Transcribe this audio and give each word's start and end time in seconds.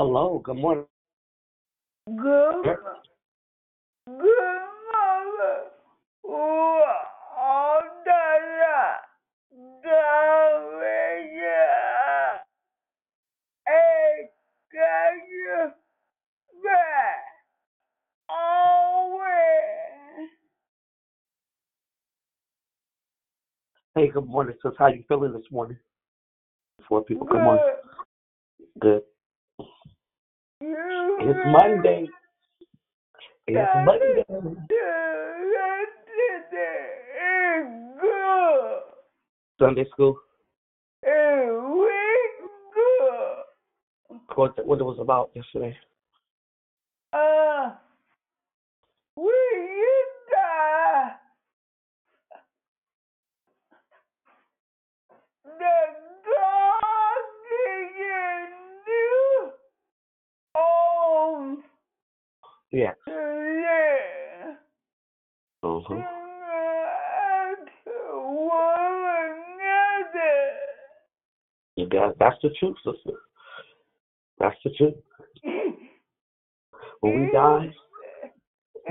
Hello, 0.00 0.40
good 0.42 0.56
morning. 0.56 0.86
Good, 2.06 2.16
good 4.06 4.16
morning. 4.16 5.68
All 6.24 7.82
the 8.06 8.92
Daria 9.84 10.40
and 13.66 14.28
can 14.72 15.20
you 15.28 15.68
back 16.64 17.20
always 18.30 19.20
Hey, 23.94 24.08
good 24.08 24.26
morning, 24.26 24.56
sis. 24.62 24.72
How 24.78 24.86
you 24.86 25.04
feeling 25.08 25.34
this 25.34 25.42
morning? 25.50 25.76
Before 26.78 27.04
people 27.04 27.26
come 27.26 27.46
on. 27.46 27.58
good. 28.80 29.02
Good. 29.02 29.02
It's 30.62 31.38
Monday. 31.46 32.06
It's 33.46 33.70
Monday. 33.84 34.24
Sunday 39.58 39.84
school. 39.90 40.18
What, 44.34 44.66
what 44.66 44.80
it 44.80 44.84
was 44.84 44.98
about 45.00 45.30
yesterday. 45.34 45.76
Uh, 47.12 47.72
we 49.16 49.32
die. 50.30 51.10
The 55.44 55.76
dog 56.24 57.26
is 57.66 58.50
new 58.86 59.50
home. 60.54 61.64
Yeah. 62.70 62.92
Yeah. 63.08 64.54
You 71.76 71.86
got 71.88 72.18
that's 72.18 72.36
the 72.42 72.50
truth, 72.58 72.76
sister. 72.84 73.18
That's 74.38 74.56
the 74.64 74.70
truth. 74.76 74.94
When 77.00 77.20
we 77.20 77.30
die, 77.32 77.70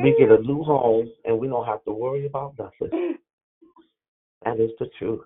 we 0.02 0.16
get 0.18 0.32
a 0.32 0.42
new 0.42 0.64
home 0.64 1.12
and 1.26 1.38
we 1.38 1.48
don't 1.48 1.66
have 1.66 1.84
to 1.86 1.92
worry 1.92 2.26
about 2.26 2.56
nothing. 2.58 3.18
That 4.46 4.60
is 4.60 4.72
the 4.80 4.88
truth. 4.98 5.22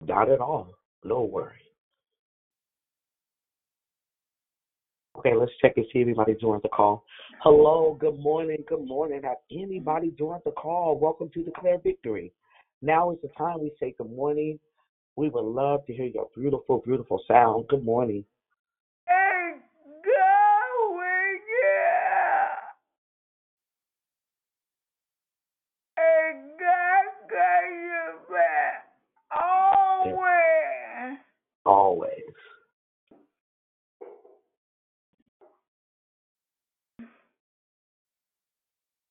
Not 0.00 0.30
at 0.30 0.40
all. 0.40 0.74
No 1.04 1.22
worry. 1.22 1.65
Okay, 5.26 5.34
let's 5.34 5.50
check 5.60 5.72
and 5.76 5.84
see 5.92 5.98
if 5.98 6.06
anybody 6.06 6.36
joined 6.40 6.62
the 6.62 6.68
call. 6.68 7.04
Hello, 7.42 7.96
good 7.98 8.16
morning, 8.16 8.62
good 8.68 8.86
morning. 8.86 9.22
Have 9.24 9.38
anybody 9.50 10.12
joined 10.16 10.42
the 10.44 10.52
call? 10.52 10.96
Welcome 11.00 11.30
to 11.34 11.42
Declare 11.42 11.78
Victory. 11.82 12.32
Now 12.80 13.10
is 13.10 13.18
the 13.22 13.28
time 13.36 13.60
we 13.60 13.72
say 13.80 13.92
good 13.98 14.08
morning. 14.08 14.60
We 15.16 15.28
would 15.30 15.44
love 15.44 15.84
to 15.86 15.92
hear 15.92 16.06
your 16.06 16.28
beautiful, 16.36 16.80
beautiful 16.86 17.20
sound. 17.26 17.66
Good 17.66 17.84
morning. 17.84 18.24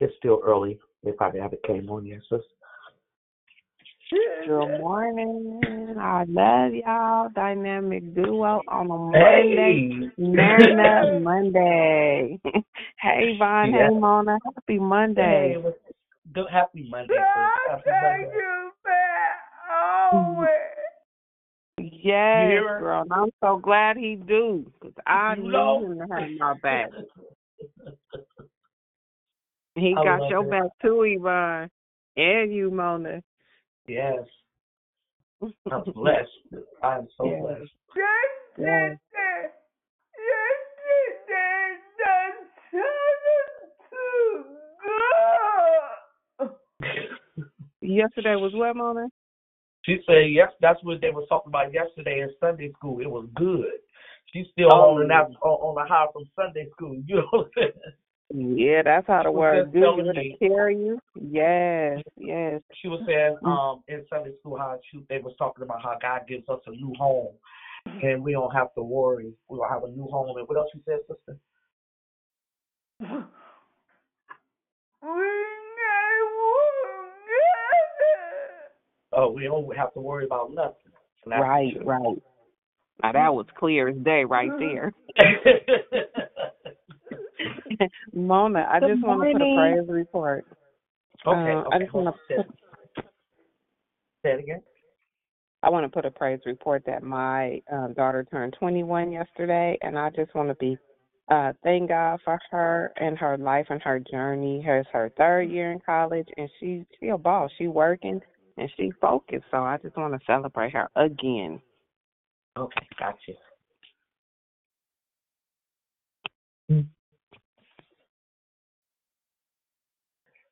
It's 0.06 0.14
still 0.18 0.40
early. 0.46 0.78
They 1.04 1.14
probably 1.14 1.40
haven't 1.40 1.64
came 1.64 1.90
on 1.90 2.06
yet, 2.06 2.20
sis. 2.30 2.40
Good 4.46 4.78
morning. 4.78 5.96
I 6.00 6.26
love 6.30 6.74
y'all. 6.76 7.30
Dynamic 7.34 8.14
duo 8.14 8.62
on 8.68 8.86
a 8.86 8.98
Monday. 9.00 10.12
Marina 10.20 11.20
Monday. 11.24 12.40
hey, 13.02 13.36
Vaughn. 13.40 13.74
Yeah. 13.74 13.90
Hey, 13.90 13.96
Mona. 14.00 14.38
Happy 14.54 14.78
Monday. 14.78 15.54
Hey, 15.54 15.58
what's- 15.58 15.80
good 16.34 16.46
happy 16.52 16.88
Monday, 16.88 17.16
sis. 17.16 17.24
Happy 17.68 17.90
Monday. 17.90 18.30
Yes, 21.80 22.52
hear 22.52 22.68
her? 22.68 22.80
girl. 22.80 23.02
And 23.02 23.12
I'm 23.12 23.32
so 23.44 23.58
glad 23.58 23.98
he 23.98 24.16
do. 24.16 24.72
Because 24.80 24.96
I 25.08 25.34
You 25.36 25.42
need 25.46 25.52
know? 25.52 25.84
him 25.84 25.98
to 25.98 26.14
have 26.14 26.30
my 26.38 26.54
back. 26.62 26.92
He 29.76 29.94
I 29.98 30.04
got 30.04 30.30
your 30.30 30.44
it. 30.44 30.50
back 30.50 30.72
too, 30.82 31.04
Yvonne. 31.04 31.70
And 32.18 32.54
you, 32.54 32.72
Mona. 32.72 33.22
Yes. 33.88 34.20
I'm 35.42 35.84
blessed. 35.94 36.30
I 36.82 36.98
am 36.98 37.08
so 37.18 37.26
Yes. 37.26 37.42
blessed. 37.42 37.72
Yes. 38.58 38.98
Yesterday 47.82 48.36
was 48.36 48.52
what, 48.54 48.76
Mona? 48.76 49.08
She 49.84 50.00
said, 50.08 50.32
yes, 50.32 50.50
that's 50.62 50.84
what 50.84 51.02
they 51.02 51.12
were 51.12 51.26
talking 51.28 51.52
about 51.52 51.72
yesterday 51.74 52.22
in 52.22 52.30
Sunday 52.40 52.72
school. 52.74 53.00
It 53.02 53.10
was 53.10 53.28
good. 53.36 53.66
She's 54.34 54.48
still 54.52 54.70
Oh. 54.74 54.98
on, 54.98 55.08
that, 55.10 55.28
on, 55.42 55.60
on 55.62 55.76
the 55.76 55.86
high 55.88 56.08
from 56.12 56.24
Sunday 56.36 56.68
school. 56.72 56.96
You 57.06 57.18
know 57.18 57.28
what 57.32 57.46
I'm 57.46 57.52
saying? 57.56 57.72
Yeah, 58.34 58.82
that's 58.84 59.08
how 59.08 59.24
the 59.24 59.30
She 59.30 59.36
word 59.36 59.72
do 59.72 59.80
you 59.80 60.14
to 60.14 60.38
carry 60.40 60.78
you. 60.78 61.00
Yes, 61.16 62.02
yes. 62.18 62.62
She 62.82 62.88
was 62.88 63.02
saying 63.06 63.38
Mm. 63.44 63.48
um, 63.48 63.84
in 63.88 64.06
Sunday 64.10 64.36
school 64.40 64.58
how 64.58 64.80
she, 64.90 65.06
they 65.10 65.20
was 65.20 65.36
talking 65.38 65.64
about 65.64 65.82
how 65.84 65.98
God 66.02 66.28
gives 66.28 66.48
us 66.50 66.60
a 66.66 66.72
new 66.72 66.94
home. 66.96 67.34
And 67.86 68.24
we 68.24 68.32
don't 68.32 68.52
have 68.52 68.74
to 68.74 68.82
worry. 68.82 69.32
We 69.48 69.58
will 69.60 69.68
have 69.70 69.84
a 69.84 69.90
new 69.90 70.08
home. 70.08 70.36
And 70.38 70.48
what 70.48 70.58
else 70.58 70.70
you 70.74 70.82
said, 70.86 71.00
sister? 71.08 71.38
Oh, 79.14 79.32
we 79.32 79.44
don't 79.44 79.78
have 79.78 79.94
to 79.94 80.02
worry 80.02 80.26
about 80.26 80.52
nothing. 80.54 80.92
Right, 81.26 81.74
right. 81.86 82.18
Now 83.04 83.12
that 83.12 83.34
was 83.34 83.46
clear 83.58 83.90
as 83.90 83.98
day 83.98 84.26
right 84.26 84.52
there. 84.58 84.92
Mona, 88.14 88.68
I 88.70 88.80
Good 88.80 88.90
just 88.90 89.04
want 89.04 89.22
to 89.22 89.34
put 89.34 89.42
a 89.42 89.46
morning. 89.46 89.78
praise 89.78 89.90
report. 89.90 90.46
okay, 91.28 91.52
Uh, 91.52 91.64
I 91.72 91.80
just 91.80 91.94
want 91.94 92.16
to 92.16 92.36
Say, 92.38 92.44
say 94.26 94.32
it 94.34 94.40
again. 94.40 94.62
I 95.64 95.70
want 95.70 95.84
to 95.86 95.90
put 95.90 96.06
a 96.06 96.12
praise 96.12 96.40
report 96.46 96.84
that 96.86 97.04
my 97.04 97.62
um, 97.72 97.94
daughter 97.94 98.26
turned 98.30 98.56
21 98.60 99.12
yesterday, 99.12 99.78
and 99.82 99.98
I 99.98 100.10
just 100.12 100.34
want 100.36 100.50
to 100.50 100.56
be 100.56 100.78
uh, 101.30 101.54
thank 101.64 101.90
God 101.90 102.20
for 102.24 102.40
her 102.52 102.94
and 102.98 103.18
her 103.18 103.38
life 103.38 103.66
and 103.72 103.82
her 103.82 104.00
journey. 104.00 104.64
It's 104.66 104.88
her 104.94 105.12
third 105.18 105.50
year 105.50 105.72
in 105.72 105.80
college, 105.80 106.28
and 106.38 106.50
she 106.60 106.86
she 107.00 107.08
a 107.08 107.18
ball. 107.18 107.50
She 107.58 107.68
working 107.68 108.22
and 108.58 108.70
she 108.78 108.92
focused. 109.02 109.46
So 109.52 109.58
I 109.58 109.78
just 109.82 109.98
want 109.98 110.14
to 110.14 110.20
celebrate 110.28 110.74
her 110.74 110.88
again. 110.96 111.60
Okay, 112.58 112.88
gotcha. 113.00 113.34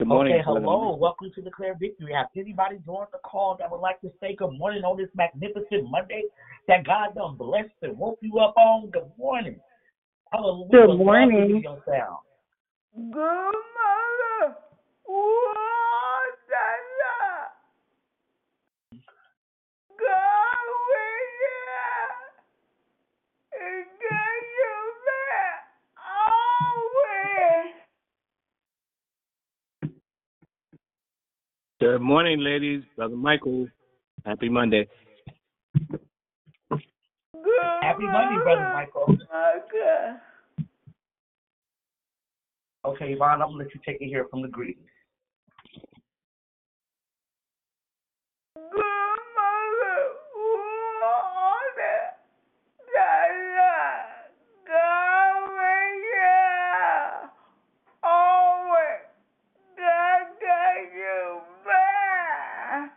Good 0.03 0.09
morning, 0.09 0.33
okay, 0.33 0.43
brother. 0.43 0.59
hello. 0.59 0.97
Welcome 0.97 1.31
to 1.33 1.41
Declare 1.41 1.77
Victory. 1.79 2.11
Have 2.11 2.27
anybody 2.35 2.75
joined 2.85 3.07
the 3.13 3.19
call 3.19 3.55
that 3.57 3.71
would 3.71 3.79
like 3.79 4.01
to 4.01 4.11
say 4.19 4.35
good 4.35 4.51
morning 4.57 4.83
on 4.83 4.97
this 4.97 5.07
magnificent 5.15 5.89
Monday 5.89 6.23
that 6.67 6.85
God 6.85 7.15
done 7.15 7.37
blessed 7.37 7.69
and 7.83 7.97
woke 7.97 8.19
you 8.19 8.37
up 8.39 8.53
on? 8.57 8.89
Good 8.89 9.09
morning. 9.17 9.61
Hallelujah. 10.33 10.67
Good 10.71 10.87
Love 10.89 10.97
to 10.97 11.03
morning. 11.05 11.63
hear. 11.63 12.17
Good 12.95 13.13
mother. 13.13 14.55
Good 31.83 31.99
morning, 31.99 32.39
ladies. 32.39 32.81
Brother 32.95 33.17
Michael. 33.17 33.67
Happy 34.25 34.47
Monday. 34.47 34.87
Good 37.33 37.43
Happy 37.81 38.05
Monday, 38.05 38.41
Brother 38.41 38.71
Michael. 38.73 39.17
Uh, 39.33 39.59
okay. 39.59 40.15
Okay, 42.85 43.11
Yvonne, 43.11 43.41
I'm 43.41 43.49
gonna 43.49 43.65
let 43.65 43.73
you 43.75 43.81
take 43.85 43.99
it 43.99 44.07
here 44.07 44.27
from 44.31 44.41
the 44.41 44.47
greetings. 44.47 44.87
Good 48.55 48.71
morning. 51.01 52.13
Dada. 52.95 53.83
Gavin. 54.65 55.99
Always. 58.03 59.03
God 59.77 60.27
got 60.39 60.95
you 60.95 61.41
back. 61.65 62.91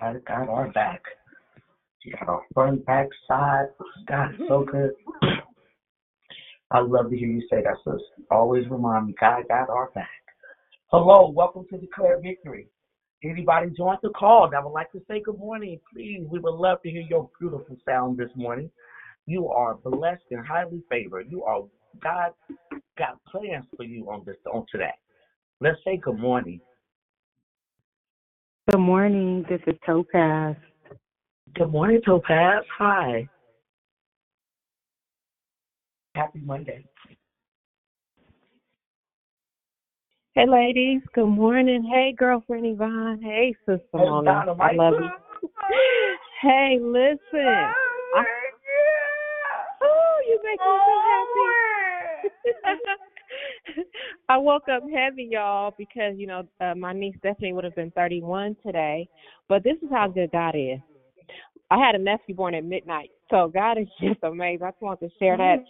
God 0.00 0.24
got 0.26 0.48
our 0.48 0.68
back. 0.72 1.02
He 1.98 2.12
got 2.12 2.28
our 2.28 2.42
front, 2.54 2.86
back, 2.86 3.08
side. 3.28 3.66
God 4.08 4.30
so 4.48 4.64
mm-hmm. 4.64 4.70
good. 4.70 4.90
I 6.70 6.80
love 6.80 7.10
to 7.10 7.16
hear 7.16 7.28
you 7.28 7.42
say 7.50 7.62
that, 7.62 7.74
sis. 7.84 8.00
Always 8.30 8.64
remind 8.70 9.08
me, 9.08 9.14
God 9.20 9.42
got 9.48 9.68
our 9.68 9.90
back. 9.90 10.08
Hello, 10.86 11.28
welcome 11.28 11.66
to 11.70 11.76
Declare 11.76 12.20
Victory. 12.22 12.68
Anybody 13.22 13.70
join 13.76 13.98
the 14.02 14.08
call 14.10 14.48
that 14.50 14.64
would 14.64 14.70
like 14.70 14.90
to 14.92 15.02
say 15.06 15.20
good 15.20 15.38
morning, 15.38 15.78
please. 15.92 16.22
We 16.30 16.38
would 16.38 16.54
love 16.54 16.80
to 16.82 16.90
hear 16.90 17.02
your 17.02 17.28
beautiful 17.38 17.76
sound 17.86 18.16
this 18.16 18.30
morning. 18.34 18.70
You 19.26 19.48
are 19.48 19.74
blessed 19.74 20.22
and 20.30 20.46
highly 20.46 20.82
favored. 20.88 21.26
You 21.28 21.44
are 21.44 21.64
God 22.02 22.32
got 22.96 23.22
plans 23.30 23.66
for 23.76 23.84
you 23.84 24.10
on 24.10 24.22
this 24.24 24.36
on 24.50 24.64
today. 24.72 24.94
Let's 25.60 25.78
say 25.84 25.98
good 25.98 26.18
morning. 26.18 26.60
Good 28.70 28.78
morning. 28.78 29.44
This 29.48 29.60
is 29.66 29.74
Topaz. 29.84 30.54
Good 31.56 31.72
morning, 31.72 32.00
Topaz. 32.06 32.62
Hi. 32.78 33.28
Happy 36.14 36.38
Monday. 36.38 36.84
Hey, 40.34 40.46
ladies. 40.46 41.02
Good 41.14 41.26
morning. 41.26 41.82
Hey, 41.82 42.14
girlfriend 42.16 42.64
Yvonne. 42.64 43.20
Hey, 43.20 43.56
sister 43.66 43.82
Hey, 43.92 44.04
Mona. 44.04 44.54
I 44.60 44.72
love 44.74 44.94
you. 45.00 45.10
Hey, 46.42 46.78
listen. 46.80 47.18
I, 47.34 48.24
oh, 49.82 50.20
you 50.28 50.40
make 50.44 50.60
me 50.60 50.78
so 50.86 52.30
happy. 52.64 52.76
Oh, 52.86 52.96
I 54.28 54.38
woke 54.38 54.68
up 54.68 54.82
heavy, 54.92 55.28
y'all, 55.30 55.74
because 55.76 56.14
you 56.16 56.26
know 56.26 56.42
uh, 56.60 56.74
my 56.74 56.92
niece 56.92 57.14
Stephanie 57.18 57.52
would 57.52 57.64
have 57.64 57.74
been 57.74 57.90
31 57.92 58.56
today. 58.64 59.08
But 59.48 59.64
this 59.64 59.76
is 59.82 59.88
how 59.90 60.08
good 60.08 60.30
God 60.32 60.54
is. 60.54 60.78
I 61.70 61.78
had 61.78 61.94
a 61.94 61.98
nephew 61.98 62.34
born 62.34 62.54
at 62.54 62.64
midnight, 62.64 63.10
so 63.30 63.50
God 63.52 63.78
is 63.78 63.86
just 64.00 64.22
amazing. 64.22 64.64
I 64.64 64.70
just 64.70 64.82
want 64.82 65.00
to 65.00 65.08
share 65.18 65.36
that. 65.36 65.64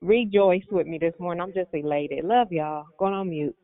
Rejoice 0.00 0.64
with 0.70 0.86
me 0.86 0.98
this 0.98 1.14
morning. 1.18 1.40
I'm 1.40 1.54
just 1.54 1.70
elated. 1.72 2.24
Love 2.24 2.52
y'all. 2.52 2.84
Going 2.98 3.14
on 3.14 3.30
mute. 3.30 3.56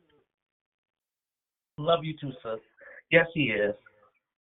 Love 1.77 1.99
you 2.03 2.15
too, 2.19 2.31
sis. 2.43 2.59
Yes, 3.11 3.27
he 3.33 3.43
is. 3.43 3.75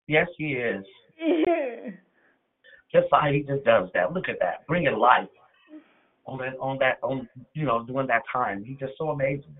Yes, 0.08 0.28
he 0.38 0.54
is. 0.54 0.86
Just 2.92 3.06
how 3.12 3.32
he 3.32 3.42
just 3.42 3.64
does 3.66 3.88
that. 3.94 4.14
Look 4.14 4.30
at 4.30 4.40
that. 4.40 4.66
Bringing 4.68 4.98
life 4.98 5.28
on 6.30 6.38
that, 6.40 6.60
on 6.60 6.78
that, 6.80 7.00
on, 7.02 7.28
you 7.54 7.66
know, 7.66 7.84
during 7.84 8.08
that 8.08 8.22
time. 8.32 8.64
He's 8.64 8.78
just 8.78 8.94
so 8.98 9.10
amazing. 9.10 9.56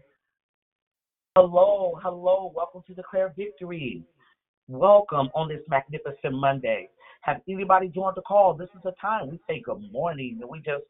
Hello, 1.36 2.00
hello. 2.04 2.52
Welcome 2.56 2.84
to 2.88 2.94
Declare 2.94 3.34
Victory. 3.36 4.04
Welcome 4.68 5.30
on 5.34 5.50
this 5.50 5.62
magnificent 5.68 6.34
Monday. 6.34 6.90
Have 7.22 7.42
anybody 7.50 7.88
joined 7.88 8.16
the 8.16 8.22
call? 8.22 8.54
This 8.54 8.70
is 8.76 8.82
the 8.84 8.94
time 9.02 9.30
we 9.30 9.40
say 9.48 9.62
good 9.66 9.82
morning 9.92 10.38
and 10.42 10.50
we 10.50 10.60
just 10.60 10.84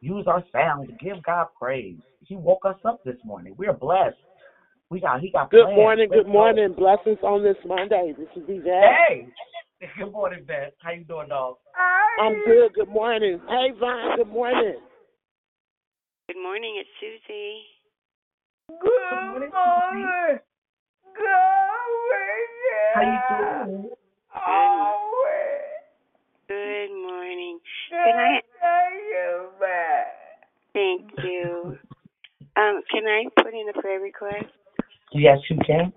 use 0.00 0.26
our 0.26 0.44
sound 0.52 0.88
to 0.88 0.94
give 0.94 1.22
God 1.22 1.46
praise. 1.58 1.96
He 2.20 2.36
woke 2.36 2.64
us 2.64 2.76
up 2.84 3.02
this 3.04 3.16
morning. 3.24 3.54
We 3.56 3.66
are 3.68 3.72
blessed. 3.72 4.16
We 4.90 5.00
got, 5.00 5.20
he 5.20 5.30
got 5.30 5.50
Good 5.50 5.64
plans. 5.64 5.76
morning, 5.76 6.08
Let's 6.10 6.20
good 6.20 6.26
go. 6.26 6.32
morning. 6.32 6.74
Blessings 6.74 7.18
on 7.22 7.42
this 7.42 7.56
Monday. 7.66 8.12
This 8.18 8.28
is 8.36 8.42
Yvette. 8.48 8.84
Hey, 9.08 9.26
good 9.98 10.12
morning, 10.12 10.44
Beth. 10.46 10.72
How 10.82 10.92
you 10.92 11.04
doing, 11.04 11.28
dog? 11.28 11.56
I'm 12.20 12.34
good. 12.44 12.74
Good 12.74 12.88
morning. 12.88 13.40
Hey, 13.48 13.70
Vaughn. 13.78 14.18
Good 14.18 14.28
morning. 14.28 14.76
Good 16.28 16.40
morning, 16.40 16.78
it's 16.78 16.88
Susie. 17.00 17.66
Good 18.68 18.78
morning. 18.78 19.50
Good 19.50 19.58
morning. 19.58 20.06
How 22.94 23.02
you 23.02 23.66
doing? 23.66 23.90
Always. 24.30 25.82
Good 26.48 26.94
morning. 26.94 27.58
Can 27.90 28.16
I 28.16 28.40
got 28.60 28.92
you 28.94 29.48
back. 29.58 30.46
thank 30.72 31.10
you? 31.24 31.76
Um, 32.56 32.82
can 32.90 33.04
I 33.08 33.24
put 33.42 33.52
in 33.52 33.66
a 33.68 33.80
prayer 33.80 34.00
request? 34.00 34.46
Yes, 35.12 35.38
you 35.50 35.58
can. 35.66 35.92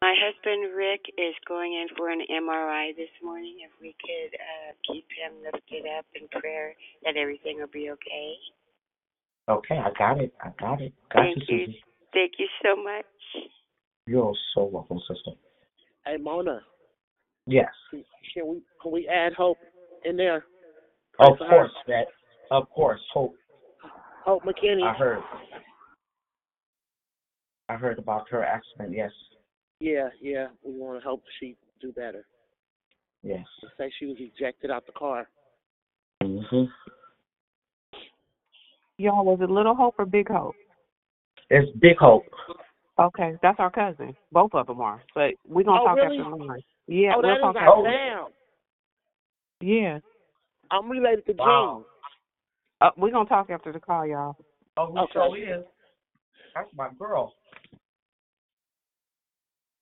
My 0.00 0.14
husband 0.16 0.74
Rick 0.74 1.02
is 1.18 1.34
going 1.46 1.74
in 1.74 1.88
for 1.98 2.08
an 2.08 2.22
MRI 2.30 2.96
this 2.96 3.12
morning. 3.22 3.58
If 3.62 3.72
we 3.80 3.94
could 4.00 4.32
uh, 4.40 4.72
keep 4.90 5.04
him 5.12 5.44
lifted 5.44 5.84
up 5.98 6.06
in 6.14 6.28
prayer 6.40 6.74
that 7.04 7.18
everything 7.18 7.58
will 7.60 7.68
be 7.70 7.90
okay. 7.90 8.34
Okay, 9.50 9.78
I 9.78 9.90
got 9.98 10.20
it. 10.20 10.32
I 10.40 10.50
got 10.60 10.80
it. 10.80 10.92
Got 11.12 11.22
Thank 11.22 11.48
you, 11.48 11.56
you. 11.56 11.66
Thank 12.12 12.32
you 12.38 12.46
so 12.62 12.80
much. 12.80 13.04
You're 14.06 14.32
so 14.54 14.64
welcome, 14.64 15.00
sister. 15.08 15.32
Hey, 16.06 16.16
Mona. 16.18 16.60
Yes. 17.46 17.70
Can 17.90 18.46
we 18.46 18.62
can 18.80 18.92
we 18.92 19.08
add 19.08 19.32
hope 19.32 19.58
in 20.04 20.16
there? 20.16 20.44
Of 21.18 21.36
for 21.38 21.44
her. 21.44 21.50
course, 21.50 21.70
that. 21.88 22.06
Of 22.52 22.70
course. 22.70 23.00
Hope. 23.12 23.34
Hope 24.24 24.44
McKinney. 24.44 24.84
I 24.84 24.94
heard. 24.94 25.22
I 27.68 27.74
heard 27.74 27.98
about 27.98 28.28
her 28.30 28.44
accident. 28.44 28.92
Yes. 28.96 29.10
Yeah, 29.80 30.10
yeah. 30.20 30.48
We 30.62 30.74
want 30.74 31.02
to 31.02 31.08
hope 31.08 31.24
she 31.40 31.56
do 31.80 31.90
better. 31.92 32.24
Yes. 33.24 33.46
They 33.78 33.86
say 33.86 33.92
she 33.98 34.06
was 34.06 34.16
ejected 34.20 34.70
out 34.70 34.86
the 34.86 34.92
car. 34.92 35.28
hmm 36.22 36.64
Y'all, 39.00 39.24
was 39.24 39.38
it 39.40 39.48
Little 39.48 39.74
Hope 39.74 39.94
or 39.96 40.04
Big 40.04 40.28
Hope? 40.28 40.54
It's 41.48 41.70
big 41.78 41.96
hope. 41.96 42.26
Okay, 42.98 43.32
that's 43.40 43.58
our 43.58 43.70
cousin. 43.70 44.14
Both 44.30 44.50
of 44.52 44.66
them 44.66 44.82
are. 44.82 45.00
But 45.14 45.30
we're 45.48 45.64
going 45.64 45.78
to 45.78 45.82
Oh, 45.84 45.86
talk 45.86 45.96
really? 45.96 46.18
after 46.18 46.30
the 46.38 46.44
line. 46.44 46.60
Yeah, 46.86 47.12
oh, 47.16 47.22
we'll 47.22 47.30
that 47.30 47.36
is 47.38 47.40
talk 47.40 47.56
our 47.56 47.78
after. 47.78 47.90
damn. 47.90 49.66
Yeah. 49.66 49.98
I'm 50.70 50.90
related 50.90 51.24
to 51.26 51.32
Jean. 51.32 51.38
Wow. 51.46 51.86
Uh, 52.82 52.90
we're 52.98 53.10
going 53.10 53.24
to 53.24 53.28
talk 53.30 53.48
after 53.48 53.72
the 53.72 53.80
call, 53.80 54.06
y'all. 54.06 54.36
Oh, 54.76 54.90
we 54.90 55.00
Okay. 55.00 55.12
sure 55.14 55.36
is. 55.38 55.64
That's 56.54 56.68
my 56.76 56.90
girl. 56.98 57.32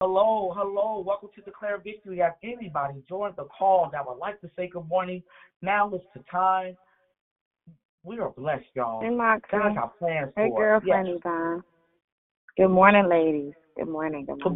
Hello, 0.00 0.54
hello. 0.56 1.02
Welcome 1.04 1.30
to 1.34 1.40
Declare 1.42 1.78
Victory. 1.78 2.18
Have 2.18 2.34
anybody 2.44 3.02
joined 3.08 3.34
the 3.36 3.46
call 3.46 3.90
that 3.90 4.06
would 4.06 4.18
like 4.18 4.40
to 4.42 4.50
say 4.54 4.68
good 4.68 4.86
morning? 4.86 5.24
Now 5.60 5.92
is 5.92 6.02
the 6.14 6.22
time. 6.30 6.76
We 8.08 8.18
are 8.20 8.30
blessed, 8.30 8.64
y'all. 8.74 9.02
Hey, 9.02 9.10
Moxie. 9.10 9.48
God 9.52 9.74
got 9.74 9.98
plans 9.98 10.32
Hey, 10.34 10.48
for 10.48 10.76
us. 10.76 10.82
girlfriend 10.82 11.08
Yes. 11.08 11.16
Yvonne. 11.18 11.62
Good 12.56 12.68
morning, 12.68 13.06
ladies. 13.06 13.52
Good 13.76 13.88
morning. 13.90 14.24
Good 14.24 14.38
morning. 14.38 14.54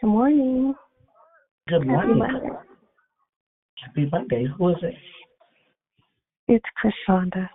Good 0.00 0.08
morning. 0.08 0.64
morning. 0.64 0.74
Good 1.68 1.86
morning. 1.86 2.18
Happy. 2.18 2.32
Monday. 2.32 2.58
Happy 3.84 4.08
Monday. 4.10 4.46
Who 4.58 4.70
is 4.70 4.76
it? 4.82 4.94
It's 6.48 6.66
Krishanda. 6.82 7.48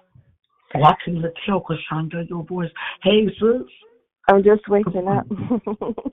Watching 0.76 1.22
the 1.22 1.34
show, 1.46 1.60
Cassandra, 1.60 2.24
your 2.30 2.46
voice. 2.46 2.72
Hey, 3.04 3.28
sis. 3.38 3.68
I'm 4.30 4.46
just 4.46 4.62
waking 4.70 5.10
up. 5.10 5.26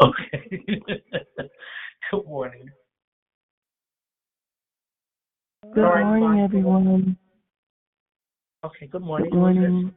Okay. 0.02 0.60
Good 2.10 2.26
morning. 2.26 2.68
Good 5.72 5.82
morning, 5.82 6.40
everyone. 6.40 7.16
Okay, 8.64 8.86
good 8.88 9.02
morning. 9.02 9.30
Good 9.30 9.38
Who 9.38 9.46
is 9.46 9.54
this? 9.54 9.62
morning. 9.62 9.92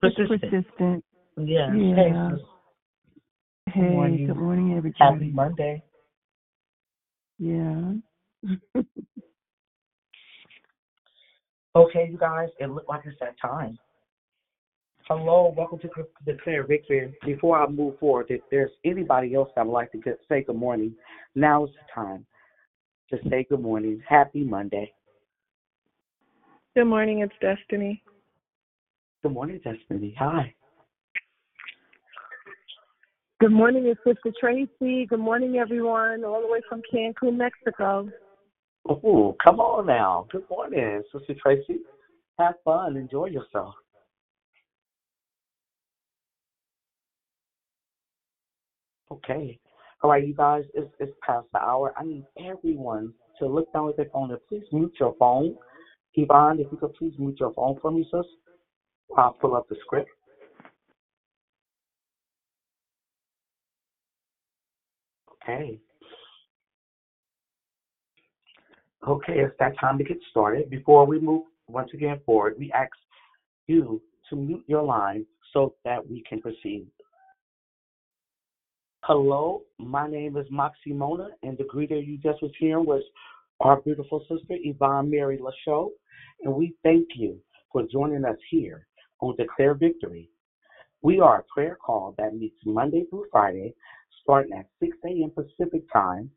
Persistent. 0.00 0.40
persistent. 0.40 1.04
Yes. 1.38 1.70
Yeah. 1.74 1.96
Hey. 1.96 3.72
Hey, 3.72 3.80
morning. 3.90 4.26
good 4.28 4.36
morning, 4.36 4.68
Happy 4.68 4.78
everybody. 4.78 5.30
Monday. 5.32 5.82
Yeah. 7.38 7.92
Okay, 11.74 12.08
you 12.10 12.16
guys, 12.16 12.48
it 12.58 12.70
looked 12.70 12.88
like 12.88 13.02
it's 13.04 13.18
that 13.20 13.34
time. 13.38 13.78
Hello, 15.06 15.52
welcome 15.54 15.78
to 15.80 15.90
Declare 16.24 16.66
Victory. 16.66 17.14
Before 17.22 17.58
I 17.58 17.68
move 17.68 17.98
forward, 17.98 18.28
if 18.30 18.40
there's 18.50 18.70
anybody 18.82 19.34
else 19.34 19.50
that 19.54 19.66
would 19.66 19.74
like 19.74 19.92
to 19.92 19.98
get, 19.98 20.18
say 20.26 20.42
good 20.42 20.56
morning, 20.56 20.94
now 21.34 21.66
is 21.66 21.70
the 21.72 21.92
time 21.94 22.24
to 23.10 23.18
say 23.28 23.46
good 23.48 23.62
morning. 23.62 24.02
Happy 24.08 24.44
Monday. 24.44 24.92
Good 26.74 26.86
morning, 26.86 27.20
it's 27.20 27.34
Destiny. 27.40 28.02
Good 29.22 29.32
morning, 29.32 29.60
Destiny. 29.64 30.14
Hi. 30.18 30.54
Good 33.40 33.52
morning, 33.52 33.86
it's 33.86 34.00
Sister 34.04 34.32
Tracy. 34.38 35.06
Good 35.06 35.20
morning, 35.20 35.56
everyone, 35.56 36.24
all 36.24 36.40
the 36.40 36.48
way 36.48 36.60
from 36.68 36.82
Cancun, 36.92 37.36
Mexico. 37.36 38.10
Oh, 38.88 39.36
come 39.42 39.60
on 39.60 39.86
now. 39.86 40.26
Good 40.30 40.44
morning, 40.48 41.02
Sister 41.12 41.34
Tracy. 41.42 41.80
Have 42.38 42.54
fun. 42.64 42.96
Enjoy 42.96 43.26
yourself. 43.26 43.74
Okay. 49.10 49.58
All 50.06 50.12
right, 50.12 50.24
you 50.24 50.34
guys, 50.34 50.62
it's, 50.72 50.88
it's 51.00 51.12
past 51.26 51.48
the 51.52 51.58
hour. 51.58 51.92
I 51.98 52.04
need 52.04 52.24
everyone 52.38 53.12
to 53.40 53.46
look 53.48 53.72
down 53.72 53.88
at 53.88 53.96
their 53.96 54.06
phone 54.12 54.30
and 54.30 54.38
please 54.48 54.62
mute 54.70 54.94
your 55.00 55.16
phone. 55.18 55.56
Yvonne, 56.14 56.60
if 56.60 56.68
you 56.70 56.78
could 56.78 56.94
please 56.94 57.14
mute 57.18 57.38
your 57.40 57.52
phone 57.54 57.76
for 57.82 57.90
me, 57.90 58.08
sis. 58.08 58.24
I'll 59.18 59.32
pull 59.32 59.56
up 59.56 59.68
the 59.68 59.74
script. 59.80 60.08
Okay. 65.42 65.80
Okay, 69.08 69.40
it's 69.40 69.56
that 69.58 69.76
time 69.80 69.98
to 69.98 70.04
get 70.04 70.18
started. 70.30 70.70
Before 70.70 71.04
we 71.04 71.18
move 71.18 71.46
once 71.66 71.90
again 71.94 72.20
forward, 72.24 72.54
we 72.56 72.70
ask 72.70 72.92
you 73.66 74.00
to 74.30 74.36
mute 74.36 74.62
your 74.68 74.84
line 74.84 75.26
so 75.52 75.74
that 75.84 76.08
we 76.08 76.22
can 76.28 76.40
proceed. 76.40 76.86
Hello, 79.08 79.62
my 79.78 80.08
name 80.08 80.36
is 80.36 80.46
Moxie 80.50 80.92
Mona, 80.92 81.28
and 81.44 81.56
the 81.56 81.62
greeter 81.62 82.04
you 82.04 82.18
just 82.18 82.42
was 82.42 82.50
hearing 82.58 82.84
was 82.84 83.04
our 83.60 83.80
beautiful 83.82 84.18
sister 84.22 84.56
Yvonne 84.64 85.08
Mary 85.08 85.38
Lachaux, 85.38 85.90
and 86.42 86.52
we 86.52 86.74
thank 86.82 87.06
you 87.14 87.38
for 87.70 87.84
joining 87.84 88.24
us 88.24 88.34
here 88.50 88.84
on 89.20 89.36
Declare 89.36 89.74
Victory. 89.74 90.28
We 91.02 91.20
are 91.20 91.38
a 91.38 91.44
prayer 91.54 91.76
call 91.76 92.16
that 92.18 92.34
meets 92.34 92.56
Monday 92.64 93.04
through 93.08 93.26
Friday, 93.30 93.74
starting 94.22 94.52
at 94.58 94.66
6 94.80 94.96
a.m. 95.04 95.30
Pacific 95.30 95.82
Time, 95.92 96.28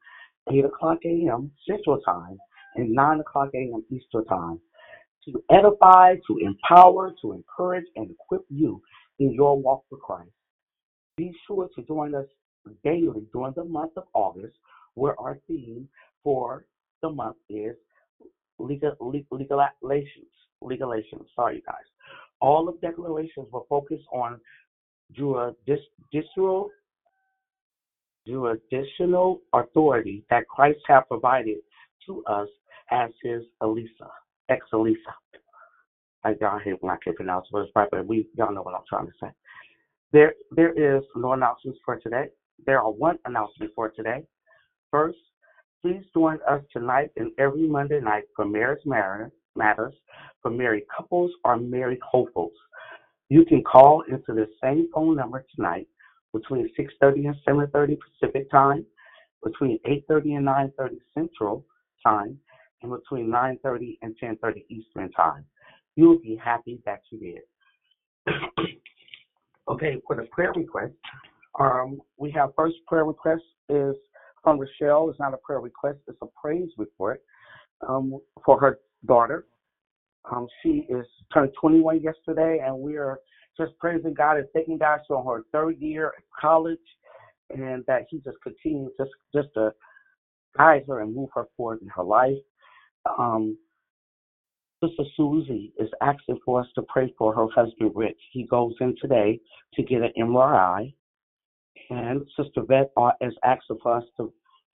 8 0.54 0.66
o'clock 0.66 1.00
a.m. 1.06 1.52
Central 1.68 1.98
Time, 2.06 2.38
and 2.76 2.92
9 2.92 3.20
o'clock 3.22 3.50
a.m. 3.56 3.84
Eastern 3.90 4.26
Time, 4.26 4.60
to 5.26 5.42
edify, 5.52 6.14
to 6.28 6.38
empower, 6.38 7.16
to 7.24 7.32
encourage, 7.32 7.86
and 7.96 8.12
equip 8.12 8.42
you 8.48 8.80
in 9.18 9.34
your 9.34 9.60
walk 9.60 9.82
with 9.90 10.02
Christ. 10.02 10.30
Be 11.18 11.34
sure 11.48 11.68
to 11.76 11.82
join 11.82 12.14
us 12.14 12.26
daily 12.84 13.28
during 13.34 13.54
the 13.56 13.64
month 13.64 13.92
of 13.98 14.04
August, 14.14 14.54
where 14.96 15.20
our 15.20 15.38
theme 15.48 15.88
for 16.24 16.66
the 17.02 17.10
month 17.10 17.38
is 17.50 17.76
legal, 18.58 18.94
legal, 19.00 19.38
legalations. 19.38 21.28
Sorry, 21.36 21.64
guys. 21.66 21.76
All 22.42 22.68
of 22.70 22.80
declarations 22.82 23.48
will 23.52 23.66
focus 23.70 24.00
on 24.12 24.40
judicial 25.14 26.70
jurisdictional 28.28 29.42
authority 29.54 30.24
that 30.30 30.48
Christ 30.48 30.80
has 30.88 31.04
provided 31.10 31.58
to 32.06 32.24
us 32.26 32.48
as 32.92 33.10
his 33.24 33.44
Elisa, 33.62 34.10
ex 34.50 34.62
Elisa. 34.74 35.16
I 36.24 36.36
y'all 36.42 36.60
hate 36.60 36.76
when 36.82 36.92
I 36.92 36.98
can't 37.04 37.16
pronounce 37.16 37.48
words 37.52 37.72
right, 37.76 37.88
but 37.90 38.06
we 38.06 38.28
y'all 38.36 38.54
know 38.54 38.62
what 38.62 38.76
I'm 38.76 38.82
trying 38.88 39.06
to 39.08 39.14
say. 39.22 39.30
There 40.12 40.34
there 40.52 40.74
is 40.74 41.04
no 41.16 41.34
announcements 41.34 41.80
for 41.86 41.98
today. 41.98 42.28
There 42.66 42.80
are 42.80 42.92
one 42.92 43.18
announcement 43.26 43.72
for 43.76 43.90
today. 43.90 44.24
First, 44.92 45.18
please 45.82 46.04
join 46.14 46.40
us 46.50 46.62
tonight 46.72 47.12
and 47.18 47.32
every 47.38 47.68
Monday 47.68 48.00
night 48.00 48.24
for 48.36 48.46
Marriage 48.46 48.86
Matters 48.86 49.94
for 50.42 50.52
married 50.52 50.84
couples 50.96 51.32
or 51.44 51.58
married 51.58 52.00
hopefuls. 52.02 52.54
You 53.30 53.46
can 53.46 53.64
call 53.64 54.04
into 54.10 54.34
the 54.34 54.48
same 54.62 54.90
phone 54.94 55.16
number 55.16 55.46
tonight 55.56 55.88
between 56.34 56.70
6:30 56.76 57.28
and 57.28 57.36
7:30 57.48 57.98
Pacific 57.98 58.50
Time, 58.50 58.86
between 59.44 59.80
8:30 59.86 60.36
and 60.36 60.46
9:30 60.46 61.00
Central 61.14 61.66
Time, 62.04 62.40
and 62.82 62.92
between 62.92 63.30
9:30 63.30 63.98
and 64.02 64.18
10:30 64.18 64.66
Eastern 64.70 65.12
Time. 65.12 65.46
You'll 65.96 66.20
be 66.20 66.36
happy 66.36 66.82
that 66.86 67.02
you 67.12 67.20
did. 67.20 67.44
okay, 69.68 70.02
for 70.08 70.16
the 70.16 70.24
prayer 70.32 70.54
request, 70.54 70.94
um, 71.60 72.02
we 72.18 72.32
have 72.32 72.52
first 72.56 72.76
prayer 72.88 73.06
request 73.06 73.44
is 73.70 73.96
from 74.44 74.60
Rochelle. 74.60 75.10
It's 75.10 75.20
not 75.20 75.34
a 75.34 75.38
prayer 75.38 75.60
request; 75.60 76.00
it's 76.08 76.18
a 76.22 76.28
praise 76.42 76.70
report 76.78 77.22
um, 77.88 78.20
for 78.46 78.60
her 78.60 78.80
daughter. 79.06 79.46
Um, 80.32 80.48
she 80.62 80.86
is 80.90 81.06
turned 81.34 81.52
21 81.60 82.02
yesterday, 82.02 82.62
and 82.66 82.78
we 82.78 82.98
are 82.98 83.20
just 83.58 83.78
praising 83.80 84.14
God 84.14 84.38
and 84.38 84.48
thanking 84.54 84.78
God 84.78 85.00
for 85.08 85.24
her 85.24 85.44
third 85.52 85.80
year 85.80 86.14
at 86.18 86.24
college, 86.40 86.78
and 87.50 87.84
that 87.88 88.06
He 88.10 88.20
just 88.20 88.38
continues 88.44 88.92
just 88.98 89.12
just 89.34 89.48
to 89.56 89.74
guide 90.58 90.84
her 90.88 91.02
and 91.02 91.16
move 91.16 91.30
her 91.34 91.46
forward 91.58 91.82
in 91.82 91.88
her 91.90 92.04
life. 92.04 92.38
Um, 93.18 93.58
Sister 94.84 95.04
Susie 95.18 95.74
is 95.78 95.90
asking 96.02 96.40
for 96.46 96.62
us 96.62 96.68
to 96.76 96.82
pray 96.84 97.14
for 97.18 97.34
her 97.34 97.48
husband 97.54 97.92
Rich. 97.96 98.20
He 98.32 98.46
goes 98.46 98.74
in 98.80 98.96
today 99.02 99.40
to 99.74 99.84
get 99.84 100.02
an 100.02 100.12
MRI, 100.18 100.94
and 101.90 102.26
Sister 102.38 102.62
Vet 102.68 102.92
is 103.22 103.34
asking 103.44 103.80
for 103.82 103.98
us 103.98 104.04
to 104.18 104.32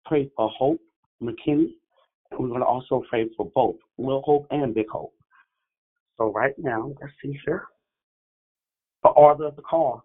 pray 0.06 0.30
for 0.36 0.48
Hope 0.50 0.80
McKinney. 1.22 1.72
And 2.30 2.38
we're 2.38 2.48
going 2.48 2.60
to 2.60 2.66
also 2.66 3.02
pray 3.10 3.28
for 3.36 3.50
both 3.54 3.76
Little 3.98 4.22
Hope 4.22 4.46
and 4.50 4.74
Big 4.74 4.88
Hope. 4.88 5.12
So 6.16 6.32
right 6.32 6.54
now, 6.58 6.92
let's 7.00 7.12
see 7.22 7.38
here. 7.44 7.64
The 9.02 9.08
order 9.10 9.46
of 9.46 9.56
the 9.56 9.62
call, 9.62 10.04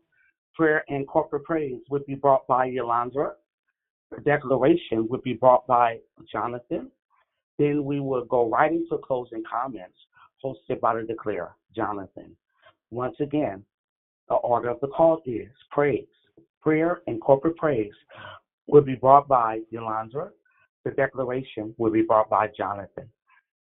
prayer 0.55 0.83
and 0.88 1.07
corporate 1.07 1.43
praise 1.43 1.81
would 1.89 2.05
be 2.05 2.15
brought 2.15 2.47
by 2.47 2.69
Yolandra. 2.69 3.33
The 4.12 4.21
declaration 4.21 5.07
would 5.09 5.21
be 5.24 5.33
brought 5.33 5.67
by 5.67 6.00
Jonathan. 6.31 6.89
Then 7.59 7.83
we 7.83 8.00
will 8.00 8.25
go 8.25 8.50
right 8.50 8.71
into 8.71 8.97
closing 9.05 9.43
comments 9.50 9.97
hosted 10.43 10.79
by 10.79 10.95
the 10.95 11.03
declare, 11.03 11.55
Jonathan. 11.75 12.35
Once 12.91 13.15
again, 13.19 13.63
the 14.29 14.35
order 14.35 14.69
of 14.69 14.79
the 14.79 14.88
call 14.88 15.21
is 15.25 15.50
praise. 15.71 16.05
Prayer 16.65 17.03
and 17.05 17.22
corporate 17.22 17.57
praise 17.57 17.93
will 18.65 18.81
be 18.81 18.95
brought 18.95 19.27
by 19.27 19.60
Yolandra. 19.72 20.29
The 20.84 20.89
declaration 20.91 21.75
will 21.77 21.91
be 21.91 22.01
brought 22.01 22.27
by 22.27 22.48
Jonathan. 22.57 23.07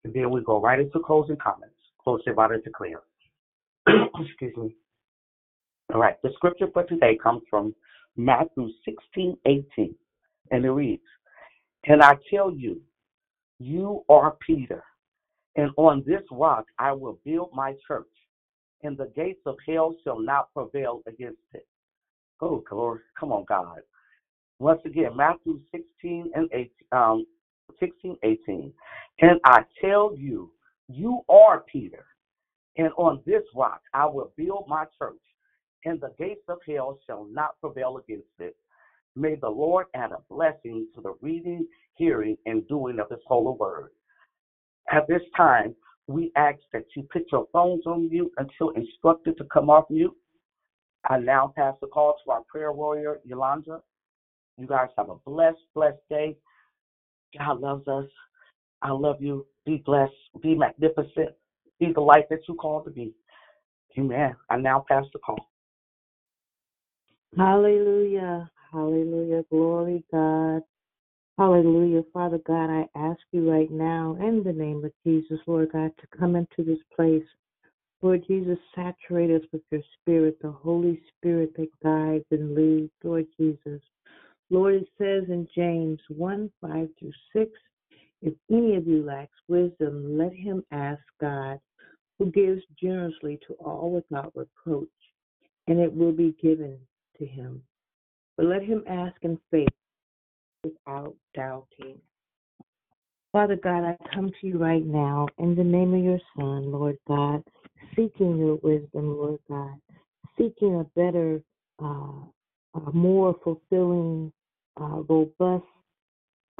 And 0.03 0.13
then 0.13 0.29
we 0.29 0.43
go 0.43 0.61
right 0.61 0.79
into 0.79 0.99
closing 0.99 1.37
comments 1.37 1.73
hosted 2.05 2.35
by 2.35 2.49
to 2.49 2.61
clear. 2.77 3.01
Excuse 3.87 4.55
me. 4.55 4.75
All 5.91 5.99
right, 5.99 6.15
the 6.21 6.29
scripture 6.35 6.67
for 6.71 6.83
today 6.83 7.17
comes 7.21 7.41
from 7.49 7.73
Matthew 8.17 8.69
16, 8.85 9.35
18, 9.47 9.95
and 10.51 10.63
it 10.63 10.69
reads, 10.71 11.01
And 11.85 12.03
I 12.03 12.17
tell 12.31 12.51
you, 12.51 12.81
you 13.57 14.03
are 14.09 14.37
Peter, 14.45 14.83
and 15.55 15.71
on 15.77 16.03
this 16.05 16.21
rock 16.31 16.65
I 16.77 16.91
will 16.91 17.19
build 17.25 17.49
my 17.53 17.73
church, 17.87 18.05
and 18.83 18.95
the 18.95 19.11
gates 19.15 19.41
of 19.47 19.55
hell 19.67 19.95
shall 20.03 20.19
not 20.19 20.53
prevail 20.53 21.01
against 21.07 21.41
it. 21.53 21.65
Oh, 22.41 22.63
glory. 22.67 22.99
Come 23.19 23.31
on, 23.31 23.45
God. 23.47 23.79
Once 24.59 24.81
again, 24.85 25.15
Matthew 25.15 25.59
16 25.71 26.31
and 26.35 26.49
18, 26.53 26.69
um, 26.91 27.25
16, 27.79 28.15
18. 28.23 28.73
And 29.21 29.39
I 29.45 29.63
tell 29.83 30.15
you, 30.15 30.51
you 30.87 31.21
are 31.29 31.63
Peter, 31.71 32.05
and 32.77 32.89
on 32.97 33.21
this 33.25 33.43
rock 33.55 33.81
I 33.93 34.05
will 34.05 34.31
build 34.37 34.65
my 34.67 34.85
church, 34.97 35.21
and 35.85 35.99
the 35.99 36.13
gates 36.19 36.43
of 36.47 36.59
hell 36.67 36.99
shall 37.07 37.25
not 37.31 37.59
prevail 37.59 37.97
against 37.97 38.27
it. 38.39 38.55
May 39.15 39.35
the 39.35 39.49
Lord 39.49 39.87
add 39.95 40.11
a 40.11 40.19
blessing 40.29 40.87
to 40.95 41.01
the 41.01 41.15
reading, 41.21 41.67
hearing, 41.95 42.37
and 42.45 42.67
doing 42.67 42.99
of 42.99 43.09
His 43.09 43.19
holy 43.25 43.57
word. 43.57 43.89
At 44.91 45.07
this 45.07 45.21
time, 45.35 45.75
we 46.07 46.31
ask 46.35 46.59
that 46.73 46.85
you 46.95 47.07
put 47.11 47.23
your 47.31 47.47
phones 47.53 47.85
on 47.85 48.09
mute 48.09 48.31
until 48.37 48.69
instructed 48.71 49.37
to 49.37 49.45
come 49.45 49.69
off 49.69 49.85
mute. 49.89 50.15
I 51.09 51.17
now 51.17 51.51
pass 51.55 51.75
the 51.81 51.87
call 51.87 52.15
to 52.23 52.31
our 52.31 52.41
prayer 52.43 52.71
warrior, 52.71 53.19
Yolanda. 53.23 53.81
You 54.57 54.67
guys 54.67 54.89
have 54.97 55.09
a 55.09 55.15
blessed, 55.25 55.59
blessed 55.73 55.97
day. 56.09 56.37
God 57.37 57.59
loves 57.59 57.87
us. 57.87 58.05
I 58.81 58.91
love 58.91 59.21
you. 59.21 59.45
Be 59.65 59.81
blessed. 59.85 60.13
Be 60.41 60.55
magnificent. 60.55 61.29
Be 61.79 61.91
the 61.93 62.01
light 62.01 62.29
that 62.29 62.47
you 62.47 62.55
called 62.55 62.85
to 62.85 62.91
be. 62.91 63.13
Amen. 63.97 64.35
I 64.49 64.57
now 64.57 64.85
pass 64.87 65.05
the 65.13 65.19
call. 65.19 65.47
Hallelujah. 67.37 68.49
Hallelujah. 68.71 69.43
Glory, 69.49 70.03
God. 70.11 70.61
Hallelujah. 71.37 72.03
Father 72.13 72.39
God, 72.45 72.69
I 72.69 72.87
ask 72.95 73.19
you 73.31 73.49
right 73.49 73.71
now, 73.71 74.17
in 74.19 74.43
the 74.43 74.53
name 74.53 74.83
of 74.83 74.91
Jesus, 75.05 75.39
Lord 75.47 75.71
God, 75.71 75.91
to 75.99 76.17
come 76.17 76.35
into 76.35 76.63
this 76.63 76.79
place. 76.95 77.23
Lord 78.01 78.23
Jesus, 78.27 78.57
saturate 78.75 79.29
us 79.29 79.47
with 79.51 79.61
your 79.69 79.81
spirit, 79.99 80.37
the 80.41 80.51
Holy 80.51 80.99
Spirit 81.15 81.55
that 81.55 81.69
guides 81.83 82.25
and 82.31 82.55
leads, 82.55 82.91
Lord 83.03 83.27
Jesus. 83.39 83.81
Lord, 84.49 84.75
it 84.75 84.87
says 84.97 85.23
in 85.29 85.47
James 85.55 85.99
1 86.09 86.51
5 86.61 86.89
through 86.99 87.11
6, 87.33 87.51
if 88.23 88.33
any 88.51 88.75
of 88.75 88.87
you 88.87 89.03
lacks 89.03 89.37
wisdom, 89.47 90.17
let 90.17 90.33
him 90.33 90.63
ask 90.71 91.01
God, 91.19 91.59
who 92.19 92.31
gives 92.31 92.61
generously 92.79 93.39
to 93.47 93.53
all 93.53 93.91
without 93.91 94.31
reproach, 94.35 94.89
and 95.67 95.79
it 95.79 95.91
will 95.91 96.11
be 96.11 96.35
given 96.41 96.77
to 97.17 97.25
him. 97.25 97.63
But 98.37 98.47
let 98.47 98.63
him 98.63 98.83
ask 98.87 99.15
in 99.21 99.39
faith 99.49 99.69
without 100.63 101.15
doubting. 101.35 101.99
Father 103.31 103.55
God, 103.55 103.83
I 103.83 103.97
come 104.13 104.29
to 104.41 104.47
you 104.47 104.57
right 104.57 104.85
now 104.85 105.27
in 105.37 105.55
the 105.55 105.63
name 105.63 105.93
of 105.93 106.03
your 106.03 106.19
Son, 106.35 106.71
Lord 106.71 106.97
God, 107.07 107.43
seeking 107.95 108.37
your 108.37 108.55
wisdom, 108.63 109.17
Lord 109.17 109.39
God, 109.49 109.75
seeking 110.37 110.75
a 110.79 110.83
better, 110.99 111.41
uh, 111.83 112.25
a 112.75 112.91
more 112.93 113.35
fulfilling, 113.43 114.31
uh, 114.79 115.01
robust 115.07 115.65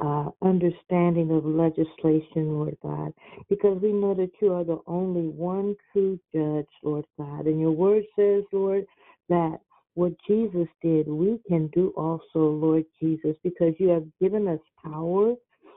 uh, 0.02 0.30
understanding 0.42 1.30
of 1.30 1.44
legislation, 1.44 2.58
Lord 2.58 2.76
God, 2.82 3.12
because 3.48 3.80
we 3.80 3.92
know 3.92 4.14
that 4.14 4.30
you 4.40 4.52
are 4.52 4.64
the 4.64 4.80
only 4.86 5.28
one 5.28 5.76
true 5.92 6.18
judge, 6.34 6.66
Lord 6.82 7.04
God. 7.18 7.46
And 7.46 7.60
your 7.60 7.70
word 7.70 8.04
says, 8.16 8.42
Lord, 8.52 8.84
that 9.28 9.58
what 9.94 10.12
Jesus 10.26 10.66
did, 10.82 11.06
we 11.06 11.38
can 11.46 11.68
do 11.68 11.92
also, 11.96 12.38
Lord 12.38 12.84
Jesus, 13.00 13.36
because 13.44 13.74
you 13.78 13.88
have 13.88 14.06
given 14.20 14.48
us 14.48 14.60
power, 14.82 15.34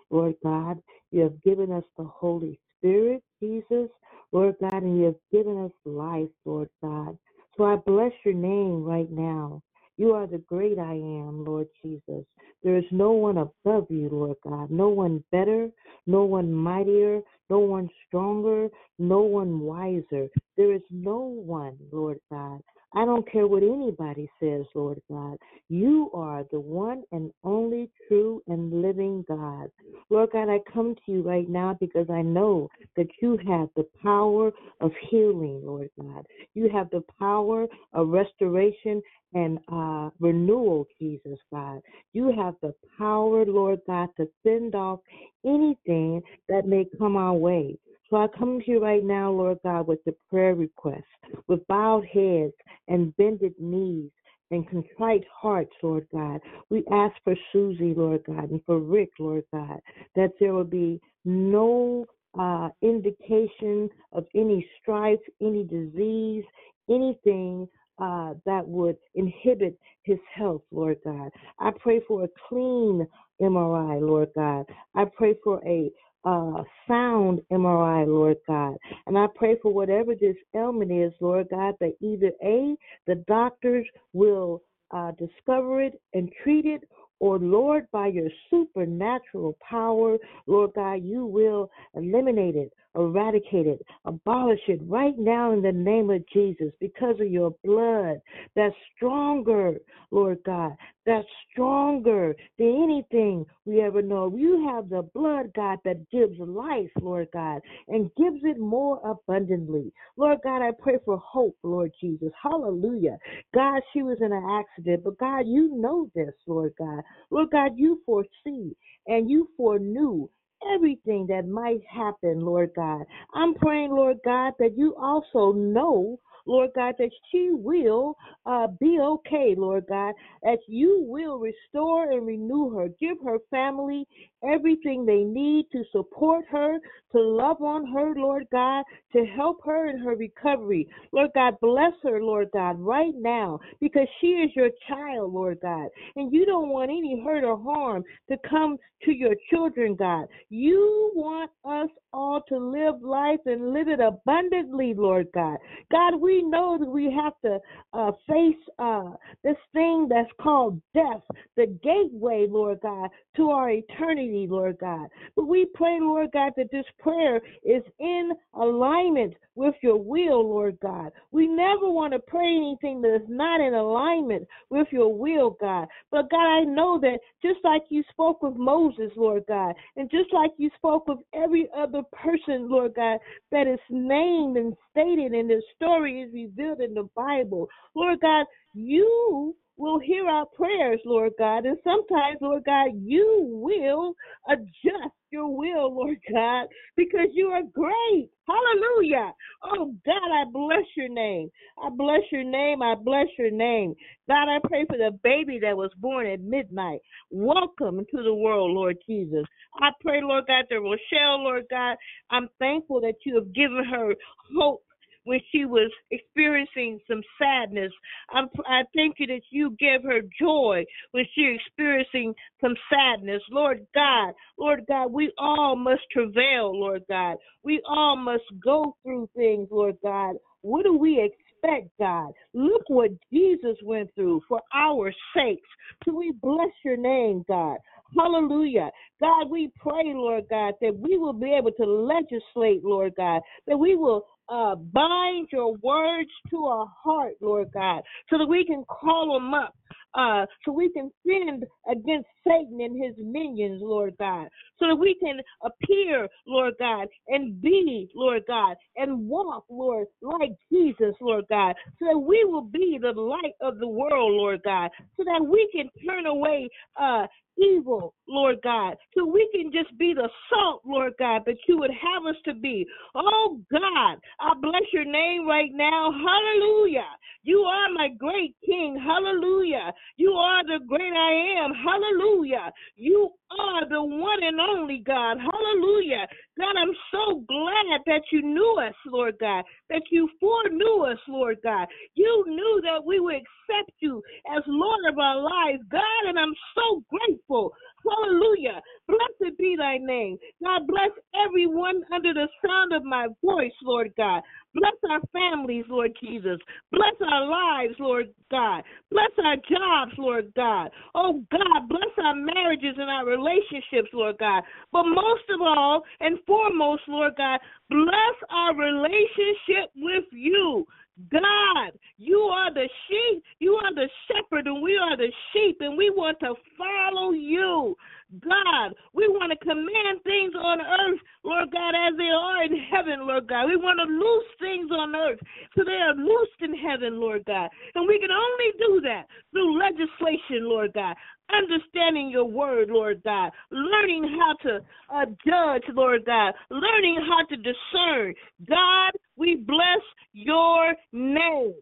Lord 0.09 0.35
God. 0.43 0.81
You 1.11 1.21
have 1.21 1.43
given 1.43 1.71
us 1.71 1.83
the 1.97 2.05
Holy 2.05 2.59
Spirit, 2.77 3.21
Jesus, 3.39 3.89
Lord 4.35 4.55
God, 4.59 4.83
and 4.83 4.97
you 4.97 5.05
have 5.05 5.15
given 5.31 5.63
us 5.63 5.71
life, 5.85 6.27
Lord 6.43 6.67
God. 6.83 7.17
So 7.55 7.63
I 7.63 7.77
bless 7.77 8.11
your 8.25 8.33
name 8.33 8.83
right 8.83 9.09
now. 9.09 9.61
You 9.95 10.11
are 10.11 10.27
the 10.27 10.39
great 10.39 10.77
I 10.77 10.95
am, 10.95 11.45
Lord 11.45 11.67
Jesus. 11.81 12.25
There 12.61 12.75
is 12.75 12.83
no 12.91 13.11
one 13.11 13.37
above 13.37 13.87
you, 13.89 14.09
Lord 14.11 14.35
God. 14.43 14.71
No 14.71 14.89
one 14.89 15.23
better, 15.31 15.69
no 16.05 16.25
one 16.25 16.51
mightier, 16.51 17.21
no 17.49 17.59
one 17.59 17.89
stronger, 18.05 18.67
no 18.99 19.21
one 19.21 19.61
wiser. 19.61 20.27
There 20.57 20.73
is 20.73 20.83
no 20.91 21.19
one, 21.19 21.77
Lord 21.89 22.19
God. 22.29 22.59
I 22.95 23.05
don't 23.05 23.29
care 23.29 23.45
what 23.45 23.63
anybody 23.63 24.29
says, 24.39 24.65
Lord 24.73 25.01
God. 25.11 25.37
You 25.67 26.09
are 26.13 26.45
the 26.51 26.59
one 26.59 27.03
and 27.11 27.31
only 27.43 27.89
true 28.07 28.41
and 28.47 28.81
living 28.81 29.25
God. 29.27 29.69
Lord 30.09 30.29
God, 30.31 30.49
I 30.49 30.59
come 30.71 30.95
to 30.95 31.11
you 31.11 31.21
right 31.21 31.49
now 31.49 31.77
because 31.79 32.09
I 32.09 32.21
know 32.21 32.69
that 32.95 33.07
you 33.21 33.37
have 33.47 33.69
the 33.75 33.85
power 34.01 34.51
of 34.79 34.91
healing, 35.09 35.61
Lord 35.65 35.89
God. 35.99 36.25
You 36.53 36.69
have 36.69 36.89
the 36.91 37.03
power 37.19 37.67
of 37.93 38.09
restoration 38.09 39.01
and 39.33 39.59
uh, 39.71 40.09
renewal, 40.19 40.87
Jesus 40.99 41.39
God. 41.51 41.81
You 42.13 42.31
have 42.37 42.55
the 42.61 42.73
power, 42.97 43.45
Lord 43.45 43.81
God, 43.85 44.07
to 44.17 44.29
fend 44.43 44.73
off 44.73 44.99
anything 45.45 46.21
that 46.47 46.65
may 46.65 46.85
come 46.97 47.17
our 47.17 47.33
way. 47.33 47.77
So 48.09 48.17
I 48.17 48.27
come 48.27 48.59
to 48.59 48.71
you 48.71 48.83
right 48.83 49.03
now, 49.03 49.31
Lord 49.31 49.57
God, 49.63 49.87
with 49.87 50.03
the 50.05 50.15
prayer 50.29 50.55
request, 50.55 51.03
with 51.47 51.65
bowed 51.67 52.05
heads 52.05 52.53
and 52.87 53.15
bended 53.17 53.53
knees 53.59 54.11
and 54.51 54.69
contrite 54.69 55.25
hearts, 55.33 55.73
Lord 55.81 56.07
God. 56.13 56.39
We 56.69 56.83
ask 56.91 57.15
for 57.23 57.35
Susie, 57.51 57.93
Lord 57.95 58.21
God, 58.27 58.51
and 58.51 58.61
for 58.65 58.79
Rick, 58.79 59.09
Lord 59.19 59.43
God, 59.51 59.79
that 60.15 60.33
there 60.39 60.53
will 60.53 60.63
be 60.63 61.01
no 61.25 62.05
uh, 62.39 62.69
indication 62.81 63.89
of 64.11 64.25
any 64.35 64.67
strife, 64.81 65.19
any 65.41 65.63
disease, 65.63 66.43
anything 66.89 67.67
uh, 67.97 68.33
that 68.45 68.67
would 68.67 68.97
inhibit 69.15 69.79
his 70.03 70.19
health, 70.33 70.61
Lord 70.71 70.97
God. 71.03 71.29
I 71.59 71.71
pray 71.79 72.01
for 72.07 72.25
a 72.25 72.29
clean 72.49 73.07
MRI, 73.41 74.01
Lord 74.01 74.29
God. 74.35 74.65
I 74.95 75.05
pray 75.05 75.35
for 75.43 75.65
a 75.65 75.89
uh, 76.25 76.63
sound 76.87 77.39
MRI, 77.51 78.07
Lord 78.07 78.37
God. 78.47 78.75
And 79.07 79.17
I 79.17 79.27
pray 79.35 79.57
for 79.61 79.71
whatever 79.71 80.15
this 80.15 80.35
ailment 80.55 80.91
is, 80.91 81.13
Lord 81.19 81.47
God, 81.49 81.75
that 81.79 81.95
either 82.01 82.31
A, 82.43 82.75
the 83.07 83.23
doctors 83.27 83.85
will 84.13 84.61
uh, 84.91 85.11
discover 85.11 85.81
it 85.81 85.99
and 86.13 86.31
treat 86.43 86.65
it, 86.65 86.81
or 87.19 87.39
Lord, 87.39 87.87
by 87.91 88.07
your 88.07 88.29
supernatural 88.49 89.57
power, 89.67 90.17
Lord 90.47 90.71
God, 90.75 91.03
you 91.03 91.25
will 91.25 91.69
eliminate 91.95 92.55
it, 92.55 92.73
eradicate 92.95 93.67
it, 93.67 93.81
abolish 94.03 94.59
it 94.67 94.81
right 94.83 95.17
now 95.17 95.53
in 95.53 95.61
the 95.61 95.71
name 95.71 96.09
of 96.09 96.27
Jesus 96.33 96.73
because 96.79 97.19
of 97.21 97.31
your 97.31 97.55
blood 97.63 98.17
that's 98.55 98.75
stronger, 98.95 99.75
Lord 100.11 100.39
God, 100.45 100.75
that's 101.05 101.27
stronger 101.51 102.35
than 102.57 102.83
anything 102.83 103.45
we 103.65 103.81
ever 103.81 104.01
know. 104.01 104.33
You 104.35 104.67
have 104.67 104.89
the 104.89 105.03
blood, 105.13 105.51
God, 105.55 105.79
that 105.85 106.09
gives 106.09 106.37
life, 106.39 106.89
Lord 107.01 107.27
God, 107.33 107.61
and 107.87 108.11
gives 108.15 108.39
it 108.43 108.59
more 108.59 108.99
abundantly. 109.03 109.91
Lord 110.17 110.39
God, 110.43 110.61
I 110.61 110.71
pray 110.77 110.97
for 111.05 111.17
hope, 111.17 111.57
Lord 111.63 111.91
Jesus. 112.01 112.31
Hallelujah. 112.41 113.17
God, 113.53 113.81
she 113.93 114.01
was 114.01 114.17
in 114.21 114.31
an 114.31 114.47
accident, 114.49 115.03
but 115.03 115.17
God, 115.19 115.45
you 115.47 115.75
know 115.75 116.09
this, 116.15 116.33
Lord 116.47 116.73
God. 116.77 117.01
Lord 117.29 117.51
God, 117.51 117.71
you 117.75 118.01
foresee 118.05 118.75
and 119.07 119.29
you 119.29 119.49
foreknew 119.57 120.29
everything 120.73 121.27
that 121.27 121.47
might 121.47 121.81
happen, 121.89 122.39
Lord 122.39 122.71
God. 122.75 123.03
I'm 123.33 123.53
praying, 123.55 123.91
Lord 123.91 124.17
God, 124.23 124.53
that 124.59 124.77
you 124.77 124.95
also 124.95 125.51
know, 125.51 126.19
Lord 126.47 126.71
God, 126.75 126.95
that 126.99 127.09
she 127.31 127.49
will 127.51 128.15
uh, 128.45 128.67
be 128.79 128.99
okay, 129.01 129.55
Lord 129.57 129.85
God, 129.89 130.13
that 130.43 130.59
you 130.67 131.03
will 131.07 131.39
restore 131.39 132.11
and 132.11 132.25
renew 132.25 132.69
her. 132.75 132.87
Give 132.99 133.17
her 133.25 133.37
family 133.49 134.07
everything 134.47 135.05
they 135.05 135.23
need 135.23 135.65
to 135.71 135.83
support 135.91 136.45
her, 136.51 136.77
to 137.13 137.19
love 137.19 137.61
on 137.61 137.87
her, 137.91 138.13
Lord 138.15 138.45
God, 138.51 138.83
to 139.13 139.25
help 139.25 139.61
her 139.65 139.89
in 139.89 139.97
her 139.99 140.15
recovery. 140.15 140.87
Lord 141.11 141.31
God, 141.33 141.55
bless 141.61 141.93
her, 142.03 142.21
Lord 142.21 142.49
God, 142.53 142.79
right 142.79 143.13
now, 143.15 143.59
because 143.81 144.07
she 144.21 144.27
is 144.27 144.51
your 144.55 144.69
child, 144.87 145.33
Lord 145.33 145.59
God, 145.61 145.87
and 146.15 146.31
you 146.31 146.45
don't 146.45 146.69
want 146.69 146.91
any 146.91 147.21
hurt 147.25 147.43
or 147.43 147.57
harm 147.57 148.03
to 148.29 148.37
come 148.47 148.77
to 149.03 149.11
your 149.11 149.35
children, 149.49 149.95
God. 149.95 150.27
You 150.57 151.11
want 151.15 151.51
us 151.65 151.89
all 152.15 152.41
to 152.47 152.57
live 152.57 153.01
life 153.01 153.39
and 153.45 153.73
live 153.73 153.89
it 153.89 153.99
abundantly, 153.99 154.93
Lord 154.95 155.27
God. 155.33 155.57
God, 155.91 156.15
we 156.15 156.41
know 156.41 156.77
that 156.79 156.89
we 156.89 157.11
have 157.11 157.33
to 157.43 157.59
uh, 157.93 158.11
face 158.27 158.55
uh, 158.79 159.11
this 159.43 159.57
thing 159.73 160.07
that's 160.09 160.31
called 160.41 160.81
death, 160.93 161.21
the 161.57 161.67
gateway, 161.83 162.47
Lord 162.49 162.79
God, 162.81 163.09
to 163.35 163.51
our 163.51 163.69
eternity, 163.69 164.47
Lord 164.49 164.77
God. 164.79 165.07
But 165.35 165.47
we 165.47 165.65
pray, 165.73 165.97
Lord 165.99 166.29
God, 166.31 166.53
that 166.55 166.71
this 166.71 166.85
prayer 166.99 167.41
is 167.63 167.83
in 167.99 168.31
alignment 168.53 169.33
with 169.55 169.75
your 169.81 169.97
will, 169.97 170.47
Lord 170.47 170.77
God. 170.81 171.11
We 171.31 171.47
never 171.47 171.89
want 171.89 172.13
to 172.13 172.19
pray 172.19 172.45
anything 172.45 173.01
that 173.01 173.15
is 173.15 173.27
not 173.27 173.61
in 173.61 173.73
alignment 173.73 174.47
with 174.69 174.87
your 174.91 175.13
will, 175.13 175.57
God. 175.61 175.87
But 176.11 176.29
God, 176.29 176.47
I 176.47 176.63
know 176.63 176.99
that 177.01 177.19
just 177.41 177.59
like 177.63 177.83
you 177.89 178.03
spoke 178.09 178.41
with 178.41 178.55
Moses, 178.55 179.11
Lord 179.15 179.43
God, 179.47 179.75
and 179.95 180.09
just 180.09 180.33
like 180.33 180.51
you 180.57 180.69
spoke 180.77 181.07
with 181.07 181.19
every 181.33 181.67
other 181.75 182.01
person, 182.11 182.69
Lord 182.69 182.93
God, 182.95 183.19
that 183.51 183.67
is 183.67 183.79
named 183.89 184.57
and 184.57 184.75
stated 184.91 185.33
in 185.33 185.47
the 185.47 185.61
story 185.75 186.21
is 186.21 186.33
revealed 186.33 186.81
in 186.81 186.93
the 186.93 187.09
Bible, 187.15 187.67
Lord 187.95 188.19
God, 188.21 188.45
you 188.73 189.55
will 189.77 189.99
hear 189.99 190.27
our 190.27 190.45
prayers, 190.45 190.99
Lord 191.05 191.33
God. 191.37 191.65
And 191.65 191.77
sometimes, 191.83 192.37
Lord 192.41 192.63
God, 192.65 192.89
you 192.95 193.47
will 193.51 194.13
adjust 194.49 195.13
your 195.31 195.55
will, 195.55 195.93
Lord 195.93 196.17
God, 196.31 196.67
because 196.95 197.27
you 197.33 197.47
are 197.47 197.63
great. 197.73 198.29
Hallelujah. 198.47 199.33
Oh, 199.63 199.93
God, 200.05 200.31
I 200.33 200.45
bless 200.51 200.85
your 200.95 201.09
name. 201.09 201.49
I 201.83 201.89
bless 201.89 202.21
your 202.31 202.43
name. 202.43 202.81
I 202.81 202.95
bless 202.95 203.27
your 203.37 203.51
name. 203.51 203.95
God, 204.29 204.47
I 204.47 204.59
pray 204.65 204.85
for 204.85 204.97
the 204.97 205.17
baby 205.23 205.59
that 205.61 205.75
was 205.75 205.91
born 205.97 206.27
at 206.27 206.41
midnight. 206.41 206.99
Welcome 207.31 208.05
to 208.11 208.23
the 208.23 208.33
world, 208.33 208.71
Lord 208.71 208.97
Jesus. 209.07 209.43
I 209.81 209.89
pray, 209.99 210.21
Lord 210.21 210.45
God, 210.47 210.65
that 210.69 210.79
Rochelle, 210.79 211.43
Lord 211.43 211.65
God, 211.69 211.97
I'm 212.29 212.47
thankful 212.59 213.01
that 213.01 213.15
you 213.25 213.35
have 213.35 213.53
given 213.53 213.83
her 213.83 214.13
hope 214.57 214.83
when 215.25 215.39
she 215.51 215.65
was 215.65 215.91
experiencing 216.11 216.99
some 217.07 217.21
sadness. 217.39 217.91
I'm, 218.29 218.47
I 218.65 218.83
thank 218.95 219.15
you 219.19 219.27
that 219.27 219.41
you 219.49 219.75
gave 219.77 220.03
her 220.03 220.21
joy 220.39 220.85
when 221.11 221.25
she 221.35 221.57
experiencing 221.59 222.33
some 222.61 222.75
sadness. 222.89 223.41
Lord 223.51 223.85
God, 223.93 224.33
Lord 224.57 224.85
God, 224.87 225.11
we 225.11 225.31
all 225.37 225.75
must 225.75 226.01
travail, 226.11 226.79
Lord 226.79 227.03
God. 227.09 227.37
We 227.63 227.81
all 227.87 228.15
must 228.15 228.43
go 228.63 228.95
through 229.03 229.29
things, 229.35 229.67
Lord 229.71 229.97
God. 230.03 230.35
What 230.61 230.83
do 230.83 230.97
we 230.97 231.21
expect, 231.21 231.89
God? 231.99 232.31
Look 232.53 232.83
what 232.87 233.11
Jesus 233.31 233.77
went 233.83 234.13
through 234.15 234.41
for 234.47 234.61
our 234.73 235.11
sakes. 235.35 235.67
So 236.05 236.15
we 236.15 236.33
bless 236.41 236.71
your 236.83 236.97
name, 236.97 237.43
God. 237.47 237.77
Hallelujah. 238.17 238.91
God, 239.19 239.49
we 239.49 239.71
pray, 239.79 240.13
Lord 240.13 240.45
God, 240.49 240.75
that 240.81 240.95
we 240.97 241.17
will 241.17 241.33
be 241.33 241.53
able 241.53 241.71
to 241.71 241.85
legislate, 241.85 242.83
Lord 242.83 243.13
God, 243.17 243.41
that 243.67 243.77
we 243.77 243.95
will 243.95 244.25
uh, 244.49 244.75
bind 244.75 245.49
your 245.51 245.75
words 245.77 246.29
to 246.49 246.65
our 246.65 246.87
heart, 247.03 247.33
Lord 247.41 247.69
God, 247.73 248.01
so 248.29 248.37
that 248.37 248.45
we 248.47 248.65
can 248.65 248.83
call 248.85 249.33
them 249.33 249.53
up, 249.53 249.75
uh, 250.13 250.45
so 250.63 250.71
we 250.71 250.91
can 250.91 251.11
sin 251.25 251.63
against 251.89 252.27
Satan 252.47 252.79
and 252.81 253.01
his 253.01 253.15
minions, 253.17 253.81
Lord 253.81 254.15
God, 254.19 254.47
so 254.79 254.87
that 254.87 254.95
we 254.95 255.15
can 255.15 255.39
appear, 255.63 256.27
Lord 256.45 256.75
God, 256.79 257.07
and 257.27 257.61
be, 257.61 258.09
Lord 258.15 258.43
God, 258.47 258.75
and 258.95 259.27
walk, 259.27 259.65
Lord, 259.69 260.07
like 260.21 260.51
Jesus, 260.71 261.15
Lord 261.21 261.45
God, 261.49 261.75
so 261.99 262.05
that 262.11 262.19
we 262.19 262.43
will 262.45 262.63
be 262.63 262.99
the 263.01 263.11
light 263.19 263.55
of 263.61 263.79
the 263.79 263.87
world, 263.87 264.33
Lord 264.33 264.61
God, 264.63 264.91
so 265.17 265.23
that 265.23 265.45
we 265.45 265.69
can 265.73 265.89
turn 266.05 266.25
away 266.25 266.69
uh, 266.99 267.25
evil, 267.57 268.13
Lord 268.27 268.57
God, 268.63 268.95
so 269.15 269.25
we 269.25 269.49
can 269.53 269.71
just 269.71 269.97
be 269.97 270.13
the 270.13 270.29
salt, 270.49 270.81
Lord 270.85 271.13
God, 271.17 271.43
that 271.45 271.57
you 271.67 271.77
would 271.77 271.91
have 271.91 272.25
us 272.27 272.39
to 272.45 272.53
be. 272.53 272.85
Oh 273.13 273.59
God, 273.71 274.17
I 274.39 274.53
bless 274.61 274.83
your 274.91 275.05
name 275.05 275.47
right 275.47 275.71
now. 275.73 276.11
Hallelujah. 276.11 277.07
You 277.43 277.59
are 277.59 277.93
my 277.93 278.09
great 278.17 278.55
King. 278.65 278.99
Hallelujah. 278.99 279.93
You 280.17 280.31
are 280.31 280.63
the 280.65 280.83
great 280.85 281.13
I 281.13 281.63
am. 281.63 281.73
Hallelujah. 281.73 282.34
You 282.43 283.31
are 283.51 283.87
the 283.89 284.03
one 284.03 284.43
and 284.43 284.59
only 284.59 285.01
God. 285.05 285.37
Hallelujah. 285.37 286.27
God, 286.57 286.75
I'm 286.77 286.93
so 287.11 287.43
glad 287.47 288.01
that 288.05 288.21
you 288.31 288.41
knew 288.41 288.77
us, 288.79 288.95
Lord 289.05 289.35
God, 289.39 289.63
that 289.89 290.03
you 290.11 290.29
foreknew 290.39 291.03
us, 291.03 291.19
Lord 291.27 291.57
God. 291.63 291.87
You 292.15 292.45
knew 292.47 292.81
that 292.83 293.05
we 293.05 293.19
would 293.19 293.35
accept 293.35 293.91
you 293.99 294.21
as 294.55 294.63
Lord 294.67 294.99
of 295.11 295.19
our 295.19 295.41
lives, 295.41 295.83
God, 295.91 296.27
and 296.27 296.39
I'm 296.39 296.53
so 296.75 297.03
grateful. 297.09 297.73
Hallelujah. 298.07 298.81
Blessed 299.07 299.57
be 299.57 299.75
thy 299.77 299.97
name. 299.97 300.37
God, 300.63 300.87
bless 300.87 301.11
everyone 301.45 302.01
under 302.13 302.33
the 302.33 302.47
sound 302.65 302.93
of 302.93 303.03
my 303.03 303.27
voice, 303.43 303.73
Lord 303.83 304.11
God. 304.17 304.41
Bless 304.75 304.93
our 305.09 305.21
families, 305.31 305.85
Lord 305.87 306.11
Jesus. 306.21 306.59
Bless 306.91 307.15
our 307.25 307.47
lives, 307.47 307.95
Lord 307.97 308.27
God. 308.51 308.83
Bless 309.09 309.31
our 309.43 309.55
jobs, 309.55 310.11
Lord 310.17 310.51
God. 310.53 310.91
Oh 311.15 311.41
God, 311.49 311.87
bless 311.87 312.11
our 312.21 312.35
marriages 312.35 312.95
and 312.97 313.09
our 313.09 313.25
relationships, 313.25 314.09
Lord 314.13 314.37
God. 314.37 314.63
But 314.91 315.03
most 315.03 315.43
of 315.53 315.61
all 315.61 316.03
and 316.19 316.39
foremost, 316.45 317.03
Lord 317.07 317.33
God, 317.37 317.59
bless 317.89 318.35
our 318.49 318.75
relationship 318.75 319.91
with 319.95 320.25
you. 320.31 320.85
God, 321.31 321.93
you 322.17 322.39
are 322.39 322.73
the 322.73 322.89
sheep, 323.07 323.43
you 323.59 323.75
are 323.75 323.95
the 323.95 324.09
shepherd, 324.27 324.67
and 324.67 324.81
we 324.81 324.97
are 324.97 325.15
the 325.15 325.31
sheep, 325.53 325.77
and 325.79 325.97
we 325.97 326.09
want 326.09 326.37
to 326.41 326.53
follow 326.77 327.31
you. 327.31 327.95
God, 328.41 328.93
we 329.13 329.27
want 329.29 329.53
to 329.53 329.65
command 329.65 330.19
things 330.23 330.53
on 330.57 330.81
earth, 330.81 331.21
Lord 331.43 331.71
God, 331.71 331.93
as 331.93 332.17
they 332.17 332.33
are 332.33 332.63
in 332.63 332.73
heaven, 332.91 333.27
Lord 333.27 333.47
God. 333.47 333.67
We 333.67 333.77
want 333.77 333.99
to 334.01 334.09
loose 334.09 334.49
things 334.59 334.89
on 334.91 335.15
earth 335.15 335.39
so 335.75 335.83
they 335.85 336.01
are 336.01 336.15
loosed 336.15 336.59
in 336.61 336.73
heaven, 336.73 337.19
Lord 337.19 337.45
God. 337.45 337.69
And 337.93 338.07
we 338.07 338.19
can 338.19 338.31
only 338.31 338.71
do 338.79 339.01
that 339.07 339.27
through 339.51 339.77
legislation, 339.77 340.67
Lord 340.67 340.93
God. 340.93 341.15
Understanding 341.53 342.29
your 342.31 342.45
word, 342.45 342.89
Lord 342.89 343.21
God. 343.23 343.51
Learning 343.69 344.37
how 344.39 344.55
to 344.67 344.79
uh, 345.13 345.25
judge, 345.45 345.83
Lord 345.93 346.25
God. 346.25 346.53
Learning 346.71 347.23
how 347.29 347.45
to 347.45 347.55
discern. 347.55 348.33
God, 348.67 349.11
we 349.37 349.55
bless 349.55 350.03
your 350.33 350.95
name. 351.13 351.75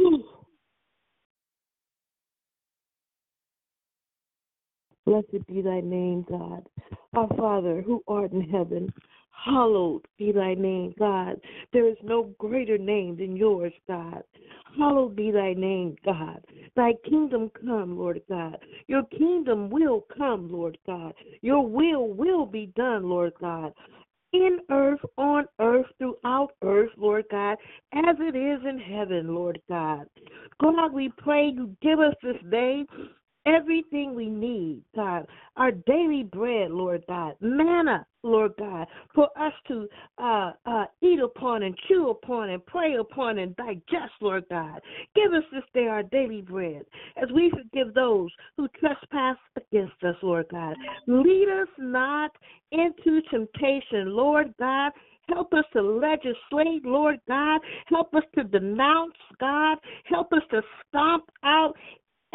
Ooh. 0.00 0.43
Blessed 5.06 5.46
be 5.46 5.60
thy 5.60 5.80
name, 5.80 6.24
God. 6.28 6.66
Our 7.14 7.28
Father, 7.36 7.82
who 7.82 8.02
art 8.08 8.32
in 8.32 8.40
heaven, 8.40 8.92
hallowed 9.30 10.06
be 10.18 10.32
thy 10.32 10.54
name, 10.54 10.94
God. 10.98 11.40
There 11.72 11.86
is 11.86 11.96
no 12.02 12.34
greater 12.38 12.78
name 12.78 13.16
than 13.16 13.36
yours, 13.36 13.72
God. 13.86 14.22
Hallowed 14.78 15.14
be 15.14 15.30
thy 15.30 15.52
name, 15.52 15.96
God. 16.04 16.42
Thy 16.74 16.94
kingdom 17.08 17.50
come, 17.60 17.98
Lord 17.98 18.22
God. 18.28 18.58
Your 18.86 19.04
kingdom 19.04 19.68
will 19.70 20.06
come, 20.16 20.50
Lord 20.50 20.78
God. 20.86 21.12
Your 21.42 21.66
will 21.66 22.08
will 22.08 22.46
be 22.46 22.72
done, 22.74 23.08
Lord 23.08 23.32
God. 23.40 23.72
In 24.32 24.58
earth, 24.70 25.00
on 25.16 25.44
earth, 25.60 25.86
throughout 25.98 26.52
earth, 26.62 26.90
Lord 26.96 27.26
God, 27.30 27.56
as 27.92 28.16
it 28.18 28.34
is 28.34 28.60
in 28.68 28.80
heaven, 28.80 29.32
Lord 29.32 29.60
God. 29.68 30.06
God, 30.60 30.92
we 30.92 31.12
pray 31.18 31.50
you 31.54 31.76
give 31.80 32.00
us 32.00 32.14
this 32.22 32.36
day 32.50 32.84
everything 33.46 34.14
we 34.14 34.28
need, 34.28 34.82
God, 34.94 35.26
our 35.56 35.70
daily 35.70 36.24
bread, 36.24 36.70
Lord 36.70 37.04
God, 37.06 37.34
manna, 37.40 38.06
Lord 38.22 38.52
God, 38.58 38.86
for 39.14 39.28
us 39.38 39.52
to 39.68 39.86
uh, 40.18 40.52
uh, 40.64 40.84
eat 41.02 41.20
upon 41.20 41.62
and 41.62 41.76
chew 41.86 42.10
upon 42.10 42.50
and 42.50 42.64
pray 42.64 42.96
upon 42.96 43.38
and 43.38 43.54
digest, 43.56 44.12
Lord 44.20 44.44
God. 44.50 44.80
Give 45.14 45.32
us 45.32 45.44
this 45.52 45.64
day 45.74 45.86
our 45.86 46.02
daily 46.02 46.40
bread 46.40 46.82
as 47.22 47.28
we 47.34 47.50
forgive 47.50 47.94
those 47.94 48.30
who 48.56 48.66
trespass 48.80 49.36
against 49.56 50.02
us, 50.04 50.16
Lord 50.22 50.46
God. 50.50 50.76
Lead 51.06 51.48
us 51.48 51.68
not 51.78 52.30
into 52.72 53.20
temptation, 53.30 54.14
Lord 54.14 54.54
God. 54.58 54.92
Help 55.28 55.54
us 55.54 55.64
to 55.72 55.80
legislate, 55.80 56.84
Lord 56.84 57.18
God. 57.26 57.60
Help 57.86 58.14
us 58.14 58.24
to 58.34 58.44
denounce, 58.44 59.14
God. 59.40 59.78
Help 60.04 60.32
us 60.32 60.42
to 60.50 60.60
stomp 60.88 61.24
out 61.42 61.74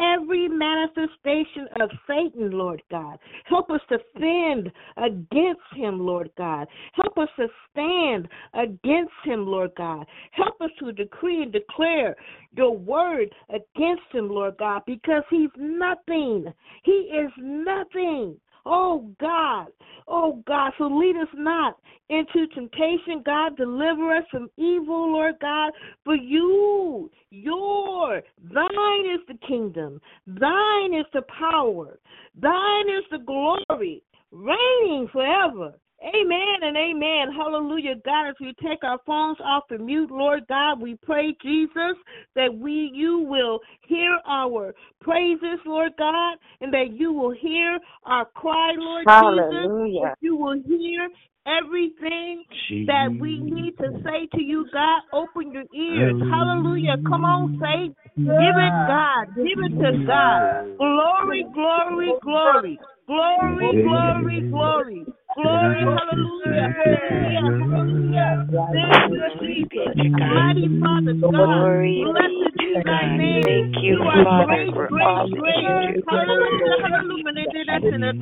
every 0.00 0.48
manifestation 0.48 1.68
of 1.80 1.90
Satan, 2.06 2.50
Lord 2.50 2.82
God. 2.90 3.18
Help 3.44 3.70
us 3.70 3.80
to 3.88 3.98
fend 4.14 4.70
against 4.96 5.60
him, 5.74 6.00
Lord 6.00 6.30
God. 6.36 6.66
Help 6.94 7.18
us 7.18 7.28
to 7.36 7.48
stand 7.70 8.28
against 8.54 9.12
him, 9.24 9.46
Lord 9.46 9.72
God. 9.76 10.06
Help 10.32 10.60
us 10.60 10.70
to 10.80 10.92
decree 10.92 11.42
and 11.42 11.52
declare 11.52 12.16
your 12.56 12.76
word 12.76 13.34
against 13.48 14.02
him, 14.12 14.28
Lord 14.28 14.56
God, 14.58 14.82
because 14.86 15.22
he's 15.30 15.50
nothing. 15.56 16.52
He 16.84 16.92
is 16.92 17.30
nothing. 17.38 18.36
Oh 18.72 19.04
God, 19.18 19.66
oh 20.06 20.44
God, 20.46 20.70
so 20.78 20.84
lead 20.84 21.16
us 21.16 21.26
not 21.34 21.76
into 22.08 22.46
temptation, 22.54 23.20
God. 23.26 23.56
Deliver 23.56 24.14
us 24.14 24.22
from 24.30 24.48
evil, 24.56 25.12
Lord 25.12 25.34
God. 25.40 25.72
For 26.04 26.14
you, 26.14 27.10
your, 27.30 28.22
thine 28.40 29.06
is 29.12 29.26
the 29.26 29.38
kingdom, 29.44 30.00
thine 30.24 30.94
is 30.94 31.06
the 31.12 31.22
power, 31.36 31.98
thine 32.40 32.88
is 32.88 33.04
the 33.10 33.18
glory, 33.18 34.04
reigning 34.30 35.08
forever. 35.12 35.74
Amen 36.02 36.62
and 36.62 36.76
amen. 36.78 37.34
Hallelujah. 37.36 37.96
God, 38.06 38.30
as 38.30 38.34
we 38.40 38.54
take 38.62 38.82
our 38.82 38.98
phones 39.04 39.36
off 39.44 39.64
the 39.68 39.76
mute, 39.76 40.10
Lord 40.10 40.46
God, 40.48 40.80
we 40.80 40.96
pray, 41.02 41.36
Jesus, 41.42 41.94
that 42.34 42.54
we 42.54 42.90
you 42.94 43.18
will 43.18 43.60
hear 43.86 44.18
our 44.26 44.74
praises, 45.02 45.60
Lord 45.66 45.92
God, 45.98 46.38
and 46.62 46.72
that 46.72 46.92
you 46.92 47.12
will 47.12 47.32
hear 47.32 47.78
our 48.06 48.24
cry, 48.34 48.72
Lord 48.78 49.04
Hallelujah. 49.06 49.50
Jesus. 49.50 50.02
That 50.02 50.16
you 50.22 50.36
will 50.36 50.62
hear 50.66 51.08
everything 51.46 52.44
that 52.86 53.08
we 53.18 53.42
need 53.42 53.76
to 53.76 53.92
say 54.02 54.26
to 54.38 54.42
you, 54.42 54.66
God. 54.72 55.02
Open 55.12 55.52
your 55.52 55.64
ears. 55.74 56.16
Hallelujah. 56.30 56.96
Come 57.06 57.24
on, 57.24 57.50
say, 57.60 57.94
give 58.16 58.26
it, 58.26 58.74
God. 58.88 59.26
Give 59.36 59.58
it 59.64 59.78
to 59.78 60.06
God. 60.06 60.78
Glory, 60.78 61.44
glory, 61.52 62.12
glory. 62.22 62.78
Glory, 63.06 63.82
glory, 63.82 64.40
glory. 64.50 65.06
Glory, 65.34 65.80
hallelujah, 65.80 66.68
hallelujah, 66.76 67.40
hallelujah. 67.62 68.48
Thank 68.72 69.12
you, 69.12 69.22
Jesus. 69.40 69.96
Mighty 70.18 70.68
Father 70.80 71.14
God, 71.30 71.30
Glory 71.32 72.04
blessed 72.04 72.49
be 72.74 72.82
God. 72.84 73.18
Thank 73.44 73.82
you, 73.82 73.98
You 73.98 74.24
Father, 74.24 74.46
great, 74.46 74.70
for 74.74 75.02
all 75.02 75.26
that 75.26 75.42
you 75.42 75.42
do. 75.42 76.02
Hallelujah, 76.08 76.76
hallelujah. 76.82 77.66
That's 77.66 77.84
in 77.94 78.00
the 78.00 78.12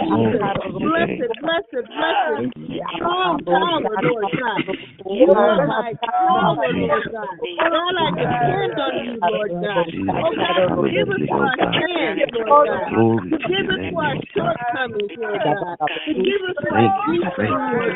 you. 0.09 0.39
Blessed, 0.79 1.33
blessed, 1.41 1.87
blessed. 1.87 2.53
Power, 3.01 3.97
Lord 4.03 4.31
God. 4.39 4.61
My 5.05 5.93
power, 6.05 6.67
Lord 6.73 7.03
God. 7.11 7.27
I 7.99 8.11
depend 8.11 8.79
on 8.79 8.93
Lord 9.21 9.51
God. 9.51 10.14
Oh 10.23 10.33
God, 10.37 10.63
forgive 10.75 11.09
us 11.09 11.23
for 11.29 11.43
our 11.43 11.57
sins, 11.79 12.23
Lord 12.33 12.57
God. 12.63 13.03
Forgive 13.31 13.67
us 13.69 13.83
for 13.91 14.03
our 14.03 14.17
shortcomings, 14.35 15.11
Lord 15.17 15.43
God. 15.43 15.77
Forgive 16.05 16.41
us 16.49 16.57
for 16.67 16.77
our 16.77 16.89
grief, 16.89 17.29
Lord 17.37 17.63
God. 17.71 17.93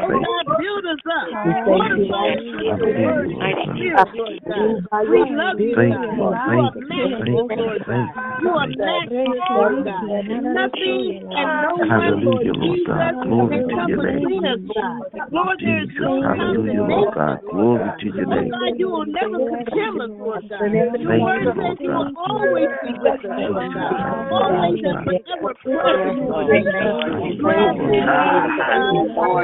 Oh 0.00 0.14
God, 0.18 0.46
build 0.56 0.84
us 0.86 1.04
up. 1.06 1.32
Fortify 1.64 2.38
us 2.38 2.46
with 2.52 2.68
your 2.76 2.92
word 2.94 3.30
and 3.32 3.48
spirit, 3.66 4.08
Lord 4.14 4.40
God. 4.48 4.78
We 5.06 5.24
love 5.30 5.60
you, 5.60 5.78
God. 5.88 6.10
You 6.12 6.24
are 6.26 6.36
magnificent, 6.36 7.52
Lord 7.56 7.82
God. 7.86 8.14
You 8.44 8.52
are 8.52 8.68
matchless, 8.68 9.44
Lord 9.56 9.84
God. 9.84 10.28
Nothing 10.28 11.16
and 11.32 11.48
no 11.64 11.72
one, 11.80 12.24
Lord 12.24 12.44
Hallelujah, 12.44 12.52
Lord 12.52 12.76
Jesus, 12.76 12.92
God. 12.92 13.24
Glory 13.24 13.56
can 13.56 13.64
to 13.64 13.72
come 13.72 13.88
your 13.88 14.04
name. 14.04 14.20
between 14.20 14.44
us, 14.44 14.60
God. 14.76 15.00
Lord, 15.32 15.58
there 15.64 15.82
is 15.82 15.88
Jesus, 15.88 16.04
no 16.04 16.20
hallelujah, 16.20 16.82
Lord 16.84 17.14
God. 17.14 17.40
condemnation. 17.40 17.48
Glory 17.48 17.90
to 18.00 18.06
your 18.12 18.26
Lord 18.26 18.44
name. 18.44 18.52
God, 18.52 18.72
you 18.76 18.88
will 18.92 19.06
never 19.08 19.38
condemn 19.48 20.00
us, 20.04 20.12
Lord 20.20 20.44
God. 20.48 20.60
Thank 20.60 20.92
Your 21.00 21.08
you, 21.08 21.24
word 21.24 21.48
Lord 21.56 21.56
says 21.56 21.78
you 21.80 21.90
will 21.92 22.04
God. 22.04 22.12
always 22.20 22.68
be 22.84 22.92
with 23.00 23.24
us, 23.24 23.36
Lord 23.48 23.72
God. 23.72 23.96
Always 24.28 24.84
and 24.84 25.00
forever 25.00 25.50
present, 25.64 26.20
Lord 26.28 26.52
Jesus, 26.52 26.76
God. 26.84 27.08
thank 27.16 27.40
you, 27.40 27.44
Bless 27.44 27.56
Lord 27.64 27.88
your 27.88 28.02
God. 28.02 28.12
name, 28.12 29.14
God. 29.16 29.34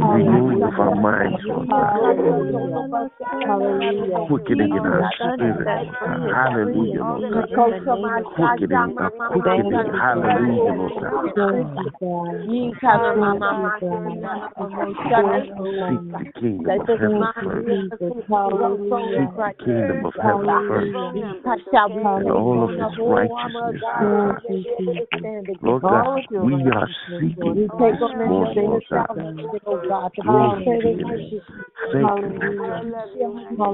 Renewing 0.00 0.62
of 0.64 0.78
our 0.78 0.92
minds, 0.92 1.42
Lord 1.48 1.68
God. 1.70 1.94
Quickening 4.28 4.74
in 4.76 4.86
our 4.86 5.04
spirit. 5.36 5.68
Hallelujah, 6.32 7.02
Lord 7.04 7.24
God. 7.32 7.48
Quickening, 7.54 8.14
quickening. 8.36 8.96
Hallelujah, 10.00 10.72
Lord 10.72 10.94
God. 11.00 11.32
Seek 15.88 16.31
kingdom 16.40 16.80
of 16.80 16.88
heaven 16.98 17.28
first. 17.42 17.68
Seek 19.16 19.30
the 19.36 19.52
kingdom 19.64 20.04
of 20.04 20.14
heaven 20.22 20.48
first. 20.68 20.96
And 22.18 22.30
all 22.30 22.64
of 22.64 22.70
its 22.78 22.96
righteousness, 23.06 23.82
Lord 24.00 24.16
God. 24.22 24.42
Lord 25.62 25.82
God, 25.88 26.04
we 26.40 26.70
are 26.70 26.88
seeking 27.18 27.54
this 27.54 27.70
morning, 28.28 28.56
Lord 28.66 28.84
God. 28.90 29.32
Glory 30.22 30.64
to 30.64 30.88
your 30.88 31.06
name. 31.18 31.40
Thank 31.92 32.12
you, 32.22 32.30
Lord 32.40 32.56
God. 32.58 32.86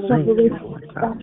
Thank 0.08 0.32
you, 0.38 0.58
Lord 0.62 0.84
God. 0.94 1.22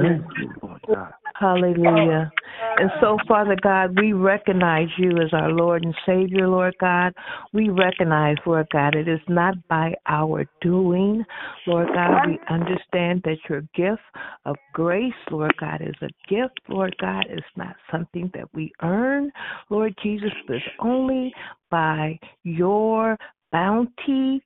Thank 0.00 0.24
you, 0.38 0.50
Lord 0.62 0.80
God. 0.92 1.12
Hallelujah. 1.34 2.30
Oh, 2.32 2.74
and 2.78 2.90
so, 3.00 3.16
Father 3.28 3.56
God, 3.62 3.98
we 3.98 4.12
recognize 4.12 4.88
you 4.98 5.10
as 5.18 5.32
our 5.32 5.50
Lord 5.50 5.84
and 5.84 5.94
Savior, 6.06 6.48
Lord 6.48 6.74
God. 6.80 7.12
We 7.52 7.68
recognize, 7.68 8.36
Lord 8.46 8.66
God, 8.72 8.94
it 8.94 9.08
is 9.08 9.20
not 9.28 9.54
by 9.68 9.94
our 10.06 10.46
doing, 10.60 11.24
Lord 11.66 11.88
God. 11.94 12.26
We 12.26 12.38
understand 12.48 13.22
that 13.24 13.38
your 13.48 13.62
gift 13.74 14.02
of 14.44 14.56
grace, 14.72 15.12
Lord 15.30 15.54
God, 15.58 15.80
is 15.82 15.94
a 16.02 16.08
gift, 16.28 16.58
Lord 16.68 16.94
God. 17.00 17.26
It's 17.28 17.46
not 17.56 17.76
something 17.90 18.30
that 18.34 18.52
we 18.54 18.72
earn, 18.82 19.30
Lord 19.68 19.94
Jesus, 20.02 20.32
but 20.46 20.56
it's 20.56 20.66
only 20.80 21.32
by 21.70 22.18
your 22.44 23.16
bounty, 23.52 24.42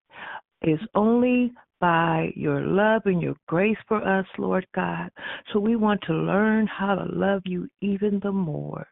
is 0.62 0.81
only 0.94 1.53
by 1.85 2.33
your 2.35 2.62
love 2.62 3.03
and 3.05 3.20
your 3.20 3.37
grace 3.47 3.77
for 3.87 4.03
us, 4.03 4.25
Lord 4.38 4.66
God. 4.75 5.11
So 5.53 5.61
we 5.61 5.77
want 5.77 6.01
to 6.07 6.14
learn 6.14 6.66
how 6.66 6.94
to 6.94 7.05
love 7.12 7.42
you 7.44 7.68
even 7.83 8.20
the 8.23 8.33
more, 8.33 8.87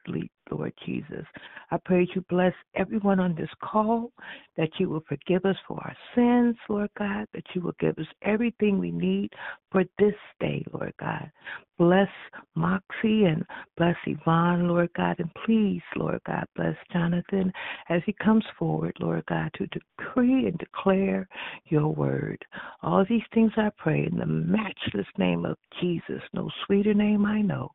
Lord 0.50 0.74
Jesus. 0.84 1.24
I 1.70 1.78
pray 1.82 2.06
you 2.14 2.22
bless 2.28 2.52
everyone 2.74 3.18
on 3.18 3.34
this 3.34 3.48
call, 3.64 4.12
that 4.58 4.68
you 4.78 4.90
will 4.90 5.02
forgive 5.08 5.46
us 5.46 5.56
for 5.66 5.78
our 5.78 5.96
sins, 6.14 6.54
Lord 6.68 6.90
God, 6.98 7.26
that 7.32 7.46
you 7.54 7.62
will 7.62 7.74
give 7.80 7.96
us 7.96 8.06
everything 8.20 8.78
we 8.78 8.90
need 8.90 9.30
for 9.70 9.84
this 9.98 10.12
day, 10.38 10.62
Lord 10.74 10.92
God. 11.00 11.30
Bless 11.78 12.10
Moxie 12.54 13.24
and 13.24 13.44
bless 13.76 13.96
Yvonne, 14.06 14.68
Lord 14.68 14.90
God, 14.96 15.16
and 15.18 15.30
please, 15.44 15.82
Lord 15.96 16.20
God, 16.26 16.44
bless 16.54 16.76
Jonathan 16.92 17.52
as 17.88 18.02
he 18.04 18.12
comes 18.12 18.44
forward, 18.58 18.94
Lord 19.00 19.24
God, 19.26 19.50
to 19.54 19.66
decree 19.66 20.46
and 20.46 20.58
declare 20.58 21.28
your 21.66 21.88
word. 21.88 22.44
All 22.82 23.04
these 23.08 23.22
things 23.32 23.52
I 23.56 23.70
pray 23.78 24.06
in 24.10 24.18
the 24.18 24.26
matchless 24.26 25.06
name 25.18 25.44
of 25.44 25.56
Jesus, 25.80 26.22
no 26.34 26.50
sweeter 26.66 26.94
name 26.94 27.24
I 27.24 27.40
know. 27.40 27.70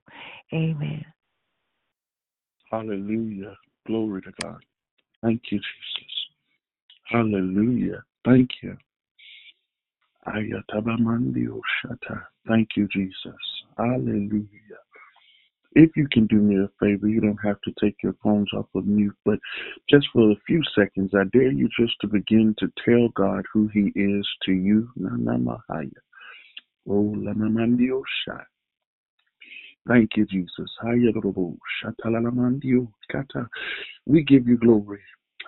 Amen. 0.54 1.04
Hallelujah. 2.72 3.56
Glory 3.86 4.22
to 4.22 4.32
God. 4.42 4.64
Thank 5.24 5.42
you, 5.52 5.58
Jesus. 5.58 6.12
Hallelujah. 7.06 8.04
Thank 8.26 8.50
you. 8.62 8.78
Thank 12.48 12.70
you, 12.76 12.88
Jesus. 12.92 13.57
Hallelujah. 13.78 14.48
If 15.74 15.92
you 15.96 16.08
can 16.12 16.26
do 16.26 16.38
me 16.38 16.58
a 16.58 16.70
favor, 16.80 17.08
you 17.08 17.22
don't 17.22 17.38
have 17.44 17.62
to 17.62 17.74
take 17.80 17.98
your 18.02 18.16
phones 18.24 18.52
off 18.54 18.66
of 18.74 18.88
mute, 18.88 19.16
but 19.26 19.38
just 19.88 20.08
for 20.12 20.32
a 20.32 20.36
few 20.48 20.64
seconds, 20.76 21.12
I 21.14 21.26
dare 21.32 21.52
you 21.52 21.70
just 21.80 21.94
to 22.02 22.08
begin 22.08 22.56
to 22.58 22.72
tell 22.84 23.10
God 23.10 23.46
who 23.54 23.68
He 23.68 23.92
is 23.94 24.28
to 24.46 24.54
you. 24.54 24.90
Na 24.96 25.10
na 25.16 25.38
mahaya. 25.38 25.92
Oh, 26.90 27.14
lamamandio 27.16 28.00
oh, 28.00 28.04
shat. 28.26 28.48
Thank 29.88 30.12
you, 30.16 30.26
Jesus. 30.26 30.72
Shatalalamandio 30.82 32.88
oh, 32.88 32.92
kata. 33.12 33.48
We 34.06 34.24
give 34.24 34.48
you 34.48 34.58
glory. 34.58 35.02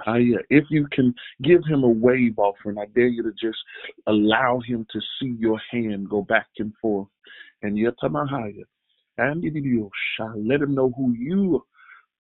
If 0.05 0.65
you 0.69 0.87
can 0.91 1.13
give 1.41 1.63
him 1.65 1.83
a 1.83 1.89
wave 1.89 2.37
offering, 2.37 2.77
I 2.77 2.85
dare 2.95 3.07
you 3.07 3.23
to 3.23 3.31
just 3.31 3.57
allow 4.07 4.59
him 4.59 4.85
to 4.91 4.99
see 5.19 5.35
your 5.37 5.59
hand 5.71 6.09
go 6.09 6.21
back 6.21 6.47
and 6.57 6.73
forth. 6.81 7.07
And 7.62 7.78
yatamahaya. 7.78 8.63
And 9.17 9.43
shall 10.15 10.48
let 10.48 10.62
him 10.62 10.76
know 10.76 10.93
who 10.95 11.13
you 11.13 11.65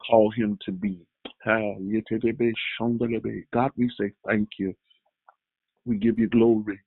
call 0.05 0.31
him 0.31 0.57
to 0.65 0.71
be. 0.71 0.99
Yetedebe 1.47 2.51
shondelebe. 2.79 3.43
God, 3.53 3.71
we 3.77 3.89
say 3.99 4.11
thank 4.27 4.49
you. 4.57 4.73
We 5.85 5.97
give 5.97 6.19
you 6.19 6.27
glory. 6.27 6.79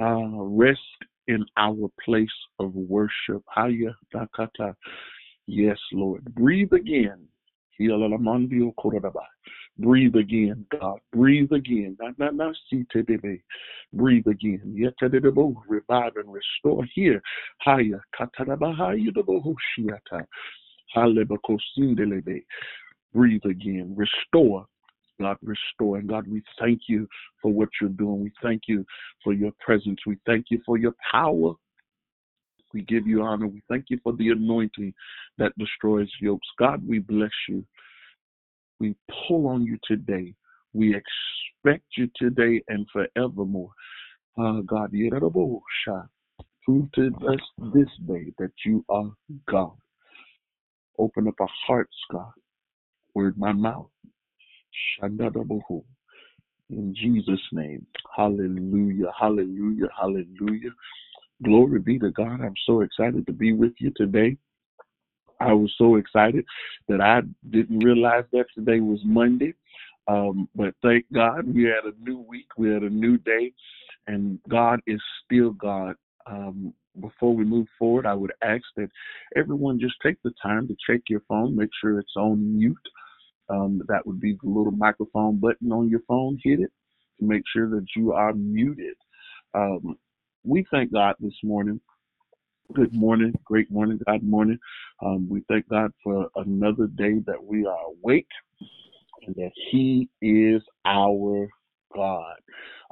Uh, 0.00 0.42
rest 0.42 0.80
in 1.28 1.44
our 1.56 1.90
place 2.04 2.28
of 2.58 2.74
worship. 2.74 3.42
Yes, 5.46 5.78
Lord. 5.92 6.24
Breathe 6.34 6.72
again. 6.72 7.26
Breathe 9.80 10.16
again, 10.16 10.66
God. 10.78 11.00
Breathe 11.12 11.52
again. 11.52 11.96
Na, 12.18 12.30
na, 12.30 12.52
si, 12.68 12.84
te, 12.92 13.02
de. 13.02 13.42
Breathe 13.94 14.26
again. 14.26 14.60
Yetedebo. 14.76 15.54
Revive 15.66 16.16
and 16.16 16.32
restore 16.32 16.84
here. 16.94 17.22
Haya 17.60 18.00
kataraba 18.18 18.76
haya 18.76 19.10
debo 19.10 19.42
hoshiata. 19.42 20.26
Halebako 20.94 21.58
sindelebe. 21.76 22.44
Breathe 23.14 23.44
again. 23.46 23.94
Restore. 23.96 24.66
God, 25.18 25.36
restore. 25.42 25.98
And 25.98 26.08
God, 26.08 26.26
we 26.28 26.42
thank 26.58 26.82
you 26.88 27.08
for 27.40 27.52
what 27.52 27.68
you're 27.80 27.90
doing. 27.90 28.22
We 28.22 28.32
thank 28.42 28.62
you 28.66 28.84
for 29.22 29.32
your 29.32 29.52
presence. 29.60 30.00
We 30.06 30.16
thank 30.26 30.46
you 30.50 30.60
for 30.66 30.78
your 30.78 30.94
power. 31.10 31.54
We 32.72 32.82
give 32.82 33.06
you 33.06 33.22
honor. 33.22 33.46
We 33.46 33.62
thank 33.68 33.86
you 33.88 33.98
for 34.02 34.12
the 34.14 34.28
anointing 34.30 34.94
that 35.38 35.56
destroys 35.58 36.08
yokes. 36.20 36.46
God, 36.58 36.86
we 36.86 37.00
bless 37.00 37.30
you. 37.48 37.64
We 38.80 38.96
pull 39.28 39.46
on 39.46 39.64
you 39.64 39.78
today. 39.84 40.34
We 40.72 40.96
expect 40.96 41.84
you 41.96 42.10
today 42.16 42.62
and 42.68 42.86
forevermore. 42.92 43.70
Uh, 44.38 44.60
God, 44.66 44.92
Prove 46.64 46.92
to 46.92 47.06
us 47.28 47.40
this 47.74 47.88
day 48.06 48.32
that 48.38 48.52
you 48.64 48.84
are 48.88 49.10
God. 49.48 49.72
Open 50.98 51.28
up 51.28 51.34
our 51.40 51.48
hearts, 51.66 51.96
God. 52.10 52.32
Word 53.14 53.36
my 53.38 53.52
mouth. 53.52 53.90
In 56.70 56.94
Jesus' 56.94 57.40
name. 57.52 57.86
Hallelujah. 58.16 59.12
Hallelujah. 59.18 59.88
Hallelujah. 59.98 60.70
Glory 61.42 61.80
be 61.80 61.98
to 61.98 62.10
God. 62.10 62.40
I'm 62.40 62.54
so 62.66 62.82
excited 62.82 63.26
to 63.26 63.32
be 63.32 63.52
with 63.52 63.72
you 63.78 63.92
today. 63.96 64.36
I 65.40 65.52
was 65.52 65.72
so 65.78 65.96
excited 65.96 66.44
that 66.88 67.00
I 67.00 67.22
didn't 67.50 67.80
realize 67.80 68.24
that 68.32 68.46
today 68.54 68.80
was 68.80 69.00
Monday. 69.04 69.54
Um, 70.08 70.48
but 70.54 70.74
thank 70.82 71.06
God 71.12 71.46
we 71.52 71.64
had 71.64 71.84
a 71.84 71.94
new 72.02 72.18
week, 72.18 72.46
we 72.58 72.70
had 72.70 72.82
a 72.82 72.90
new 72.90 73.16
day, 73.18 73.52
and 74.06 74.38
God 74.48 74.80
is 74.86 75.00
still 75.24 75.50
God. 75.52 75.94
Um, 76.26 76.74
before 77.00 77.34
we 77.34 77.44
move 77.44 77.68
forward, 77.78 78.06
I 78.06 78.14
would 78.14 78.32
ask 78.42 78.64
that 78.76 78.90
everyone 79.36 79.78
just 79.78 79.94
take 80.02 80.20
the 80.22 80.32
time 80.42 80.66
to 80.68 80.76
check 80.88 81.02
your 81.08 81.22
phone, 81.28 81.56
make 81.56 81.70
sure 81.80 81.98
it's 81.98 82.16
on 82.16 82.58
mute. 82.58 82.76
Um, 83.48 83.82
that 83.88 84.06
would 84.06 84.20
be 84.20 84.36
the 84.42 84.48
little 84.48 84.72
microphone 84.72 85.38
button 85.38 85.72
on 85.72 85.88
your 85.88 86.00
phone. 86.08 86.38
Hit 86.42 86.60
it 86.60 86.72
to 87.18 87.24
make 87.24 87.42
sure 87.52 87.68
that 87.70 87.86
you 87.96 88.12
are 88.12 88.32
muted. 88.32 88.96
Um, 89.54 89.96
we 90.44 90.66
thank 90.70 90.92
God 90.92 91.14
this 91.20 91.34
morning. 91.42 91.80
Good 92.72 92.94
morning, 92.94 93.32
great 93.44 93.68
morning, 93.68 93.98
God 94.06 94.22
morning. 94.22 94.56
Um, 95.04 95.28
we 95.28 95.42
thank 95.48 95.68
God 95.68 95.92
for 96.04 96.28
another 96.36 96.86
day 96.86 97.18
that 97.26 97.42
we 97.42 97.66
are 97.66 97.78
awake 97.86 98.28
and 99.26 99.34
that 99.34 99.50
He 99.70 100.08
is 100.22 100.62
our 100.84 101.48
God. 101.92 102.36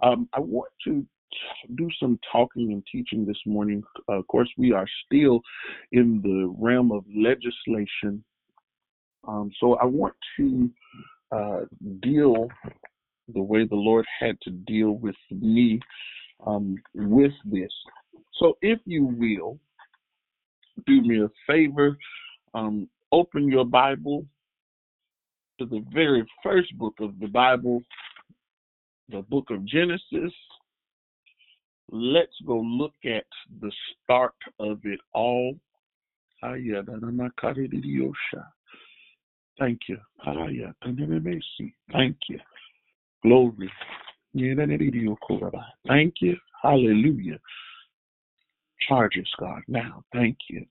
Um, 0.03 0.29
I 0.33 0.41
want 0.41 0.71
to 0.85 1.07
do 1.77 1.89
some 2.01 2.19
talking 2.33 2.73
and 2.73 2.83
teaching 2.91 3.25
this 3.25 3.39
morning. 3.47 3.85
Uh, 4.09 4.15
of 4.15 4.27
course, 4.27 4.49
we 4.59 4.73
are 4.73 4.87
still 5.07 5.43
in 5.93 6.21
the 6.23 6.53
realm 6.59 6.91
of 6.91 7.05
legislation. 7.15 8.25
Um, 9.29 9.53
so 9.61 9.75
I 9.75 9.85
want 9.85 10.15
to 10.39 10.71
uh, 11.31 11.61
deal 12.01 12.49
the 13.33 13.43
way 13.43 13.65
the 13.65 13.77
Lord 13.77 14.07
had 14.19 14.41
to 14.43 14.51
deal 14.51 14.93
with 14.93 15.17
me 15.31 15.79
um, 16.45 16.77
with 16.95 17.33
this. 17.45 17.71
So, 18.41 18.57
if 18.63 18.79
you 18.85 19.05
will, 19.05 19.59
do 20.87 21.03
me 21.03 21.23
a 21.23 21.29
favor, 21.47 21.97
um, 22.55 22.89
open 23.13 23.49
your 23.49 23.65
Bible 23.65 24.25
to 25.59 25.67
the 25.67 25.85
very 25.93 26.27
first 26.43 26.77
book 26.79 26.95
of 27.01 27.19
the 27.21 27.27
Bible, 27.27 27.83
the 29.09 29.23
book 29.23 29.51
of 29.51 29.65
Genesis. 29.65 30.33
Let's 31.91 32.35
go 32.47 32.61
look 32.61 32.95
at 33.05 33.25
the 33.61 33.73
start 34.05 34.35
of 34.61 34.79
it 34.85 35.01
all. 35.15 35.55
Thank 39.59 39.81
you. 39.89 39.99
Thank 41.93 42.17
you. 42.29 42.39
Glory. 43.25 43.71
Thank 45.89 46.15
you. 46.21 46.37
Hallelujah. 46.63 47.39
Charge 48.87 49.19
us, 49.19 49.33
God, 49.39 49.63
now. 49.69 50.05
Thank 50.13 50.37
you. 50.49 50.67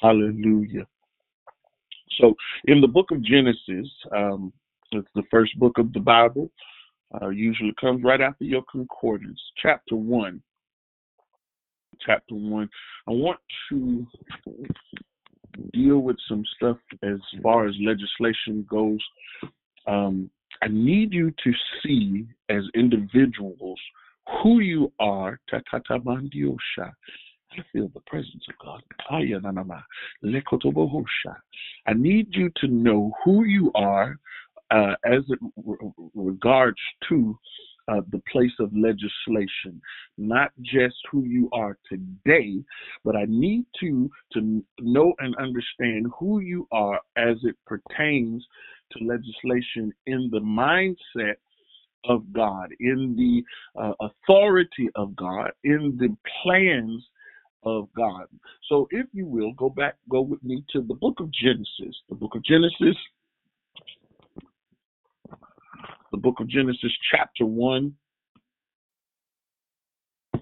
Hallelujah. 0.00 0.86
So, 2.20 2.34
in 2.64 2.80
the 2.80 2.88
book 2.88 3.10
of 3.10 3.22
Genesis, 3.22 3.88
um, 4.14 4.52
it's 4.92 5.08
the 5.14 5.22
first 5.30 5.58
book 5.58 5.78
of 5.78 5.92
the 5.92 6.00
Bible. 6.00 6.50
Uh, 7.20 7.28
usually 7.28 7.74
comes 7.80 8.02
right 8.04 8.20
after 8.20 8.44
your 8.44 8.62
concordance, 8.70 9.40
chapter 9.62 9.96
one. 9.96 10.42
Chapter 12.04 12.34
one. 12.34 12.68
I 13.08 13.12
want 13.12 13.40
to 13.70 14.06
deal 15.72 15.98
with 15.98 16.16
some 16.28 16.44
stuff 16.56 16.76
as 17.02 17.18
far 17.42 17.66
as 17.66 17.74
legislation 17.80 18.66
goes. 18.68 19.00
Um, 19.86 20.30
I 20.62 20.68
need 20.68 21.12
you 21.12 21.30
to 21.30 21.52
see 21.82 22.26
as 22.48 22.62
individuals 22.74 23.80
who 24.42 24.60
you 24.60 24.92
are. 25.00 25.40
I 27.52 27.62
feel 27.72 27.88
the 27.88 28.00
presence 28.06 28.44
of 28.48 28.54
God. 28.64 28.82
I 31.86 31.92
need 31.94 32.28
you 32.30 32.50
to 32.56 32.68
know 32.68 33.12
who 33.24 33.44
you 33.44 33.72
are 33.74 34.16
uh, 34.70 34.94
as 35.04 35.22
it 35.28 35.38
regards 36.14 36.78
to 37.08 37.38
uh, 37.88 38.02
the 38.12 38.22
place 38.30 38.52
of 38.60 38.70
legislation, 38.76 39.80
not 40.16 40.52
just 40.62 40.94
who 41.10 41.24
you 41.24 41.48
are 41.52 41.76
today, 41.88 42.62
but 43.04 43.16
I 43.16 43.24
need 43.26 43.64
to 43.80 44.08
to 44.34 44.64
know 44.80 45.12
and 45.18 45.34
understand 45.36 46.06
who 46.18 46.38
you 46.38 46.68
are 46.70 47.00
as 47.16 47.36
it 47.42 47.56
pertains 47.66 48.46
to 48.92 49.04
legislation 49.04 49.92
in 50.06 50.30
the 50.30 50.40
mindset 50.40 51.34
of 52.04 52.32
God, 52.32 52.70
in 52.80 53.16
the 53.16 53.42
uh, 53.80 53.92
authority 54.00 54.88
of 54.94 55.16
God, 55.16 55.50
in 55.64 55.96
the 55.98 56.16
plans 56.42 57.04
of 57.62 57.88
God. 57.96 58.26
So, 58.68 58.88
if 58.90 59.06
you 59.12 59.26
will, 59.26 59.52
go 59.52 59.68
back, 59.68 59.96
go 60.08 60.20
with 60.20 60.42
me 60.42 60.64
to 60.72 60.82
the 60.82 60.94
book 60.94 61.20
of 61.20 61.30
Genesis. 61.32 61.96
The 62.08 62.14
book 62.14 62.34
of 62.34 62.44
Genesis, 62.44 62.96
the 66.10 66.16
book 66.16 66.40
of 66.40 66.48
Genesis, 66.48 66.92
chapter 67.10 67.46
1. 67.46 67.94
The 70.32 70.40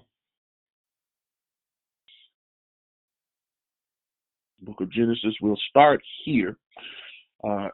book 4.61 4.81
of 4.81 4.91
Genesis, 4.91 5.35
we'll 5.41 5.59
start 5.69 6.01
here. 6.25 6.57
Uh, 7.47 7.69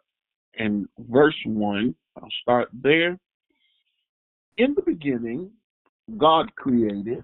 in 0.56 0.88
verse 1.10 1.36
1, 1.46 1.96
I'll 2.18 2.30
start 2.42 2.70
there. 2.74 3.18
In 4.58 4.74
the 4.76 4.82
beginning, 4.82 5.52
God 6.18 6.54
created 6.56 7.24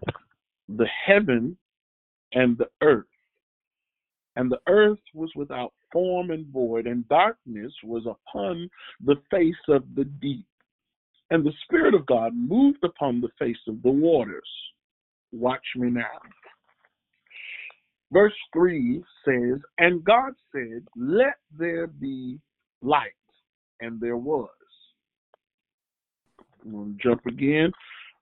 the 0.67 0.87
heaven 1.05 1.57
and 2.33 2.57
the 2.57 2.69
earth. 2.81 3.05
And 4.35 4.51
the 4.51 4.59
earth 4.67 4.99
was 5.13 5.29
without 5.35 5.73
form 5.91 6.31
and 6.31 6.47
void, 6.47 6.87
and 6.87 7.07
darkness 7.09 7.73
was 7.83 8.03
upon 8.05 8.69
the 9.03 9.17
face 9.29 9.53
of 9.67 9.83
the 9.95 10.05
deep. 10.05 10.45
And 11.29 11.45
the 11.45 11.53
Spirit 11.63 11.93
of 11.93 12.05
God 12.05 12.33
moved 12.35 12.83
upon 12.83 13.21
the 13.21 13.29
face 13.39 13.57
of 13.67 13.81
the 13.83 13.91
waters. 13.91 14.47
Watch 15.31 15.65
me 15.75 15.89
now. 15.89 16.19
Verse 18.11 18.33
3 18.53 19.01
says, 19.25 19.59
And 19.77 20.03
God 20.03 20.33
said, 20.51 20.85
Let 20.97 21.35
there 21.57 21.87
be 21.87 22.39
light, 22.81 23.11
and 23.79 23.99
there 23.99 24.17
was. 24.17 24.49
I'm 26.63 26.71
going 26.71 26.97
to 26.97 27.03
jump 27.09 27.25
again. 27.25 27.71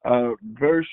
Uh, 0.06 0.32
verse 0.60 0.88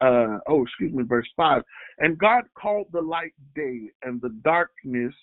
uh, 0.00 0.38
oh, 0.48 0.62
excuse 0.62 0.92
me, 0.92 1.04
verse 1.04 1.28
5. 1.36 1.62
And 1.98 2.18
God 2.18 2.44
called 2.54 2.86
the 2.92 3.00
light 3.00 3.34
day, 3.54 3.90
and 4.02 4.20
the 4.20 4.34
darkness 4.42 5.14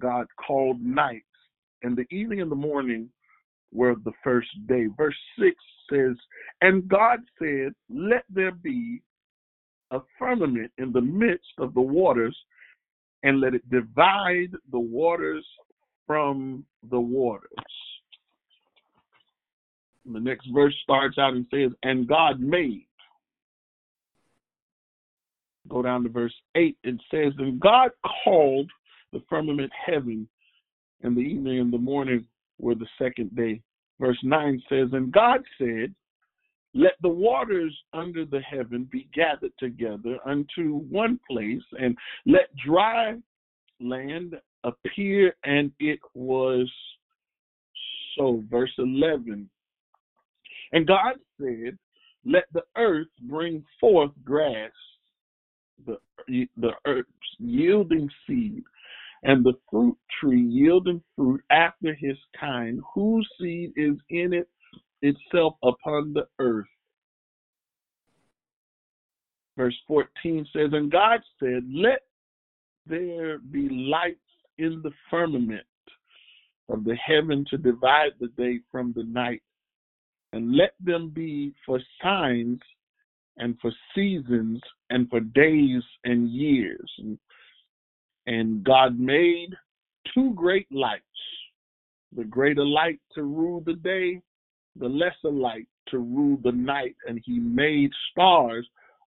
God 0.00 0.26
called 0.44 0.80
night, 0.82 1.22
and 1.82 1.96
the 1.96 2.06
evening 2.10 2.40
and 2.40 2.50
the 2.50 2.56
morning 2.56 3.08
were 3.72 3.94
the 4.04 4.12
first 4.22 4.48
day. 4.66 4.86
Verse 4.96 5.16
6 5.38 5.54
says, 5.90 6.16
And 6.60 6.88
God 6.88 7.20
said, 7.38 7.72
Let 7.88 8.24
there 8.28 8.52
be 8.52 9.02
a 9.90 10.00
firmament 10.18 10.72
in 10.78 10.92
the 10.92 11.00
midst 11.00 11.52
of 11.58 11.74
the 11.74 11.80
waters, 11.80 12.36
and 13.22 13.40
let 13.40 13.54
it 13.54 13.68
divide 13.70 14.50
the 14.70 14.78
waters 14.78 15.46
from 16.06 16.64
the 16.90 17.00
waters. 17.00 17.50
The 20.12 20.20
next 20.20 20.48
verse 20.52 20.74
starts 20.82 21.16
out 21.18 21.32
and 21.32 21.46
says, 21.50 21.70
And 21.82 22.06
God 22.06 22.40
made 22.40 22.86
go 25.68 25.82
down 25.82 26.02
to 26.02 26.08
verse 26.08 26.34
8, 26.54 26.76
it 26.84 27.00
says, 27.10 27.32
And 27.38 27.60
God 27.60 27.90
called 28.24 28.70
the 29.12 29.22
firmament 29.28 29.72
heaven, 29.86 30.28
and 31.02 31.16
the 31.16 31.20
evening 31.20 31.60
and 31.60 31.72
the 31.72 31.78
morning 31.78 32.26
were 32.58 32.74
the 32.74 32.86
second 32.98 33.34
day. 33.34 33.60
Verse 34.00 34.18
9 34.22 34.62
says, 34.68 34.88
And 34.92 35.12
God 35.12 35.40
said, 35.58 35.94
Let 36.74 36.92
the 37.02 37.08
waters 37.08 37.76
under 37.92 38.24
the 38.24 38.40
heaven 38.40 38.88
be 38.90 39.08
gathered 39.14 39.52
together 39.58 40.18
unto 40.26 40.78
one 40.90 41.18
place, 41.30 41.62
and 41.78 41.96
let 42.26 42.54
dry 42.66 43.16
land 43.80 44.36
appear, 44.64 45.34
and 45.44 45.70
it 45.78 46.00
was 46.14 46.70
so. 48.16 48.42
Verse 48.50 48.72
11, 48.78 49.48
And 50.72 50.86
God 50.86 51.14
said, 51.40 51.78
Let 52.24 52.44
the 52.52 52.64
earth 52.76 53.08
bring 53.22 53.64
forth 53.80 54.12
grass 54.24 54.72
the 55.86 55.98
the 56.56 56.72
earth 56.86 57.06
yielding 57.38 58.08
seed, 58.26 58.62
and 59.22 59.44
the 59.44 59.54
fruit 59.70 59.96
tree 60.20 60.42
yielding 60.42 61.02
fruit 61.16 61.42
after 61.50 61.94
his 61.94 62.16
kind, 62.38 62.80
whose 62.94 63.28
seed 63.40 63.72
is 63.76 63.96
in 64.10 64.32
it 64.32 64.48
itself 65.02 65.54
upon 65.62 66.12
the 66.12 66.26
earth. 66.38 66.66
Verse 69.56 69.76
14 69.86 70.46
says, 70.52 70.70
And 70.72 70.90
God 70.90 71.20
said, 71.38 71.62
Let 71.72 72.00
there 72.86 73.38
be 73.38 73.68
lights 73.68 74.18
in 74.58 74.80
the 74.82 74.90
firmament 75.10 75.66
of 76.68 76.84
the 76.84 76.96
heaven 76.96 77.44
to 77.50 77.58
divide 77.58 78.12
the 78.18 78.28
day 78.36 78.60
from 78.70 78.92
the 78.96 79.04
night, 79.04 79.42
and 80.32 80.56
let 80.56 80.72
them 80.80 81.10
be 81.10 81.54
for 81.64 81.80
signs 82.02 82.60
and 83.36 83.58
for 83.60 83.72
seasons 83.94 84.60
and 84.90 85.08
for 85.10 85.20
days 85.20 85.82
and 86.04 86.30
years. 86.30 86.90
And, 86.98 87.18
and 88.26 88.64
God 88.64 88.98
made 88.98 89.50
two 90.14 90.32
great 90.34 90.70
lights 90.70 91.02
the 92.16 92.24
greater 92.24 92.64
light 92.64 93.00
to 93.14 93.22
rule 93.22 93.60
the 93.66 93.74
day, 93.74 94.20
the 94.76 94.88
lesser 94.88 95.30
light 95.30 95.66
to 95.88 95.98
rule 95.98 96.38
the 96.42 96.52
night. 96.52 96.94
And 97.08 97.20
He 97.24 97.38
made 97.38 97.90
stars 98.10 98.66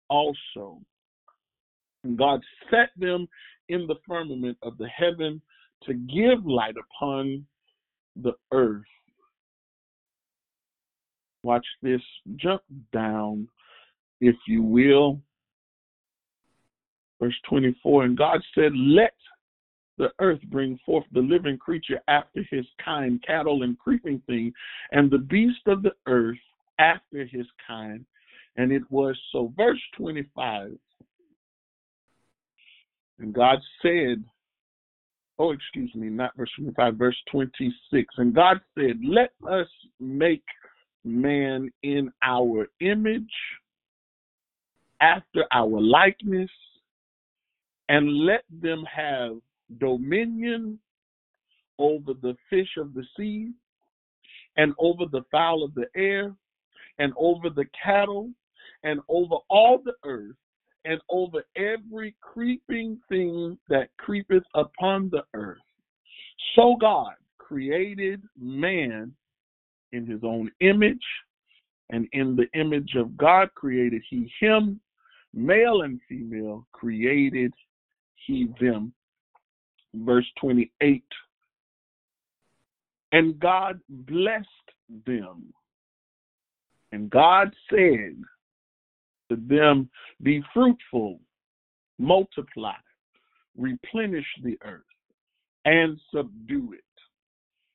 also. 0.09 0.79
And 2.03 2.17
God 2.17 2.41
set 2.69 2.89
them 2.97 3.27
in 3.69 3.87
the 3.87 3.95
firmament 4.07 4.57
of 4.61 4.77
the 4.77 4.87
heaven 4.87 5.41
to 5.83 5.93
give 5.93 6.45
light 6.45 6.75
upon 6.77 7.45
the 8.15 8.33
earth. 8.51 8.83
Watch 11.43 11.65
this. 11.81 12.01
Jump 12.37 12.61
down, 12.91 13.47
if 14.27 14.35
you 14.47 14.61
will. 14.61 15.19
Verse 17.21 17.35
24 17.49 18.03
And 18.03 18.17
God 18.17 18.41
said, 18.53 18.71
Let 18.75 19.13
the 19.97 20.09
earth 20.19 20.41
bring 20.51 20.77
forth 20.85 21.05
the 21.13 21.21
living 21.21 21.57
creature 21.57 22.01
after 22.07 22.45
his 22.51 22.65
kind, 22.83 23.23
cattle 23.25 23.63
and 23.63 23.79
creeping 23.79 24.21
thing, 24.27 24.51
and 24.91 25.09
the 25.09 25.17
beast 25.17 25.61
of 25.67 25.83
the 25.83 25.93
earth 26.07 26.37
after 26.79 27.25
his 27.25 27.45
kind. 27.65 28.05
And 28.57 28.71
it 28.71 28.83
was 28.89 29.17
so. 29.31 29.53
Verse 29.55 29.81
25 29.97 30.77
And 33.19 33.33
God 33.33 33.59
said, 33.81 34.23
Oh, 35.37 35.51
excuse 35.51 35.93
me, 35.95 36.07
not 36.07 36.35
verse 36.37 36.49
25, 36.57 36.95
verse 36.95 37.17
26. 37.29 38.13
And 38.17 38.33
God 38.33 38.61
said, 38.77 38.99
Let 39.03 39.31
us 39.49 39.67
make 39.99 40.43
man 41.03 41.69
in 41.83 42.11
our 42.23 42.67
image, 42.79 43.23
after 45.01 45.45
our 45.51 45.79
likeness, 45.79 46.49
and 47.89 48.25
let 48.25 48.43
them 48.61 48.83
have 48.85 49.37
dominion 49.79 50.79
over 51.77 52.13
the 52.13 52.35
fish 52.49 52.69
of 52.77 52.93
the 52.93 53.03
sea, 53.17 53.51
and 54.57 54.73
over 54.79 55.05
the 55.11 55.23
fowl 55.31 55.63
of 55.63 55.73
the 55.75 55.87
air, 55.95 56.33
and 56.99 57.13
over 57.17 57.49
the 57.49 57.65
cattle, 57.83 58.29
and 58.83 59.01
over 59.09 59.35
all 59.49 59.79
the 59.83 59.93
earth, 60.05 60.35
and 60.85 61.01
over 61.09 61.43
every 61.55 62.15
creeping 62.21 62.97
thing 63.09 63.57
that 63.67 63.89
creepeth 63.97 64.43
upon 64.53 65.09
the 65.09 65.23
earth. 65.33 65.57
So 66.55 66.75
God 66.79 67.13
created 67.37 68.21
man 68.39 69.13
in 69.91 70.05
his 70.05 70.23
own 70.23 70.51
image, 70.61 71.05
and 71.89 72.07
in 72.13 72.35
the 72.35 72.47
image 72.59 72.95
of 72.95 73.17
God 73.17 73.53
created 73.55 74.01
he 74.09 74.31
him, 74.39 74.79
male 75.35 75.81
and 75.81 75.99
female 76.07 76.65
created 76.71 77.53
he 78.25 78.47
them. 78.59 78.93
Verse 79.93 80.25
28 80.39 81.03
And 83.11 83.39
God 83.39 83.79
blessed 83.89 84.47
them. 85.05 85.53
And 86.91 87.09
God 87.09 87.53
said 87.69 88.15
to 89.29 89.35
them, 89.47 89.89
Be 90.23 90.41
fruitful, 90.53 91.19
multiply, 91.99 92.75
replenish 93.57 94.27
the 94.43 94.57
earth, 94.63 94.83
and 95.65 95.99
subdue 96.13 96.73
it. 96.73 96.81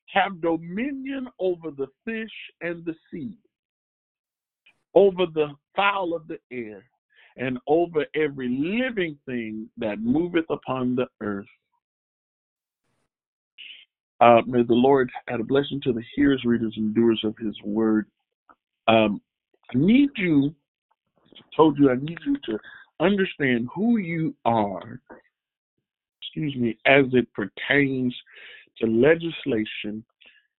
Have 0.07 0.41
dominion 0.41 1.27
over 1.39 1.71
the 1.71 1.87
fish 2.03 2.31
and 2.61 2.83
the 2.83 2.95
sea, 3.11 3.37
over 4.93 5.25
the 5.25 5.53
fowl 5.75 6.13
of 6.13 6.27
the 6.27 6.39
air, 6.51 6.83
and 7.37 7.57
over 7.67 8.05
every 8.15 8.49
living 8.49 9.17
thing 9.25 9.69
that 9.77 9.99
moveth 9.99 10.49
upon 10.49 10.95
the 10.95 11.07
earth. 11.21 11.47
Uh, 14.19 14.41
may 14.45 14.61
the 14.63 14.73
Lord 14.73 15.09
add 15.29 15.39
a 15.39 15.43
blessing 15.43 15.81
to 15.83 15.93
the 15.93 16.03
hearers, 16.15 16.43
readers, 16.45 16.73
and 16.77 16.93
doers 16.93 17.21
of 17.23 17.35
his 17.37 17.55
word. 17.63 18.05
Um, 18.87 19.19
I 19.73 19.77
need 19.77 20.09
you, 20.15 20.53
told 21.55 21.79
you, 21.79 21.89
I 21.89 21.95
need 21.95 22.19
you 22.25 22.37
to 22.45 22.59
understand 22.99 23.67
who 23.73 23.97
you 23.97 24.35
are, 24.45 24.99
excuse 26.21 26.55
me, 26.55 26.77
as 26.85 27.05
it 27.13 27.27
pertains 27.33 28.15
to 28.77 28.85
legislation, 28.85 30.03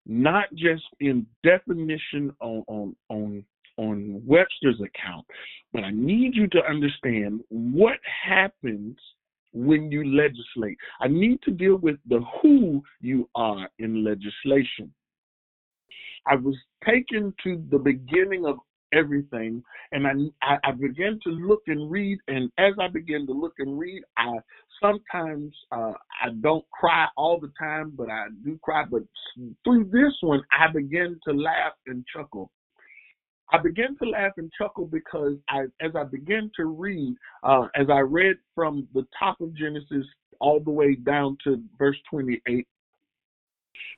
not 0.07 0.53
just 0.55 0.83
in 0.99 1.25
definition 1.45 2.35
on, 2.41 2.65
on, 2.67 2.97
on 3.09 3.45
on 3.77 4.23
Webster's 4.27 4.81
account, 4.81 5.27
but 5.73 5.85
I 5.85 5.91
need 5.91 6.35
you 6.35 6.47
to 6.49 6.65
understand 6.69 7.41
what 7.49 7.99
happens 8.27 8.97
when 9.53 9.91
you 9.91 10.05
legislate. 10.05 10.79
I 11.01 11.09
need 11.09 11.41
to 11.43 11.51
deal 11.51 11.77
with 11.77 11.97
the 12.09 12.21
who 12.41 12.83
you 13.01 13.29
are 13.35 13.69
in 13.79 14.05
legislation. 14.05 14.93
I 16.27 16.37
was 16.37 16.57
taken 16.87 17.35
to 17.45 17.63
the 17.71 17.79
beginning 17.79 18.47
of 18.47 18.59
everything 18.93 19.63
and 19.93 20.31
I, 20.43 20.57
I 20.65 20.73
began 20.73 21.19
to 21.25 21.31
look 21.31 21.63
and 21.67 21.91
read 21.91 22.19
and 22.29 22.51
as 22.59 22.75
I 22.79 22.89
began 22.89 23.27
to 23.27 23.33
look 23.33 23.55
and 23.59 23.79
read 23.79 24.03
I 24.19 24.35
sometimes 24.83 25.55
uh, 25.73 25.93
I 26.23 26.31
don't 26.41 26.65
cry 26.71 27.07
all 27.17 27.41
the 27.41 27.51
time 27.59 27.93
but 27.97 28.11
I 28.11 28.27
do 28.45 28.59
cry 28.63 28.85
but 28.91 29.03
through 29.65 29.85
this 29.85 30.13
one 30.21 30.43
I 30.53 30.71
began 30.71 31.19
to 31.27 31.33
laugh 31.33 31.73
and 31.87 32.05
chuckle 32.15 32.51
I 33.53 33.59
began 33.59 33.97
to 33.99 34.09
laugh 34.09 34.33
and 34.39 34.51
chuckle 34.57 34.87
because 34.87 35.35
I, 35.51 35.65
as 35.83 35.93
I 35.95 36.05
began 36.05 36.51
to 36.57 36.65
read, 36.65 37.15
uh, 37.43 37.69
as 37.77 37.89
I 37.93 38.01
read 38.01 38.37
from 38.55 38.89
the 38.95 39.07
top 39.19 39.41
of 39.43 39.55
Genesis 39.55 40.07
all 40.41 40.59
the 40.59 40.71
way 40.71 40.95
down 40.95 41.37
to 41.45 41.63
verse 41.79 41.99
28, 42.11 42.67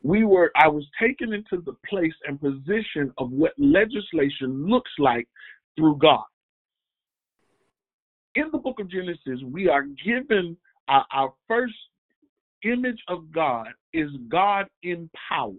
we 0.02 0.24
were, 0.24 0.50
I 0.56 0.66
was 0.66 0.84
taken 1.00 1.32
into 1.32 1.62
the 1.64 1.76
place 1.88 2.12
and 2.26 2.40
position 2.40 3.12
of 3.18 3.30
what 3.30 3.52
legislation 3.56 4.68
looks 4.68 4.90
like 4.98 5.28
through 5.76 5.98
God. 5.98 6.24
In 8.34 8.46
the 8.50 8.58
book 8.58 8.80
of 8.80 8.90
Genesis, 8.90 9.40
we 9.46 9.68
are 9.68 9.84
given 10.04 10.56
our, 10.88 11.06
our 11.12 11.32
first 11.46 11.74
image 12.64 12.98
of 13.06 13.30
God 13.30 13.68
is 13.92 14.10
God 14.28 14.66
in 14.82 15.08
power 15.28 15.52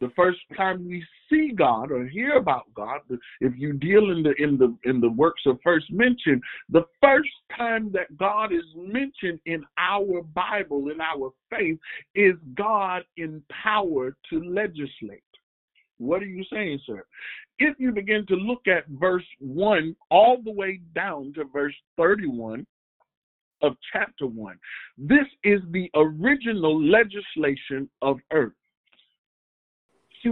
the 0.00 0.10
first 0.14 0.38
time 0.56 0.86
we 0.86 1.04
see 1.30 1.52
God 1.54 1.90
or 1.90 2.06
hear 2.06 2.36
about 2.36 2.64
God, 2.74 3.00
if 3.40 3.52
you 3.56 3.72
deal 3.72 4.10
in 4.10 4.22
the 4.22 4.34
in 4.38 4.58
the 4.58 4.76
in 4.84 5.00
the 5.00 5.10
works 5.10 5.42
of 5.46 5.58
first 5.64 5.90
mention, 5.90 6.40
the 6.68 6.84
first 7.00 7.30
time 7.56 7.90
that 7.92 8.16
God 8.18 8.52
is 8.52 8.64
mentioned 8.76 9.40
in 9.46 9.64
our 9.78 10.22
Bible, 10.22 10.90
in 10.90 11.00
our 11.00 11.32
faith, 11.50 11.78
is 12.14 12.34
God 12.54 13.04
in 13.16 13.42
power 13.62 14.14
to 14.30 14.40
legislate. 14.44 15.22
What 15.98 16.22
are 16.22 16.26
you 16.26 16.44
saying, 16.52 16.80
sir? 16.86 17.04
If 17.58 17.76
you 17.78 17.90
begin 17.90 18.26
to 18.26 18.34
look 18.34 18.68
at 18.68 18.86
verse 18.88 19.24
1 19.38 19.96
all 20.10 20.42
the 20.44 20.52
way 20.52 20.80
down 20.94 21.32
to 21.36 21.44
verse 21.44 21.74
31 21.96 22.66
of 23.62 23.72
chapter 23.94 24.26
1, 24.26 24.58
this 24.98 25.26
is 25.42 25.62
the 25.70 25.90
original 25.94 26.78
legislation 26.84 27.88
of 28.02 28.18
earth 28.30 28.52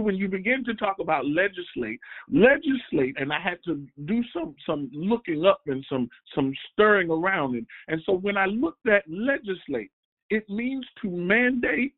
when 0.01 0.15
you 0.15 0.27
begin 0.27 0.63
to 0.65 0.73
talk 0.73 0.97
about 0.99 1.25
legislate, 1.25 1.99
legislate, 2.31 3.15
and 3.19 3.31
I 3.31 3.39
had 3.39 3.57
to 3.65 3.85
do 4.05 4.23
some 4.33 4.55
some 4.65 4.89
looking 4.93 5.45
up 5.45 5.61
and 5.67 5.85
some 5.89 6.09
some 6.33 6.53
stirring 6.71 7.09
around 7.09 7.55
and 7.55 7.67
and 7.87 8.01
so 8.05 8.13
when 8.13 8.37
I 8.37 8.45
looked 8.45 8.87
at 8.87 9.03
legislate, 9.07 9.91
it 10.29 10.49
means 10.49 10.85
to 11.01 11.09
mandate, 11.09 11.95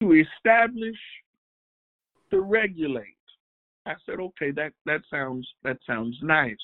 to 0.00 0.12
establish, 0.12 0.98
to 2.30 2.40
regulate. 2.40 3.16
I 3.86 3.94
said, 4.06 4.18
okay, 4.18 4.50
that 4.52 4.72
that 4.86 5.02
sounds 5.10 5.46
that 5.62 5.78
sounds 5.86 6.16
nice. 6.22 6.56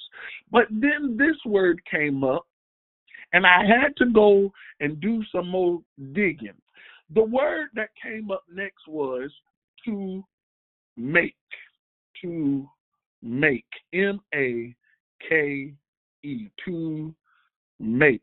But 0.51 0.67
then 0.71 1.17
this 1.19 1.37
word 1.45 1.81
came 1.91 2.25
up, 2.25 2.47
and 3.33 3.47
I 3.47 3.65
had 3.65 3.95
to 3.99 4.07
go 4.07 4.51
and 4.81 5.01
do 5.01 5.23
some 5.33 5.49
more 5.49 5.81
digging. 6.13 6.57
The 7.15 7.23
word 7.23 7.69
that 7.75 7.91
came 8.03 8.31
up 8.31 8.45
next 8.53 8.87
was 8.89 9.31
to 9.85 10.25
make, 10.97 11.35
to 12.23 12.67
make, 13.23 13.67
M 13.93 14.21
A 14.35 14.75
K 15.29 15.75
E, 16.23 16.49
to 16.65 17.15
make. 17.79 18.23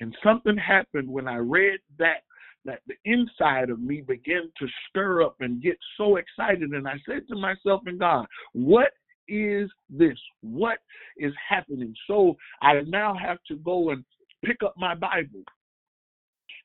And 0.00 0.16
something 0.22 0.56
happened 0.56 1.08
when 1.08 1.28
I 1.28 1.36
read 1.36 1.80
that 1.98 2.22
that 2.64 2.80
the 2.86 2.94
inside 3.04 3.70
of 3.70 3.80
me 3.80 4.02
began 4.02 4.50
to 4.56 4.66
stir 4.88 5.22
up 5.22 5.34
and 5.40 5.60
get 5.60 5.76
so 5.96 6.16
excited 6.16 6.70
and 6.70 6.86
I 6.86 6.94
said 7.08 7.26
to 7.28 7.34
myself 7.34 7.80
and 7.86 7.98
God, 7.98 8.24
what 8.52 8.92
is 9.26 9.68
this? 9.90 10.16
What 10.42 10.78
is 11.16 11.32
happening? 11.48 11.92
So 12.06 12.36
I 12.60 12.74
now 12.86 13.16
have 13.20 13.38
to 13.48 13.56
go 13.56 13.90
and 13.90 14.04
pick 14.44 14.58
up 14.64 14.74
my 14.76 14.94
Bible 14.94 15.42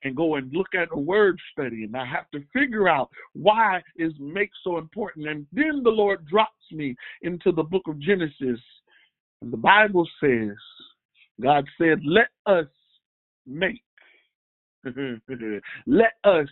and 0.04 0.16
go 0.16 0.36
and 0.36 0.54
look 0.54 0.68
at 0.74 0.90
a 0.92 1.00
word 1.00 1.40
study 1.52 1.84
and 1.84 1.96
I 1.96 2.06
have 2.06 2.30
to 2.32 2.44
figure 2.54 2.88
out 2.88 3.10
why 3.34 3.82
is 3.96 4.14
make 4.20 4.52
so 4.64 4.78
important. 4.78 5.28
And 5.28 5.48
then 5.52 5.82
the 5.84 5.90
Lord 5.90 6.26
drops 6.28 6.52
me 6.72 6.96
into 7.22 7.52
the 7.52 7.64
book 7.64 7.84
of 7.88 8.00
Genesis. 8.00 8.60
And 9.42 9.52
the 9.52 9.58
Bible 9.58 10.08
says, 10.22 10.56
God 11.42 11.66
said, 11.80 12.00
let 12.06 12.30
us 12.46 12.68
make. 13.46 13.82
let 15.88 16.14
us 16.24 16.48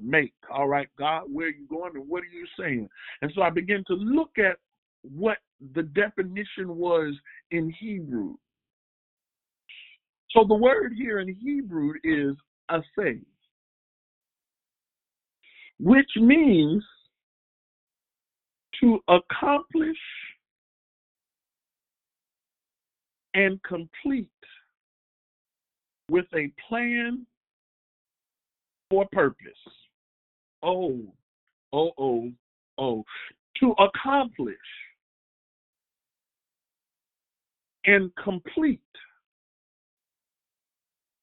make. 0.00 0.34
All 0.50 0.68
right, 0.68 0.88
God, 0.98 1.24
where 1.28 1.46
are 1.46 1.50
you 1.50 1.66
going 1.68 1.92
and 1.94 2.08
what 2.08 2.22
are 2.22 2.26
you 2.26 2.46
saying? 2.58 2.88
And 3.22 3.30
so 3.34 3.42
I 3.42 3.50
began 3.50 3.84
to 3.86 3.94
look 3.94 4.38
at 4.38 4.56
what 5.02 5.38
the 5.74 5.82
definition 5.82 6.76
was 6.76 7.14
in 7.50 7.72
Hebrew. 7.78 8.34
So 10.30 10.44
the 10.46 10.54
word 10.54 10.92
here 10.96 11.20
in 11.20 11.28
Hebrew 11.28 11.92
is 12.02 12.34
asay, 12.70 13.20
which 15.78 16.10
means 16.16 16.82
to 18.80 18.98
accomplish 19.08 19.96
and 23.34 23.60
complete 23.62 24.28
with 26.10 26.26
a 26.34 26.50
plan 26.68 27.26
or 28.90 29.06
purpose. 29.12 29.52
Oh, 30.62 31.00
oh, 31.72 31.90
oh, 31.98 32.32
oh. 32.78 33.04
To 33.60 33.72
accomplish 33.72 34.56
and 37.86 38.10
complete 38.22 38.80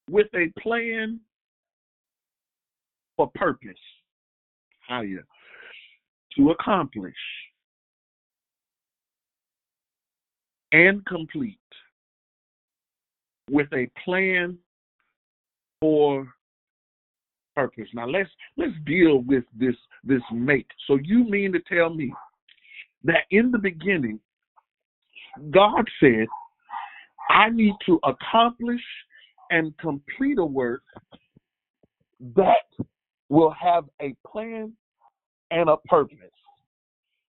with 0.10 0.28
a 0.36 0.52
plan 0.60 1.20
for 3.22 3.32
purpose. 3.36 3.78
Higher. 4.88 5.26
To 6.38 6.52
accomplish 6.52 7.14
and 10.72 11.06
complete 11.06 11.58
with 13.50 13.68
a 13.74 13.88
plan 14.04 14.58
for 15.82 16.28
purpose. 17.56 17.88
Now 17.94 18.08
let's 18.08 18.30
let's 18.58 18.74
deal 18.86 19.20
with 19.20 19.44
this 19.60 19.76
this 20.04 20.22
make. 20.34 20.68
So 20.88 20.98
you 21.04 21.26
mean 21.26 21.52
to 21.52 21.60
tell 21.60 21.94
me 21.94 22.14
that 23.04 23.26
in 23.32 23.52
the 23.52 23.60
beginning 23.60 24.20
God 25.52 25.86
said 26.00 26.28
I 27.30 27.50
need 27.50 27.74
to 27.86 28.00
accomplish 28.04 28.82
and 29.50 29.78
complete 29.80 30.38
a 30.38 30.46
work 30.46 30.84
that 32.36 32.66
will 33.32 33.52
have 33.52 33.86
a 34.02 34.14
plan 34.30 34.74
and 35.52 35.70
a 35.70 35.78
purpose. 35.88 36.18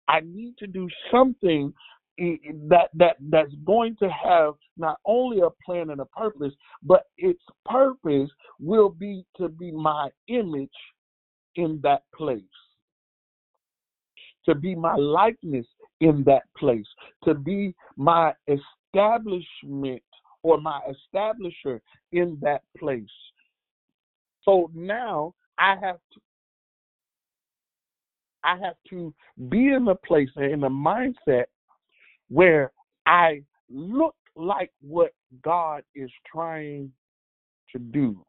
I 0.08 0.20
need 0.20 0.58
to 0.58 0.66
do 0.66 0.88
something 1.12 1.72
that 2.18 2.88
that 2.94 3.16
that's 3.30 3.54
going 3.64 3.96
to 4.00 4.08
have 4.10 4.54
not 4.76 4.98
only 5.06 5.40
a 5.40 5.50
plan 5.64 5.90
and 5.90 6.00
a 6.00 6.04
purpose, 6.06 6.52
but 6.82 7.04
its 7.16 7.42
purpose 7.64 8.28
will 8.58 8.88
be 8.90 9.24
to 9.36 9.48
be 9.48 9.70
my 9.70 10.08
image 10.26 10.68
in 11.54 11.78
that 11.84 12.02
place, 12.14 12.42
to 14.44 14.56
be 14.56 14.74
my 14.74 14.96
likeness 14.96 15.66
in 16.00 16.24
that 16.24 16.42
place, 16.58 16.86
to 17.24 17.34
be 17.34 17.74
my 17.96 18.32
establishment 18.48 20.02
or 20.42 20.60
my 20.60 20.80
establisher 20.90 21.80
in 22.10 22.36
that 22.42 22.62
place. 22.76 23.04
So 24.44 24.68
now 24.74 25.34
I 25.58 25.76
have 25.80 25.98
to 26.14 26.20
I 28.44 28.56
have 28.56 28.74
to 28.90 29.14
be 29.48 29.68
in 29.68 29.86
a 29.88 29.94
place 29.94 30.28
and 30.36 30.52
in 30.52 30.64
a 30.64 30.70
mindset 30.70 31.44
where 32.28 32.72
I 33.06 33.42
look 33.70 34.16
like 34.34 34.70
what 34.80 35.12
God 35.44 35.82
is 35.94 36.10
trying 36.30 36.90
to 37.72 37.78
do. 37.78 38.24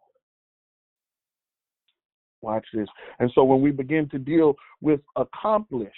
Watch 2.42 2.66
this. 2.74 2.88
And 3.20 3.32
so 3.34 3.44
when 3.44 3.62
we 3.62 3.72
begin 3.72 4.10
to 4.10 4.20
deal 4.20 4.56
with 4.82 5.00
accomplish, 5.16 5.94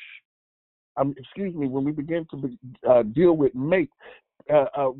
um, 0.97 1.13
excuse 1.17 1.53
me, 1.55 1.67
when 1.67 1.83
we 1.83 1.91
begin 1.91 2.25
to 2.31 2.37
be, 2.37 2.57
uh, 2.87 3.03
deal 3.03 3.35
with 3.35 3.53
make, 3.53 3.89
uh, 4.53 4.65
uh, 4.77 4.91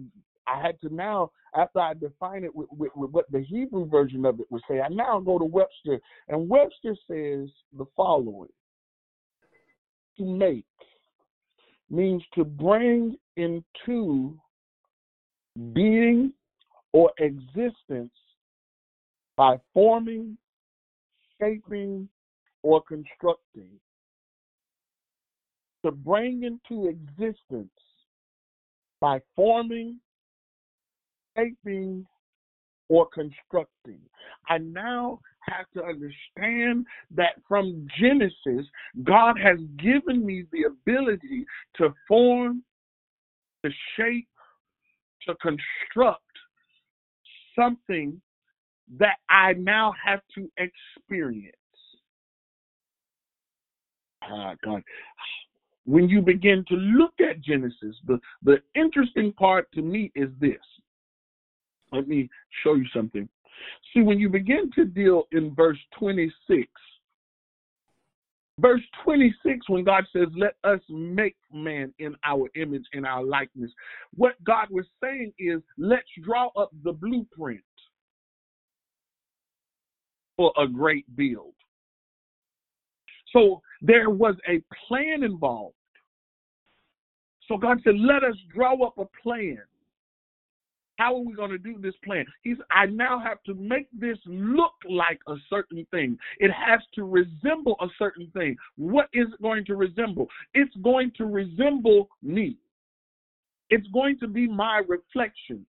I 0.48 0.62
had 0.62 0.80
to 0.82 0.94
now, 0.94 1.32
after 1.56 1.80
I 1.80 1.94
define 1.94 2.44
it 2.44 2.56
with, 2.56 2.68
with, 2.72 2.92
with, 2.96 3.12
what 3.12 3.32
the 3.32 3.42
Hebrew 3.42 3.88
version 3.88 4.26
of 4.26 4.40
it 4.40 4.46
would 4.50 4.62
say, 4.70 4.82
I 4.82 4.90
now 4.90 5.20
go 5.20 5.40
to 5.40 5.46
Webster, 5.46 6.00
and 6.28 6.48
Webster 6.50 6.96
says 7.08 7.50
the 7.78 7.86
following 7.96 8.50
to 10.18 10.26
make 10.26 10.66
means 11.90 12.24
to 12.34 12.44
bring 12.44 13.16
into 13.38 14.38
being 15.74 16.34
or 16.94 17.12
existence 17.20 18.12
by 19.36 19.60
forming, 19.74 20.38
shaping, 21.40 22.08
or 22.64 22.82
constructing. 22.82 23.70
To 25.84 25.92
bring 25.92 26.44
into 26.44 26.88
existence 26.88 27.70
by 29.02 29.20
forming, 29.36 30.00
shaping, 31.38 32.06
or 32.90 33.08
constructing. 33.14 34.00
I 34.48 34.60
now 34.60 35.20
have 35.42 35.66
to 35.76 35.84
understand 35.84 36.86
that 37.16 37.36
from 37.48 37.88
Genesis, 38.00 38.68
God 39.04 39.40
has 39.40 39.58
given 39.78 40.26
me 40.26 40.46
the 40.52 40.64
ability 40.64 41.46
to 41.78 41.94
form, 42.08 42.64
to 43.64 43.72
shape, 43.98 44.28
to 45.28 45.36
construct 45.36 46.22
something 47.56 48.22
that 48.98 49.18
I 49.30 49.54
now 49.54 49.94
have 50.04 50.22
to 50.36 50.50
experience. 50.58 51.56
Ah, 54.22 54.54
God. 54.64 54.84
When 55.86 56.10
you 56.10 56.22
begin 56.22 56.66
to 56.68 56.76
look 56.76 57.14
at 57.20 57.42
Genesis, 57.42 57.96
the, 58.08 58.20
the 58.44 58.62
interesting 58.76 59.34
part 59.34 59.72
to 59.74 59.82
me 59.82 60.12
is 60.16 60.30
this. 60.40 60.58
Let 61.92 62.08
me 62.08 62.30
show 62.64 62.76
you 62.76 62.86
something. 62.94 63.28
See, 63.94 64.02
when 64.02 64.20
you 64.20 64.30
begin 64.30 64.70
to 64.76 64.86
deal 64.86 65.24
in 65.32 65.54
verse 65.56 65.80
26, 65.98 66.68
verse 68.60 68.82
26, 69.04 69.70
when 69.70 69.84
God 69.84 70.04
says, 70.14 70.28
Let 70.36 70.56
us 70.64 70.80
make 70.90 71.36
man 71.54 71.94
in 72.00 72.16
our 72.26 72.50
image, 72.56 72.86
in 72.94 73.06
our 73.06 73.24
likeness, 73.24 73.72
what 74.14 74.42
God 74.44 74.68
was 74.70 74.86
saying 75.02 75.34
is, 75.40 75.62
Let's 75.78 76.04
draw 76.24 76.50
up 76.58 76.72
the 76.84 76.92
blueprint 76.92 77.62
for 80.38 80.52
a 80.58 80.68
great 80.68 81.06
build. 81.16 81.54
So 83.32 83.62
there 83.82 84.10
was 84.10 84.36
a 84.48 84.62
plan 84.88 85.24
involved. 85.24 85.76
So 87.48 87.58
God 87.58 87.80
said, 87.84 87.96
Let 87.98 88.24
us 88.24 88.36
draw 88.54 88.86
up 88.86 88.98
a 88.98 89.06
plan 89.22 89.62
how 90.98 91.16
are 91.16 91.22
we 91.22 91.34
going 91.34 91.52
to 91.52 91.58
do 91.58 91.78
this 91.80 91.94
plan? 92.04 92.26
He's 92.42 92.58
I 92.72 92.86
now 92.86 93.20
have 93.20 93.44
to 93.44 93.54
make 93.54 93.88
this 93.98 94.18
look 94.26 94.74
like 94.90 95.20
a 95.28 95.36
certain 95.50 95.86
thing. 95.92 96.18
It 96.40 96.52
has 96.52 96.80
to 96.96 97.04
resemble 97.04 97.76
a 97.82 97.88
certain 98.00 98.32
thing. 98.34 98.56
What 98.78 99.10
is 99.14 99.28
it 99.34 99.42
going 99.42 99.66
to 99.66 99.76
resemble? 99.76 100.28
It's 100.54 100.76
going 100.78 101.12
to 101.18 101.26
resemble 101.26 102.10
me. 102.22 102.58
It's 103.70 103.88
going 103.88 104.20
to 104.20 104.28
be 104.28 104.48
my 104.48 104.82
reflection. 104.88 105.66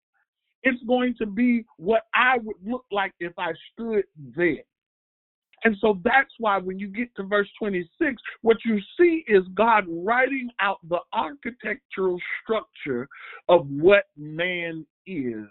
It's 0.62 0.82
going 0.84 1.14
to 1.18 1.26
be 1.26 1.64
what 1.76 2.02
I 2.14 2.38
would 2.38 2.56
look 2.64 2.84
like 2.90 3.12
if 3.20 3.32
I 3.38 3.52
stood 3.72 4.04
there. 4.36 4.64
And 5.64 5.76
so 5.80 5.98
that's 6.04 6.30
why 6.38 6.58
when 6.58 6.78
you 6.78 6.88
get 6.88 7.14
to 7.16 7.22
verse 7.24 7.48
26, 7.58 8.22
what 8.42 8.58
you 8.64 8.78
see 8.98 9.24
is 9.26 9.42
God 9.54 9.84
writing 9.88 10.50
out 10.60 10.78
the 10.88 10.98
architectural 11.12 12.20
structure 12.42 13.08
of 13.48 13.66
what 13.68 14.04
man 14.16 14.86
is. 15.06 15.46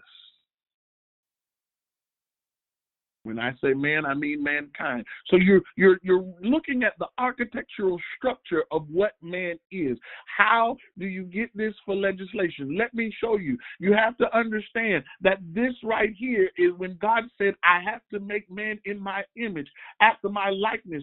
When 3.24 3.38
I 3.38 3.52
say 3.62 3.72
man, 3.72 4.04
I 4.04 4.12
mean 4.14 4.42
mankind. 4.42 5.04
So 5.28 5.36
you're 5.36 5.62
you're 5.76 5.98
you're 6.02 6.24
looking 6.42 6.82
at 6.82 6.92
the 6.98 7.06
architectural 7.18 7.98
structure 8.16 8.64
of 8.70 8.86
what 8.90 9.12
man 9.22 9.58
is. 9.72 9.98
How 10.36 10.76
do 10.98 11.06
you 11.06 11.24
get 11.24 11.48
this 11.56 11.74
for 11.86 11.96
legislation? 11.96 12.76
Let 12.76 12.92
me 12.92 13.12
show 13.20 13.38
you. 13.38 13.56
You 13.80 13.94
have 13.94 14.16
to 14.18 14.36
understand 14.36 15.04
that 15.22 15.38
this 15.54 15.72
right 15.82 16.14
here 16.16 16.50
is 16.58 16.72
when 16.76 16.98
God 17.00 17.24
said, 17.38 17.54
"I 17.64 17.80
have 17.80 18.02
to 18.12 18.20
make 18.20 18.50
man 18.50 18.78
in 18.84 19.00
my 19.00 19.24
image, 19.36 19.70
after 20.00 20.28
my 20.28 20.50
likeness." 20.50 21.02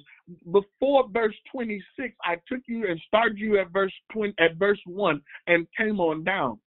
Before 0.52 1.10
verse 1.10 1.36
26, 1.52 2.16
I 2.24 2.36
took 2.48 2.62
you 2.68 2.88
and 2.88 3.00
started 3.08 3.40
you 3.40 3.58
at 3.60 3.72
verse 3.72 3.94
20 4.12 4.36
at 4.38 4.58
verse 4.58 4.80
1 4.86 5.22
and 5.48 5.68
came 5.76 6.00
on 6.00 6.24
down. 6.24 6.60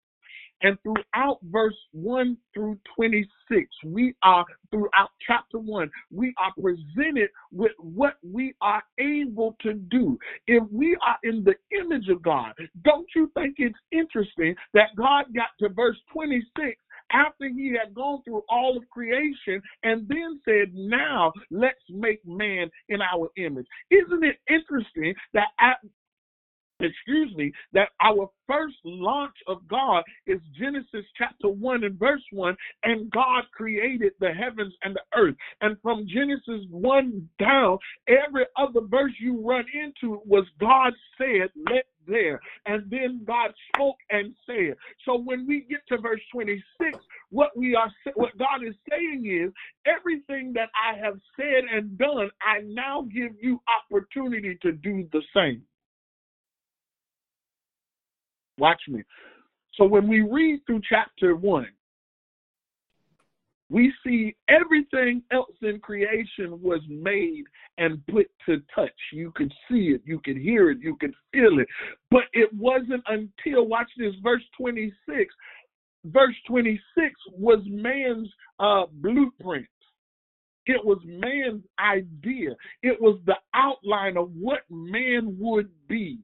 And 0.63 0.77
throughout 0.81 1.39
verse 1.43 1.75
1 1.91 2.37
through 2.53 2.79
26, 2.95 3.67
we 3.85 4.15
are, 4.23 4.45
throughout 4.71 5.09
chapter 5.27 5.59
1, 5.59 5.91
we 6.11 6.33
are 6.41 6.53
presented 6.59 7.29
with 7.51 7.73
what 7.79 8.15
we 8.23 8.55
are 8.61 8.81
able 8.97 9.55
to 9.61 9.73
do. 9.73 10.17
If 10.47 10.63
we 10.71 10.97
are 11.05 11.17
in 11.23 11.43
the 11.43 11.55
image 11.77 12.07
of 12.09 12.21
God, 12.21 12.53
don't 12.83 13.07
you 13.15 13.29
think 13.35 13.55
it's 13.57 13.77
interesting 13.91 14.55
that 14.73 14.95
God 14.97 15.25
got 15.35 15.49
to 15.59 15.69
verse 15.69 15.97
26 16.13 16.77
after 17.11 17.49
he 17.49 17.75
had 17.77 17.93
gone 17.93 18.21
through 18.23 18.43
all 18.49 18.77
of 18.77 18.89
creation 18.89 19.61
and 19.83 20.07
then 20.07 20.39
said, 20.45 20.73
Now 20.73 21.33
let's 21.51 21.75
make 21.89 22.25
man 22.25 22.69
in 22.89 23.01
our 23.01 23.29
image. 23.37 23.67
Isn't 23.91 24.23
it 24.23 24.37
interesting 24.49 25.13
that 25.33 25.47
at 25.59 25.77
excuse 26.79 27.33
me, 27.35 27.51
that 27.73 27.89
our 28.01 28.29
first 28.47 28.75
launch 28.83 29.35
of 29.47 29.67
God 29.67 30.03
is 30.27 30.39
Genesis 30.57 31.05
chapter 31.17 31.49
1 31.49 31.83
and 31.83 31.97
verse 31.97 32.23
1, 32.31 32.55
and 32.83 33.09
God 33.11 33.43
created 33.53 34.13
the 34.19 34.31
heavens 34.31 34.73
and 34.83 34.95
the 34.95 35.17
earth. 35.17 35.35
And 35.61 35.77
from 35.81 36.07
Genesis 36.07 36.65
1 36.69 37.29
down, 37.39 37.77
every 38.07 38.45
other 38.57 38.81
verse 38.87 39.13
you 39.19 39.41
run 39.45 39.65
into 39.73 40.21
was 40.25 40.45
God 40.59 40.93
said, 41.17 41.49
let 41.69 41.85
there. 42.07 42.39
And 42.65 42.89
then 42.89 43.21
God 43.25 43.51
spoke 43.73 43.95
and 44.09 44.33
said. 44.45 44.75
So 45.05 45.17
when 45.17 45.47
we 45.47 45.65
get 45.69 45.79
to 45.89 45.97
verse 45.97 46.21
26, 46.31 46.99
what 47.29 47.55
we 47.55 47.75
are 47.75 47.91
what 48.15 48.37
God 48.37 48.63
is 48.67 48.75
saying 48.89 49.25
is 49.25 49.53
everything 49.85 50.53
that 50.53 50.69
I 50.75 50.97
have 50.97 51.19
said 51.37 51.63
and 51.71 51.97
done, 51.97 52.29
I 52.41 52.59
now 52.65 53.03
give 53.03 53.31
you 53.41 53.59
opportunity 53.91 54.57
to 54.61 54.73
do 54.73 55.07
the 55.11 55.21
same. 55.35 55.63
Watch 58.57 58.81
me. 58.87 59.03
So 59.75 59.85
when 59.85 60.07
we 60.07 60.21
read 60.21 60.61
through 60.65 60.81
chapter 60.87 61.35
one, 61.35 61.69
we 63.69 63.91
see 64.05 64.35
everything 64.49 65.23
else 65.31 65.55
in 65.63 65.79
creation 65.79 66.61
was 66.61 66.81
made 66.87 67.45
and 67.79 68.05
put 68.05 68.29
to 68.45 68.61
touch. 68.75 68.91
You 69.11 69.31
could 69.35 69.51
see 69.67 69.87
it, 69.87 70.01
you 70.05 70.19
could 70.23 70.37
hear 70.37 70.69
it, 70.69 70.77
you 70.79 70.95
could 70.97 71.13
feel 71.31 71.59
it. 71.59 71.67
But 72.11 72.23
it 72.33 72.53
wasn't 72.53 73.03
until, 73.07 73.65
watch 73.65 73.89
this, 73.97 74.13
verse 74.21 74.43
26. 74.59 75.33
Verse 76.05 76.35
26 76.47 77.13
was 77.31 77.59
man's 77.65 78.29
uh, 78.59 78.83
blueprint. 78.91 79.65
It 80.67 80.83
was 80.83 80.99
man's 81.05 81.63
idea. 81.79 82.51
It 82.83 83.01
was 83.01 83.19
the 83.25 83.37
outline 83.55 84.17
of 84.17 84.31
what 84.35 84.61
man 84.69 85.35
would 85.39 85.69
be. 85.87 86.19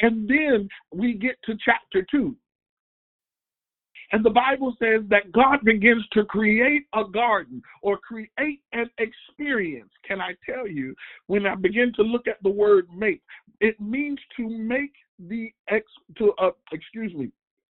And 0.00 0.28
then 0.28 0.68
we 0.92 1.14
get 1.14 1.36
to 1.44 1.54
chapter 1.64 2.06
2. 2.10 2.36
And 4.12 4.24
the 4.24 4.30
Bible 4.30 4.76
says 4.78 5.02
that 5.08 5.32
God 5.32 5.64
begins 5.64 6.06
to 6.12 6.24
create 6.24 6.84
a 6.94 7.04
garden 7.04 7.62
or 7.82 7.98
create 7.98 8.60
an 8.72 8.88
experience. 8.98 9.90
Can 10.06 10.20
I 10.20 10.34
tell 10.48 10.68
you, 10.68 10.94
when 11.26 11.46
I 11.46 11.54
begin 11.54 11.92
to 11.96 12.02
look 12.02 12.28
at 12.28 12.42
the 12.42 12.50
word 12.50 12.86
make, 12.94 13.22
it 13.60 13.80
means 13.80 14.20
to 14.36 14.48
make 14.48 14.92
the 15.18 15.52
ex 15.68 15.84
to 16.18 16.32
uh, 16.40 16.50
excuse 16.72 17.12
me, 17.14 17.30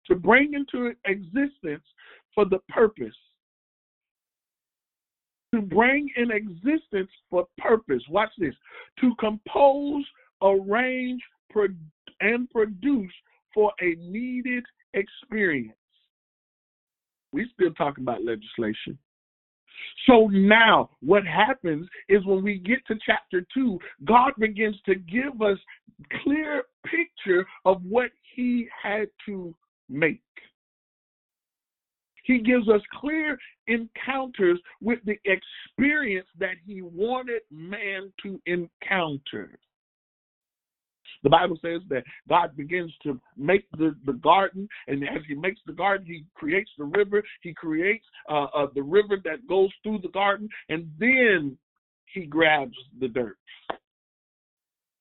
to 0.06 0.16
bring 0.16 0.54
into 0.54 0.92
existence 1.04 1.84
for 2.34 2.44
the 2.44 2.58
purpose. 2.68 3.14
To 5.54 5.62
bring 5.62 6.10
in 6.16 6.30
existence 6.32 7.10
for 7.30 7.46
purpose. 7.58 8.02
Watch 8.10 8.30
this. 8.38 8.54
To 9.02 9.14
compose, 9.20 10.04
arrange, 10.42 11.22
and 12.20 12.50
produce 12.50 13.12
for 13.52 13.72
a 13.80 13.94
needed 13.96 14.64
experience. 14.94 15.76
We 17.32 17.48
still 17.54 17.72
talking 17.74 18.04
about 18.04 18.24
legislation. 18.24 18.98
So 20.06 20.28
now 20.28 20.90
what 21.00 21.26
happens 21.26 21.88
is 22.08 22.24
when 22.24 22.42
we 22.42 22.58
get 22.58 22.86
to 22.86 22.94
chapter 23.04 23.44
2, 23.54 23.78
God 24.04 24.32
begins 24.38 24.76
to 24.86 24.94
give 24.94 25.40
us 25.42 25.58
clear 26.22 26.64
picture 26.84 27.46
of 27.64 27.82
what 27.84 28.10
he 28.34 28.68
had 28.82 29.08
to 29.26 29.54
make. 29.88 30.20
He 32.24 32.38
gives 32.38 32.68
us 32.68 32.80
clear 33.00 33.38
encounters 33.66 34.58
with 34.80 34.98
the 35.04 35.18
experience 35.24 36.26
that 36.38 36.56
he 36.66 36.80
wanted 36.82 37.42
man 37.50 38.12
to 38.22 38.40
encounter. 38.46 39.58
The 41.24 41.30
Bible 41.30 41.58
says 41.62 41.80
that 41.88 42.04
God 42.28 42.54
begins 42.54 42.92
to 43.02 43.18
make 43.36 43.64
the, 43.72 43.96
the 44.04 44.12
garden, 44.12 44.68
and 44.86 45.02
as 45.04 45.22
He 45.26 45.34
makes 45.34 45.60
the 45.66 45.72
garden, 45.72 46.06
He 46.06 46.24
creates 46.34 46.70
the 46.76 46.84
river. 46.84 47.22
He 47.42 47.54
creates 47.54 48.04
uh, 48.30 48.44
uh, 48.54 48.66
the 48.74 48.82
river 48.82 49.16
that 49.24 49.48
goes 49.48 49.70
through 49.82 50.00
the 50.02 50.10
garden, 50.10 50.48
and 50.68 50.86
then 50.98 51.56
He 52.12 52.26
grabs 52.26 52.76
the 53.00 53.08
dirt. 53.08 53.38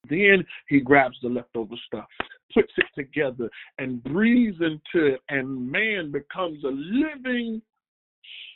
Then 0.09 0.45
He 0.69 0.79
grabs 0.79 1.17
the 1.21 1.27
leftover 1.27 1.75
stuff, 1.87 2.07
puts 2.53 2.71
it 2.77 2.85
together, 2.95 3.49
and 3.77 4.01
breathes 4.01 4.61
into 4.61 5.07
it, 5.07 5.19
and 5.27 5.69
man 5.69 6.09
becomes 6.09 6.63
a 6.63 6.71
living 6.71 7.61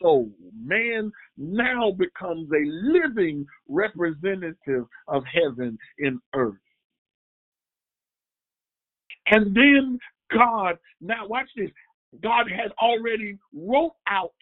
soul. 0.01 0.31
Man 0.55 1.11
now 1.37 1.91
becomes 1.91 2.49
a 2.51 2.63
living 2.65 3.45
representative 3.67 4.85
of 5.09 5.23
heaven 5.25 5.77
in 5.99 6.21
earth. 6.33 6.55
And 9.29 9.55
then 9.55 9.99
God, 10.33 10.77
now 11.01 11.27
watch 11.27 11.49
this. 11.55 11.69
God 12.21 12.49
had 12.49 12.71
already 12.81 13.37
wrote 13.53 13.95
out 14.07 14.33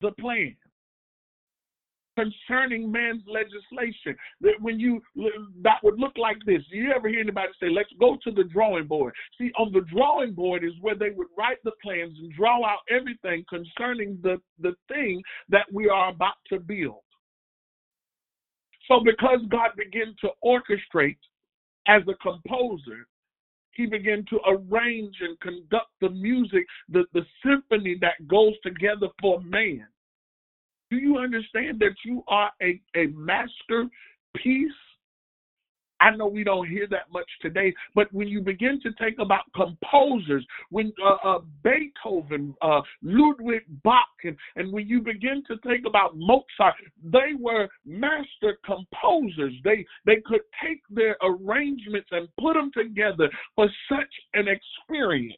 the 0.00 0.12
plan 0.12 0.56
concerning 2.18 2.90
man's 2.90 3.22
legislation. 3.26 4.16
That 4.40 4.54
when 4.60 4.80
you 4.80 5.00
that 5.62 5.78
would 5.82 5.98
look 5.98 6.16
like 6.16 6.38
this. 6.46 6.62
Do 6.70 6.76
you 6.76 6.92
ever 6.92 7.08
hear 7.08 7.20
anybody 7.20 7.52
say, 7.60 7.68
"Let's 7.68 7.92
go 8.00 8.16
to 8.24 8.30
the 8.32 8.44
drawing 8.44 8.86
board"? 8.86 9.14
See, 9.38 9.52
on 9.56 9.72
the 9.72 9.82
drawing 9.82 10.32
board 10.32 10.64
is 10.64 10.72
where 10.80 10.96
they 10.96 11.10
would 11.10 11.28
write 11.36 11.58
the 11.64 11.72
plans 11.82 12.18
and 12.18 12.32
draw 12.32 12.64
out 12.64 12.80
everything 12.90 13.44
concerning 13.48 14.18
the 14.22 14.40
the 14.58 14.74
thing 14.88 15.22
that 15.48 15.66
we 15.72 15.88
are 15.88 16.10
about 16.10 16.36
to 16.48 16.58
build. 16.58 17.02
So, 18.86 19.00
because 19.04 19.40
God 19.48 19.70
began 19.76 20.14
to 20.22 20.30
orchestrate 20.42 21.18
as 21.88 22.02
a 22.06 22.14
composer, 22.14 23.06
he 23.72 23.86
began 23.86 24.24
to 24.28 24.38
arrange 24.46 25.16
and 25.20 25.38
conduct 25.40 25.90
the 26.00 26.10
music, 26.10 26.66
the, 26.88 27.04
the 27.14 27.24
symphony 27.44 27.96
that 28.00 28.26
goes 28.28 28.54
together 28.62 29.08
for 29.20 29.40
man. 29.40 29.86
Do 30.90 30.96
you 30.96 31.18
understand 31.18 31.78
that 31.80 31.94
you 32.04 32.22
are 32.28 32.50
a, 32.62 32.80
a 32.96 33.06
masterpiece 33.08 33.90
I 36.00 36.10
know 36.10 36.26
we 36.26 36.44
don't 36.44 36.68
hear 36.68 36.86
that 36.90 37.10
much 37.12 37.28
today, 37.42 37.74
but 37.94 38.12
when 38.12 38.28
you 38.28 38.40
begin 38.40 38.80
to 38.82 38.90
think 38.98 39.18
about 39.18 39.52
composers, 39.54 40.46
when 40.70 40.92
uh, 41.04 41.28
uh, 41.28 41.38
Beethoven, 41.62 42.54
uh, 42.62 42.80
Ludwig 43.02 43.62
Bach, 43.82 44.06
and, 44.24 44.36
and 44.56 44.72
when 44.72 44.86
you 44.86 45.00
begin 45.00 45.42
to 45.48 45.56
think 45.66 45.86
about 45.86 46.16
Mozart, 46.16 46.74
they 47.02 47.34
were 47.38 47.68
master 47.84 48.58
composers. 48.64 49.54
They 49.64 49.84
they 50.06 50.16
could 50.24 50.42
take 50.64 50.82
their 50.90 51.16
arrangements 51.22 52.08
and 52.12 52.28
put 52.40 52.54
them 52.54 52.70
together 52.76 53.28
for 53.54 53.68
such 53.88 54.14
an 54.34 54.46
experience. 54.48 55.36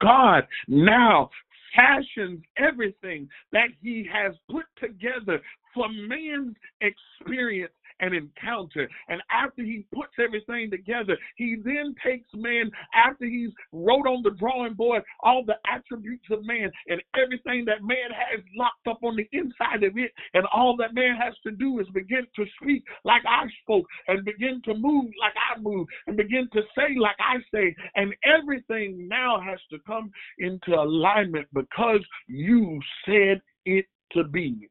God 0.00 0.46
now 0.68 1.30
fashions 1.76 2.40
everything 2.56 3.28
that 3.52 3.68
he 3.82 4.08
has 4.12 4.32
put 4.50 4.64
together 4.80 5.40
for 5.74 5.88
man's 5.88 6.56
experience 6.80 7.72
an 8.00 8.14
encounter. 8.14 8.88
And 9.08 9.22
after 9.30 9.62
he 9.62 9.86
puts 9.94 10.12
everything 10.18 10.70
together, 10.70 11.16
he 11.36 11.56
then 11.64 11.94
takes 12.04 12.28
man, 12.34 12.70
after 12.94 13.26
he's 13.26 13.50
wrote 13.72 14.06
on 14.06 14.22
the 14.22 14.30
drawing 14.38 14.74
board 14.74 15.02
all 15.22 15.44
the 15.44 15.56
attributes 15.70 16.26
of 16.30 16.44
man 16.44 16.70
and 16.88 17.02
everything 17.16 17.64
that 17.66 17.82
man 17.82 18.10
has 18.10 18.40
locked 18.56 18.86
up 18.88 18.98
on 19.02 19.16
the 19.16 19.28
inside 19.32 19.82
of 19.82 19.96
it, 19.96 20.12
and 20.34 20.44
all 20.52 20.76
that 20.76 20.94
man 20.94 21.16
has 21.16 21.34
to 21.44 21.50
do 21.52 21.80
is 21.80 21.86
begin 21.94 22.26
to 22.36 22.44
speak 22.62 22.84
like 23.04 23.22
I 23.26 23.46
spoke 23.62 23.86
and 24.08 24.24
begin 24.24 24.60
to 24.64 24.74
move 24.74 25.06
like 25.20 25.34
I 25.36 25.60
move 25.60 25.86
and 26.06 26.16
begin 26.16 26.48
to 26.52 26.62
say 26.76 26.98
like 26.98 27.16
I 27.18 27.36
say. 27.52 27.74
And 27.94 28.14
everything 28.24 29.08
now 29.08 29.40
has 29.40 29.58
to 29.70 29.78
come 29.86 30.10
into 30.38 30.74
alignment 30.74 31.46
because 31.52 32.00
you 32.26 32.80
said 33.04 33.40
it 33.64 33.86
to 34.12 34.24
be. 34.24 34.68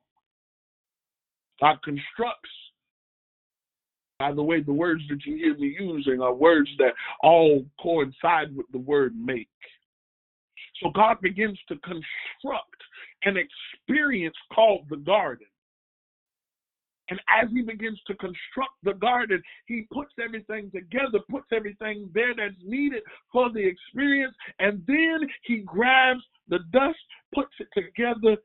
God 1.62 1.78
constructs. 1.84 2.50
By 4.20 4.32
the 4.32 4.44
way, 4.44 4.62
the 4.62 4.74
words 4.74 5.04
that 5.10 5.26
you 5.26 5.36
hear 5.36 5.58
me 5.58 5.76
using 5.80 6.22
are 6.22 6.34
words 6.34 6.70
that 6.78 6.94
all 7.22 7.66
coincide 7.82 8.56
with 8.56 8.66
the 8.72 8.80
word 8.80 9.14
make. 9.18 9.50
So 10.82 10.90
God 10.90 11.18
begins 11.22 11.60
to 11.68 11.76
construct 11.76 12.82
an 13.24 13.36
experience 13.38 14.36
called 14.54 14.86
the 14.90 14.98
garden. 14.98 15.48
And 17.10 17.20
as 17.30 17.50
he 17.52 17.62
begins 17.62 18.00
to 18.08 18.16
construct 18.16 18.74
the 18.84 18.94
garden, 18.94 19.42
he 19.68 19.86
puts 19.94 20.14
everything 20.24 20.72
together, 20.72 21.20
puts 21.30 21.48
everything 21.54 22.10
there 22.14 22.34
that's 22.36 22.56
needed 22.64 23.04
for 23.32 23.52
the 23.52 23.64
experience, 23.64 24.34
and 24.60 24.82
then 24.88 25.20
he 25.44 25.60
grabs 25.60 26.24
the 26.48 26.60
dust, 26.72 26.98
puts 27.34 27.54
it 27.60 27.68
together. 27.76 28.38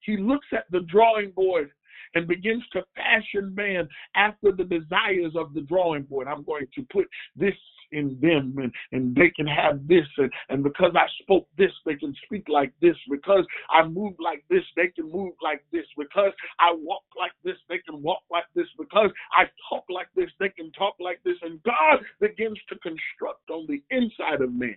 He 0.00 0.18
looks 0.18 0.46
at 0.52 0.70
the 0.70 0.80
drawing 0.80 1.32
board 1.32 1.70
and 2.14 2.26
begins 2.26 2.62
to 2.72 2.82
fashion 2.94 3.54
man 3.54 3.88
after 4.14 4.52
the 4.52 4.64
desires 4.64 5.32
of 5.36 5.54
the 5.54 5.62
drawing 5.62 6.02
board. 6.02 6.28
I'm 6.28 6.44
going 6.44 6.66
to 6.74 6.86
put 6.92 7.06
this 7.36 7.54
in 7.92 8.16
them 8.20 8.54
and, 8.58 8.72
and 8.92 9.14
they 9.14 9.30
can 9.30 9.46
have 9.46 9.86
this 9.88 10.06
and, 10.18 10.30
and 10.48 10.62
because 10.62 10.92
I 10.94 11.06
spoke 11.22 11.48
this 11.58 11.72
they 11.84 11.94
can 11.94 12.14
speak 12.24 12.48
like 12.48 12.72
this. 12.80 12.96
Because 13.10 13.44
I 13.70 13.86
move 13.86 14.14
like 14.18 14.44
this 14.48 14.62
they 14.76 14.88
can 14.88 15.10
move 15.10 15.32
like 15.42 15.64
this. 15.72 15.86
Because 15.96 16.32
I 16.58 16.72
walk 16.74 17.02
like 17.18 17.32
this 17.44 17.56
they 17.68 17.78
can 17.78 18.02
walk 18.02 18.22
like 18.30 18.44
this. 18.54 18.66
Because 18.78 19.10
I 19.36 19.44
talk 19.68 19.84
like 19.90 20.08
this 20.14 20.30
they 20.38 20.50
can 20.50 20.70
talk 20.72 20.94
like 21.00 21.20
this. 21.24 21.36
And 21.42 21.62
God 21.62 22.00
begins 22.20 22.58
to 22.68 22.76
construct 22.78 23.50
on 23.50 23.66
the 23.68 23.82
inside 23.90 24.42
of 24.42 24.52
man 24.52 24.76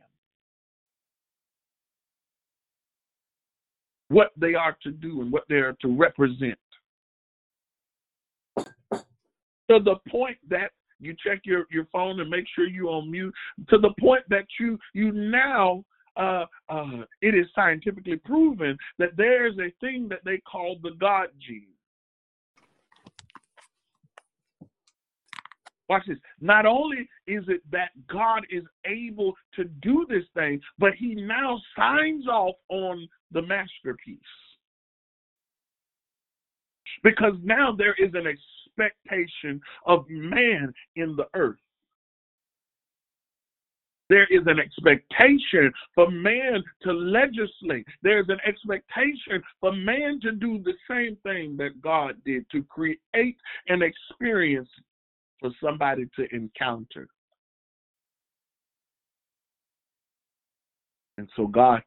what 4.10 4.32
they 4.38 4.54
are 4.54 4.78
to 4.84 4.92
do 4.92 5.22
and 5.22 5.32
what 5.32 5.44
they 5.50 5.56
are 5.56 5.76
to 5.82 5.88
represent 5.88 6.58
to 9.70 9.80
the 9.80 9.96
point 10.10 10.38
that 10.50 10.72
you 11.00 11.16
check 11.26 11.42
your, 11.44 11.66
your 11.72 11.86
phone 11.92 12.20
and 12.20 12.30
make 12.30 12.46
sure 12.56 12.68
you're 12.68 12.90
on 12.90 13.12
mute 13.12 13.34
to 13.70 13.78
the 13.78 13.94
point 14.00 14.24
that 14.30 14.46
you 14.60 14.78
you 14.94 15.12
now 15.12 15.84
uh, 16.16 16.46
uh, 16.70 17.04
it 17.22 17.36
is 17.36 17.48
scientifically 17.56 18.18
proven 18.18 18.78
that 19.00 19.10
there's 19.18 19.58
a 19.58 19.74
thing 19.80 20.08
that 20.10 20.20
they 20.24 20.40
call 20.50 20.78
the 20.84 20.92
God 21.00 21.30
gene. 21.40 21.68
Watch 25.90 26.04
this. 26.08 26.18
Not 26.40 26.66
only 26.66 27.10
is 27.28 27.44
it 27.48 27.62
that 27.72 27.90
God 28.08 28.44
is 28.50 28.64
able 28.86 29.34
to 29.56 29.66
do 29.66 30.06
this 30.10 30.24
thing, 30.34 30.62
but 30.80 30.94
he 30.98 31.14
now 31.14 31.60
signs 31.76 32.28
off 32.28 32.56
on 32.70 33.08
the 33.32 33.42
masterpiece. 33.42 34.20
Because 37.04 37.34
now 37.44 37.76
there 37.76 37.96
is 37.96 38.12
an 38.14 38.28
expectation 38.80 39.62
of 39.86 40.06
man 40.10 40.74
in 40.96 41.16
the 41.16 41.28
earth. 41.36 41.58
There 44.10 44.28
is 44.30 44.42
an 44.46 44.60
expectation 44.60 45.72
for 45.96 46.12
man 46.12 46.64
to 46.84 46.92
legislate. 46.92 47.88
There's 48.04 48.28
an 48.30 48.40
expectation 48.46 49.42
for 49.60 49.72
man 49.72 50.20
to 50.22 50.34
do 50.34 50.62
the 50.64 50.74
same 50.90 51.18
thing 51.24 51.58
that 51.58 51.82
God 51.82 52.16
did 52.26 52.46
to 52.52 52.64
create 52.64 53.38
an 53.68 53.82
experience 53.82 54.70
for 55.40 55.52
somebody 55.64 56.08
to 56.16 56.28
encounter. 56.36 57.08
And 61.18 61.28
so 61.36 61.48
God 61.48 61.82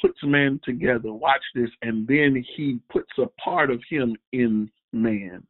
puts 0.00 0.18
man 0.24 0.60
together, 0.64 1.12
watch 1.12 1.42
this, 1.54 1.70
and 1.82 2.06
then 2.06 2.44
he 2.56 2.80
puts 2.90 3.12
a 3.18 3.26
part 3.40 3.70
of 3.70 3.80
him 3.88 4.16
in 4.32 4.70
man. 4.92 5.46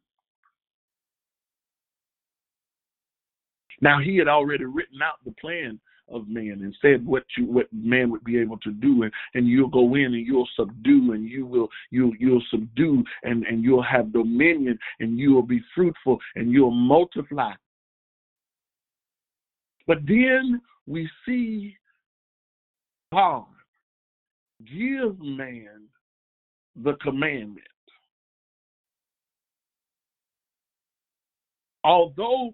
Now 3.81 3.99
he 3.99 4.17
had 4.17 4.27
already 4.27 4.65
written 4.65 5.01
out 5.01 5.23
the 5.25 5.33
plan 5.39 5.79
of 6.09 6.27
man 6.27 6.59
and 6.61 6.75
said 6.81 7.05
what 7.05 7.23
you 7.37 7.45
what 7.45 7.67
man 7.71 8.11
would 8.11 8.23
be 8.23 8.37
able 8.37 8.57
to 8.57 8.71
do 8.71 9.03
and, 9.03 9.11
and 9.33 9.47
you'll 9.47 9.69
go 9.69 9.95
in 9.95 10.13
and 10.13 10.27
you'll 10.27 10.47
subdue 10.55 11.13
and 11.13 11.27
you 11.27 11.45
will 11.45 11.69
you 11.91 12.13
you'll 12.19 12.43
subdue 12.51 13.03
and, 13.23 13.45
and 13.45 13.63
you'll 13.63 13.83
have 13.83 14.11
dominion 14.11 14.77
and 14.99 15.17
you 15.17 15.33
will 15.33 15.43
be 15.43 15.61
fruitful 15.73 16.19
and 16.35 16.51
you'll 16.51 16.71
multiply. 16.71 17.53
But 19.87 19.99
then 20.05 20.61
we 20.87 21.09
see 21.25 21.75
God 23.11 23.45
give 24.65 25.19
man 25.19 25.83
the 26.75 26.93
commandment. 27.01 27.67
Although 31.83 32.53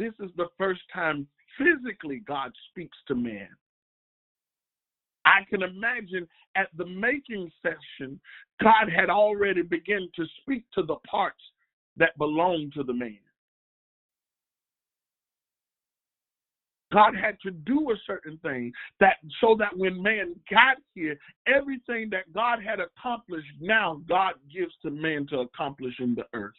this 0.00 0.14
is 0.18 0.30
the 0.36 0.48
first 0.56 0.80
time 0.92 1.26
physically 1.58 2.22
God 2.26 2.52
speaks 2.70 2.96
to 3.08 3.14
man. 3.14 3.48
I 5.26 5.44
can 5.50 5.62
imagine 5.62 6.26
at 6.56 6.68
the 6.76 6.86
making 6.86 7.52
session, 7.62 8.18
God 8.62 8.88
had 8.94 9.10
already 9.10 9.62
begun 9.62 10.08
to 10.16 10.24
speak 10.40 10.64
to 10.74 10.82
the 10.82 10.96
parts 11.08 11.42
that 11.98 12.16
belong 12.16 12.70
to 12.74 12.82
the 12.82 12.94
man. 12.94 13.18
God 16.92 17.14
had 17.14 17.38
to 17.42 17.52
do 17.52 17.92
a 17.92 17.94
certain 18.04 18.36
thing 18.38 18.72
that 18.98 19.18
so 19.40 19.54
that 19.58 19.76
when 19.76 20.02
man 20.02 20.34
got 20.50 20.78
here, 20.94 21.16
everything 21.46 22.10
that 22.10 22.32
God 22.34 22.58
had 22.64 22.80
accomplished, 22.80 23.46
now 23.60 24.00
God 24.08 24.32
gives 24.52 24.72
to 24.82 24.90
man 24.90 25.26
to 25.28 25.40
accomplish 25.40 25.94
in 26.00 26.16
the 26.16 26.24
earth. 26.32 26.54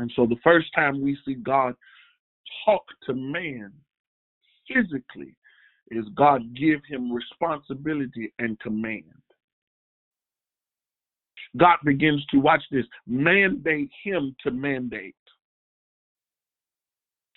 And 0.00 0.10
so 0.16 0.26
the 0.26 0.36
first 0.42 0.68
time 0.74 1.02
we 1.02 1.16
see 1.26 1.34
God 1.34 1.74
talk 2.64 2.82
to 3.04 3.14
man 3.14 3.70
physically 4.66 5.34
is 5.90 6.06
God 6.14 6.54
give 6.54 6.80
him 6.88 7.12
responsibility 7.12 8.32
and 8.38 8.58
command. 8.60 9.04
God 11.56 11.76
begins 11.84 12.24
to 12.30 12.38
watch 12.38 12.62
this, 12.70 12.86
mandate 13.06 13.90
him 14.02 14.34
to 14.42 14.50
mandate. 14.50 15.16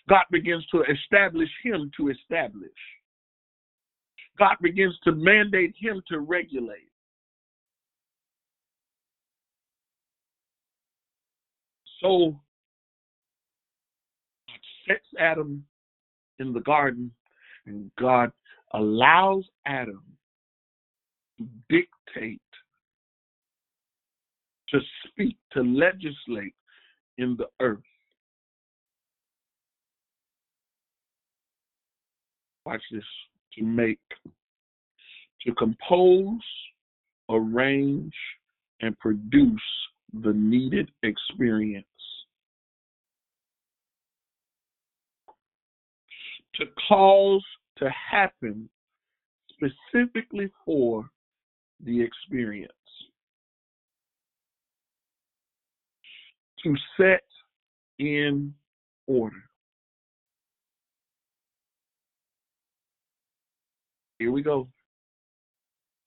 God 0.07 0.23
begins 0.31 0.65
to 0.67 0.83
establish 0.83 1.49
him 1.63 1.91
to 1.97 2.09
establish. 2.09 2.69
God 4.39 4.55
begins 4.61 4.97
to 5.03 5.11
mandate 5.11 5.73
him 5.77 6.01
to 6.09 6.19
regulate. 6.19 6.91
So 12.01 12.39
sets 14.87 15.05
Adam 15.19 15.65
in 16.39 16.53
the 16.53 16.61
garden, 16.61 17.11
and 17.65 17.91
God 17.99 18.31
allows 18.73 19.43
Adam 19.65 20.03
to 21.37 21.47
dictate, 21.69 22.41
to 24.69 24.79
speak, 25.07 25.37
to 25.51 25.61
legislate 25.61 26.55
in 27.17 27.37
the 27.37 27.47
earth. 27.59 27.79
Watch 32.65 32.81
this 32.91 33.03
to 33.57 33.63
make, 33.63 33.99
to 35.45 35.53
compose, 35.55 36.39
arrange, 37.29 38.13
and 38.81 38.97
produce 38.99 39.61
the 40.21 40.33
needed 40.33 40.89
experience. 41.03 41.85
To 46.55 46.65
cause 46.87 47.43
to 47.77 47.89
happen 47.89 48.69
specifically 49.49 50.51
for 50.65 51.07
the 51.83 52.01
experience. 52.01 52.71
To 56.63 56.75
set 56.97 57.23
in 57.99 58.53
order. 59.07 59.43
Here 64.19 64.31
we 64.31 64.41
go. 64.41 64.69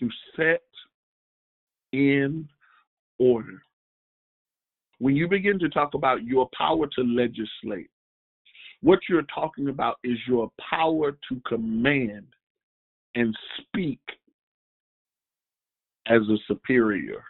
To 0.00 0.08
set 0.36 0.62
in 1.92 2.48
order. 3.18 3.62
When 4.98 5.14
you 5.14 5.28
begin 5.28 5.58
to 5.58 5.68
talk 5.68 5.92
about 5.94 6.24
your 6.24 6.48
power 6.56 6.86
to 6.86 7.02
legislate, 7.02 7.90
what 8.86 9.00
you're 9.08 9.22
talking 9.22 9.68
about 9.68 9.96
is 10.04 10.16
your 10.28 10.48
power 10.70 11.10
to 11.28 11.40
command 11.44 12.24
and 13.16 13.36
speak 13.58 13.98
as 16.06 16.20
a 16.30 16.36
superior. 16.46 17.20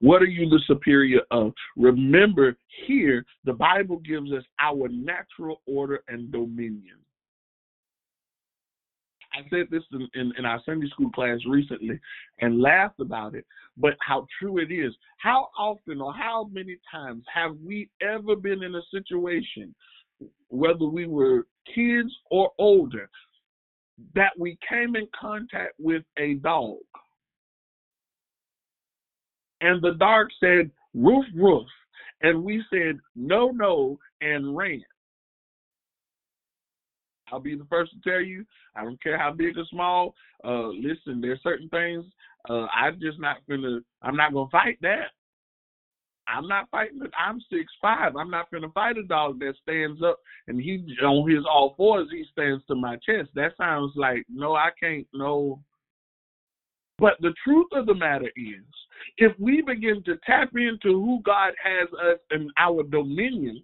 What 0.00 0.22
are 0.22 0.26
you 0.26 0.48
the 0.48 0.60
superior 0.66 1.20
of? 1.30 1.52
Remember, 1.76 2.56
here, 2.84 3.24
the 3.44 3.52
Bible 3.52 3.98
gives 3.98 4.32
us 4.32 4.42
our 4.58 4.88
natural 4.88 5.62
order 5.66 6.00
and 6.08 6.32
dominion. 6.32 6.96
I 9.36 9.42
said 9.50 9.66
this 9.70 9.82
in, 9.92 10.08
in, 10.14 10.32
in, 10.38 10.46
our 10.46 10.60
Sunday 10.64 10.88
school 10.88 11.10
class 11.10 11.38
recently 11.46 12.00
and 12.40 12.60
laughed 12.60 13.00
about 13.00 13.34
it, 13.34 13.44
but 13.76 13.94
how 14.00 14.26
true 14.40 14.58
it 14.58 14.72
is. 14.72 14.94
How 15.18 15.48
often 15.58 16.00
or 16.00 16.14
how 16.14 16.48
many 16.52 16.78
times 16.90 17.24
have 17.32 17.56
we 17.64 17.90
ever 18.00 18.34
been 18.36 18.62
in 18.62 18.74
a 18.74 18.80
situation, 18.90 19.74
whether 20.48 20.86
we 20.86 21.06
were 21.06 21.46
kids 21.74 22.10
or 22.30 22.50
older, 22.58 23.10
that 24.14 24.32
we 24.38 24.58
came 24.68 24.96
in 24.96 25.06
contact 25.18 25.74
with 25.78 26.02
a 26.18 26.34
dog? 26.34 26.78
And 29.60 29.82
the 29.82 29.94
dog 29.98 30.28
said, 30.40 30.70
roof, 30.94 31.26
roof. 31.34 31.66
And 32.22 32.42
we 32.42 32.62
said, 32.70 32.98
no, 33.14 33.50
no, 33.50 33.98
and 34.22 34.56
ran. 34.56 34.82
I'll 37.32 37.40
be 37.40 37.56
the 37.56 37.66
first 37.68 37.92
to 37.92 38.10
tell 38.10 38.20
you, 38.20 38.44
I 38.74 38.84
don't 38.84 39.02
care 39.02 39.18
how 39.18 39.32
big 39.32 39.58
or 39.58 39.64
small. 39.70 40.14
Uh, 40.44 40.68
listen, 40.68 41.20
there's 41.20 41.42
certain 41.42 41.68
things 41.68 42.04
uh, 42.48 42.66
I'm 42.66 43.00
just 43.00 43.18
not 43.18 43.38
gonna. 43.48 43.80
I'm 44.02 44.16
not 44.16 44.32
gonna 44.32 44.50
fight 44.50 44.78
that. 44.82 45.10
I'm 46.28 46.48
not 46.48 46.68
fighting 46.70 47.00
it. 47.02 47.10
I'm 47.18 47.40
six 47.50 47.64
five. 47.80 48.16
I'm 48.16 48.30
not 48.30 48.50
gonna 48.50 48.70
fight 48.70 48.98
a 48.98 49.02
dog 49.02 49.38
that 49.40 49.54
stands 49.62 50.02
up 50.02 50.18
and 50.48 50.60
he 50.60 50.84
on 51.04 51.28
his 51.28 51.44
all 51.48 51.74
fours. 51.76 52.08
He 52.10 52.24
stands 52.32 52.64
to 52.66 52.74
my 52.74 52.96
chest. 52.96 53.30
That 53.34 53.52
sounds 53.56 53.92
like 53.96 54.24
no. 54.28 54.54
I 54.54 54.70
can't. 54.78 55.06
No. 55.12 55.60
But 56.98 57.14
the 57.20 57.34
truth 57.44 57.66
of 57.72 57.86
the 57.86 57.94
matter 57.94 58.30
is, 58.36 58.64
if 59.18 59.32
we 59.38 59.60
begin 59.60 60.02
to 60.04 60.16
tap 60.24 60.50
into 60.54 60.92
who 60.92 61.20
God 61.24 61.52
has 61.62 61.88
us 61.92 62.18
and 62.30 62.50
our 62.58 62.82
dominion, 62.84 63.62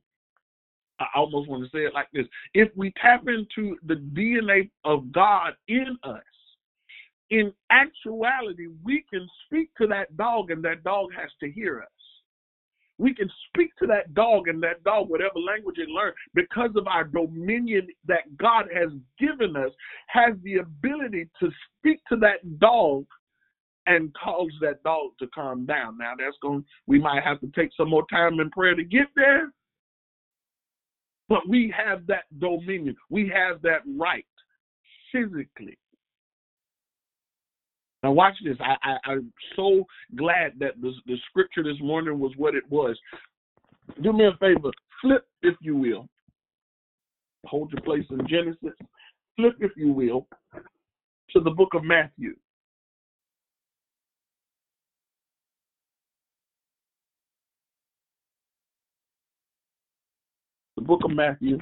I 1.14 1.18
almost 1.18 1.48
want 1.48 1.64
to 1.64 1.70
say 1.70 1.84
it 1.84 1.94
like 1.94 2.09
this. 2.12 2.26
If 2.55 2.68
we 2.76 2.92
tap 3.00 3.24
into 3.28 3.76
the 3.86 3.94
DNA 3.94 4.70
of 4.84 5.12
God 5.12 5.55
in 5.68 5.96
us, 6.03 6.22
in 7.30 7.53
actuality, 7.70 8.68
we 8.84 9.05
can 9.11 9.26
speak 9.46 9.70
to 9.80 9.86
that 9.88 10.16
dog 10.16 10.50
and 10.50 10.62
that 10.64 10.84
dog 10.84 11.09
has 11.16 11.30
to 11.40 11.50
hear 11.50 11.80
us. 11.80 11.88
We 12.98 13.14
can 13.14 13.30
speak 13.48 13.70
to 13.80 13.86
that 13.86 14.14
dog 14.14 14.48
and 14.48 14.62
that 14.62 14.84
dog, 14.84 15.09
whatever 15.09 15.38
language 15.38 15.78
it 15.78 15.88
learns, 15.88 16.14
because 16.34 16.70
of 16.76 16.86
our 16.86 17.05
dominion 17.05 17.88
that 18.07 18.36
God 18.36 18.66
has 18.72 18.90
given 19.18 19.57
us, 19.57 19.72
has 20.09 20.34
the 20.44 20.57
ability 20.59 21.28
to 21.40 21.50
speak 21.78 22.00
to 22.11 22.16
that 22.16 22.59
dog 22.59 23.07
and 23.86 24.14
cause 24.14 24.53
that 24.61 24.82
dog 24.82 25.11
to 25.18 25.26
calm 25.28 25.66
down. 25.66 25.98
Now 25.98 26.12
that's 26.18 26.36
going 26.42 26.64
we 26.86 26.98
might 26.98 27.24
have 27.24 27.40
to 27.40 27.50
take 27.57 27.70
some 27.76 27.88
more 27.88 28.05
time 28.11 28.40
in 28.40 28.50
prayer 28.50 28.74
to 28.74 28.84
get 28.84 29.07
there. 29.16 29.53
But 31.28 31.48
we 31.48 31.72
have 31.76 32.06
that 32.06 32.24
dominion. 32.38 32.96
We 33.10 33.32
have 33.34 33.62
that 33.62 33.80
right 33.96 34.26
physically. 35.12 35.78
Now 38.02 38.12
watch 38.12 38.34
this. 38.44 38.56
I, 38.60 38.98
I 39.04 39.12
am 39.12 39.32
so 39.54 39.84
glad 40.16 40.54
that 40.58 40.80
the 40.80 40.92
the 41.06 41.16
scripture 41.30 41.62
this 41.62 41.80
morning 41.80 42.18
was 42.18 42.32
what 42.36 42.54
it 42.54 42.64
was. 42.68 42.98
Do 44.02 44.12
me 44.12 44.26
a 44.26 44.36
favor, 44.38 44.70
flip 45.00 45.26
if 45.42 45.54
you 45.60 45.76
will. 45.76 46.08
Hold 47.46 47.72
your 47.72 47.82
place 47.82 48.04
in 48.10 48.26
Genesis. 48.28 48.76
Flip 49.36 49.54
if 49.60 49.72
you 49.76 49.92
will 49.92 50.26
to 51.30 51.40
the 51.40 51.50
book 51.50 51.74
of 51.74 51.84
Matthew. 51.84 52.34
The 60.83 60.89
book 60.89 61.05
of 61.05 61.12
Matthew, 61.12 61.59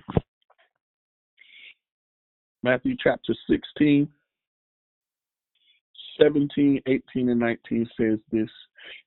Matthew 2.62 2.96
chapter 3.02 3.34
16, 3.50 4.08
17, 6.18 6.80
18, 6.86 7.28
and 7.28 7.40
19 7.40 7.90
says 7.98 8.18
this. 8.32 8.48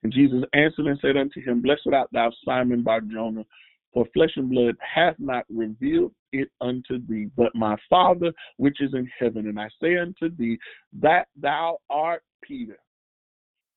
And 0.04 0.12
Jesus 0.12 0.44
answered 0.52 0.86
and 0.86 0.98
said 1.00 1.16
unto 1.16 1.40
him, 1.42 1.62
Blessed 1.62 1.88
art 1.92 2.10
thou, 2.12 2.30
Simon 2.44 2.84
Bar 2.84 3.00
Jonah, 3.00 3.44
for 3.92 4.06
flesh 4.14 4.30
and 4.36 4.50
blood 4.50 4.76
hath 4.78 5.16
not 5.18 5.46
revealed 5.48 6.12
it 6.32 6.48
unto 6.60 7.04
thee, 7.08 7.28
but 7.36 7.54
my 7.56 7.76
Father 7.90 8.32
which 8.56 8.80
is 8.80 8.94
in 8.94 9.10
heaven. 9.18 9.48
And 9.48 9.58
I 9.58 9.68
say 9.82 9.96
unto 9.98 10.28
thee 10.36 10.58
that 11.00 11.26
thou 11.40 11.78
art 11.90 12.22
Peter, 12.40 12.78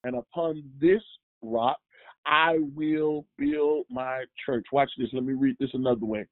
and 0.04 0.16
upon 0.16 0.64
this 0.80 1.02
rock 1.42 1.80
I 2.28 2.60
will 2.76 3.26
build 3.38 3.86
my 3.90 4.26
church. 4.46 4.66
Watch 4.72 4.92
this. 4.98 5.10
Let 5.14 5.24
me 5.24 5.34
read 5.34 5.56
this 5.60 5.70
another 5.74 6.06
way. 6.06 6.26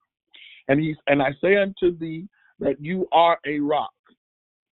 And 0.68 0.80
he 0.80 0.96
and 1.08 1.22
I 1.22 1.30
say 1.42 1.56
unto 1.56 1.98
thee 1.98 2.28
that 2.60 2.76
you 2.80 3.08
are 3.12 3.40
a 3.48 3.60
rock. 3.60 3.92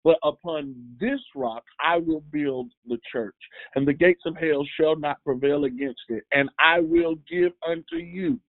But 0.05 0.19
upon 0.25 0.75
this 1.01 1.21
rock 1.37 1.63
I 1.81 1.99
will 1.99 2.25
build 2.33 2.73
the 2.89 2.99
church, 3.11 3.37
and 3.77 3.87
the 3.87 3.93
gates 3.93 4.23
of 4.27 4.37
hell 4.37 4.67
shall 4.77 4.97
not 4.97 5.23
prevail 5.25 5.65
against 5.65 6.03
it. 6.09 6.25
And 6.33 6.51
I 6.59 6.81
will 6.81 7.17
give 7.31 7.53
unto 7.67 7.97
you 7.97 8.41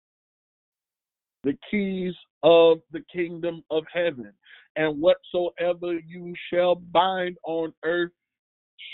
the 1.44 1.56
keys 1.70 2.16
of 2.42 2.80
the 2.92 3.04
kingdom 3.14 3.64
of 3.70 3.84
heaven. 3.94 4.34
And 4.76 5.00
whatsoever 5.00 6.00
you 6.08 6.34
shall 6.52 6.76
bind 6.76 7.38
on 7.44 7.74
earth 7.86 8.12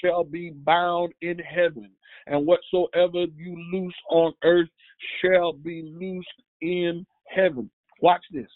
shall 0.04 0.24
be 0.24 0.52
bound 0.52 1.14
in 1.22 1.38
heaven, 1.40 1.90
and 2.28 2.46
whatsoever 2.46 3.26
you 3.36 3.58
loose 3.72 3.96
on 4.10 4.34
earth 4.44 4.70
shall 5.22 5.54
be 5.54 5.84
loosed 5.96 6.28
in 6.62 7.06
heaven. 7.28 7.70
Watch 8.02 8.24
this. 8.32 8.50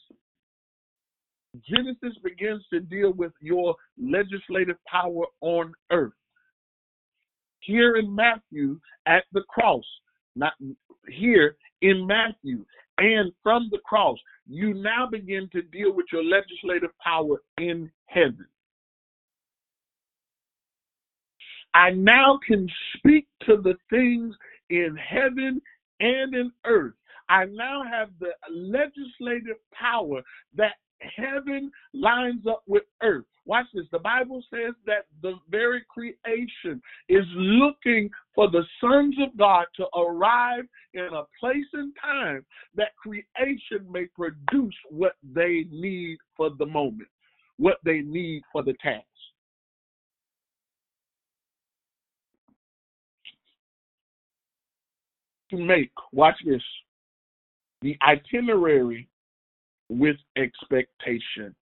Genesis 1.68 2.18
begins 2.24 2.64
to 2.72 2.80
deal 2.80 3.14
with 3.14 3.34
your 3.40 3.76
legislative 4.02 4.78
power 4.88 5.26
on 5.42 5.74
earth. 5.92 6.14
Here 7.60 7.98
in 7.98 8.14
Matthew 8.14 8.80
at 9.06 9.24
the 9.34 9.44
cross, 9.48 9.86
not 10.36 10.54
here 11.08 11.56
in 11.82 12.08
Matthew, 12.08 12.66
and 12.98 13.32
from 13.42 13.70
the 13.72 13.80
cross, 13.86 14.18
you 14.48 14.74
now 14.74 15.08
begin 15.10 15.48
to 15.52 15.62
deal 15.62 15.94
with 15.94 16.06
your 16.12 16.24
legislative 16.24 16.92
power 17.04 17.42
in 17.60 17.92
heaven. 18.06 18.46
I 21.74 21.92
now 21.92 22.40
can 22.46 22.68
speak 22.98 23.28
to 23.48 23.58
the 23.58 23.76
things 23.90 24.36
in 24.70 24.96
heaven 24.98 25.62
and 26.00 26.36
in 26.36 26.52
earth. 26.66 26.94
I 27.30 27.46
now 27.46 27.84
have 27.84 28.10
the 28.20 28.32
legislative 28.52 29.58
power 29.72 30.22
that 30.56 30.74
heaven 31.16 31.72
lines 31.94 32.46
up 32.48 32.64
with 32.68 32.84
earth. 33.02 33.26
Watch 33.46 33.66
this. 33.74 33.86
The 33.92 34.00
Bible 34.00 34.42
says 34.50 34.74
that 34.86 35.06
the 35.22 35.34
very 35.50 35.84
creation 35.90 36.82
is 37.10 37.26
looking 37.36 38.10
for 38.34 38.50
the 38.50 38.64
sons 38.80 39.16
of 39.22 39.38
God 39.38 39.66
to 39.76 39.86
arrive 39.98 40.64
in 40.94 41.10
a 41.14 41.24
place 41.40 41.66
and 41.74 41.94
time 42.02 42.46
that 42.76 42.96
creation 42.96 43.92
may 43.92 44.06
produce 44.16 44.76
what 44.90 45.16
they 45.34 45.66
need 45.72 46.18
for 46.38 46.52
the 46.58 46.66
moment, 46.66 47.10
what 47.58 47.80
they 47.84 48.00
need 48.00 48.44
for 48.52 48.64
the 48.64 48.76
task. 48.82 49.06
To 55.56 55.64
make, 55.64 55.92
watch 56.12 56.36
this, 56.46 56.62
the 57.82 57.98
itinerary 58.06 59.08
with 59.90 60.18
expectation. 60.38 61.56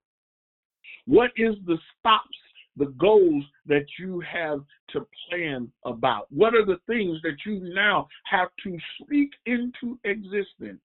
What 1.06 1.32
is 1.36 1.56
the 1.66 1.78
stops, 2.00 2.38
the 2.78 2.94
goals 2.98 3.44
that 3.66 3.86
you 4.00 4.22
have 4.22 4.62
to 4.92 5.06
plan 5.30 5.72
about? 5.86 6.28
What 6.30 6.54
are 6.56 6.66
the 6.66 6.80
things 6.88 7.18
that 7.24 7.38
you 7.46 7.60
now 7.74 8.08
have 8.26 8.50
to 8.64 8.78
speak 9.02 9.32
into 9.46 10.00
existence 10.04 10.80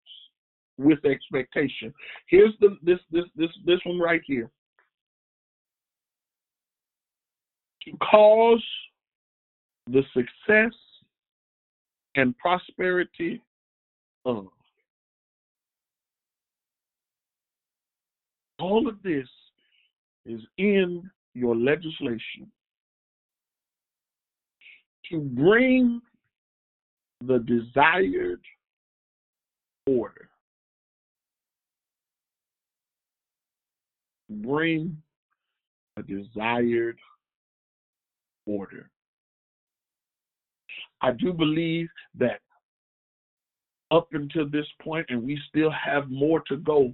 with 0.78 1.04
expectation? 1.04 1.92
Here's 2.28 2.54
the 2.60 2.76
this 2.82 2.98
this 3.12 3.24
this 3.36 3.50
this 3.64 3.80
one 3.84 4.00
right 4.00 4.22
here. 4.24 4.50
Cause 8.10 8.64
the 9.86 10.02
success 10.12 10.72
and 12.16 12.36
prosperity 12.38 13.42
of. 14.24 14.48
All 18.58 18.88
of 18.88 19.02
this 19.02 19.28
is 20.24 20.40
in 20.58 21.08
your 21.34 21.54
legislation. 21.54 22.50
to 25.10 25.20
bring 25.20 26.00
the 27.24 27.38
desired 27.38 28.40
order. 29.86 30.28
Bring 34.28 34.96
a 35.96 36.02
desired 36.02 36.98
order. 38.46 38.90
I 41.06 41.12
do 41.12 41.32
believe 41.32 41.88
that 42.18 42.40
up 43.92 44.08
until 44.10 44.48
this 44.48 44.66
point, 44.82 45.06
and 45.08 45.22
we 45.22 45.40
still 45.48 45.70
have 45.70 46.10
more 46.10 46.42
to 46.48 46.56
go, 46.56 46.92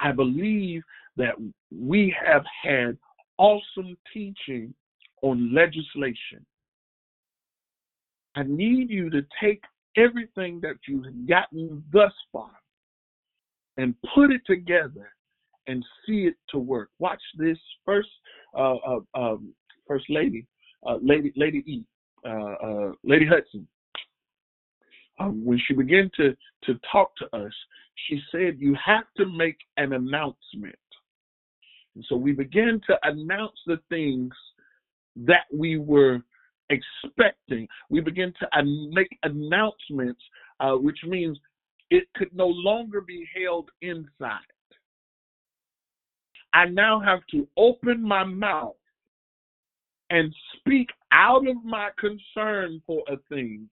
I 0.00 0.10
believe 0.10 0.82
that 1.16 1.34
we 1.70 2.12
have 2.20 2.42
had 2.60 2.98
awesome 3.38 3.96
teaching 4.12 4.74
on 5.22 5.54
legislation. 5.54 6.44
I 8.34 8.42
need 8.42 8.90
you 8.90 9.10
to 9.10 9.24
take 9.40 9.62
everything 9.96 10.60
that 10.62 10.76
you've 10.88 11.28
gotten 11.28 11.84
thus 11.92 12.12
far 12.32 12.50
and 13.76 13.94
put 14.12 14.32
it 14.32 14.40
together 14.44 15.12
and 15.68 15.84
see 16.04 16.26
it 16.26 16.34
to 16.48 16.58
work. 16.58 16.90
Watch 16.98 17.22
this 17.38 17.58
first, 17.84 18.08
uh, 18.58 18.74
uh, 18.74 19.00
um, 19.14 19.54
first 19.86 20.06
lady, 20.10 20.48
uh, 20.84 20.98
lady, 21.00 21.32
lady 21.36 21.58
E, 21.58 21.84
uh, 22.24 22.54
uh, 22.62 22.92
Lady 23.04 23.26
Hudson. 23.26 23.66
Um, 25.18 25.44
when 25.44 25.60
she 25.66 25.74
began 25.74 26.10
to 26.16 26.34
to 26.64 26.80
talk 26.90 27.14
to 27.16 27.36
us, 27.36 27.52
she 28.06 28.20
said, 28.32 28.58
"You 28.58 28.74
have 28.84 29.04
to 29.18 29.26
make 29.26 29.58
an 29.76 29.92
announcement." 29.92 30.76
And 31.94 32.04
so 32.08 32.16
we 32.16 32.32
began 32.32 32.80
to 32.86 32.98
announce 33.02 33.58
the 33.66 33.78
things 33.88 34.32
that 35.16 35.44
we 35.52 35.78
were 35.78 36.22
expecting. 36.70 37.68
We 37.90 38.00
began 38.00 38.32
to 38.40 38.64
make 38.92 39.18
announcements, 39.22 40.22
uh, 40.60 40.74
which 40.74 40.98
means 41.04 41.38
it 41.90 42.04
could 42.14 42.34
no 42.34 42.46
longer 42.46 43.00
be 43.00 43.28
held 43.34 43.70
inside. 43.82 44.38
I 46.52 46.66
now 46.66 47.00
have 47.00 47.20
to 47.32 47.46
open 47.56 48.02
my 48.02 48.24
mouth 48.24 48.76
and 50.10 50.34
speak 50.58 50.90
out 51.12 51.46
of 51.46 51.64
my 51.64 51.90
concern 51.98 52.82
for 52.86 53.02
a 53.08 53.16
thing 53.28 53.68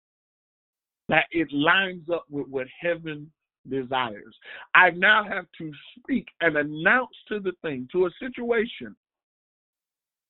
that 1.09 1.25
it 1.31 1.51
lines 1.53 2.09
up 2.13 2.25
with 2.31 2.47
what 2.49 2.67
heaven 2.81 3.31
desires. 3.69 4.35
I 4.75 4.91
now 4.91 5.25
have 5.25 5.47
to 5.59 5.73
speak 5.99 6.27
and 6.41 6.57
announce 6.57 7.17
to 7.29 7.41
the 7.41 7.53
thing, 7.63 7.89
to 7.93 8.07
a 8.07 8.11
situation, 8.21 8.95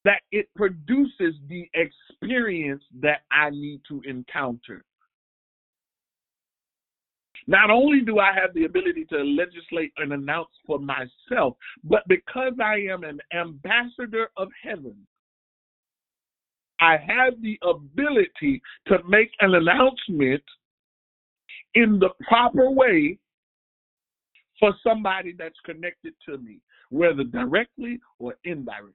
that 0.05 0.21
it 0.31 0.49
produces 0.55 1.35
the 1.49 1.69
experience 1.75 2.83
that 3.01 3.23
I 3.33 3.51
need 3.51 3.81
to 3.89 4.01
encounter. 4.07 4.85
Not 7.49 7.71
only 7.71 8.01
do 8.01 8.19
I 8.19 8.33
have 8.33 8.55
the 8.55 8.65
ability 8.65 9.05
to 9.07 9.19
legislate 9.19 9.93
and 9.99 10.13
announce 10.13 10.51
for 10.67 10.79
myself, 10.79 11.57
but 11.85 12.03
because 12.09 12.55
I 12.63 12.87
am 12.91 13.05
an 13.05 13.21
ambassador 13.33 14.31
of 14.37 14.49
heaven, 14.63 14.97
I 16.81 16.97
have 17.07 17.41
the 17.41 17.59
ability 17.63 18.61
to 18.89 18.99
make 19.09 19.31
an 19.41 19.55
announcement 19.55 20.43
in 21.75 21.99
the 21.99 22.11
proper 22.29 22.71
way 22.71 23.19
for 24.61 24.75
somebody 24.83 25.35
that's 25.39 25.59
connected 25.65 26.15
to 26.29 26.39
me, 26.39 26.61
whether 26.91 27.25
directly 27.25 28.01
or 28.19 28.35
indirectly. 28.45 28.95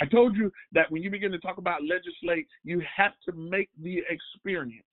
I 0.00 0.04
told 0.06 0.36
you 0.36 0.52
that 0.72 0.90
when 0.90 1.02
you 1.02 1.10
begin 1.10 1.32
to 1.32 1.38
talk 1.38 1.58
about 1.58 1.80
legislate, 1.82 2.46
you 2.64 2.82
have 2.94 3.12
to 3.24 3.32
make 3.32 3.70
the 3.82 4.02
experience. 4.10 4.84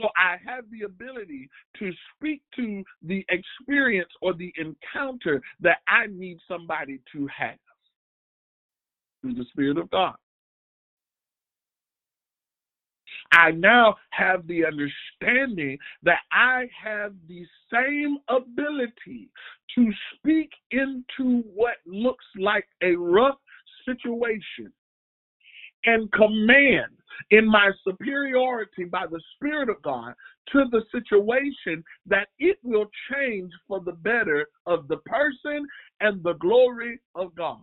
So 0.00 0.08
I 0.16 0.38
have 0.44 0.64
the 0.72 0.86
ability 0.86 1.48
to 1.78 1.92
speak 2.16 2.42
to 2.56 2.82
the 3.02 3.24
experience 3.28 4.10
or 4.22 4.34
the 4.34 4.52
encounter 4.56 5.40
that 5.60 5.78
I 5.86 6.06
need 6.08 6.38
somebody 6.48 6.98
to 7.12 7.28
have 7.28 7.54
through 9.24 9.34
the 9.34 9.44
Spirit 9.52 9.78
of 9.78 9.90
God. 9.90 10.14
I 13.32 13.52
now 13.52 13.96
have 14.10 14.46
the 14.46 14.64
understanding 14.66 15.78
that 16.02 16.18
I 16.30 16.68
have 16.82 17.14
the 17.26 17.44
same 17.72 18.18
ability 18.28 19.30
to 19.74 19.90
speak 20.14 20.50
into 20.70 21.42
what 21.54 21.76
looks 21.86 22.24
like 22.38 22.66
a 22.82 22.94
rough 22.94 23.38
situation 23.86 24.72
and 25.86 26.12
command 26.12 26.92
in 27.30 27.48
my 27.48 27.70
superiority 27.86 28.84
by 28.84 29.06
the 29.10 29.20
Spirit 29.34 29.68
of 29.68 29.80
God 29.82 30.14
to 30.52 30.64
the 30.70 30.82
situation 30.92 31.82
that 32.06 32.28
it 32.38 32.58
will 32.62 32.86
change 33.12 33.50
for 33.66 33.80
the 33.80 33.92
better 33.92 34.46
of 34.66 34.86
the 34.88 34.98
person 34.98 35.66
and 36.00 36.22
the 36.22 36.34
glory 36.34 37.00
of 37.14 37.34
God. 37.34 37.62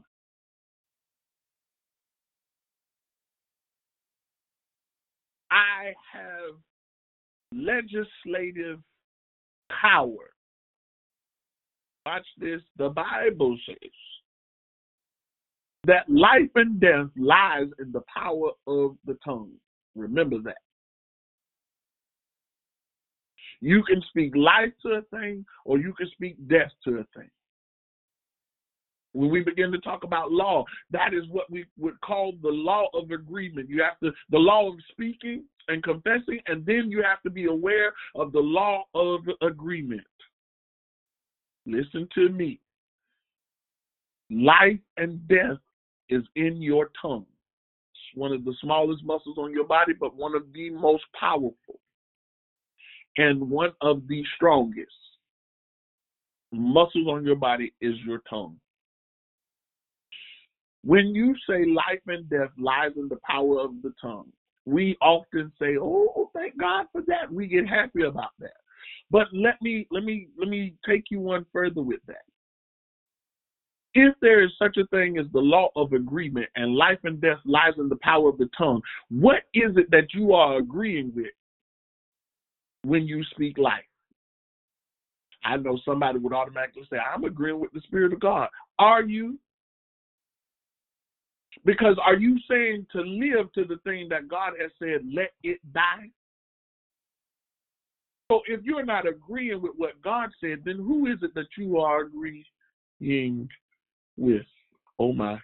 I 5.51 5.93
have 6.13 6.55
legislative 7.53 8.79
power. 9.81 10.31
Watch 12.05 12.25
this. 12.37 12.61
The 12.77 12.89
Bible 12.89 13.57
says 13.65 13.91
that 15.85 16.09
life 16.09 16.49
and 16.55 16.79
death 16.79 17.09
lies 17.17 17.67
in 17.79 17.91
the 17.91 18.01
power 18.13 18.51
of 18.65 18.95
the 19.05 19.17
tongue. 19.23 19.51
Remember 19.95 20.37
that. 20.43 20.57
You 23.59 23.83
can 23.83 24.01
speak 24.09 24.35
life 24.35 24.73
to 24.83 24.93
a 24.93 25.01
thing 25.15 25.45
or 25.65 25.77
you 25.77 25.93
can 25.93 26.09
speak 26.13 26.35
death 26.47 26.71
to 26.85 26.99
a 26.99 27.05
thing. 27.15 27.29
When 29.13 29.29
we 29.29 29.43
begin 29.43 29.71
to 29.71 29.79
talk 29.79 30.03
about 30.03 30.31
law, 30.31 30.63
that 30.91 31.13
is 31.13 31.23
what 31.29 31.49
we 31.51 31.65
would 31.77 31.99
call 32.01 32.33
the 32.41 32.49
law 32.49 32.87
of 32.93 33.11
agreement. 33.11 33.69
You 33.69 33.83
have 33.83 33.99
to, 33.99 34.11
the 34.29 34.37
law 34.37 34.69
of 34.69 34.75
speaking 34.91 35.43
and 35.67 35.83
confessing, 35.83 36.39
and 36.47 36.65
then 36.65 36.89
you 36.89 37.03
have 37.03 37.21
to 37.23 37.29
be 37.29 37.45
aware 37.45 37.93
of 38.15 38.31
the 38.31 38.39
law 38.39 38.85
of 38.95 39.21
agreement. 39.41 40.01
Listen 41.65 42.07
to 42.15 42.29
me. 42.29 42.59
Life 44.29 44.79
and 44.97 45.27
death 45.27 45.59
is 46.09 46.23
in 46.35 46.61
your 46.61 46.89
tongue. 47.01 47.25
It's 47.91 48.17
one 48.17 48.31
of 48.31 48.45
the 48.45 48.55
smallest 48.61 49.03
muscles 49.03 49.37
on 49.37 49.51
your 49.51 49.65
body, 49.65 49.93
but 49.99 50.15
one 50.15 50.35
of 50.35 50.43
the 50.53 50.69
most 50.69 51.03
powerful 51.19 51.79
and 53.17 53.49
one 53.49 53.73
of 53.81 54.07
the 54.07 54.23
strongest 54.35 54.91
muscles 56.51 57.07
on 57.07 57.25
your 57.25 57.35
body 57.35 57.73
is 57.81 57.95
your 58.05 58.21
tongue. 58.29 58.57
When 60.83 61.13
you 61.13 61.35
say 61.47 61.65
life 61.65 62.01
and 62.07 62.27
death 62.29 62.49
lies 62.57 62.91
in 62.95 63.07
the 63.07 63.19
power 63.27 63.59
of 63.59 63.81
the 63.83 63.93
tongue, 64.01 64.31
we 64.65 64.97
often 65.01 65.51
say, 65.59 65.77
"Oh, 65.77 66.31
thank 66.33 66.57
God 66.57 66.87
for 66.91 67.01
that." 67.03 67.31
We 67.31 67.47
get 67.47 67.67
happy 67.67 68.03
about 68.03 68.31
that. 68.39 68.57
But 69.09 69.27
let 69.33 69.61
me 69.61 69.87
let 69.91 70.03
me 70.03 70.29
let 70.37 70.47
me 70.47 70.73
take 70.87 71.11
you 71.11 71.19
one 71.19 71.45
further 71.51 71.81
with 71.81 72.01
that. 72.07 72.23
If 73.93 74.15
there 74.21 74.41
is 74.41 74.51
such 74.57 74.77
a 74.77 74.87
thing 74.87 75.17
as 75.17 75.25
the 75.33 75.39
law 75.39 75.69
of 75.75 75.91
agreement 75.91 76.47
and 76.55 76.75
life 76.75 76.99
and 77.03 77.19
death 77.19 77.39
lies 77.43 77.73
in 77.77 77.89
the 77.89 77.97
power 77.97 78.29
of 78.29 78.37
the 78.37 78.49
tongue, 78.57 78.81
what 79.09 79.43
is 79.53 79.75
it 79.75 79.91
that 79.91 80.13
you 80.13 80.33
are 80.33 80.57
agreeing 80.57 81.13
with 81.13 81.33
when 82.83 83.05
you 83.05 83.23
speak 83.25 83.57
life? 83.57 83.83
I 85.43 85.57
know 85.57 85.77
somebody 85.83 86.19
would 86.19 86.33
automatically 86.33 86.87
say, 86.89 86.97
I'm 86.97 87.25
agreeing 87.25 87.59
with 87.59 87.73
the 87.73 87.81
Spirit 87.81 88.13
of 88.13 88.19
God. 88.19 88.47
Are 88.79 89.03
you? 89.03 89.37
Because 91.65 91.97
are 92.03 92.15
you 92.15 92.37
saying 92.49 92.87
to 92.91 93.01
live 93.01 93.51
to 93.53 93.65
the 93.65 93.77
thing 93.83 94.07
that 94.09 94.27
God 94.27 94.53
has 94.59 94.71
said, 94.79 95.01
let 95.13 95.31
it 95.43 95.59
die? 95.73 96.09
So 98.31 98.41
if 98.47 98.61
you're 98.63 98.85
not 98.85 99.07
agreeing 99.07 99.61
with 99.61 99.73
what 99.75 100.01
God 100.01 100.29
said, 100.39 100.59
then 100.63 100.77
who 100.77 101.07
is 101.07 101.17
it 101.21 101.33
that 101.35 101.47
you 101.57 101.79
are 101.79 102.03
agreeing 102.03 103.49
with? 104.17 104.45
Oh 104.97 105.11
my. 105.11 105.37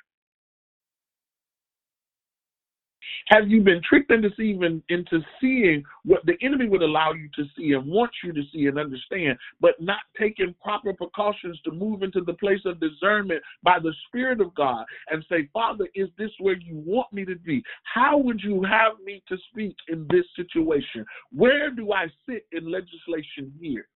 Have 3.29 3.49
you 3.49 3.61
been 3.61 3.81
tricked 3.87 4.09
and 4.09 4.23
deceived 4.23 4.63
into 4.63 5.19
seeing 5.41 5.83
what 6.05 6.25
the 6.25 6.37
enemy 6.41 6.69
would 6.69 6.81
allow 6.81 7.11
you 7.11 7.29
to 7.35 7.43
see 7.57 7.73
and 7.73 7.85
wants 7.85 8.15
you 8.23 8.31
to 8.31 8.41
see 8.53 8.67
and 8.67 8.79
understand, 8.79 9.37
but 9.59 9.73
not 9.81 9.99
taking 10.17 10.55
proper 10.63 10.93
precautions 10.93 11.59
to 11.65 11.71
move 11.71 12.03
into 12.03 12.21
the 12.21 12.33
place 12.33 12.61
of 12.65 12.79
discernment 12.79 13.41
by 13.63 13.79
the 13.79 13.93
Spirit 14.07 14.39
of 14.39 14.55
God 14.55 14.85
and 15.09 15.25
say, 15.29 15.49
Father, 15.51 15.87
is 15.93 16.07
this 16.17 16.31
where 16.39 16.57
you 16.57 16.81
want 16.85 17.11
me 17.11 17.25
to 17.25 17.35
be? 17.35 17.61
How 17.83 18.17
would 18.17 18.41
you 18.41 18.63
have 18.63 18.93
me 19.03 19.21
to 19.27 19.37
speak 19.51 19.75
in 19.89 20.07
this 20.09 20.25
situation? 20.37 21.05
Where 21.31 21.69
do 21.69 21.91
I 21.91 22.07
sit 22.27 22.45
in 22.53 22.71
legislation 22.71 23.51
here? 23.59 23.87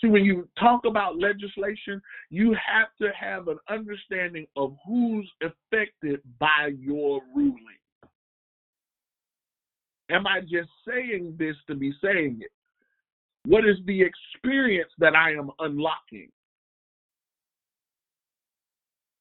See, 0.00 0.08
when 0.08 0.24
you 0.24 0.48
talk 0.58 0.84
about 0.84 1.18
legislation, 1.18 2.00
you 2.30 2.54
have 2.54 2.88
to 3.00 3.08
have 3.18 3.48
an 3.48 3.58
understanding 3.68 4.46
of 4.56 4.76
who's 4.86 5.28
affected 5.42 6.20
by 6.38 6.72
your 6.78 7.20
ruling. 7.34 7.64
Am 10.10 10.26
I 10.26 10.40
just 10.40 10.70
saying 10.86 11.34
this 11.38 11.56
to 11.66 11.74
be 11.74 11.92
saying 12.02 12.38
it? 12.40 12.50
What 13.44 13.66
is 13.66 13.76
the 13.86 14.02
experience 14.02 14.90
that 14.98 15.16
I 15.16 15.32
am 15.32 15.50
unlocking? 15.58 16.30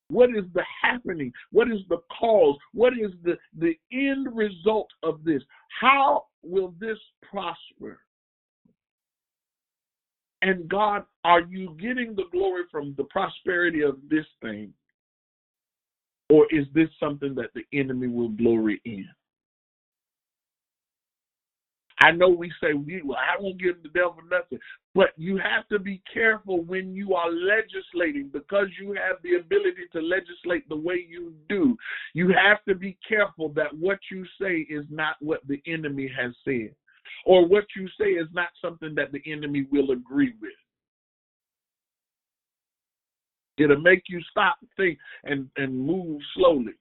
What 0.09 0.29
is 0.29 0.45
the 0.53 0.63
happening? 0.81 1.33
What 1.51 1.69
is 1.69 1.79
the 1.89 1.97
cause? 2.17 2.57
What 2.73 2.93
is 2.93 3.11
the, 3.23 3.37
the 3.57 3.75
end 3.91 4.27
result 4.33 4.89
of 5.03 5.23
this? 5.23 5.41
How 5.81 6.25
will 6.43 6.73
this 6.79 6.97
prosper? 7.29 7.99
And 10.41 10.69
God, 10.69 11.03
are 11.23 11.41
you 11.41 11.75
getting 11.79 12.15
the 12.15 12.25
glory 12.31 12.63
from 12.71 12.93
the 12.97 13.05
prosperity 13.05 13.81
of 13.81 13.97
this 14.09 14.25
thing? 14.41 14.73
Or 16.29 16.45
is 16.51 16.65
this 16.73 16.89
something 16.99 17.33
that 17.35 17.51
the 17.55 17.63
enemy 17.77 18.07
will 18.07 18.29
glory 18.29 18.81
in? 18.85 19.07
I 21.99 22.11
know 22.11 22.29
we 22.29 22.51
say, 22.61 22.73
well, 22.73 23.17
I 23.17 23.41
won't 23.41 23.59
give 23.59 23.81
the 23.81 23.89
devil 23.89 24.17
nothing. 24.29 24.59
But 24.93 25.09
you 25.17 25.37
have 25.37 25.67
to 25.69 25.79
be 25.79 26.01
careful 26.11 26.63
when 26.63 26.93
you 26.93 27.15
are 27.15 27.31
legislating 27.31 28.29
because 28.31 28.67
you 28.79 28.89
have 28.93 29.17
the 29.23 29.35
ability 29.35 29.87
to 29.93 30.01
legislate 30.01 30.67
the 30.69 30.75
way 30.75 31.05
you 31.07 31.33
do. 31.49 31.75
You 32.13 32.29
have 32.29 32.63
to 32.67 32.75
be 32.75 32.97
careful 33.07 33.49
that 33.49 33.75
what 33.75 33.99
you 34.11 34.25
say 34.39 34.67
is 34.69 34.85
not 34.89 35.15
what 35.21 35.41
the 35.47 35.61
enemy 35.65 36.11
has 36.15 36.33
said, 36.45 36.75
or 37.27 37.45
what 37.45 37.65
you 37.75 37.89
say 37.99 38.11
is 38.11 38.27
not 38.31 38.47
something 38.61 38.95
that 38.95 39.11
the 39.11 39.21
enemy 39.29 39.67
will 39.69 39.91
agree 39.91 40.33
with. 40.41 40.51
It'll 43.57 43.81
make 43.81 44.03
you 44.07 44.21
stop, 44.31 44.55
think, 44.77 44.97
and, 45.25 45.49
and 45.57 45.77
move 45.77 46.21
slowly. 46.35 46.71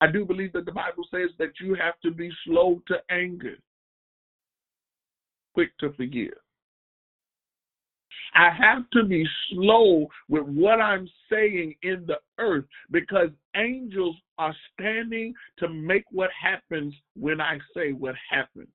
I 0.00 0.12
do 0.12 0.24
believe 0.24 0.52
that 0.52 0.64
the 0.64 0.70
Bible 0.70 1.02
says 1.10 1.30
that 1.40 1.58
you 1.60 1.74
have 1.74 1.94
to 2.04 2.12
be 2.12 2.30
slow 2.46 2.80
to 2.86 2.98
anger 3.10 3.56
quick 5.54 5.76
to 5.78 5.92
forgive. 5.94 6.34
I 8.36 8.50
have 8.50 8.88
to 8.92 9.02
be 9.02 9.26
slow 9.50 10.06
with 10.28 10.44
what 10.44 10.80
I'm 10.80 11.08
saying 11.28 11.74
in 11.82 12.04
the 12.06 12.18
earth 12.38 12.66
because 12.92 13.30
angels 13.56 14.14
are 14.38 14.54
standing 14.72 15.34
to 15.58 15.68
make 15.68 16.04
what 16.12 16.30
happens 16.40 16.94
when 17.16 17.40
I 17.40 17.58
say 17.74 17.90
what 17.90 18.14
happens. 18.30 18.68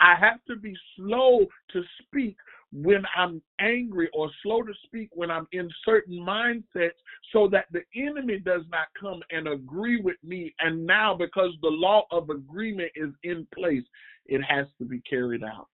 I 0.00 0.14
have 0.18 0.44
to 0.48 0.56
be 0.56 0.74
slow 0.96 1.46
to 1.72 1.82
speak 2.02 2.36
when 2.72 3.04
I'm 3.16 3.40
angry 3.60 4.10
or 4.12 4.30
slow 4.42 4.62
to 4.62 4.72
speak 4.84 5.08
when 5.12 5.30
I'm 5.30 5.46
in 5.52 5.70
certain 5.84 6.18
mindsets 6.18 6.90
so 7.32 7.48
that 7.48 7.66
the 7.72 7.82
enemy 7.94 8.38
does 8.38 8.62
not 8.70 8.88
come 9.00 9.22
and 9.30 9.48
agree 9.48 10.00
with 10.00 10.16
me. 10.22 10.54
And 10.60 10.86
now, 10.86 11.14
because 11.14 11.52
the 11.62 11.68
law 11.68 12.06
of 12.10 12.28
agreement 12.30 12.90
is 12.94 13.10
in 13.22 13.46
place, 13.54 13.84
it 14.26 14.42
has 14.42 14.66
to 14.78 14.84
be 14.84 15.00
carried 15.08 15.44
out. 15.44 15.68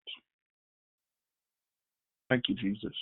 Thank 2.30 2.43
you, 2.47 2.55
Jesus. 2.55 2.93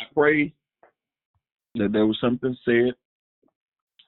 I 0.00 0.04
pray 0.14 0.54
that 1.74 1.92
there 1.92 2.06
was 2.06 2.18
something 2.20 2.56
said 2.64 2.94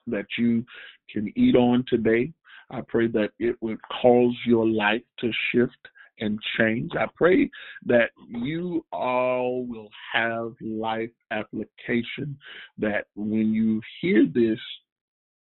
that 0.07 0.25
you 0.37 0.65
can 1.11 1.31
eat 1.35 1.55
on 1.55 1.83
today. 1.87 2.31
I 2.69 2.81
pray 2.81 3.07
that 3.07 3.31
it 3.39 3.55
would 3.61 3.79
cause 4.01 4.35
your 4.45 4.67
life 4.67 5.01
to 5.19 5.31
shift 5.51 5.77
and 6.19 6.39
change. 6.57 6.91
I 6.99 7.05
pray 7.15 7.49
that 7.85 8.09
you 8.27 8.85
all 8.91 9.65
will 9.65 9.89
have 10.13 10.53
life 10.61 11.11
application, 11.31 12.37
that 12.77 13.05
when 13.15 13.53
you 13.53 13.81
hear 14.01 14.25
this, 14.25 14.59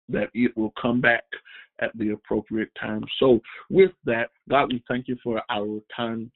that 0.09 0.29
it 0.33 0.55
will 0.57 0.73
come 0.81 1.01
back 1.01 1.23
at 1.79 1.91
the 1.97 2.11
appropriate 2.11 2.71
time. 2.79 3.03
So, 3.19 3.39
with 3.69 3.91
that, 4.05 4.29
God, 4.49 4.71
we 4.71 4.83
thank 4.87 5.07
you 5.07 5.17
for 5.23 5.41
our 5.49 5.79
time 5.95 6.31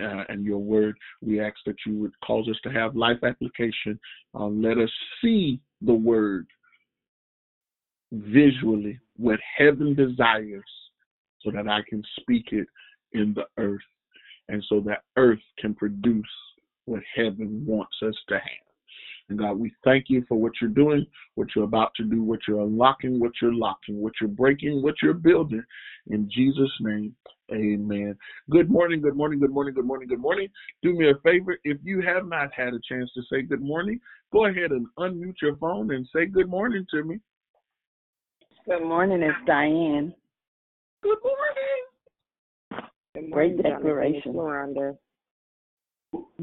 uh, 0.00 0.24
and 0.28 0.44
your 0.44 0.58
word. 0.58 0.96
We 1.20 1.40
ask 1.40 1.56
that 1.66 1.76
you 1.86 1.94
would 1.98 2.12
cause 2.24 2.48
us 2.48 2.58
to 2.64 2.70
have 2.70 2.96
life 2.96 3.22
application. 3.22 3.98
Uh, 4.34 4.46
let 4.46 4.78
us 4.78 4.90
see 5.22 5.60
the 5.80 5.94
word 5.94 6.46
visually, 8.12 8.98
what 9.16 9.40
heaven 9.56 9.94
desires, 9.94 10.62
so 11.40 11.50
that 11.50 11.66
I 11.66 11.80
can 11.88 12.02
speak 12.20 12.52
it 12.52 12.68
in 13.12 13.34
the 13.34 13.44
earth, 13.58 13.80
and 14.48 14.62
so 14.68 14.80
that 14.80 15.02
earth 15.16 15.40
can 15.58 15.74
produce 15.74 16.24
what 16.84 17.02
heaven 17.14 17.64
wants 17.66 17.96
us 18.02 18.14
to 18.28 18.34
have. 18.34 18.72
And 19.28 19.38
God, 19.38 19.58
we 19.58 19.72
thank 19.84 20.06
you 20.08 20.24
for 20.28 20.36
what 20.36 20.52
you're 20.60 20.68
doing, 20.68 21.06
what 21.36 21.48
you're 21.54 21.64
about 21.64 21.92
to 21.96 22.04
do, 22.04 22.22
what 22.22 22.40
you're 22.46 22.60
unlocking, 22.60 23.18
what 23.18 23.32
you're 23.40 23.54
locking, 23.54 24.00
what 24.00 24.12
you're 24.20 24.28
breaking, 24.28 24.82
what 24.82 24.96
you're 25.02 25.14
building. 25.14 25.62
In 26.08 26.28
Jesus' 26.30 26.72
name, 26.80 27.14
amen. 27.50 28.16
Good 28.50 28.68
morning, 28.68 29.00
good 29.00 29.16
morning, 29.16 29.38
good 29.38 29.52
morning, 29.52 29.74
good 29.74 29.86
morning, 29.86 30.08
good 30.08 30.20
morning. 30.20 30.48
Do 30.82 30.92
me 30.92 31.08
a 31.08 31.14
favor. 31.22 31.56
If 31.64 31.78
you 31.82 32.02
have 32.02 32.26
not 32.26 32.52
had 32.52 32.74
a 32.74 32.80
chance 32.86 33.10
to 33.14 33.22
say 33.30 33.42
good 33.42 33.62
morning, 33.62 34.00
go 34.32 34.46
ahead 34.46 34.72
and 34.72 34.86
unmute 34.98 35.40
your 35.40 35.56
phone 35.56 35.94
and 35.94 36.06
say 36.14 36.26
good 36.26 36.50
morning 36.50 36.84
to 36.90 37.04
me. 37.04 37.20
Good 38.64 38.84
morning, 38.84 39.22
it's 39.22 39.36
Diane. 39.44 40.14
Good 41.02 41.18
morning. 41.24 41.82
Good 43.14 43.28
morning 43.28 43.56
Great 43.56 43.62
declaration. 43.62 44.32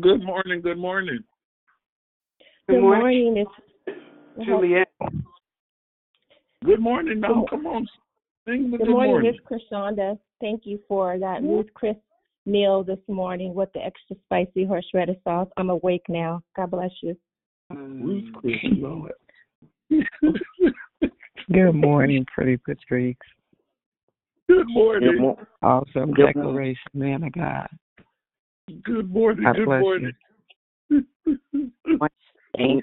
Good 0.01 0.23
morning, 0.23 0.61
good 0.61 0.77
morning. 0.77 1.19
Good, 2.67 2.81
morning. 2.81 3.35
morning. 3.35 3.45
It's 3.87 4.45
Juliet. 4.45 4.89
Good 6.65 6.81
morning. 6.81 7.21
Now, 7.21 7.45
come 7.49 7.65
on. 7.65 7.87
Sing 8.45 8.69
the 8.69 8.77
good, 8.77 8.87
good 8.87 8.91
morning, 8.91 9.11
morning. 9.13 9.31
Miss 9.31 9.59
Krishanda. 9.71 10.19
Thank 10.41 10.63
you 10.65 10.79
for 10.89 11.17
that 11.19 11.41
Ruth 11.41 11.67
Chris 11.73 11.95
meal 12.45 12.83
this 12.83 12.99
morning 13.07 13.53
with 13.53 13.69
the 13.73 13.79
extra 13.79 14.17
spicy 14.25 14.65
horseradish 14.65 15.23
sauce. 15.23 15.47
I'm 15.55 15.69
awake 15.69 16.03
now. 16.09 16.41
God 16.57 16.71
bless 16.71 16.91
you. 17.01 17.15
Mm. 17.71 18.03
Ruth 18.03 18.33
Chris, 18.33 18.55
Lord. 18.73 19.13
Good 21.51 21.73
morning, 21.73 22.25
pretty 22.33 22.57
Patrice. 22.57 23.15
Good 24.47 24.67
morning. 24.67 25.11
Good 25.13 25.21
mo- 25.21 25.39
awesome 25.63 26.13
good 26.13 26.27
declaration, 26.27 26.81
morning. 26.93 27.21
man 27.21 27.23
of 27.23 27.33
God. 27.33 27.67
Good 28.83 29.11
morning. 29.11 29.45
God 29.45 29.55
good 29.55 29.65
bless 29.65 29.81
morning. 29.81 30.13
Amen. 32.59 32.81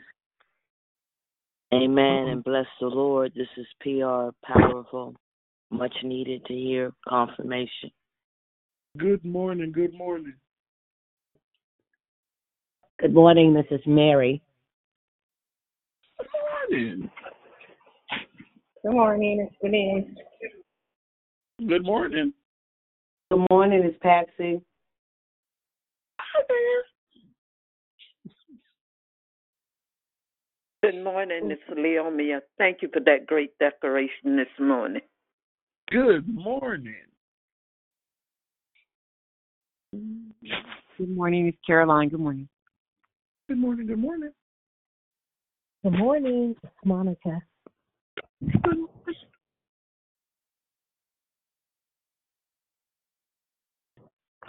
Amen 1.73 2.29
and 2.29 2.43
bless 2.43 2.67
the 2.81 2.87
Lord. 2.87 3.33
This 3.37 3.47
is 3.57 3.67
PR 3.81 4.31
powerful, 4.45 5.15
much 5.71 5.95
needed 6.03 6.45
to 6.47 6.55
hear 6.55 6.93
confirmation. 7.09 7.91
Good 8.97 9.25
morning. 9.25 9.71
Good 9.71 9.95
morning. 9.95 10.35
Good 12.99 13.15
morning, 13.15 13.53
Mrs. 13.53 13.87
Mary. 13.87 14.43
Good 16.19 16.29
morning. 16.71 17.11
Good 18.87 18.95
morning, 18.95 19.41
it's 19.41 19.57
Denise. 19.61 20.07
Good 21.69 21.85
morning. 21.85 22.33
Good 23.33 23.45
morning, 23.51 23.83
it's 23.83 23.99
Patsy. 24.01 24.63
Hi 26.21 26.43
there. 26.49 26.85
Good 30.93 31.03
morning, 31.03 31.51
it's 31.51 31.63
Leomia. 31.77 32.43
Thank 32.59 32.81
you 32.83 32.89
for 32.93 33.01
that 33.01 33.27
great 33.27 33.59
declaration 33.59 34.37
this 34.37 34.47
morning. 34.61 35.03
Good 35.91 36.33
morning. 36.33 36.95
Good 39.91 41.09
morning, 41.09 41.49
it's 41.49 41.59
Caroline. 41.67 42.09
Good 42.11 42.21
morning. 42.21 42.49
Good 43.49 43.59
morning. 43.59 43.89
Good 43.89 43.99
morning. 43.99 44.31
Good 45.83 45.99
morning, 45.99 46.55
it's 46.63 46.73
Monica. 46.85 47.43
Good 48.43 48.77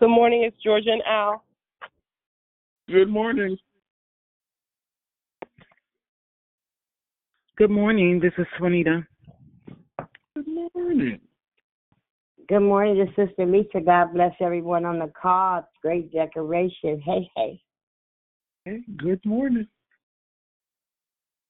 morning, 0.10 0.44
it's 0.44 0.62
Georgia 0.64 0.92
and 0.92 1.02
Al. 1.08 1.44
Good 2.90 3.10
morning. 3.10 3.58
Good 7.58 7.72
morning. 7.72 8.20
This 8.20 8.34
is 8.38 8.46
Juanita. 8.60 9.08
Good 10.36 10.48
morning. 10.48 11.20
Good 12.48 12.60
morning, 12.60 12.98
this 12.98 13.10
is 13.18 13.30
Sister 13.30 13.46
Lisa. 13.46 13.82
God 13.84 14.14
bless 14.14 14.34
everyone 14.40 14.86
on 14.86 15.00
the 15.00 15.12
call. 15.20 15.68
Great 15.82 16.14
decoration. 16.14 17.02
Hey, 17.04 17.30
hey. 17.36 17.60
Hey, 18.66 18.82
good 18.98 19.26
morning. 19.26 19.68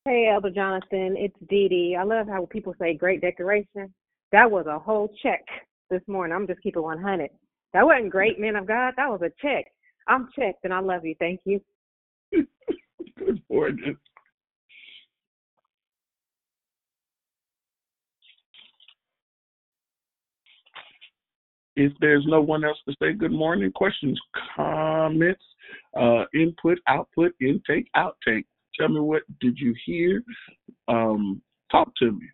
Hey, 0.08 0.30
Elder 0.34 0.52
Jonathan, 0.52 1.18
it's 1.18 1.36
Dee 1.50 1.68
Dee. 1.68 1.98
I 2.00 2.04
love 2.04 2.30
how 2.30 2.48
people 2.50 2.74
say 2.80 2.94
great 2.94 3.20
decoration. 3.20 3.94
That 4.32 4.50
was 4.50 4.66
a 4.66 4.80
whole 4.80 5.14
check 5.22 5.44
this 5.90 6.00
morning. 6.08 6.34
I'm 6.34 6.48
just 6.48 6.62
keeping 6.62 6.82
100. 6.82 7.30
That 7.74 7.86
wasn't 7.86 8.12
great, 8.12 8.40
man 8.40 8.56
of 8.56 8.66
God. 8.66 8.94
That 8.96 9.10
was 9.10 9.20
a 9.22 9.32
check. 9.42 9.66
I'm 10.08 10.30
checked, 10.34 10.64
and 10.64 10.74
I 10.74 10.80
love 10.80 11.04
you. 11.04 11.14
Thank 11.20 11.42
you. 11.44 11.60
Good 12.32 13.42
morning. 13.50 13.98
If 21.76 21.92
there's 22.00 22.26
no 22.28 22.40
one 22.40 22.64
else 22.64 22.78
to 22.88 22.96
say 23.02 23.12
good 23.12 23.34
morning, 23.34 23.74
questions, 23.74 24.18
comments, 24.56 25.44
uh, 26.00 26.24
input, 26.34 26.80
output, 26.88 27.34
intake, 27.42 27.90
outtake. 27.98 28.46
Tell 28.80 28.90
me 28.90 29.00
what 29.00 29.24
did 29.40 29.58
you 29.60 29.74
hear? 29.86 30.24
Um, 30.88 31.42
talk 31.72 31.92
to 31.98 32.12
me. 32.12 32.28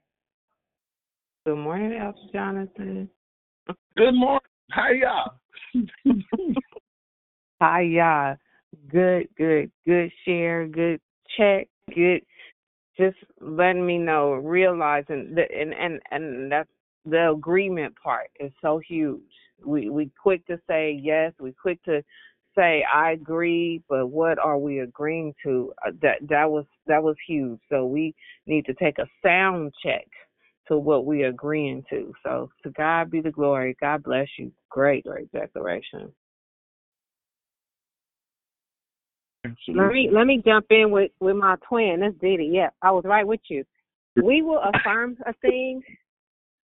Good 1.45 1.57
morning, 1.57 1.97
Elder 1.99 2.17
Jonathan. 2.31 3.09
Good 3.97 4.13
morning. 4.13 4.41
Hiya. 4.73 5.31
Hi, 7.61 7.81
y'all. 7.81 8.35
Good, 8.89 9.27
good, 9.37 9.71
good 9.85 10.11
share, 10.25 10.67
good 10.67 10.99
check, 11.37 11.67
good. 11.93 12.21
Just 12.97 13.17
letting 13.39 13.85
me 13.85 13.97
know, 13.97 14.33
realizing 14.33 15.33
that, 15.35 15.47
and 15.53 15.73
and 15.73 15.99
and 16.11 16.51
that's 16.51 16.69
the 17.05 17.31
agreement 17.31 17.95
part 18.01 18.29
is 18.39 18.51
so 18.61 18.79
huge. 18.79 19.21
We 19.65 19.89
we 19.89 20.11
quick 20.21 20.45
to 20.47 20.59
say 20.67 20.99
yes, 21.01 21.33
we 21.39 21.53
quick 21.53 21.83
to 21.83 22.03
say 22.55 22.83
I 22.93 23.11
agree, 23.11 23.81
but 23.89 24.07
what 24.07 24.39
are 24.39 24.57
we 24.57 24.79
agreeing 24.79 25.33
to? 25.43 25.73
Uh, 25.85 25.91
that 26.01 26.17
that 26.29 26.49
was 26.49 26.65
that 26.87 27.01
was 27.03 27.15
huge. 27.27 27.59
So 27.69 27.85
we 27.85 28.15
need 28.45 28.65
to 28.65 28.73
take 28.73 28.99
a 28.99 29.07
sound 29.25 29.73
check 29.83 30.07
to 30.67 30.77
what 30.77 31.05
we're 31.05 31.29
agreeing 31.29 31.83
to. 31.89 32.13
So 32.23 32.49
to 32.63 32.69
God 32.71 33.11
be 33.11 33.21
the 33.21 33.31
glory. 33.31 33.75
God 33.79 34.03
bless 34.03 34.27
you. 34.37 34.51
Great, 34.69 35.05
great 35.05 35.31
declaration. 35.31 36.11
Let 39.67 39.91
me 39.91 40.09
let 40.11 40.25
me 40.25 40.41
jump 40.45 40.67
in 40.69 40.91
with 40.91 41.11
with 41.19 41.35
my 41.35 41.55
twin. 41.67 41.99
That's 41.99 42.15
Dee 42.21 42.37
Dee. 42.37 42.51
Yeah, 42.53 42.69
I 42.81 42.91
was 42.91 43.03
right 43.05 43.27
with 43.27 43.41
you. 43.49 43.63
We 44.15 44.41
will 44.41 44.61
affirm 44.61 45.17
a 45.25 45.33
thing. 45.41 45.81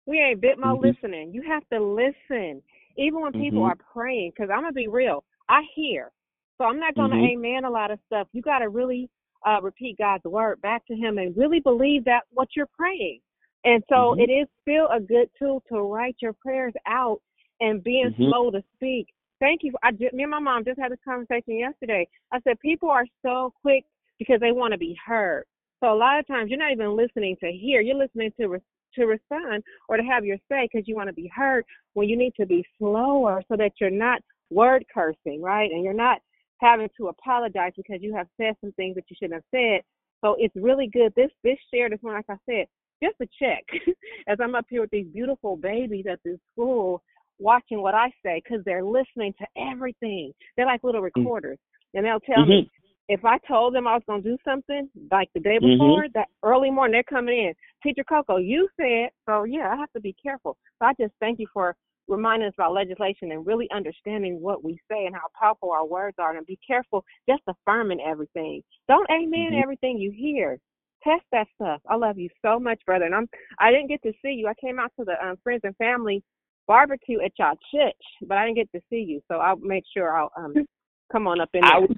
We 0.05 0.19
ain't 0.19 0.41
bit 0.41 0.59
more 0.59 0.76
Mhm. 0.76 0.81
listening. 0.81 1.34
You 1.34 1.41
have 1.43 1.68
to 1.69 1.80
listen, 1.80 2.61
even 2.97 3.22
when 3.22 3.34
people 3.34 3.64
Mhm. 3.64 3.69
are 3.69 3.76
praying. 3.76 4.31
Because 4.31 4.49
I'm 4.49 4.61
gonna 4.61 4.73
be 4.73 4.88
real. 4.88 5.23
I 5.49 5.61
hear, 5.75 6.11
so 6.57 6.65
I'm 6.65 6.79
not 6.79 6.95
gonna 6.95 7.15
Mhm. 7.15 7.29
amen 7.29 7.65
a 7.65 7.69
lot 7.69 7.91
of 7.91 7.99
stuff. 8.05 8.27
You 8.33 8.41
got 8.41 8.59
to 8.59 8.69
really 8.69 9.09
uh, 9.45 9.61
repeat 9.61 9.97
God's 9.97 10.25
word 10.25 10.59
back 10.61 10.85
to 10.87 10.95
Him 10.95 11.19
and 11.19 11.37
really 11.37 11.59
believe 11.59 12.03
that 12.05 12.23
what 12.31 12.49
you're 12.55 12.65
praying. 12.75 13.21
And 13.63 13.83
so 13.87 14.15
Mhm. 14.15 14.21
it 14.23 14.31
is 14.31 14.47
still 14.61 14.87
a 14.89 14.99
good 14.99 15.29
tool 15.37 15.61
to 15.69 15.81
write 15.81 16.17
your 16.21 16.33
prayers 16.33 16.73
out 16.85 17.21
and 17.61 17.83
being 17.83 18.09
Mhm. 18.11 18.29
slow 18.29 18.51
to 18.51 18.63
speak. 18.73 19.13
Thank 19.39 19.63
you. 19.63 19.73
I 19.83 19.91
ju- 19.91 20.09
me 20.11 20.23
and 20.23 20.31
my 20.31 20.39
mom 20.39 20.65
just 20.65 20.79
had 20.79 20.91
this 20.91 20.99
conversation 21.05 21.55
yesterday. 21.57 22.07
I 22.31 22.39
said 22.41 22.59
people 22.59 22.89
are 22.89 23.05
so 23.21 23.53
quick 23.61 23.85
because 24.17 24.39
they 24.39 24.51
want 24.51 24.71
to 24.71 24.77
be 24.77 24.95
heard. 24.95 25.45
So 25.79 25.93
a 25.93 25.95
lot 25.95 26.17
of 26.17 26.25
times 26.25 26.49
you're 26.49 26.59
not 26.59 26.71
even 26.71 26.95
listening 26.95 27.37
to 27.37 27.51
hear. 27.51 27.81
You're 27.81 27.95
listening 27.95 28.31
to 28.33 28.47
re- 28.47 28.61
to 28.95 29.05
respond 29.05 29.63
or 29.87 29.97
to 29.97 30.03
have 30.03 30.25
your 30.25 30.37
say 30.49 30.67
because 30.71 30.87
you 30.87 30.95
want 30.95 31.07
to 31.07 31.13
be 31.13 31.27
heard. 31.27 31.63
When 31.93 32.09
you 32.09 32.17
need 32.17 32.33
to 32.35 32.47
be 32.47 32.65
slower 32.79 33.43
so 33.47 33.55
that 33.55 33.79
you're 33.79 33.91
not 33.91 34.23
word 34.49 34.85
cursing, 34.93 35.41
right? 35.41 35.71
And 35.71 35.83
you're 35.83 35.93
not 35.93 36.19
having 36.59 36.89
to 36.97 37.07
apologize 37.07 37.73
because 37.75 38.01
you 38.01 38.15
have 38.15 38.27
said 38.37 38.55
some 38.61 38.71
things 38.73 38.95
that 38.95 39.05
you 39.09 39.15
shouldn't 39.19 39.35
have 39.35 39.43
said. 39.51 39.81
So 40.21 40.35
it's 40.39 40.55
really 40.55 40.87
good. 40.87 41.13
This 41.15 41.29
this 41.43 41.57
share 41.73 41.89
this 41.89 41.99
one, 42.01 42.15
like 42.15 42.25
I 42.29 42.37
said, 42.49 42.65
just 43.03 43.15
a 43.21 43.27
check. 43.39 43.63
As 44.27 44.37
I'm 44.41 44.55
up 44.55 44.65
here 44.69 44.81
with 44.81 44.89
these 44.91 45.07
beautiful 45.13 45.55
babies 45.55 46.05
at 46.11 46.19
this 46.25 46.39
school, 46.53 47.03
watching 47.39 47.81
what 47.81 47.93
I 47.93 48.11
say 48.25 48.41
because 48.43 48.63
they're 48.65 48.83
listening 48.83 49.33
to 49.39 49.45
everything. 49.71 50.33
They're 50.55 50.65
like 50.65 50.83
little 50.83 51.01
recorders, 51.01 51.59
and 51.93 52.05
they'll 52.05 52.19
tell 52.19 52.45
me 52.45 52.69
if 53.09 53.23
I 53.23 53.37
told 53.47 53.73
them 53.73 53.87
I 53.87 53.93
was 53.93 54.03
going 54.07 54.23
to 54.23 54.29
do 54.29 54.37
something 54.43 54.89
like 55.11 55.29
the 55.33 55.39
day 55.39 55.59
Mhm. 55.59 55.77
before, 55.77 56.09
that 56.09 56.29
early 56.43 56.69
morning 56.71 56.93
they're 56.93 57.03
coming 57.03 57.37
in. 57.37 57.53
Teacher 57.83 58.03
Coco, 58.03 58.37
you 58.37 58.67
said 58.75 59.11
so. 59.25 59.43
Yeah, 59.43 59.71
I 59.71 59.75
have 59.75 59.91
to 59.93 60.01
be 60.01 60.13
careful. 60.13 60.57
So 60.79 60.87
I 60.87 60.93
just 60.99 61.13
thank 61.19 61.39
you 61.39 61.47
for 61.53 61.75
reminding 62.07 62.47
us 62.47 62.53
about 62.55 62.73
legislation 62.73 63.31
and 63.31 63.45
really 63.45 63.69
understanding 63.71 64.41
what 64.41 64.63
we 64.63 64.79
say 64.89 65.05
and 65.05 65.15
how 65.15 65.27
powerful 65.39 65.71
our 65.71 65.85
words 65.85 66.15
are, 66.19 66.35
and 66.35 66.45
be 66.45 66.59
careful 66.65 67.03
just 67.29 67.41
affirming 67.47 67.99
everything. 68.01 68.63
Don't 68.88 69.09
amen 69.09 69.53
Mhm. 69.53 69.61
everything 69.61 69.97
you 69.97 70.11
hear. 70.11 70.59
Test 71.03 71.25
that 71.31 71.47
stuff. 71.55 71.81
I 71.88 71.95
love 71.95 72.17
you 72.17 72.29
so 72.41 72.59
much, 72.59 72.84
brother. 72.85 73.05
And 73.05 73.15
I'm 73.15 73.29
I 73.59 73.71
didn't 73.71 73.88
get 73.88 74.01
to 74.03 74.13
see 74.21 74.31
you. 74.31 74.47
I 74.47 74.53
came 74.55 74.79
out 74.79 74.91
to 74.97 75.05
the 75.05 75.23
um, 75.25 75.38
friends 75.38 75.61
and 75.63 75.75
family 75.77 76.23
barbecue 76.67 77.21
at 77.21 77.38
y'all 77.38 77.57
church, 77.71 77.95
but 78.23 78.38
I 78.38 78.45
didn't 78.45 78.57
get 78.57 78.71
to 78.73 78.81
see 78.89 79.01
you. 79.01 79.21
So 79.27 79.38
I'll 79.38 79.57
make 79.57 79.84
sure 79.93 80.17
I'll 80.17 80.31
um 80.35 80.53
come 81.11 81.27
on 81.27 81.39
up 81.39 81.49
in 81.53 81.61
there. 81.61 81.73
I 81.73 81.79
was 81.79 81.97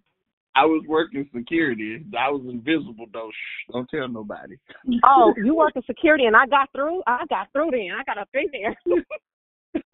I 0.56 0.66
was 0.66 0.84
working 0.88 1.30
security. 1.34 2.04
I 2.18 2.30
was 2.30 2.46
invisible 2.50 3.06
though. 3.14 3.30
Shh, 3.32 3.72
don't 3.72 3.90
tell 3.90 4.08
nobody. 4.08 4.58
Oh, 5.04 5.34
you 5.44 5.56
work 5.56 5.76
in 5.76 5.84
security 5.84 6.26
and 6.26 6.36
I 6.36 6.46
got 6.48 6.70
through? 6.74 7.02
I 7.08 7.26
got 7.30 7.52
through 7.54 7.72
then. 7.72 7.92
I 7.98 8.04
got 8.04 8.18
up 8.18 8.30
in 8.34 8.48
there. 8.52 8.76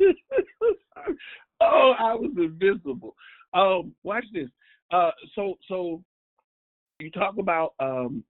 oh, 1.61 1.93
I 1.99 2.13
was 2.15 2.31
invisible. 2.37 3.15
Um, 3.53 3.93
watch 4.03 4.25
this. 4.33 4.49
Uh, 4.91 5.11
so 5.33 5.55
so 5.67 6.01
you 6.99 7.09
talk 7.11 7.37
about 7.39 7.73
um 7.79 8.23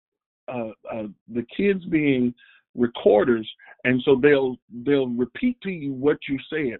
uh, 0.47 0.69
uh 0.91 1.07
the 1.33 1.45
kids 1.55 1.83
being 1.85 2.33
recorders, 2.75 3.49
and 3.83 4.01
so 4.03 4.19
they'll 4.21 4.57
they'll 4.85 5.07
repeat 5.07 5.59
to 5.61 5.69
you 5.69 5.93
what 5.93 6.17
you 6.27 6.37
said. 6.49 6.79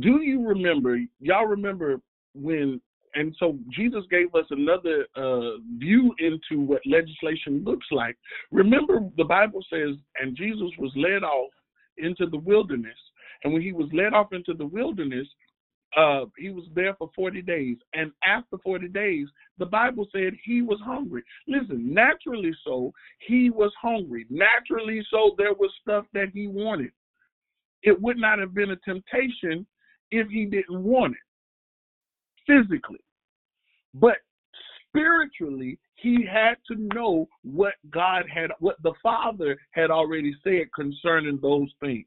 Do 0.00 0.20
you 0.22 0.46
remember? 0.46 0.98
Y'all 1.20 1.46
remember 1.46 2.00
when? 2.34 2.80
And 3.16 3.34
so 3.40 3.58
Jesus 3.70 4.04
gave 4.08 4.32
us 4.36 4.44
another 4.50 5.04
uh, 5.16 5.58
view 5.78 6.14
into 6.20 6.62
what 6.62 6.80
legislation 6.86 7.64
looks 7.64 7.86
like. 7.90 8.16
Remember, 8.52 9.00
the 9.16 9.24
Bible 9.24 9.64
says, 9.68 9.96
and 10.20 10.36
Jesus 10.36 10.70
was 10.78 10.92
led 10.94 11.24
off 11.24 11.50
into 11.98 12.26
the 12.26 12.38
wilderness. 12.38 12.94
And 13.42 13.52
when 13.52 13.62
he 13.62 13.72
was 13.72 13.88
led 13.92 14.12
off 14.12 14.32
into 14.32 14.54
the 14.54 14.66
wilderness, 14.66 15.26
uh, 15.96 16.26
he 16.38 16.50
was 16.50 16.64
there 16.74 16.94
for 16.94 17.10
40 17.16 17.42
days. 17.42 17.76
And 17.94 18.12
after 18.24 18.58
40 18.58 18.88
days, 18.88 19.26
the 19.58 19.66
Bible 19.66 20.06
said 20.12 20.34
he 20.44 20.62
was 20.62 20.78
hungry. 20.84 21.22
Listen, 21.48 21.92
naturally 21.92 22.52
so, 22.64 22.92
he 23.26 23.50
was 23.50 23.72
hungry. 23.80 24.26
Naturally 24.30 25.04
so, 25.10 25.34
there 25.36 25.54
was 25.54 25.70
stuff 25.82 26.04
that 26.12 26.28
he 26.32 26.46
wanted. 26.46 26.92
It 27.82 28.00
would 28.00 28.18
not 28.18 28.38
have 28.38 28.54
been 28.54 28.70
a 28.70 28.76
temptation 28.76 29.66
if 30.10 30.28
he 30.28 30.44
didn't 30.44 30.82
want 30.82 31.14
it 31.14 31.18
physically. 32.46 33.00
But 33.94 34.18
spiritually, 34.88 35.78
he 35.94 36.24
had 36.30 36.54
to 36.68 36.88
know 36.94 37.28
what 37.42 37.74
God 37.90 38.24
had, 38.32 38.50
what 38.60 38.80
the 38.82 38.94
Father 39.02 39.58
had 39.72 39.90
already 39.90 40.34
said 40.44 40.66
concerning 40.74 41.38
those 41.40 41.70
things. 41.80 42.06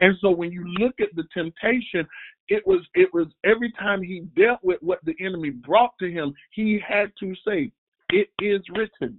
And 0.00 0.16
so 0.20 0.30
when 0.30 0.52
you 0.52 0.64
look 0.78 0.94
at 1.00 1.14
the 1.14 1.24
temptation, 1.32 2.06
it 2.48 2.66
was 2.66 2.80
it 2.94 3.12
was 3.12 3.26
every 3.44 3.72
time 3.72 4.02
he 4.02 4.20
dealt 4.36 4.60
with 4.62 4.78
what 4.82 5.04
the 5.04 5.14
enemy 5.20 5.50
brought 5.50 5.92
to 6.00 6.10
him, 6.10 6.34
he 6.50 6.80
had 6.86 7.12
to 7.20 7.34
say, 7.46 7.70
It 8.10 8.28
is 8.40 8.60
written. 8.74 9.18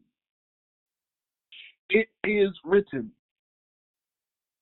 It 1.90 2.08
is 2.24 2.52
written. 2.64 3.12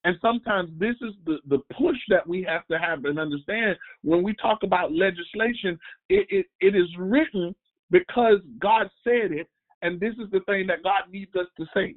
And 0.06 0.16
sometimes 0.22 0.70
this 0.78 0.96
is 1.02 1.16
the, 1.26 1.38
the 1.48 1.58
push 1.76 1.98
that 2.10 2.28
we 2.28 2.44
have 2.44 2.68
to 2.68 2.78
have 2.78 3.06
and 3.06 3.20
understand 3.20 3.76
when 4.04 4.22
we 4.22 4.36
talk 4.36 4.60
about 4.62 4.92
legislation, 4.92 5.80
it, 6.10 6.28
it, 6.30 6.46
it 6.62 6.76
is 6.76 6.88
written 7.00 7.56
because 7.90 8.38
God 8.60 8.88
said 9.04 9.32
it, 9.32 9.50
and 9.82 10.00
this 10.00 10.14
is 10.24 10.30
the 10.32 10.42
thing 10.42 10.68
that 10.68 10.84
God 10.84 11.12
needs 11.12 11.36
us 11.36 11.48
to 11.58 11.66
say. 11.74 11.96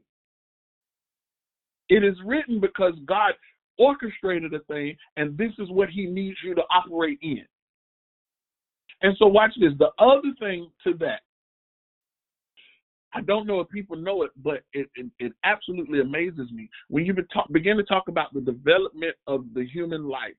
It 1.91 2.03
is 2.03 2.16
written 2.25 2.61
because 2.61 2.95
God 3.05 3.33
orchestrated 3.79 4.55
a 4.55 4.61
thing, 4.61 4.97
and 5.17 5.37
this 5.37 5.53
is 5.59 5.71
what 5.71 5.89
He 5.89 6.07
needs 6.07 6.37
you 6.45 6.55
to 6.55 6.63
operate 6.71 7.19
in. 7.23 7.45
And 9.03 9.17
so, 9.19 9.27
watch 9.27 9.53
this. 9.61 9.73
The 9.79 9.91
other 9.99 10.33
thing 10.41 10.71
to 10.85 10.95
that, 10.99 11.21
I 13.15 13.21
don't 13.23 13.47
know 13.47 13.61
if 13.61 13.69
people 13.69 13.97
know 13.97 14.23
it, 14.23 14.31
but 14.43 14.63
it, 14.73 14.89
it, 14.97 15.07
it 15.19 15.33
absolutely 15.45 16.01
amazes 16.01 16.51
me. 16.53 16.69
When 16.89 17.07
you 17.07 17.15
talk, 17.33 17.51
begin 17.53 17.77
to 17.77 17.85
talk 17.85 18.09
about 18.09 18.35
the 18.35 18.41
development 18.41 19.15
of 19.27 19.45
the 19.55 19.67
human 19.67 20.09
life, 20.09 20.35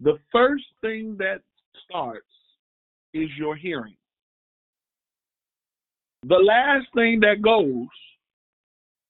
the 0.00 0.18
first 0.30 0.64
thing 0.80 1.16
that 1.18 1.40
starts 1.84 2.26
is 3.14 3.28
your 3.38 3.56
hearing. 3.56 3.96
The 6.24 6.36
last 6.36 6.86
thing 6.94 7.20
that 7.20 7.42
goes 7.42 7.88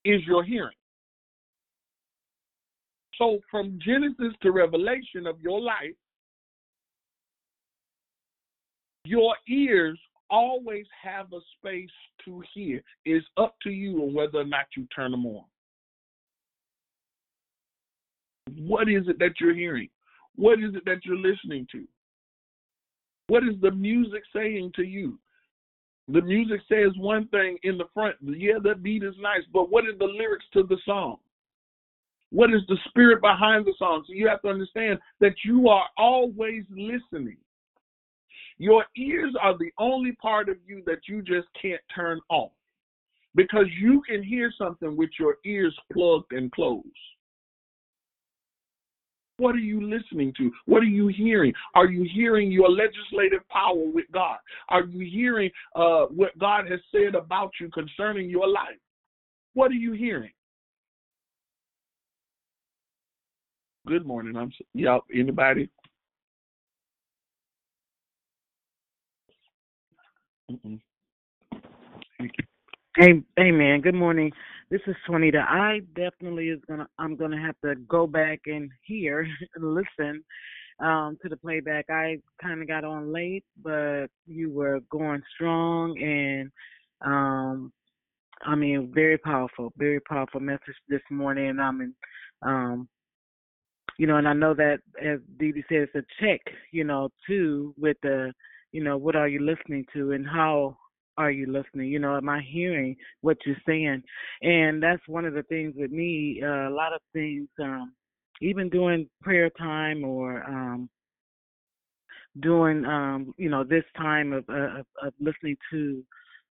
is 0.05 0.21
your 0.27 0.45
hearing. 0.45 0.76
So 3.19 3.41
from 3.51 3.79
Genesis 3.85 4.35
to 4.43 4.51
Revelation 4.53 5.27
of 5.27 5.41
your 5.41 5.61
life, 5.61 5.95
your 9.05 9.35
ears 9.49 9.99
always 10.29 10.87
have 11.03 11.33
a 11.33 11.39
space 11.59 11.89
to 12.25 12.43
hear. 12.53 12.83
It's 13.05 13.27
up 13.37 13.55
to 13.63 13.71
you 13.71 14.03
on 14.03 14.15
whether 14.15 14.39
or 14.39 14.45
not 14.45 14.67
you 14.77 14.87
turn 14.95 15.13
them 15.13 15.27
on. 15.27 15.45
What 18.59 18.89
is 18.89 19.09
it 19.09 19.19
that 19.19 19.35
you're 19.41 19.55
hearing? 19.55 19.89
What 20.35 20.59
is 20.59 20.75
it 20.75 20.85
that 20.85 21.05
you're 21.05 21.17
listening 21.17 21.67
to? 21.73 21.87
What 23.29 23.43
is 23.43 23.55
the 23.61 23.71
music 23.71 24.23
saying 24.35 24.73
to 24.77 24.83
you? 24.83 25.19
The 26.09 26.23
music 26.23 26.61
says 26.69 26.93
one 26.97 27.27
thing 27.29 27.59
in 27.65 27.79
the 27.79 27.87
front. 27.93 28.17
Yeah, 28.23 28.59
that 28.63 28.83
beat 28.83 29.03
is 29.03 29.15
nice, 29.19 29.43
but 29.53 29.71
what 29.71 29.85
are 29.85 29.97
the 29.97 30.05
lyrics 30.05 30.45
to 30.53 30.63
the 30.63 30.77
song? 30.85 31.17
What 32.31 32.53
is 32.53 32.63
the 32.69 32.77
spirit 32.89 33.21
behind 33.21 33.67
the 33.67 33.75
song? 33.79 34.05
So 34.07 34.13
you 34.13 34.29
have 34.29 34.43
to 34.43 34.49
understand 34.49 34.99
that 35.21 35.35
you 35.45 35.69
are 35.69 35.85
always 35.97 36.65
listening. 36.71 37.37
Your 38.59 38.85
ears 38.97 39.35
are 39.41 39.57
the 39.57 39.71
only 39.79 40.13
part 40.13 40.49
of 40.49 40.57
you 40.67 40.83
that 40.87 41.01
you 41.09 41.23
just 41.23 41.47
can't 41.61 41.81
turn 41.95 42.21
off 42.31 42.53
because 43.35 43.67
you 43.81 44.03
can 44.09 44.23
hear 44.23 44.53
something 44.57 44.97
with 44.97 45.11
your 45.21 45.37
ears 45.45 45.77
plugged 45.93 46.33
and 46.33 46.51
closed. 46.53 46.87
What 49.39 49.55
are 49.55 49.59
you 49.59 49.87
listening 49.87 50.33
to? 50.39 50.51
What 50.65 50.83
are 50.83 50.87
you 50.87 51.09
hearing? 51.09 51.53
Are 51.75 51.87
you 51.87 52.09
hearing 52.15 52.51
your 52.51 52.71
legislative 52.71 53.47
power 53.51 53.85
with 53.93 54.07
God? 54.11 54.39
Are 54.71 54.85
you 54.85 55.07
hearing 55.11 55.51
uh, 55.75 56.07
what 56.07 56.37
God 56.39 56.71
has 56.71 56.81
said 56.91 57.15
about 57.15 57.51
you 57.61 57.69
concerning 57.69 58.31
your 58.31 58.49
life? 58.49 58.79
What 59.53 59.71
are 59.71 59.75
you 59.75 59.93
hearing? 59.93 60.31
Good 63.87 64.05
morning. 64.05 64.37
I'm 64.37 64.51
y'all. 64.75 65.03
Anybody? 65.15 65.71
Mm-mm. 70.51 70.81
Hey, 72.97 73.23
hey, 73.37 73.51
man. 73.53 73.81
Good 73.83 73.95
morning. 73.95 74.33
This 74.73 74.81
is 74.89 74.97
Juanita. 75.09 75.39
I 75.49 75.83
definitely 75.95 76.49
is 76.49 76.59
gonna. 76.67 76.89
I'm 76.99 77.15
gonna 77.15 77.41
have 77.41 77.55
to 77.65 77.77
go 77.89 78.09
back 78.09 78.41
and 78.47 78.69
hear 78.83 79.25
and 79.55 79.73
listen 79.73 80.25
um, 80.81 81.17
to 81.23 81.29
the 81.29 81.37
playback. 81.37 81.85
I 81.89 82.19
kind 82.43 82.61
of 82.61 82.67
got 82.67 82.83
on 82.83 83.13
late, 83.13 83.45
but 83.63 84.09
you 84.27 84.51
were 84.51 84.81
going 84.91 85.23
strong 85.37 85.97
and 86.03 86.51
um, 87.05 87.73
I 88.45 88.57
mean, 88.57 88.91
very 88.93 89.19
powerful, 89.19 89.73
very 89.77 90.01
powerful 90.01 90.41
message 90.41 90.75
this 90.89 91.03
morning. 91.09 91.61
I 91.61 91.71
mean, 91.71 91.95
um, 92.43 92.89
you 93.99 94.07
know, 94.07 94.17
and 94.17 94.29
I 94.29 94.33
know 94.33 94.55
that 94.55 94.79
as 95.03 95.21
Dee 95.39 95.53
Dee 95.53 95.65
said, 95.69 95.89
it's 95.89 95.95
a 95.95 96.03
check, 96.21 96.41
you 96.73 96.85
know, 96.85 97.09
too, 97.27 97.75
with 97.79 97.97
the, 98.03 98.33
you 98.73 98.83
know, 98.83 98.97
what 98.97 99.17
are 99.17 99.29
you 99.29 99.41
listening 99.41 99.85
to 99.95 100.13
and 100.13 100.27
how 100.27 100.77
are 101.17 101.31
you 101.31 101.51
listening? 101.51 101.89
You 101.89 101.99
know, 101.99 102.17
am 102.17 102.29
I 102.29 102.43
hearing 102.43 102.97
what 103.23 103.39
you're 103.47 103.57
saying? 103.67 104.03
And 104.43 104.83
that's 104.83 105.03
one 105.07 105.25
of 105.25 105.35
the 105.35 105.43
things 105.45 105.75
with 105.77 105.91
me. 105.91 106.43
Uh, 106.43 106.69
a 106.69 106.75
lot 106.75 106.93
of 106.93 107.01
things, 107.13 107.49
um, 107.63 107.95
even 108.43 108.69
during 108.69 109.09
prayer 109.23 109.51
time 109.51 110.05
or 110.05 110.43
um, 110.45 110.91
during, 112.41 112.85
um, 112.85 113.33
you 113.39 113.49
know, 113.49 113.65
this 113.65 113.85
time 113.97 114.33
of, 114.33 114.45
uh, 114.51 114.81
of, 114.81 114.87
of 115.03 115.15
listening 115.21 115.57
to 115.71 116.05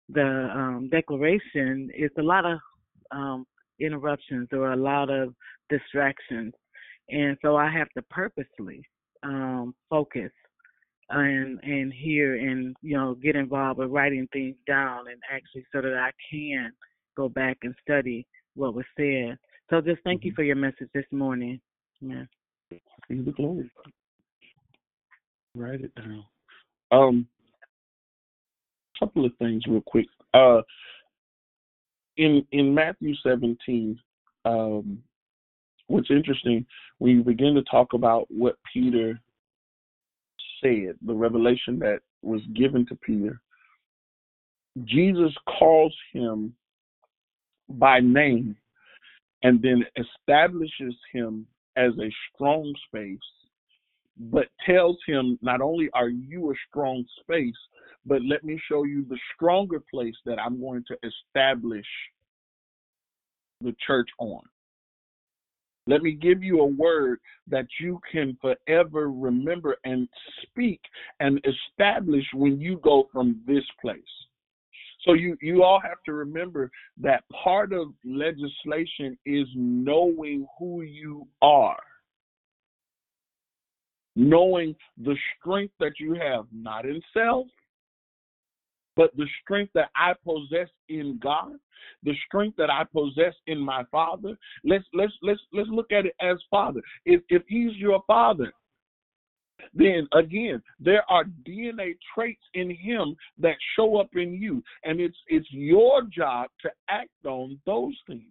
the 0.09 0.49
um, 0.55 0.89
declaration, 0.91 1.91
it's 1.95 2.16
a 2.19 2.23
lot 2.23 2.47
of 2.47 2.59
um, 3.11 3.47
interruptions 3.81 4.49
or 4.53 4.73
a 4.73 4.77
lot 4.77 5.11
of 5.11 5.35
distractions, 5.69 6.55
and 7.09 7.37
so 7.43 7.57
I 7.57 7.71
have 7.71 7.89
to 7.97 8.03
purposely 8.03 8.83
um, 9.23 9.75
focus 9.91 10.31
and 11.11 11.61
and 11.63 11.93
hear 11.93 12.37
and 12.37 12.75
you 12.83 12.97
know 12.97 13.15
get 13.15 13.37
involved 13.37 13.79
with 13.79 13.91
writing 13.91 14.27
things 14.33 14.57
down 14.67 15.09
and 15.09 15.21
actually 15.31 15.65
so 15.73 15.83
that 15.83 15.95
I 15.95 16.11
can 16.31 16.73
go 17.17 17.29
back 17.29 17.59
and 17.63 17.75
study 17.83 18.27
what 18.55 18.75
was 18.75 18.87
said. 18.97 19.37
So 19.71 19.81
just 19.81 20.03
thank 20.05 20.25
you 20.25 20.33
for 20.35 20.43
your 20.43 20.57
message 20.57 20.89
this 20.95 21.05
morning. 21.11 21.61
Yeah. 22.01 22.25
See 22.71 23.21
the 23.21 23.33
glory. 23.33 23.71
Write 25.55 25.83
it 25.83 25.95
down. 25.95 26.25
Um, 26.91 27.27
couple 28.99 29.25
of 29.25 29.33
things 29.39 29.63
real 29.67 29.83
quick. 29.83 30.07
Uh, 30.33 30.63
in 32.17 32.47
in 32.53 32.75
Matthew 32.75 33.15
17, 33.23 33.99
um, 34.45 35.03
what's 35.86 36.11
interesting 36.11 36.66
when 36.98 37.16
you 37.16 37.23
begin 37.23 37.55
to 37.55 37.62
talk 37.65 37.93
about 37.93 38.27
what 38.28 38.56
Peter 38.73 39.20
said, 40.62 40.97
the 41.05 41.15
revelation 41.15 41.78
that 41.78 42.01
was 42.23 42.40
given 42.55 42.86
to 42.86 42.97
Peter, 42.97 43.40
Jesus 44.85 45.32
calls 45.59 45.94
him 46.12 46.55
by 47.69 48.01
name 48.01 48.56
and 49.43 49.61
then 49.61 49.85
establishes 49.97 50.94
him 51.12 51.47
as 51.77 51.93
a 52.01 52.11
strong 52.32 52.73
space, 52.86 53.19
but 54.16 54.47
tells 54.65 54.97
him 55.06 55.39
not 55.43 55.61
only 55.61 55.90
are 55.93 56.09
you 56.09 56.51
a 56.51 56.55
strong 56.69 57.05
space, 57.20 57.55
but 58.06 58.23
let 58.23 58.44
me 58.44 58.61
show 58.69 58.85
you 58.85 59.05
the 59.09 59.19
stronger 59.35 59.82
place 59.93 60.15
that 60.24 60.39
I'm 60.39 60.61
going 60.61 60.85
to 60.89 60.97
establish 61.05 61.86
the 63.61 63.74
church 63.86 64.09
on. 64.19 64.43
Let 65.86 66.02
me 66.02 66.12
give 66.12 66.43
you 66.43 66.61
a 66.61 66.66
word 66.66 67.20
that 67.48 67.66
you 67.78 68.01
can 68.11 68.39
forever 68.40 69.11
remember 69.11 69.77
and 69.85 70.09
speak 70.43 70.81
and 71.20 71.44
establish 71.44 72.24
when 72.32 72.59
you 72.61 72.78
go 72.78 73.09
from 73.12 73.43
this 73.47 73.65
place. 73.81 74.02
So 75.05 75.12
you 75.12 75.36
you 75.43 75.62
all 75.62 75.81
have 75.81 76.02
to 76.06 76.15
remember 76.15 76.70
that 77.02 77.24
part 77.43 77.73
of 77.74 77.89
legislation 78.05 79.19
is 79.27 79.47
knowing 79.55 80.47
who 80.59 80.82
you 80.82 81.27
are. 81.43 81.77
Knowing 84.16 84.74
the 84.97 85.16
strength 85.39 85.74
that 85.81 86.01
you 86.01 86.15
have, 86.15 86.47
not 86.52 86.86
in 86.86 87.02
self, 87.12 87.47
but 88.97 89.16
the 89.16 89.27
strength 89.43 89.73
that 89.75 89.91
I 89.97 90.12
possess 90.25 90.69
in 90.89 91.19
God, 91.23 91.55
the 92.03 92.15
strength 92.27 92.57
that 92.57 92.71
I 92.71 92.85
possess 92.85 93.35
in 93.47 93.59
my 93.59 93.85
Father. 93.91 94.37
Let's 94.65 94.85
let's 94.93 95.12
let's 95.23 95.41
let's 95.53 95.69
look 95.71 95.93
at 95.93 96.07
it 96.07 96.15
as 96.21 96.37
Father. 96.51 96.81
If 97.05 97.23
if 97.29 97.43
He's 97.49 97.75
your 97.77 98.03
Father, 98.07 98.53
then 99.75 100.09
again 100.12 100.62
there 100.81 101.05
are 101.11 101.25
DNA 101.47 101.97
traits 102.15 102.43
in 102.55 102.71
Him 102.71 103.16
that 103.39 103.57
show 103.77 103.99
up 103.99 104.11
in 104.15 104.35
you, 104.35 104.62
and 104.85 105.01
it's 105.01 105.19
it's 105.29 105.51
your 105.51 106.03
job 106.03 106.49
to 106.62 106.71
act 106.89 107.27
on 107.27 107.59
those 107.66 107.95
things. 108.07 108.25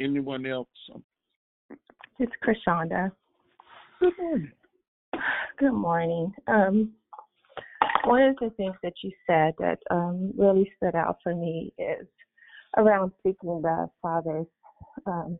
Anyone 0.00 0.46
else? 0.46 0.68
It's 2.20 2.32
Krishanda. 2.44 3.10
Good 4.00 4.12
morning. 4.18 4.52
Good 5.58 5.72
morning. 5.72 6.32
Um, 6.46 6.92
one 8.04 8.22
of 8.22 8.36
the 8.40 8.50
things 8.56 8.76
that 8.84 8.92
you 9.02 9.10
said 9.26 9.54
that 9.58 9.78
um, 9.90 10.32
really 10.36 10.70
stood 10.76 10.94
out 10.94 11.16
for 11.22 11.34
me 11.34 11.72
is 11.78 12.06
around 12.76 13.10
seeking 13.24 13.60
the 13.60 13.88
Father's 14.00 14.46
um, 15.06 15.36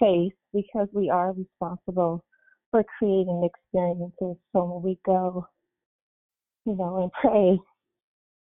faith 0.00 0.32
because 0.52 0.88
we 0.92 1.08
are 1.08 1.34
responsible 1.34 2.24
for 2.72 2.84
creating 2.98 3.48
experiences. 3.48 4.42
So 4.52 4.64
when 4.64 4.82
we 4.82 4.98
go, 5.06 5.46
you 6.64 6.76
know, 6.76 7.02
and 7.02 7.12
pray, 7.12 7.58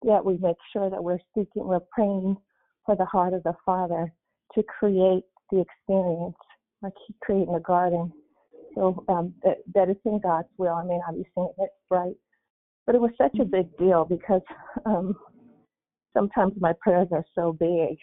that 0.04 0.24
we 0.24 0.38
make 0.38 0.58
sure 0.72 0.90
that 0.90 1.04
we're 1.04 1.20
seeking, 1.36 1.68
we're 1.68 1.80
praying 1.92 2.38
for 2.86 2.96
the 2.96 3.06
heart 3.06 3.34
of 3.34 3.44
the 3.44 3.54
Father 3.66 4.14
to 4.56 4.64
create 4.64 5.24
the 5.52 5.60
experience, 5.60 6.38
like 6.82 6.94
He 7.06 7.16
creating 7.22 7.54
the 7.54 7.60
garden 7.60 8.14
so 8.76 9.04
um, 9.10 9.34
that, 9.44 9.58
that 9.74 9.90
it's 9.90 10.00
in 10.06 10.20
God's 10.20 10.48
will. 10.58 10.74
I 10.74 10.84
may 10.84 10.98
not 10.98 11.16
be 11.16 11.28
saying 11.36 11.54
it 11.58 11.70
right, 11.90 12.16
but 12.86 12.96
it 12.96 13.02
was 13.02 13.12
such 13.18 13.38
a 13.40 13.46
big 13.46 13.76
deal 13.78 14.06
because 14.06 14.42
um, 14.86 15.16
sometimes 16.16 16.54
my 16.60 16.74
prayers 16.82 17.08
are 17.12 17.26
so 17.36 17.54
big, 17.54 17.98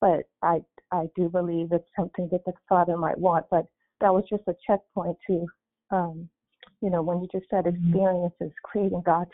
but 0.00 0.22
I 0.42 0.60
I 0.92 1.06
do 1.16 1.28
believe 1.28 1.68
it's 1.72 1.88
something 1.98 2.28
that 2.30 2.44
the 2.44 2.52
Father 2.68 2.96
might 2.96 3.18
want. 3.18 3.46
But 3.50 3.66
that 4.00 4.12
was 4.12 4.24
just 4.30 4.42
a 4.46 4.54
checkpoint 4.66 5.16
to, 5.26 5.46
um, 5.90 6.28
you 6.80 6.90
know, 6.90 7.02
when 7.02 7.20
you 7.20 7.28
just 7.32 7.50
said 7.50 7.66
experiences, 7.66 8.52
creating 8.64 9.02
God's 9.04 9.30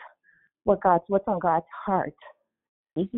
what 0.63 0.81
God's 0.81 1.03
what's 1.07 1.27
on 1.27 1.39
God's 1.39 1.65
heart. 1.85 2.13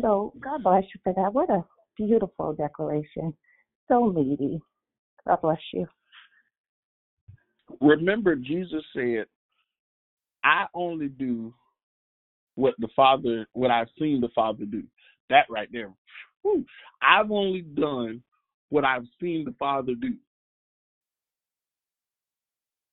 So 0.00 0.32
God 0.40 0.62
bless 0.62 0.84
you 0.84 1.00
for 1.04 1.12
that. 1.14 1.32
What 1.32 1.50
a 1.50 1.64
beautiful 1.96 2.54
declaration. 2.54 3.34
So 3.88 4.10
meaty. 4.10 4.60
God 5.26 5.40
bless 5.42 5.60
you. 5.72 5.86
Remember, 7.80 8.36
Jesus 8.36 8.82
said, 8.94 9.26
I 10.44 10.66
only 10.74 11.08
do 11.08 11.52
what 12.54 12.74
the 12.78 12.88
Father, 12.94 13.46
what 13.52 13.70
I've 13.70 13.88
seen 13.98 14.20
the 14.20 14.28
Father 14.34 14.64
do. 14.64 14.82
That 15.28 15.46
right 15.50 15.68
there. 15.72 15.92
Whew. 16.42 16.64
I've 17.02 17.30
only 17.30 17.62
done 17.62 18.22
what 18.68 18.84
I've 18.84 19.06
seen 19.20 19.44
the 19.44 19.54
Father 19.58 19.94
do. 19.94 20.14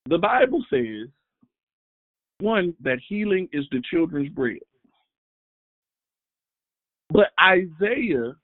The 0.10 0.18
Bible 0.18 0.66
says, 0.70 1.10
one, 2.40 2.74
that 2.82 3.00
healing 3.08 3.48
is 3.54 3.66
the 3.72 3.82
children's 3.90 4.30
bread. 4.30 4.60
But 7.10 7.28
Isaiah 7.42 8.36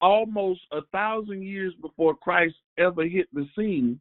almost 0.00 0.60
a 0.70 0.82
thousand 0.92 1.42
years 1.42 1.74
before 1.80 2.14
Christ 2.14 2.54
ever 2.78 3.04
hit 3.04 3.26
the 3.32 3.48
scene, 3.56 4.00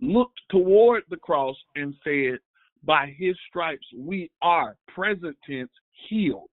looked 0.00 0.40
toward 0.50 1.04
the 1.10 1.16
cross 1.16 1.56
and 1.74 1.94
said, 2.04 2.38
By 2.84 3.14
his 3.16 3.36
stripes 3.48 3.86
we 3.96 4.30
are, 4.42 4.76
present 4.88 5.36
tense, 5.48 5.70
healed. 6.08 6.50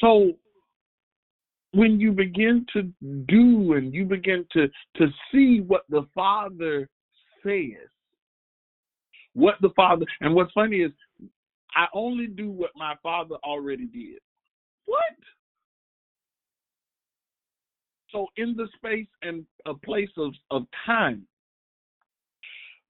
So 0.00 0.34
when 1.72 2.00
you 2.00 2.12
begin 2.12 2.66
to 2.72 2.82
do 3.26 3.74
and 3.74 3.92
you 3.92 4.04
begin 4.04 4.46
to 4.52 4.68
to 4.96 5.08
see 5.30 5.60
what 5.60 5.82
the 5.88 6.06
father 6.14 6.88
says 7.42 7.88
what 9.34 9.56
the 9.60 9.70
father 9.76 10.06
and 10.20 10.34
what's 10.34 10.52
funny 10.52 10.78
is 10.78 10.92
i 11.76 11.86
only 11.92 12.26
do 12.26 12.50
what 12.50 12.70
my 12.74 12.94
father 13.02 13.36
already 13.44 13.86
did 13.86 14.18
what 14.86 15.02
so 18.10 18.26
in 18.36 18.54
the 18.56 18.68
space 18.76 19.08
and 19.22 19.44
a 19.66 19.74
place 19.74 20.10
of, 20.16 20.32
of 20.50 20.62
time 20.86 21.26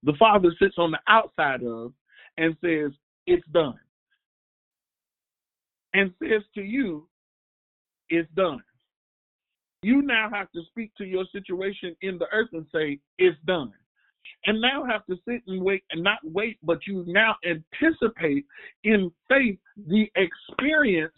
the 0.03 0.15
father 0.19 0.51
sits 0.61 0.77
on 0.79 0.91
the 0.91 1.01
outside 1.09 1.63
of 1.63 1.93
and 2.37 2.57
says 2.63 2.93
it's 3.27 3.47
done 3.53 3.79
and 5.95 6.13
says 6.23 6.43
to 6.55 6.63
you 6.63 7.09
it's 8.11 8.31
done 8.35 8.63
you 9.83 10.03
now 10.03 10.29
have 10.33 10.51
to 10.53 10.63
speak 10.71 10.93
to 10.97 11.05
your 11.05 11.25
situation 11.33 11.95
in 12.03 12.19
the 12.19 12.27
earth 12.33 12.49
and 12.53 12.67
say, 12.73 12.99
It's 13.19 13.39
done. 13.47 13.73
And 14.47 14.61
now 14.61 14.85
have 14.85 15.07
to 15.07 15.17
sit 15.27 15.43
and 15.47 15.63
wait 15.63 15.85
and 15.91 16.03
not 16.03 16.19
wait, 16.23 16.59
but 16.63 16.79
you 16.87 17.05
now 17.07 17.37
anticipate 17.45 18.45
in 18.85 19.11
faith 19.29 19.59
the 19.87 20.07
experience 20.17 21.15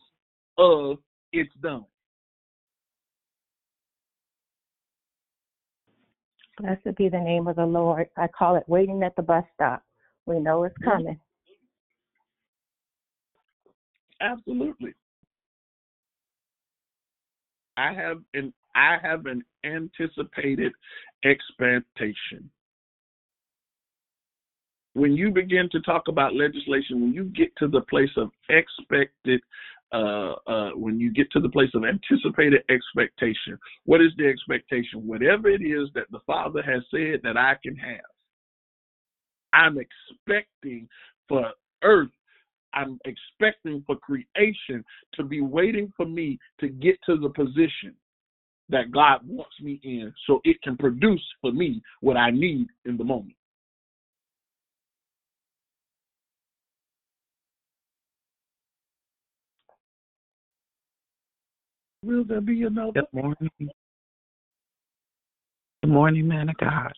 of 0.58 0.98
it's 1.32 1.52
done. 1.62 1.84
Blessed 6.60 6.96
be 6.96 7.08
the 7.08 7.18
name 7.18 7.46
of 7.46 7.56
the 7.56 7.64
Lord. 7.64 8.08
I 8.16 8.26
call 8.26 8.56
it 8.56 8.64
waiting 8.66 9.02
at 9.02 9.16
the 9.16 9.22
bus 9.22 9.44
stop. 9.54 9.82
We 10.26 10.38
know 10.38 10.64
it's 10.64 10.76
coming. 10.84 11.18
Absolutely. 14.20 14.94
I 17.76 17.94
have 17.94 18.18
an 18.34 18.52
I 18.74 18.98
have 19.02 19.26
an 19.26 19.42
anticipated 19.64 20.72
expectation. 21.24 22.50
When 24.92 25.14
you 25.14 25.30
begin 25.30 25.68
to 25.72 25.80
talk 25.80 26.08
about 26.08 26.34
legislation, 26.34 27.00
when 27.00 27.14
you 27.14 27.24
get 27.24 27.56
to 27.56 27.68
the 27.68 27.80
place 27.82 28.10
of 28.16 28.30
expected, 28.48 29.40
uh, 29.92 30.34
uh, 30.46 30.70
when 30.74 31.00
you 31.00 31.12
get 31.12 31.30
to 31.32 31.40
the 31.40 31.48
place 31.48 31.70
of 31.74 31.84
anticipated 31.84 32.62
expectation, 32.70 33.58
what 33.84 34.00
is 34.00 34.12
the 34.16 34.26
expectation? 34.26 35.06
Whatever 35.06 35.48
it 35.48 35.62
is 35.62 35.88
that 35.94 36.10
the 36.10 36.20
Father 36.26 36.62
has 36.62 36.82
said 36.90 37.20
that 37.22 37.36
I 37.36 37.56
can 37.62 37.76
have, 37.76 38.00
I'm 39.52 39.78
expecting 39.78 40.88
for 41.28 41.50
earth 41.82 42.10
I'm 42.72 42.98
expecting 43.04 43.82
for 43.86 43.96
creation 43.96 44.84
to 45.14 45.24
be 45.24 45.40
waiting 45.40 45.92
for 45.96 46.06
me 46.06 46.38
to 46.60 46.68
get 46.68 46.98
to 47.06 47.16
the 47.16 47.30
position 47.30 47.94
that 48.68 48.92
God 48.92 49.20
wants 49.26 49.54
me 49.60 49.80
in 49.82 50.12
so 50.26 50.40
it 50.44 50.60
can 50.62 50.76
produce 50.76 51.24
for 51.40 51.52
me 51.52 51.82
what 52.00 52.16
I 52.16 52.30
need 52.30 52.68
in 52.84 52.96
the 52.96 53.04
moment. 53.04 53.34
Will 62.02 62.24
there 62.24 62.40
be 62.40 62.62
another? 62.62 62.92
Good 62.92 63.04
morning. 63.12 63.50
Good 65.82 65.90
morning, 65.90 66.28
man 66.28 66.48
of 66.48 66.56
God. 66.56 66.92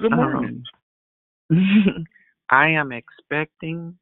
Good 0.00 0.12
morning. 0.12 0.64
Um, 1.50 2.06
I 2.50 2.68
am 2.68 2.92
expecting 2.92 3.96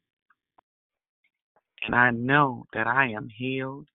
and 1.83 1.95
I 1.95 2.11
know 2.11 2.65
that 2.73 2.87
I 2.87 3.09
am 3.11 3.29
healed 3.29 3.87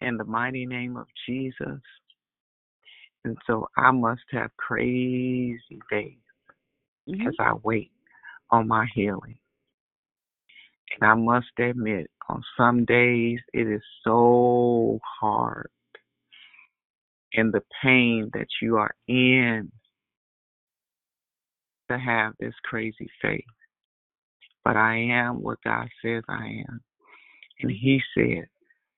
in 0.00 0.16
the 0.16 0.24
mighty 0.24 0.66
name 0.66 0.96
of 0.96 1.06
Jesus. 1.26 1.80
And 3.24 3.36
so 3.46 3.68
I 3.76 3.90
must 3.90 4.22
have 4.32 4.50
crazy 4.56 5.78
days 5.90 6.16
Mm-hmm. 7.08 7.28
as 7.28 7.34
I 7.38 7.54
wait 7.62 7.90
on 8.50 8.68
my 8.68 8.86
healing. 8.94 9.38
And 10.92 11.08
I 11.08 11.14
must 11.14 11.46
admit, 11.58 12.10
on 12.28 12.42
some 12.56 12.84
days 12.84 13.38
it 13.52 13.66
is 13.66 13.82
so 14.04 14.98
hard. 15.20 15.68
And 17.32 17.52
the 17.52 17.62
pain 17.82 18.30
that 18.34 18.48
you 18.60 18.76
are 18.76 18.94
in 19.06 19.70
to 21.90 21.98
have 21.98 22.34
this 22.40 22.54
crazy 22.64 23.08
faith. 23.22 23.44
But 24.64 24.76
I 24.76 24.96
am 24.96 25.42
what 25.42 25.58
God 25.64 25.88
says 26.04 26.22
I 26.28 26.62
am. 26.68 26.80
And 27.60 27.70
He 27.70 28.00
said 28.14 28.46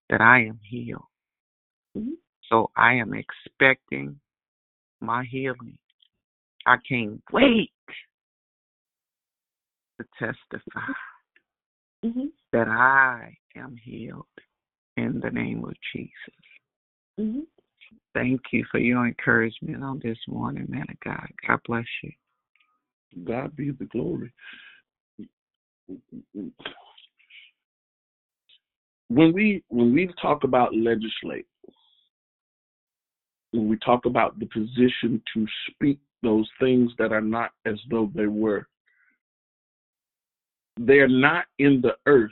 that 0.09 0.21
I 0.21 0.41
am 0.45 0.59
healed. 0.63 1.03
Mm-hmm. 1.97 2.13
So 2.49 2.71
I 2.77 2.95
am 2.95 3.13
expecting 3.15 4.19
my 5.01 5.25
healing. 5.25 5.79
I 6.67 6.77
can't 6.89 7.23
wait 7.33 7.71
to 9.99 10.07
testify 10.19 10.93
Mm-hmm. 12.05 12.27
that 12.53 12.67
I 12.69 13.37
am 13.57 13.77
healed 13.83 14.27
in 14.97 15.21
the 15.21 15.31
name 15.31 15.65
of 15.65 15.75
Jesus. 15.95 16.13
Mm-hmm. 17.21 17.41
Thank 18.15 18.41
you 18.53 18.65
for 18.71 18.79
your 18.79 19.07
encouragement 19.07 19.85
on 19.85 20.01
this 20.03 20.19
morning, 20.29 20.67
man 20.69 20.87
of 20.89 21.01
God. 21.05 21.29
God 21.47 21.61
bless 21.67 21.85
you. 22.03 22.11
God 23.25 23.55
be 23.57 23.71
the 23.71 23.85
glory. 23.85 24.33
When 29.09 29.33
we 29.33 29.63
when 29.69 29.93
we 29.93 30.09
talk 30.21 30.45
about 30.45 30.75
legislate, 30.75 31.47
when 33.53 33.69
we 33.69 33.77
talk 33.79 34.07
about 34.07 34.39
the 34.39 34.47
position 34.47 35.23
to 35.35 35.47
speak 35.71 35.99
those 36.23 36.49
things 36.59 36.91
that 36.99 37.13
are 37.13 37.21
not 37.21 37.51
as 37.67 37.79
though 37.91 38.11
they 38.15 38.27
were, 38.27 38.67
they're 40.79 41.09
not 41.09 41.45
in 41.59 41.81
the 41.81 41.95
earth, 42.07 42.31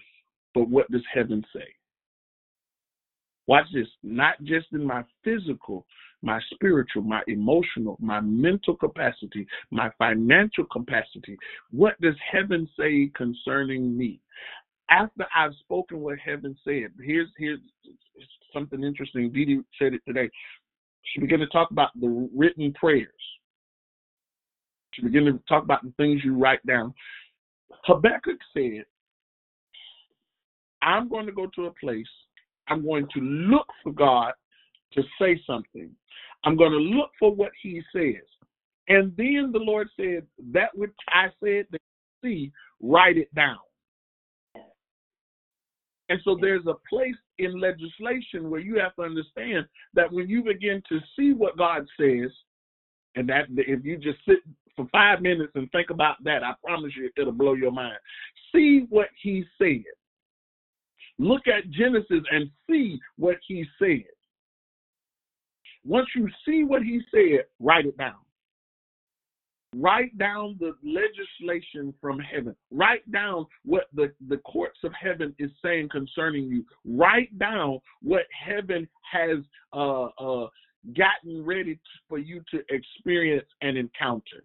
but 0.54 0.68
what 0.68 0.90
does 0.90 1.04
heaven 1.12 1.44
say? 1.54 1.66
Watch 3.46 3.66
this, 3.74 3.88
not 4.02 4.42
just 4.44 4.66
in 4.72 4.84
my 4.84 5.02
physical, 5.24 5.84
my 6.22 6.40
spiritual, 6.54 7.02
my 7.02 7.22
emotional, 7.26 7.96
my 8.00 8.20
mental 8.20 8.76
capacity, 8.76 9.46
my 9.70 9.90
financial 9.98 10.64
capacity. 10.66 11.36
What 11.70 12.00
does 12.00 12.14
heaven 12.30 12.68
say 12.78 13.10
concerning 13.14 13.96
me? 13.96 14.20
After 14.88 15.26
I've 15.34 15.54
spoken 15.60 16.00
what 16.00 16.18
heaven 16.18 16.56
said, 16.64 16.92
here's 17.02 17.28
here's 17.38 17.60
something 18.52 18.82
interesting. 18.82 19.32
Dee 19.32 19.60
said 19.78 19.94
it 19.94 20.02
today. 20.06 20.28
She 21.02 21.20
began 21.20 21.38
to 21.38 21.46
talk 21.46 21.70
about 21.70 21.90
the 22.00 22.28
written 22.34 22.72
prayers. 22.74 23.08
She 24.92 25.02
began 25.02 25.24
to 25.24 25.40
talk 25.48 25.64
about 25.64 25.82
the 25.82 25.92
things 25.96 26.22
you 26.24 26.36
write 26.36 26.64
down. 26.66 26.92
Habakkuk 27.84 28.38
said, 28.54 28.84
I'm 30.82 31.08
going 31.08 31.26
to 31.26 31.32
go 31.32 31.46
to 31.54 31.66
a 31.66 31.72
place, 31.72 32.06
I'm 32.68 32.84
going 32.84 33.06
to 33.14 33.20
look 33.20 33.66
for 33.82 33.92
God 33.92 34.32
to 34.92 35.02
say 35.20 35.40
something. 35.46 35.90
I'm 36.44 36.56
going 36.56 36.72
to 36.72 36.78
look 36.78 37.10
for 37.18 37.34
what 37.34 37.52
he 37.62 37.82
says. 37.92 38.24
And 38.88 39.14
then 39.16 39.50
the 39.52 39.58
Lord 39.58 39.88
said, 39.96 40.26
That 40.52 40.76
which 40.76 40.90
I 41.08 41.26
said 41.42 41.66
that 41.70 41.80
you 42.22 42.28
see, 42.28 42.52
write 42.80 43.18
it 43.18 43.32
down. 43.34 43.58
And 46.08 46.20
so 46.24 46.36
there's 46.40 46.66
a 46.66 46.74
place 46.88 47.14
in 47.38 47.60
legislation 47.60 48.50
where 48.50 48.60
you 48.60 48.80
have 48.80 48.96
to 48.96 49.02
understand 49.02 49.66
that 49.94 50.10
when 50.10 50.28
you 50.28 50.42
begin 50.42 50.82
to 50.88 50.98
see 51.16 51.32
what 51.32 51.56
God 51.56 51.86
says, 51.98 52.30
and 53.16 53.28
that 53.28 53.46
if 53.56 53.84
you 53.84 53.96
just 53.96 54.18
sit 54.26 54.38
for 54.76 54.86
five 54.92 55.20
minutes 55.20 55.52
and 55.54 55.70
think 55.72 55.90
about 55.90 56.16
that, 56.24 56.42
I 56.42 56.54
promise 56.64 56.92
you 56.96 57.10
it'll 57.16 57.32
blow 57.32 57.54
your 57.54 57.72
mind. 57.72 57.98
See 58.54 58.86
what 58.88 59.08
he 59.22 59.44
said. 59.58 59.84
Look 61.18 61.42
at 61.46 61.70
Genesis 61.70 62.24
and 62.30 62.50
see 62.68 62.98
what 63.16 63.36
he 63.46 63.64
said. 63.78 64.04
Once 65.84 66.08
you 66.14 66.28
see 66.46 66.64
what 66.64 66.82
he 66.82 67.00
said, 67.10 67.44
write 67.58 67.86
it 67.86 67.96
down. 67.96 68.16
Write 69.76 70.16
down 70.18 70.58
the 70.58 70.72
legislation 70.82 71.94
from 72.00 72.18
heaven. 72.18 72.56
Write 72.72 73.08
down 73.12 73.46
what 73.64 73.84
the, 73.94 74.12
the 74.28 74.38
courts 74.38 74.78
of 74.82 74.92
heaven 75.00 75.34
is 75.38 75.50
saying 75.64 75.90
concerning 75.90 76.44
you. 76.44 76.64
Write 76.84 77.38
down 77.38 77.78
what 78.02 78.22
heaven 78.32 78.88
has 79.12 79.38
uh, 79.72 80.06
uh, 80.18 80.48
gotten 80.96 81.44
ready 81.44 81.78
for 82.08 82.18
you 82.18 82.42
to 82.50 82.60
experience 82.70 83.46
and 83.62 83.76
encounter. 83.76 84.44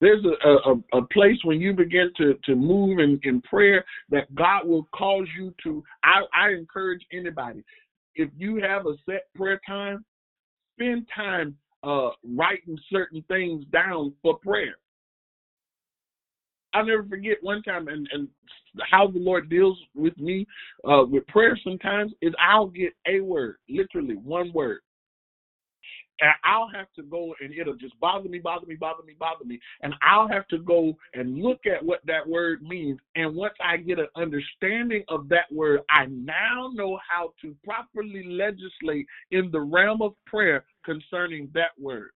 There's 0.00 0.24
a, 0.24 0.48
a, 0.48 0.98
a 0.98 1.06
place 1.06 1.38
when 1.44 1.60
you 1.60 1.72
begin 1.72 2.10
to, 2.18 2.34
to 2.44 2.54
move 2.54 2.98
in, 2.98 3.18
in 3.22 3.40
prayer 3.42 3.84
that 4.10 4.32
God 4.34 4.66
will 4.66 4.86
cause 4.94 5.26
you 5.38 5.54
to. 5.62 5.82
I, 6.04 6.22
I 6.34 6.50
encourage 6.50 7.00
anybody, 7.12 7.64
if 8.14 8.28
you 8.36 8.56
have 8.56 8.86
a 8.86 8.94
set 9.08 9.22
prayer 9.34 9.60
time, 9.66 10.04
spend 10.74 11.06
time 11.14 11.56
uh, 11.82 12.10
writing 12.24 12.78
certain 12.90 13.24
things 13.28 13.64
down 13.72 14.12
for 14.22 14.38
prayer. 14.38 14.76
I'll 16.76 16.86
never 16.86 17.04
forget 17.04 17.38
one 17.40 17.62
time, 17.62 17.88
and, 17.88 18.06
and 18.12 18.28
how 18.90 19.06
the 19.06 19.18
Lord 19.18 19.48
deals 19.48 19.78
with 19.94 20.16
me 20.18 20.46
uh, 20.84 21.04
with 21.08 21.26
prayer 21.26 21.58
sometimes 21.64 22.12
is 22.20 22.34
I'll 22.38 22.66
get 22.66 22.92
a 23.08 23.20
word, 23.20 23.56
literally 23.68 24.16
one 24.16 24.52
word. 24.52 24.80
And 26.20 26.30
I'll 26.44 26.68
have 26.74 26.86
to 26.96 27.02
go 27.02 27.34
and 27.40 27.52
it'll 27.52 27.76
just 27.76 27.98
bother 28.00 28.28
me, 28.28 28.38
bother 28.38 28.66
me, 28.66 28.74
bother 28.74 29.02
me, 29.02 29.14
bother 29.18 29.44
me. 29.44 29.60
And 29.82 29.94
I'll 30.02 30.28
have 30.28 30.48
to 30.48 30.58
go 30.58 30.96
and 31.12 31.38
look 31.38 31.66
at 31.66 31.84
what 31.84 32.00
that 32.06 32.26
word 32.26 32.62
means. 32.62 32.98
And 33.16 33.34
once 33.34 33.52
I 33.62 33.76
get 33.76 33.98
an 33.98 34.08
understanding 34.16 35.04
of 35.08 35.28
that 35.28 35.52
word, 35.52 35.80
I 35.90 36.06
now 36.06 36.70
know 36.72 36.98
how 37.06 37.34
to 37.42 37.54
properly 37.64 38.24
legislate 38.24 39.06
in 39.30 39.50
the 39.50 39.60
realm 39.60 40.00
of 40.00 40.14
prayer 40.26 40.64
concerning 40.84 41.50
that 41.52 41.72
word. 41.78 42.10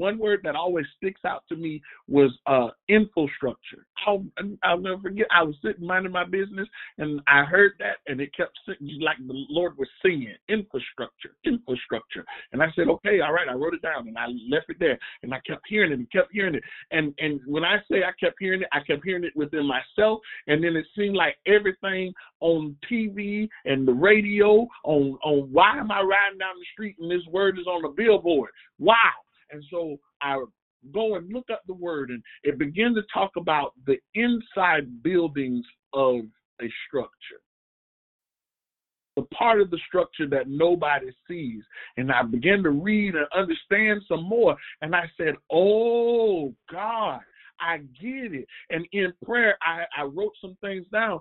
One 0.00 0.18
word 0.18 0.40
that 0.44 0.56
always 0.56 0.86
sticks 0.96 1.20
out 1.26 1.44
to 1.50 1.56
me 1.56 1.82
was 2.08 2.30
uh, 2.46 2.68
infrastructure. 2.88 3.86
I'll, 4.06 4.24
I'll 4.62 4.80
never 4.80 4.98
forget. 4.98 5.26
I 5.30 5.42
was 5.42 5.54
sitting 5.62 5.86
minding 5.86 6.10
my 6.10 6.24
business, 6.24 6.66
and 6.96 7.20
I 7.28 7.44
heard 7.44 7.72
that, 7.80 7.98
and 8.06 8.18
it 8.18 8.34
kept 8.34 8.58
sitting 8.66 8.98
like 9.02 9.18
the 9.18 9.44
Lord 9.50 9.76
was 9.76 9.88
singing 10.02 10.34
infrastructure, 10.48 11.36
infrastructure. 11.44 12.24
And 12.52 12.62
I 12.62 12.68
said, 12.74 12.88
okay, 12.88 13.20
all 13.20 13.34
right. 13.34 13.46
I 13.46 13.52
wrote 13.52 13.74
it 13.74 13.82
down, 13.82 14.08
and 14.08 14.16
I 14.16 14.28
left 14.48 14.70
it 14.70 14.78
there, 14.80 14.98
and 15.22 15.34
I 15.34 15.40
kept 15.46 15.68
hearing 15.68 15.92
it, 15.92 15.98
and 15.98 16.10
kept 16.10 16.32
hearing 16.32 16.54
it. 16.54 16.62
And 16.92 17.12
and 17.18 17.38
when 17.46 17.62
I 17.64 17.76
say 17.90 17.98
I 17.98 18.12
kept 18.18 18.36
hearing 18.40 18.62
it, 18.62 18.68
I 18.72 18.80
kept 18.80 19.04
hearing 19.04 19.24
it 19.24 19.36
within 19.36 19.66
myself, 19.66 20.20
and 20.46 20.64
then 20.64 20.76
it 20.76 20.86
seemed 20.96 21.14
like 21.14 21.36
everything 21.46 22.14
on 22.40 22.74
TV 22.90 23.50
and 23.66 23.86
the 23.86 23.92
radio 23.92 24.66
on 24.84 25.18
on 25.22 25.52
why 25.52 25.76
am 25.76 25.90
I 25.90 26.00
riding 26.00 26.38
down 26.38 26.54
the 26.58 26.66
street 26.72 26.96
and 26.98 27.10
this 27.10 27.26
word 27.30 27.58
is 27.58 27.66
on 27.66 27.82
the 27.82 27.90
billboard? 27.90 28.50
Why? 28.78 28.96
And 29.52 29.64
so 29.70 29.96
I 30.22 30.42
go 30.94 31.16
and 31.16 31.32
look 31.32 31.46
up 31.52 31.62
the 31.66 31.74
word, 31.74 32.10
and 32.10 32.22
it 32.42 32.58
begins 32.58 32.96
to 32.96 33.02
talk 33.12 33.32
about 33.36 33.72
the 33.86 33.96
inside 34.14 35.02
buildings 35.02 35.64
of 35.92 36.20
a 36.60 36.70
structure. 36.86 37.40
The 39.16 39.22
part 39.34 39.60
of 39.60 39.70
the 39.70 39.78
structure 39.86 40.26
that 40.28 40.48
nobody 40.48 41.10
sees. 41.28 41.62
And 41.96 42.10
I 42.10 42.22
began 42.22 42.62
to 42.62 42.70
read 42.70 43.14
and 43.14 43.26
understand 43.36 44.02
some 44.08 44.24
more. 44.24 44.56
And 44.82 44.94
I 44.94 45.10
said, 45.16 45.34
Oh, 45.50 46.54
God, 46.70 47.20
I 47.60 47.78
get 48.00 48.32
it. 48.32 48.46
And 48.70 48.86
in 48.92 49.12
prayer, 49.24 49.58
I, 49.62 49.84
I 49.96 50.04
wrote 50.04 50.32
some 50.40 50.56
things 50.62 50.86
down. 50.92 51.20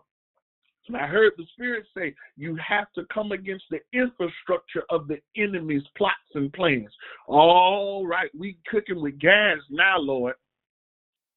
And 0.89 0.97
I 0.97 1.05
heard 1.05 1.33
the 1.37 1.45
Spirit 1.53 1.85
say, 1.95 2.15
you 2.35 2.57
have 2.67 2.91
to 2.95 3.03
come 3.13 3.31
against 3.31 3.65
the 3.69 3.77
infrastructure 3.93 4.83
of 4.89 5.07
the 5.07 5.19
enemy's 5.37 5.83
plots 5.95 6.15
and 6.33 6.51
plans. 6.51 6.89
All 7.27 8.07
right, 8.07 8.31
we 8.37 8.57
cooking 8.69 8.99
with 8.99 9.19
gas 9.19 9.59
now, 9.69 9.99
Lord. 9.99 10.33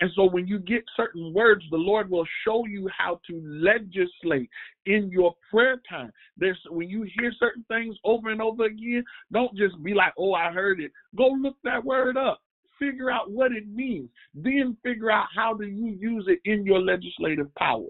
And 0.00 0.10
so 0.16 0.24
when 0.24 0.46
you 0.46 0.58
get 0.58 0.82
certain 0.96 1.34
words, 1.34 1.62
the 1.70 1.76
Lord 1.76 2.10
will 2.10 2.26
show 2.46 2.64
you 2.64 2.88
how 2.96 3.20
to 3.28 3.42
legislate 3.44 4.48
in 4.86 5.10
your 5.12 5.34
prayer 5.50 5.82
time. 5.88 6.10
There's 6.38 6.58
when 6.70 6.88
you 6.88 7.06
hear 7.18 7.30
certain 7.38 7.64
things 7.68 7.94
over 8.04 8.30
and 8.30 8.40
over 8.40 8.64
again, 8.64 9.04
don't 9.32 9.54
just 9.54 9.80
be 9.84 9.92
like, 9.92 10.14
"Oh, 10.16 10.32
I 10.32 10.50
heard 10.50 10.80
it." 10.80 10.90
Go 11.14 11.28
look 11.28 11.56
that 11.62 11.84
word 11.84 12.16
up. 12.16 12.40
Figure 12.78 13.10
out 13.10 13.30
what 13.30 13.52
it 13.52 13.68
means. 13.68 14.08
Then 14.34 14.76
figure 14.82 15.12
out 15.12 15.26
how 15.32 15.54
do 15.54 15.66
you 15.66 15.88
use 16.00 16.26
it 16.26 16.40
in 16.50 16.64
your 16.64 16.80
legislative 16.80 17.54
power. 17.54 17.86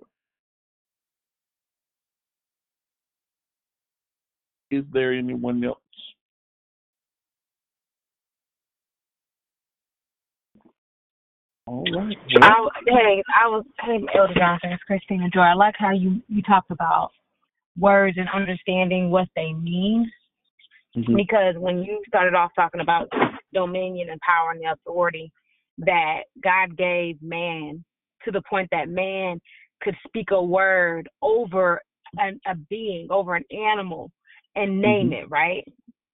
Is 4.72 4.84
there 4.90 5.12
anyone 5.12 5.62
else? 5.62 5.78
All 11.66 11.84
right. 11.94 12.16
I, 12.40 12.68
hey, 12.86 13.22
I 13.36 13.48
was 13.48 13.64
hey 13.84 14.00
Elder 14.16 14.32
Johnson, 14.34 14.72
it's 14.72 14.82
Christina 14.84 15.28
Joy. 15.28 15.42
I 15.42 15.52
like 15.52 15.74
how 15.78 15.92
you 15.92 16.22
you 16.28 16.40
talked 16.40 16.70
about 16.70 17.10
words 17.78 18.16
and 18.16 18.28
understanding 18.34 19.10
what 19.10 19.28
they 19.36 19.52
mean. 19.52 20.10
Mm-hmm. 20.96 21.16
Because 21.16 21.54
when 21.58 21.82
you 21.82 22.02
started 22.08 22.34
off 22.34 22.50
talking 22.56 22.80
about 22.80 23.10
dominion 23.52 24.08
and 24.08 24.20
power 24.22 24.52
and 24.52 24.60
the 24.60 24.72
authority 24.72 25.30
that 25.78 26.22
God 26.42 26.78
gave 26.78 27.20
man 27.22 27.84
to 28.24 28.30
the 28.30 28.42
point 28.48 28.68
that 28.72 28.88
man 28.88 29.38
could 29.82 29.96
speak 30.06 30.30
a 30.30 30.42
word 30.42 31.10
over 31.20 31.82
an, 32.16 32.40
a 32.46 32.54
being, 32.54 33.08
over 33.10 33.34
an 33.34 33.44
animal, 33.50 34.10
and 34.54 34.80
name 34.80 35.10
Mhm. 35.10 35.22
it, 35.22 35.30
right? 35.30 35.66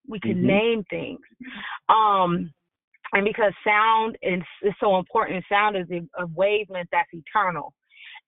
We 0.06 0.20
can 0.20 0.43
Mhm. 0.43 0.47
name 0.47 0.85
things. 0.85 1.20
Um, 1.89 2.52
and 3.12 3.24
because 3.24 3.52
sound 3.65 4.19
is, 4.23 4.43
is 4.62 4.74
so 4.81 4.98
important, 4.98 5.44
sound 5.48 5.77
is 5.77 5.90
a, 5.90 6.02
a 6.23 6.27
wavelength 6.27 6.90
that's 6.90 7.12
eternal. 7.12 7.73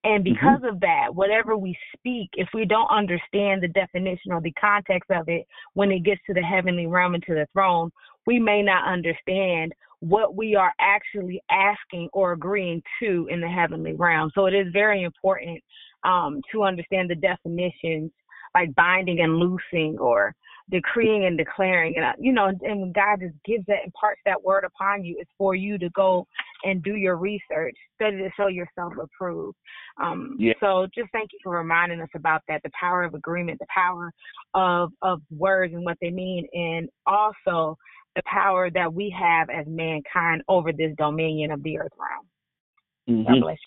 And 0.05 0.25
because 0.25 0.63
of 0.65 0.81
that, 0.81 1.15
whatever 1.15 1.57
we 1.59 1.77
speak, 1.95 2.31
if 2.33 2.49
we 2.55 2.65
don't 2.65 2.89
understand 2.89 3.63
the 3.63 3.69
definition 3.69 4.33
or 4.33 4.41
the 4.41 4.53
context 4.53 5.11
of 5.11 5.29
it 5.29 5.47
when 5.75 5.91
it 5.91 6.05
gets 6.05 6.23
to 6.27 6.35
the 6.35 6.43
heavenly 6.43 6.87
realm 6.87 7.15
and 7.15 7.23
to 7.25 7.35
the 7.35 7.47
throne, 7.53 7.91
we 8.27 8.39
may 8.39 8.63
not 8.63 8.87
understand 8.87 9.75
what 10.01 10.35
we 10.35 10.55
are 10.55 10.73
actually 10.81 11.43
asking 11.51 12.09
or 12.15 12.33
agreeing 12.33 12.83
to 12.99 13.29
in 13.31 13.41
the 13.41 13.49
heavenly 13.49 13.93
realm. 13.93 14.31
So 14.35 14.47
it 14.47 14.55
is 14.55 14.73
very 14.73 15.03
important 15.03 15.63
um, 16.05 16.41
to 16.53 16.63
understand 16.63 17.11
the 17.11 17.17
definitions 17.17 18.11
like 18.55 18.75
binding 18.75 19.21
and 19.21 19.37
loosing 19.37 19.97
or 19.99 20.35
decreeing 20.71 21.25
and 21.25 21.37
declaring 21.37 21.95
and 21.97 22.05
uh, 22.05 22.13
you 22.19 22.33
know 22.33 22.47
and 22.47 22.81
when 22.81 22.93
god 22.93 23.19
just 23.21 23.35
gives 23.45 23.65
that 23.67 23.85
imparts 23.85 24.21
that 24.25 24.41
word 24.41 24.65
upon 24.65 25.05
you 25.05 25.17
it's 25.19 25.31
for 25.37 25.55
you 25.55 25.77
to 25.79 25.91
go 25.91 26.25
and 26.63 26.83
do 26.85 26.95
your 26.95 27.17
research 27.17 27.75
study 27.97 28.19
to 28.19 28.31
show 28.37 28.47
yourself 28.47 28.93
approved 29.03 29.57
um 30.01 30.37
Yeah. 30.39 30.53
so 30.61 30.87
just 30.95 31.11
thank 31.11 31.33
you 31.33 31.41
for 31.43 31.57
reminding 31.57 32.01
us 32.01 32.09
about 32.15 32.43
that 32.47 32.63
the 32.63 32.71
power 32.79 33.03
of 33.03 33.15
agreement 33.15 33.59
the 33.59 33.67
power 33.75 34.13
of 34.55 34.93
of 35.03 35.21
words 35.37 35.75
and 35.75 35.85
what 35.85 35.99
they 36.01 36.11
mean 36.11 36.47
and 36.53 36.89
also 37.05 37.77
the 38.15 38.23
power 38.27 38.71
that 38.71 38.93
we 38.93 39.11
have 39.19 39.51
as 39.51 39.67
mankind 39.67 40.43
over 40.49 40.73
this 40.73 40.93
dominion 40.99 41.51
of 41.51 41.63
the 41.65 41.79
earth 41.79 41.93
realm 41.99 43.25
god 43.25 43.35
Mhm. 43.35 43.41
bless 43.41 43.59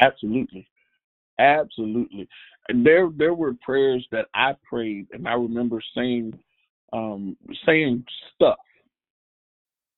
Absolutely. 0.00 0.66
Absolutely. 1.38 2.28
There 2.74 3.10
there 3.16 3.34
were 3.34 3.54
prayers 3.64 4.06
that 4.12 4.26
I 4.34 4.54
prayed 4.68 5.08
and 5.12 5.28
I 5.28 5.34
remember 5.34 5.82
saying 5.96 6.38
um 6.92 7.36
saying 7.66 8.04
stuff 8.34 8.58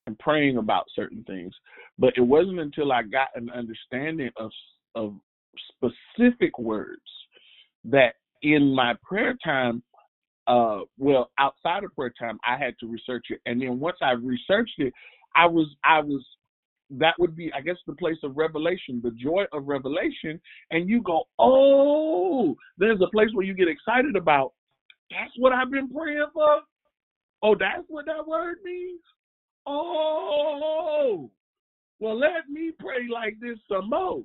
and 0.07 0.19
praying 0.19 0.57
about 0.57 0.87
certain 0.95 1.25
things. 1.25 1.55
But 1.99 2.15
it 2.17 2.23
wasn't 2.23 2.61
until 2.61 2.93
I 2.93 3.03
got 3.03 3.29
an 3.35 3.51
understanding 3.51 4.31
of 4.37 4.51
of 4.95 5.15
specific 5.69 6.59
words 6.59 7.03
that 7.85 8.15
in 8.43 8.75
my 8.75 8.95
prayer 9.03 9.37
time 9.45 9.83
uh 10.47 10.81
well 10.99 11.31
outside 11.39 11.85
of 11.85 11.95
prayer 11.95 12.13
time 12.19 12.39
I 12.47 12.57
had 12.57 12.75
to 12.81 12.87
research 12.87 13.27
it 13.31 13.41
and 13.47 13.61
then 13.61 13.79
once 13.79 13.99
I 14.03 14.13
researched 14.13 14.79
it 14.79 14.93
I 15.37 15.47
was 15.47 15.69
I 15.85 16.01
was 16.01 16.25
that 16.99 17.15
would 17.19 17.35
be, 17.37 17.51
I 17.55 17.61
guess, 17.61 17.77
the 17.87 17.95
place 17.95 18.19
of 18.23 18.37
revelation, 18.37 19.01
the 19.03 19.13
joy 19.13 19.45
of 19.53 19.67
revelation. 19.67 20.41
And 20.71 20.89
you 20.89 21.03
go, 21.03 21.25
oh, 21.39 22.55
there's 22.79 23.01
a 23.01 23.11
place 23.11 23.29
where 23.33 23.47
you 23.47 23.55
get 23.55 23.69
excited 23.69 24.17
about. 24.17 24.53
That's 25.11 25.33
what 25.39 25.53
I've 25.53 25.71
been 25.71 25.89
praying 25.89 26.27
for. 26.33 26.61
Oh, 27.43 27.57
that's 27.59 27.85
what 27.89 28.07
that 28.07 28.27
word 28.27 28.59
means. 28.65 29.01
Oh, 29.67 31.31
well, 31.99 32.19
let 32.19 32.49
me 32.51 32.73
pray 32.79 33.09
like 33.13 33.37
this 33.41 33.59
some 33.69 33.91
more. 33.91 34.23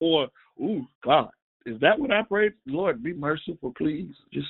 Or, 0.00 0.28
ooh, 0.60 0.86
God, 1.04 1.30
is 1.66 1.80
that 1.80 1.98
what 1.98 2.10
I 2.10 2.22
prayed? 2.22 2.52
Lord, 2.66 3.02
be 3.02 3.12
merciful, 3.12 3.72
please. 3.76 4.12
Just 4.32 4.48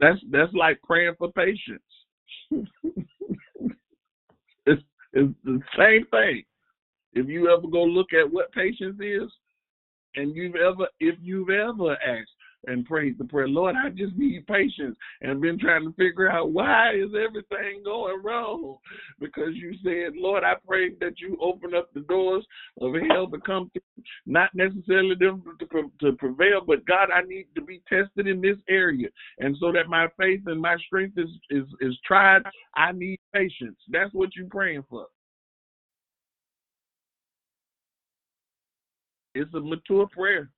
that's 0.00 0.18
that's 0.30 0.52
like 0.54 0.80
praying 0.82 1.14
for 1.18 1.32
patience. 1.32 1.82
it's 5.16 5.34
the 5.44 5.60
same 5.78 6.06
thing. 6.10 6.42
If 7.14 7.26
you 7.28 7.50
ever 7.50 7.66
go 7.66 7.82
look 7.84 8.12
at 8.12 8.30
what 8.30 8.52
patience 8.52 8.98
is, 9.00 9.30
and 10.16 10.34
you've 10.36 10.56
ever, 10.56 10.86
if 11.00 11.16
you've 11.22 11.50
ever 11.50 11.92
asked 11.92 12.30
and 12.66 12.84
praise 12.84 13.14
the 13.18 13.24
prayer. 13.24 13.48
Lord, 13.48 13.76
I 13.76 13.90
just 13.90 14.16
need 14.16 14.46
patience 14.46 14.96
and 15.22 15.40
been 15.40 15.58
trying 15.58 15.84
to 15.84 15.92
figure 15.92 16.30
out 16.30 16.50
why 16.50 16.94
is 16.94 17.10
everything 17.14 17.82
going 17.84 18.22
wrong? 18.22 18.76
Because 19.20 19.54
you 19.54 19.74
said, 19.82 20.16
Lord, 20.16 20.44
I 20.44 20.54
pray 20.66 20.90
that 21.00 21.20
you 21.20 21.38
open 21.40 21.74
up 21.74 21.92
the 21.94 22.00
doors 22.00 22.44
of 22.80 22.92
hell 23.08 23.28
to 23.28 23.38
come 23.40 23.70
through, 23.72 24.04
not 24.26 24.50
necessarily 24.54 25.14
them 25.18 25.42
to, 25.58 25.90
to 26.00 26.12
prevail, 26.16 26.60
but 26.66 26.86
God, 26.86 27.08
I 27.14 27.22
need 27.22 27.46
to 27.54 27.62
be 27.62 27.82
tested 27.88 28.26
in 28.26 28.40
this 28.40 28.58
area. 28.68 29.08
And 29.38 29.56
so 29.60 29.72
that 29.72 29.88
my 29.88 30.08
faith 30.18 30.42
and 30.46 30.60
my 30.60 30.76
strength 30.86 31.18
is, 31.18 31.30
is, 31.50 31.64
is 31.80 31.98
tried, 32.06 32.42
I 32.74 32.92
need 32.92 33.18
patience. 33.34 33.78
That's 33.88 34.12
what 34.12 34.30
you're 34.36 34.46
praying 34.48 34.84
for. 34.88 35.06
It's 39.34 39.52
a 39.52 39.60
mature 39.60 40.06
prayer. 40.08 40.50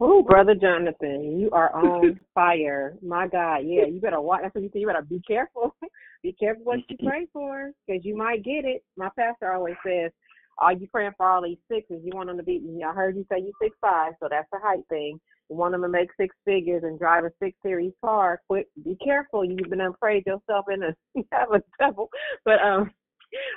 Oh, 0.00 0.22
brother 0.22 0.54
Jonathan, 0.54 1.38
you 1.38 1.50
are 1.52 1.72
on 1.74 2.18
fire. 2.34 2.94
My 3.02 3.28
God, 3.28 3.58
yeah, 3.64 3.86
you 3.86 4.00
better 4.00 4.20
watch. 4.20 4.40
That's 4.42 4.54
what 4.54 4.64
you 4.64 4.70
say. 4.72 4.80
You 4.80 4.86
better 4.86 5.02
be 5.02 5.22
careful. 5.26 5.74
be 6.22 6.32
careful 6.32 6.64
what 6.64 6.80
you 6.88 6.96
pray 7.04 7.26
for, 7.32 7.70
because 7.86 8.04
you 8.04 8.16
might 8.16 8.44
get 8.44 8.64
it. 8.64 8.82
My 8.96 9.08
pastor 9.16 9.52
always 9.52 9.76
says, 9.86 10.10
"Are 10.58 10.72
you 10.72 10.88
praying 10.88 11.12
for 11.16 11.26
all 11.26 11.42
these 11.42 11.58
sixes? 11.70 12.00
You 12.04 12.12
want 12.14 12.28
them 12.28 12.38
to 12.38 12.42
be." 12.42 12.60
I 12.86 12.92
heard 12.92 13.16
you 13.16 13.24
say 13.30 13.40
you 13.40 13.52
six 13.62 13.76
five, 13.80 14.14
so 14.20 14.28
that's 14.30 14.48
the 14.52 14.58
height 14.60 14.84
thing. 14.88 15.20
You 15.48 15.56
want 15.56 15.72
them 15.72 15.82
to 15.82 15.88
make 15.88 16.08
six 16.18 16.34
figures 16.44 16.82
and 16.84 16.98
drive 16.98 17.24
a 17.24 17.30
six 17.40 17.56
series 17.62 17.92
car. 18.02 18.40
Quick, 18.48 18.66
Be 18.82 18.96
careful. 19.04 19.44
You've 19.44 19.70
been 19.70 19.80
afraid 19.82 20.24
yourself 20.26 20.66
in 20.72 20.82
a 20.82 20.94
have 21.32 21.52
a 21.52 21.62
double. 21.78 22.08
But 22.44 22.60
um, 22.62 22.90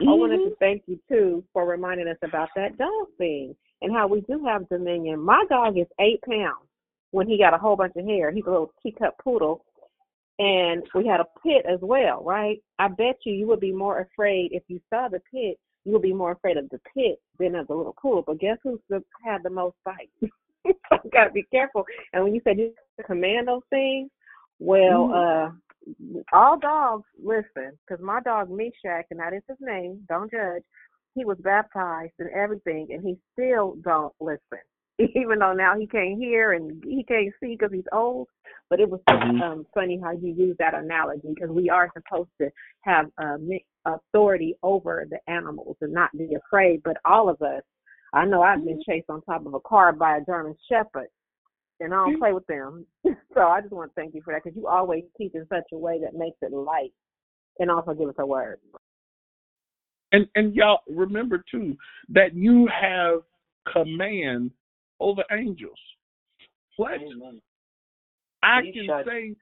I 0.02 0.12
wanted 0.14 0.44
to 0.50 0.56
thank 0.60 0.84
you 0.86 1.00
too 1.10 1.44
for 1.54 1.66
reminding 1.66 2.08
us 2.08 2.18
about 2.22 2.50
that 2.56 2.78
dog 2.78 3.08
thing 3.18 3.56
and 3.82 3.94
how 3.94 4.08
we 4.08 4.22
do 4.22 4.44
have 4.46 4.70
dominion. 4.70 5.20
My 5.20 5.46
dog 5.50 5.78
is 5.78 5.88
eight 6.00 6.22
pounds 6.28 6.68
when 7.12 7.28
he 7.28 7.38
got 7.38 7.54
a 7.54 7.58
whole 7.58 7.76
bunch 7.76 7.94
of 7.96 8.06
hair. 8.06 8.32
He's 8.32 8.46
a 8.46 8.50
little 8.50 8.74
teacup 8.84 9.16
poodle. 9.24 9.64
And 10.40 10.84
we 10.94 11.08
had 11.08 11.20
a 11.20 11.26
pit 11.44 11.66
as 11.68 11.80
well, 11.82 12.24
right? 12.24 12.62
I 12.78 12.90
bet 12.90 13.18
you 13.26 13.34
you 13.34 13.48
would 13.48 13.60
be 13.60 13.72
more 13.72 14.02
afraid 14.02 14.52
if 14.52 14.62
you 14.68 14.80
saw 14.92 15.08
the 15.08 15.20
pit, 15.34 15.58
you 15.84 15.94
would 15.94 16.04
be 16.04 16.14
more 16.14 16.34
afraid 16.34 16.58
of 16.58 16.70
the 16.70 16.80
pit 16.94 17.20
than 17.40 17.56
of 17.56 17.68
the 17.68 17.74
little 17.74 17.96
poodle. 18.00 18.24
But 18.26 18.40
guess 18.40 18.58
who's 18.62 18.80
the, 18.90 19.04
had 19.26 19.42
the 19.42 19.50
most 19.50 19.78
bites? 19.84 20.12
so 20.22 21.00
you 21.04 21.10
gotta 21.12 21.32
be 21.32 21.44
careful. 21.50 21.86
And 22.14 22.24
when 22.24 22.36
you 22.36 22.42
said 22.44 22.60
you 22.60 22.74
command 23.06 23.48
those 23.48 23.64
things, 23.72 24.12
well, 24.60 25.12
uh 25.14 25.52
all 26.34 26.60
dogs 26.60 27.06
listen, 27.24 27.78
because 27.88 28.04
my 28.04 28.20
dog 28.22 28.50
Meshach, 28.50 29.06
and 29.10 29.20
that 29.20 29.34
is 29.34 29.44
his 29.48 29.58
name, 29.62 30.04
don't 30.10 30.30
judge, 30.30 30.64
he 31.18 31.26
was 31.26 31.38
baptized 31.40 32.14
and 32.20 32.30
everything, 32.30 32.88
and 32.92 33.04
he 33.04 33.18
still 33.34 33.76
don't 33.84 34.14
listen. 34.20 34.62
Even 35.00 35.40
though 35.40 35.54
now 35.54 35.78
he 35.78 35.88
can't 35.88 36.18
hear 36.18 36.54
and 36.54 36.84
he 36.84 37.04
can't 37.04 37.34
see 37.40 37.56
because 37.58 37.72
he's 37.74 37.84
old, 37.92 38.28
but 38.70 38.80
it 38.80 38.90
was 38.90 39.02
Mhm. 39.10 39.42
um, 39.42 39.68
funny 39.74 40.00
how 40.02 40.12
you 40.12 40.34
use 40.34 40.56
that 40.58 40.74
analogy 40.74 41.34
because 41.34 41.50
we 41.50 41.70
are 41.70 41.92
supposed 41.94 42.30
to 42.40 42.50
have 42.82 43.10
mi- 43.40 43.66
authority 43.86 44.56
over 44.64 45.06
the 45.10 45.20
animals 45.30 45.78
and 45.82 45.94
not 45.94 46.12
be 46.18 46.36
afraid. 46.36 46.82
But 46.84 46.98
all 47.06 47.30
of 47.30 47.42
us, 47.42 47.64
I 48.14 48.26
know 48.26 48.42
I've 48.42 48.64
been 48.64 48.82
chased 48.84 49.10
on 49.10 49.22
top 49.24 49.46
of 49.46 49.54
a 49.54 49.60
car 49.62 49.92
by 49.94 50.18
a 50.18 50.26
German 50.26 50.56
Shepherd, 50.70 51.10
and 51.80 51.94
I 51.94 51.98
don't 51.98 52.20
play 52.20 52.34
with 52.34 52.46
them. 52.48 52.86
so 53.34 53.42
I 53.42 53.62
just 53.62 53.74
want 53.74 53.92
to 53.92 53.96
thank 54.02 54.14
you 54.14 54.22
for 54.24 54.34
that 54.34 54.44
because 54.44 54.58
you 54.58 54.68
always 54.68 55.04
teach 55.18 55.34
in 55.36 55.48
such 55.48 55.66
a 55.74 55.78
way 55.78 56.00
that 56.02 56.14
makes 56.16 56.38
it 56.42 56.52
light 56.54 56.94
and 57.60 57.72
also 57.72 57.94
give 57.94 58.10
us 58.10 58.16
a 58.20 58.26
word. 58.26 58.60
And 60.18 60.28
and 60.34 60.56
y'all 60.56 60.80
remember 60.90 61.44
too 61.50 61.78
that 62.10 62.34
you 62.34 62.68
have 62.68 63.20
command 63.72 64.50
over 65.00 65.24
angels. 65.32 65.78
What? 66.78 66.94
I 68.42 68.62
can 68.62 68.88
say 69.06 69.36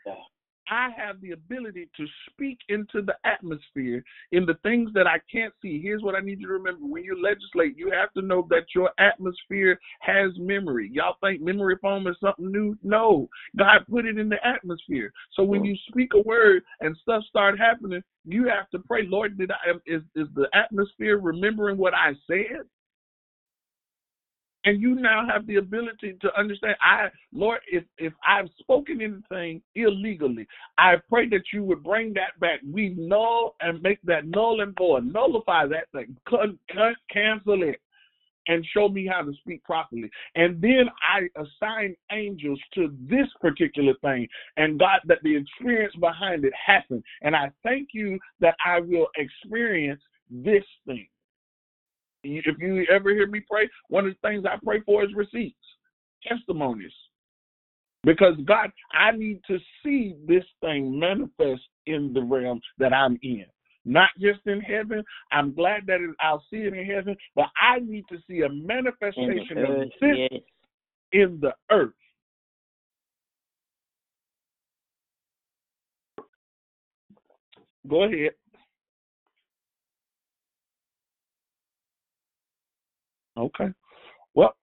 I 0.70 0.90
have 0.98 1.22
the 1.22 1.32
ability 1.32 1.90
to 1.98 2.06
speak 2.30 2.60
into 2.70 3.02
the 3.02 3.16
atmosphere 3.24 4.04
in 4.32 4.46
the 4.46 4.56
things 4.64 4.92
that 4.94 5.08
I 5.08 5.20
can't 5.32 5.54
see. 5.62 5.82
Here's 5.82 6.02
what 6.02 6.16
I 6.16 6.20
need 6.20 6.40
you 6.40 6.48
to 6.48 6.54
remember. 6.54 6.86
When 6.86 7.04
you 7.04 7.22
legislate, 7.22 7.78
you 7.78 7.92
have 7.92 8.12
to 8.14 8.22
know 8.22 8.48
that 8.50 8.66
your 8.74 8.92
atmosphere 9.00 9.80
has 10.02 10.32
memory. 10.38 10.90
Y'all 10.92 11.18
think 11.22 11.42
memory 11.42 11.76
foam 11.82 12.08
is 12.08 12.16
something 12.20 12.52
new? 12.52 12.78
No. 12.84 13.30
God 13.58 13.86
put 13.90 14.06
it 14.06 14.18
in 14.18 14.30
the 14.30 14.46
atmosphere. 14.46 15.12
So 15.34 15.44
when 15.44 15.64
you 15.64 15.76
speak 15.90 16.14
a 16.14 16.22
word 16.22 16.64
and 16.82 16.98
stuff 17.02 17.24
start 17.30 17.60
happening, 17.60 18.02
you 18.26 18.48
have 18.48 18.70
to 18.72 18.80
pray, 18.80 19.04
Lord, 19.08 19.38
did 19.38 19.52
I 19.52 19.72
is 19.86 20.02
is 20.16 20.28
the 20.36 20.48
atmosphere 20.54 21.20
remembering 21.20 21.78
what 21.78 21.94
I 21.94 22.14
said? 22.28 22.66
And 24.66 24.82
you 24.82 24.96
now 24.96 25.26
have 25.28 25.48
the 25.48 25.56
ability 25.58 26.18
to 26.22 26.30
understand 26.38 26.76
i 26.82 27.08
lord 27.34 27.60
if 27.72 27.84
if 27.98 28.14
i've 28.28 28.50
spoken 28.60 29.02
anything 29.02 29.62
illegally 29.76 30.48
i 30.78 30.96
pray 31.10 31.28
that 31.30 31.44
you 31.54 31.64
would 31.64 31.84
bring 31.84 32.14
that 32.14 32.38
back. 32.40 32.60
We 32.70 32.96
null 32.98 33.56
and 33.62 33.82
make 33.82 34.00
that 34.04 34.26
null 34.28 34.62
and 34.62 34.76
void. 34.78 35.06
Nullify 35.12 35.68
that 35.68 35.90
thing. 35.92 36.18
Cancel 37.12 37.64
it 37.64 37.80
and 38.48 38.66
show 38.74 38.88
me 38.88 39.08
how 39.08 39.22
to 39.22 39.34
speak 39.42 39.64
properly. 39.64 40.10
And 40.36 40.62
then 40.62 40.86
i 41.02 41.28
assign 41.40 41.96
angels 42.12 42.60
to 42.76 42.94
this 43.10 43.28
particular 43.42 43.94
thing 44.02 44.28
and 44.58 44.80
god 44.80 45.00
that 45.06 45.20
the 45.24 45.36
experience 45.36 45.94
behind 46.00 46.46
it 46.46 46.54
happened. 46.54 47.04
and 47.22 47.36
i 47.36 47.52
thank 47.64 47.90
you 47.94 48.20
that 48.40 48.56
i 48.66 48.80
will 48.80 49.08
experience 49.18 50.02
this 50.30 50.64
thing 50.86 51.08
if 52.26 52.58
you 52.60 52.86
ever 52.94 53.14
hear 53.14 53.28
me 53.28 53.42
pray, 53.50 53.70
one 53.90 54.08
of 54.08 54.14
the 54.14 54.28
things 54.28 54.46
I 54.46 54.58
pray 54.64 54.82
for 54.86 55.04
is 55.04 55.14
receipts, 55.16 55.56
testimonies. 56.28 56.94
Because 58.04 58.36
God, 58.46 58.72
I 58.94 59.12
need 59.16 59.42
to 59.48 59.58
see 59.84 60.16
this 60.28 60.44
thing 60.62 60.98
manifest 61.00 61.64
in 61.88 62.14
the 62.14 62.22
realm 62.22 62.62
that 62.78 62.94
I'm 62.94 63.18
in. 63.24 63.46
Not 63.84 64.10
just 64.20 64.40
in 64.46 64.62
heaven. 64.62 65.04
I'm 65.32 65.54
glad 65.54 65.86
that 65.88 66.02
it, 66.02 66.16
I'll 66.20 66.44
see 66.52 66.58
it 66.58 66.74
in 66.74 66.86
heaven, 66.86 67.16
but 67.36 67.46
I 67.62 67.80
need 67.80 68.06
to 68.12 68.18
see 68.28 68.42
a 68.42 68.50
manifestation 68.50 69.58
of 69.58 69.80
this 69.80 69.90
yes. 70.32 70.42
in 71.14 71.40
the 71.42 71.54
earth. 71.72 71.94
Go 77.88 78.04
ahead. 78.04 78.32
Okay. 83.38 83.68
Well, 84.34 84.56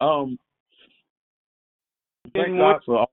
um, 0.00 0.38
thank 2.32 2.48
Good 2.48 2.58
God 2.58 2.80
for 2.84 2.98
all. 2.98 3.10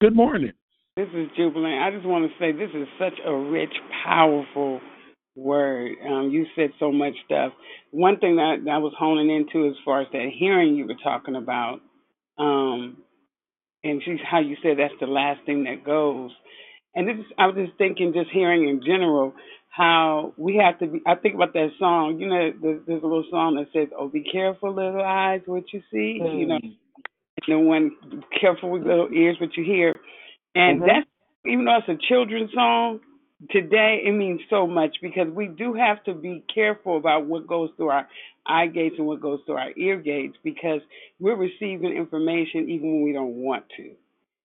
Good 0.00 0.14
morning. 0.14 0.52
This 0.96 1.08
is 1.14 1.28
Jubilant. 1.36 1.82
I 1.82 1.90
just 1.90 2.06
want 2.06 2.28
to 2.28 2.38
say 2.38 2.52
this 2.52 2.70
is 2.74 2.88
such 2.98 3.18
a 3.24 3.34
rich, 3.34 3.72
powerful 4.04 4.80
word. 5.36 5.92
Um, 6.04 6.30
you 6.30 6.46
said 6.56 6.70
so 6.80 6.90
much 6.90 7.14
stuff. 7.24 7.52
One 7.90 8.18
thing 8.18 8.36
that, 8.36 8.62
that 8.64 8.70
I 8.70 8.78
was 8.78 8.92
honing 8.98 9.30
into 9.30 9.68
as 9.68 9.74
far 9.84 10.02
as 10.02 10.08
that 10.12 10.28
hearing 10.36 10.74
you 10.74 10.86
were 10.86 10.96
talking 11.02 11.36
about, 11.36 11.80
um, 12.36 12.98
and 13.84 14.02
she's 14.04 14.18
how 14.28 14.40
you 14.40 14.56
said 14.62 14.78
that's 14.78 14.94
the 15.00 15.06
last 15.06 15.40
thing 15.46 15.64
that 15.64 15.84
goes. 15.84 16.30
And 16.94 17.06
this, 17.06 17.16
I 17.38 17.46
was 17.46 17.54
just 17.56 17.78
thinking, 17.78 18.12
just 18.12 18.30
hearing 18.32 18.68
in 18.68 18.80
general, 18.84 19.34
how 19.68 20.32
we 20.36 20.56
have 20.56 20.78
to 20.80 20.86
be. 20.86 21.00
I 21.06 21.14
think 21.14 21.34
about 21.34 21.52
that 21.52 21.70
song. 21.78 22.18
You 22.18 22.28
know, 22.28 22.52
there's, 22.60 22.80
there's 22.86 23.02
a 23.02 23.06
little 23.06 23.26
song 23.30 23.56
that 23.56 23.68
says, 23.72 23.88
"Oh, 23.96 24.08
be 24.08 24.22
careful, 24.22 24.74
little 24.74 25.02
eyes, 25.02 25.42
what 25.46 25.72
you 25.72 25.82
see." 25.90 26.20
You 26.22 26.46
know, 26.46 26.58
and 26.62 26.76
the 27.46 27.58
one, 27.58 27.92
"Careful 28.40 28.70
with 28.70 28.82
little 28.86 29.08
ears, 29.12 29.36
what 29.40 29.56
you 29.56 29.64
hear." 29.64 29.94
And 30.54 30.82
Mhm. 30.82 30.86
that's 30.86 31.06
even 31.46 31.64
though 31.64 31.76
it's 31.78 31.88
a 31.88 32.06
children's 32.08 32.52
song, 32.52 33.00
today 33.50 34.02
it 34.04 34.12
means 34.12 34.40
so 34.50 34.66
much 34.66 34.96
because 35.00 35.28
we 35.28 35.46
do 35.46 35.72
have 35.74 36.02
to 36.04 36.14
be 36.14 36.42
careful 36.52 36.96
about 36.96 37.26
what 37.26 37.46
goes 37.46 37.70
through 37.76 37.90
our 37.90 38.08
eye 38.46 38.66
gates 38.66 38.96
and 38.98 39.06
what 39.06 39.20
goes 39.20 39.40
through 39.46 39.56
our 39.56 39.72
ear 39.76 39.96
gates 39.96 40.36
because 40.42 40.80
we're 41.20 41.36
receiving 41.36 41.96
information 41.96 42.68
even 42.68 42.94
when 42.94 43.02
we 43.02 43.12
don't 43.12 43.34
want 43.34 43.64
to. 43.76 43.94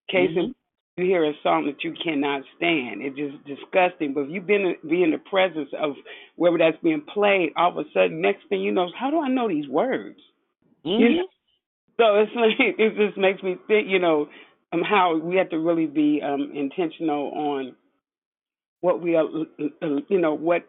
Case 0.10 0.32
in 0.36 0.50
Mhm. 0.50 0.54
You 0.98 1.06
hear 1.06 1.26
a 1.26 1.34
song 1.42 1.66
that 1.66 1.84
you 1.84 1.94
cannot 2.04 2.44
stand. 2.56 3.02
It's 3.02 3.18
just 3.18 3.44
disgusting. 3.46 4.14
But 4.14 4.26
if 4.26 4.30
you've 4.30 4.46
been 4.46 4.76
be 4.88 5.02
in 5.02 5.12
the 5.12 5.18
presence 5.18 5.70
of 5.80 5.94
wherever 6.36 6.60
that's 6.60 6.82
being 6.84 7.02
played, 7.02 7.50
all 7.58 7.72
of 7.72 7.78
a 7.78 7.90
sudden, 7.94 8.22
next 8.22 8.48
thing 8.48 8.62
you 8.62 8.72
know, 8.72 8.88
how 8.98 9.10
do 9.10 9.20
I 9.20 9.28
know 9.28 9.48
these 9.48 9.68
words? 9.68 10.20
You 11.00 11.10
know? 11.18 11.28
So 11.98 12.16
it's 12.22 12.32
like 12.36 12.60
it 12.60 12.96
just 12.96 13.18
makes 13.18 13.42
me 13.42 13.58
think, 13.68 13.88
you 13.90 14.00
know, 14.00 14.28
um, 14.72 14.82
how 14.82 15.18
we 15.18 15.38
have 15.38 15.50
to 15.50 15.58
really 15.58 15.88
be 15.88 16.22
um, 16.24 16.52
intentional 16.54 17.32
on 17.32 17.76
what 18.82 19.02
we 19.02 19.16
are, 19.16 19.26
uh, 19.26 20.00
you 20.10 20.20
know, 20.20 20.36
what 20.36 20.64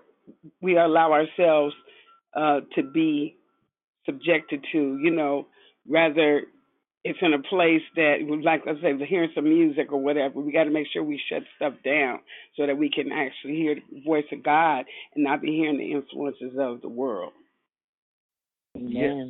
we 0.62 0.78
allow 0.78 1.12
ourselves 1.12 1.74
uh, 2.34 2.60
to 2.76 2.82
be 2.82 3.36
subjected 4.06 4.64
to. 4.72 4.98
You 5.02 5.10
know, 5.10 5.48
rather 5.86 6.44
it's 7.04 7.18
in 7.20 7.34
a 7.34 7.42
place 7.42 7.82
that, 7.96 8.16
like 8.42 8.62
I 8.66 8.80
say, 8.80 9.06
hearing 9.06 9.30
some 9.34 9.44
music 9.44 9.92
or 9.92 10.00
whatever, 10.02 10.40
we 10.40 10.52
got 10.52 10.64
to 10.64 10.70
make 10.70 10.86
sure 10.90 11.04
we 11.04 11.20
shut 11.28 11.42
stuff 11.56 11.74
down 11.84 12.20
so 12.56 12.66
that 12.66 12.78
we 12.78 12.90
can 12.90 13.12
actually 13.12 13.56
hear 13.56 13.74
the 13.74 14.00
voice 14.00 14.24
of 14.32 14.42
God 14.42 14.86
and 15.14 15.22
not 15.22 15.42
be 15.42 15.48
hearing 15.48 15.76
the 15.76 15.92
influences 15.92 16.52
of 16.58 16.80
the 16.80 16.88
world. 16.88 17.32
Yes. 18.74 19.26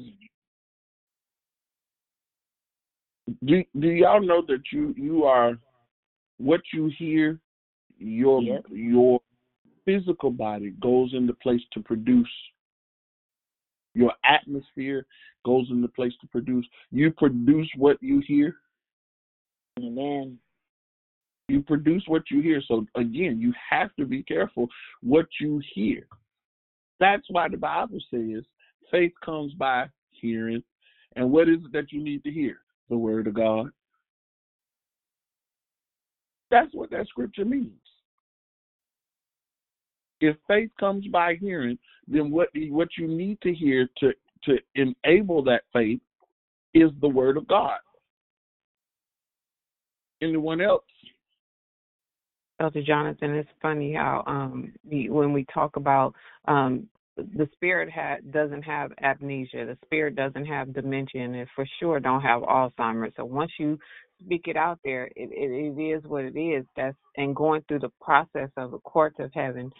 Do 3.44 3.64
do 3.78 3.88
y'all 3.88 4.24
know 4.24 4.42
that 4.46 4.62
you 4.72 4.94
you 4.96 5.24
are 5.24 5.59
what 6.38 6.60
you 6.72 6.90
hear 6.96 7.40
your 7.98 8.42
your 8.70 9.20
physical 9.84 10.30
body 10.30 10.74
goes 10.80 11.12
into 11.12 11.32
place 11.34 11.60
to 11.72 11.80
produce 11.80 12.28
your 13.94 14.12
atmosphere 14.24 15.06
goes 15.44 15.66
into 15.70 15.88
place 15.88 16.12
to 16.20 16.26
produce 16.28 16.66
you 16.90 17.10
produce 17.10 17.68
what 17.76 17.96
you 18.00 18.22
hear 18.26 18.56
Amen. 19.78 20.38
you 21.48 21.62
produce 21.62 22.04
what 22.06 22.22
you 22.30 22.40
hear 22.40 22.62
so 22.66 22.86
again 22.96 23.38
you 23.40 23.52
have 23.70 23.94
to 23.96 24.06
be 24.06 24.22
careful 24.22 24.68
what 25.02 25.26
you 25.40 25.60
hear 25.74 26.06
that's 27.00 27.26
why 27.30 27.48
the 27.48 27.56
bible 27.56 27.98
says 28.10 28.44
Faith 28.90 29.12
comes 29.24 29.52
by 29.54 29.86
hearing. 30.10 30.62
And 31.16 31.30
what 31.30 31.48
is 31.48 31.58
it 31.64 31.72
that 31.72 31.92
you 31.92 32.02
need 32.02 32.22
to 32.24 32.30
hear? 32.30 32.58
The 32.90 32.96
word 32.96 33.26
of 33.26 33.34
God. 33.34 33.70
That's 36.50 36.72
what 36.74 36.90
that 36.90 37.08
scripture 37.08 37.44
means. 37.44 37.72
If 40.24 40.36
faith 40.48 40.70
comes 40.80 41.06
by 41.09 41.34
hearing, 41.34 41.78
then 42.09 42.30
what 42.30 42.48
what 42.70 42.88
you 42.96 43.06
need 43.06 43.40
to 43.42 43.52
hear 43.52 43.88
to 43.98 44.12
to 44.44 44.59
enable 44.74 45.42
that 45.44 45.64
faith 45.72 46.01
is 46.72 46.90
the 47.02 47.09
word 47.09 47.36
of 47.36 47.46
God. 47.46 47.78
Anyone 50.22 50.62
else? 50.62 50.84
Elder 52.59 52.82
Jonathan, 52.82 53.34
it's 53.34 53.48
funny 53.60 53.92
how 53.92 54.22
um 54.26 54.72
when 54.88 55.34
we 55.34 55.44
talk 55.52 55.76
about 55.76 56.14
um 56.46 56.88
the 57.16 57.48
spirit 57.52 57.90
ha- 57.92 58.16
doesn't 58.30 58.62
have 58.62 58.92
amnesia, 59.02 59.66
the 59.66 59.78
spirit 59.84 60.16
doesn't 60.16 60.46
have 60.46 60.72
dementia, 60.72 61.22
and 61.22 61.36
it 61.36 61.48
for 61.55 61.66
sure 61.78 62.01
don't 62.01 62.22
have 62.22 62.42
Alzheimer's. 62.42 63.12
So 63.16 63.24
once 63.26 63.52
you 63.59 63.78
speak 64.24 64.48
it 64.48 64.56
out 64.56 64.80
there, 64.84 65.05
it, 65.14 65.30
it, 65.30 65.78
it 65.78 65.80
is 65.80 66.02
what 66.05 66.24
it 66.24 66.36
is. 66.36 66.64
That's 66.76 66.96
and 67.16 67.36
going 67.36 67.62
through 67.68 67.80
the 67.80 67.92
process 68.01 68.48
of 68.56 68.70
the 68.70 68.78
courts 68.78 69.16
of 69.18 69.30
heaven 69.34 69.70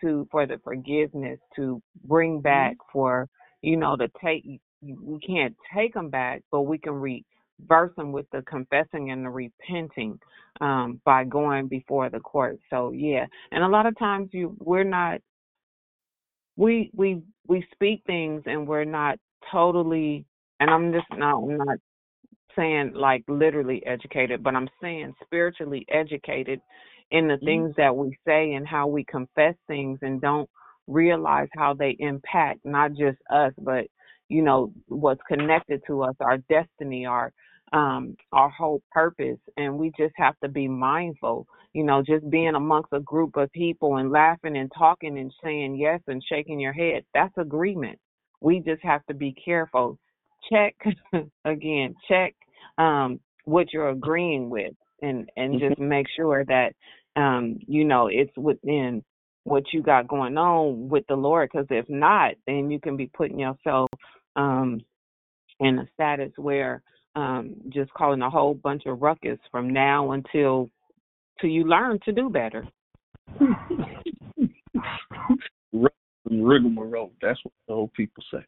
to 0.00 0.28
for 0.30 0.46
the 0.46 0.58
forgiveness 0.64 1.38
to 1.56 1.82
bring 2.04 2.40
back 2.40 2.76
for 2.92 3.28
you 3.62 3.76
know 3.76 3.96
to 3.96 4.08
take 4.24 4.44
we 4.82 5.18
can't 5.20 5.56
take 5.74 5.94
them 5.94 6.10
back, 6.10 6.42
but 6.50 6.62
we 6.62 6.78
can 6.78 6.94
reverse 6.94 7.92
them 7.96 8.12
with 8.12 8.26
the 8.32 8.42
confessing 8.42 9.10
and 9.10 9.24
the 9.24 9.30
repenting 9.30 10.18
um, 10.60 11.00
by 11.04 11.24
going 11.24 11.68
before 11.68 12.10
the 12.10 12.20
court. 12.20 12.58
So 12.70 12.92
yeah, 12.92 13.26
and 13.52 13.64
a 13.64 13.68
lot 13.68 13.86
of 13.86 13.98
times 13.98 14.30
you 14.32 14.56
we're 14.60 14.84
not 14.84 15.20
we 16.56 16.90
we 16.94 17.22
we 17.48 17.66
speak 17.72 18.02
things 18.06 18.42
and 18.46 18.66
we're 18.66 18.84
not 18.84 19.18
totally 19.52 20.24
and 20.60 20.70
I'm 20.70 20.92
just 20.92 21.06
not 21.18 21.38
I'm 21.42 21.56
not 21.58 21.78
saying 22.56 22.92
like 22.94 23.24
literally 23.28 23.84
educated, 23.86 24.42
but 24.42 24.54
I'm 24.54 24.68
saying 24.82 25.14
spiritually 25.24 25.86
educated 25.90 26.60
in 27.10 27.28
the 27.28 27.38
things 27.38 27.74
that 27.76 27.94
we 27.96 28.16
say 28.26 28.52
and 28.54 28.66
how 28.66 28.86
we 28.86 29.04
confess 29.04 29.54
things 29.66 29.98
and 30.02 30.20
don't 30.20 30.48
realize 30.86 31.48
how 31.56 31.74
they 31.74 31.96
impact 31.98 32.60
not 32.64 32.90
just 32.92 33.18
us 33.32 33.52
but 33.58 33.86
you 34.28 34.42
know 34.42 34.72
what's 34.88 35.20
connected 35.28 35.80
to 35.86 36.02
us 36.02 36.14
our 36.20 36.38
destiny 36.48 37.06
our 37.06 37.32
um 37.72 38.16
our 38.32 38.50
whole 38.50 38.82
purpose. 38.90 39.38
And 39.56 39.78
we 39.78 39.92
just 39.98 40.14
have 40.16 40.34
to 40.42 40.48
be 40.48 40.68
mindful 40.68 41.46
you 41.72 41.84
know 41.84 42.02
just 42.02 42.28
being 42.30 42.54
amongst 42.54 42.92
a 42.92 43.00
group 43.00 43.36
of 43.36 43.52
people 43.52 43.96
and 43.96 44.10
laughing 44.10 44.56
and 44.56 44.70
talking 44.76 45.18
and 45.18 45.32
saying 45.42 45.76
yes 45.76 46.00
and 46.08 46.22
shaking 46.28 46.60
your 46.60 46.72
head 46.72 47.04
that's 47.14 47.36
agreement. 47.38 47.98
We 48.40 48.60
just 48.60 48.82
have 48.82 49.04
to 49.06 49.14
be 49.14 49.34
careful. 49.44 49.98
Check 50.50 50.74
again 51.44 51.94
check 52.08 52.34
um 52.78 53.20
what 53.44 53.72
you're 53.72 53.90
agreeing 53.90 54.50
with 54.50 54.72
and 55.02 55.28
and 55.36 55.60
just 55.60 55.78
make 55.78 56.06
sure 56.16 56.44
that 56.44 56.72
um 57.16 57.58
you 57.66 57.84
know 57.84 58.08
it's 58.08 58.36
within 58.36 59.02
what 59.44 59.64
you 59.72 59.82
got 59.82 60.06
going 60.08 60.36
on 60.36 60.88
with 60.88 61.04
the 61.08 61.14
Lord 61.14 61.50
because 61.52 61.66
if 61.70 61.88
not 61.88 62.34
then 62.46 62.70
you 62.70 62.80
can 62.80 62.96
be 62.96 63.06
putting 63.06 63.38
yourself 63.38 63.88
um 64.36 64.80
in 65.60 65.78
a 65.78 65.88
status 65.94 66.32
where 66.36 66.82
um 67.16 67.56
just 67.70 67.92
calling 67.94 68.22
a 68.22 68.30
whole 68.30 68.54
bunch 68.54 68.82
of 68.86 69.02
ruckus 69.02 69.38
from 69.50 69.70
now 69.72 70.12
until 70.12 70.68
till 71.40 71.50
you 71.50 71.64
learn 71.64 71.98
to 72.04 72.12
do 72.12 72.28
better. 72.28 72.66
rigmarole. 76.30 77.12
That's 77.20 77.38
what 77.42 77.52
the 77.66 77.74
old 77.74 77.92
people 77.94 78.22
say. 78.32 78.44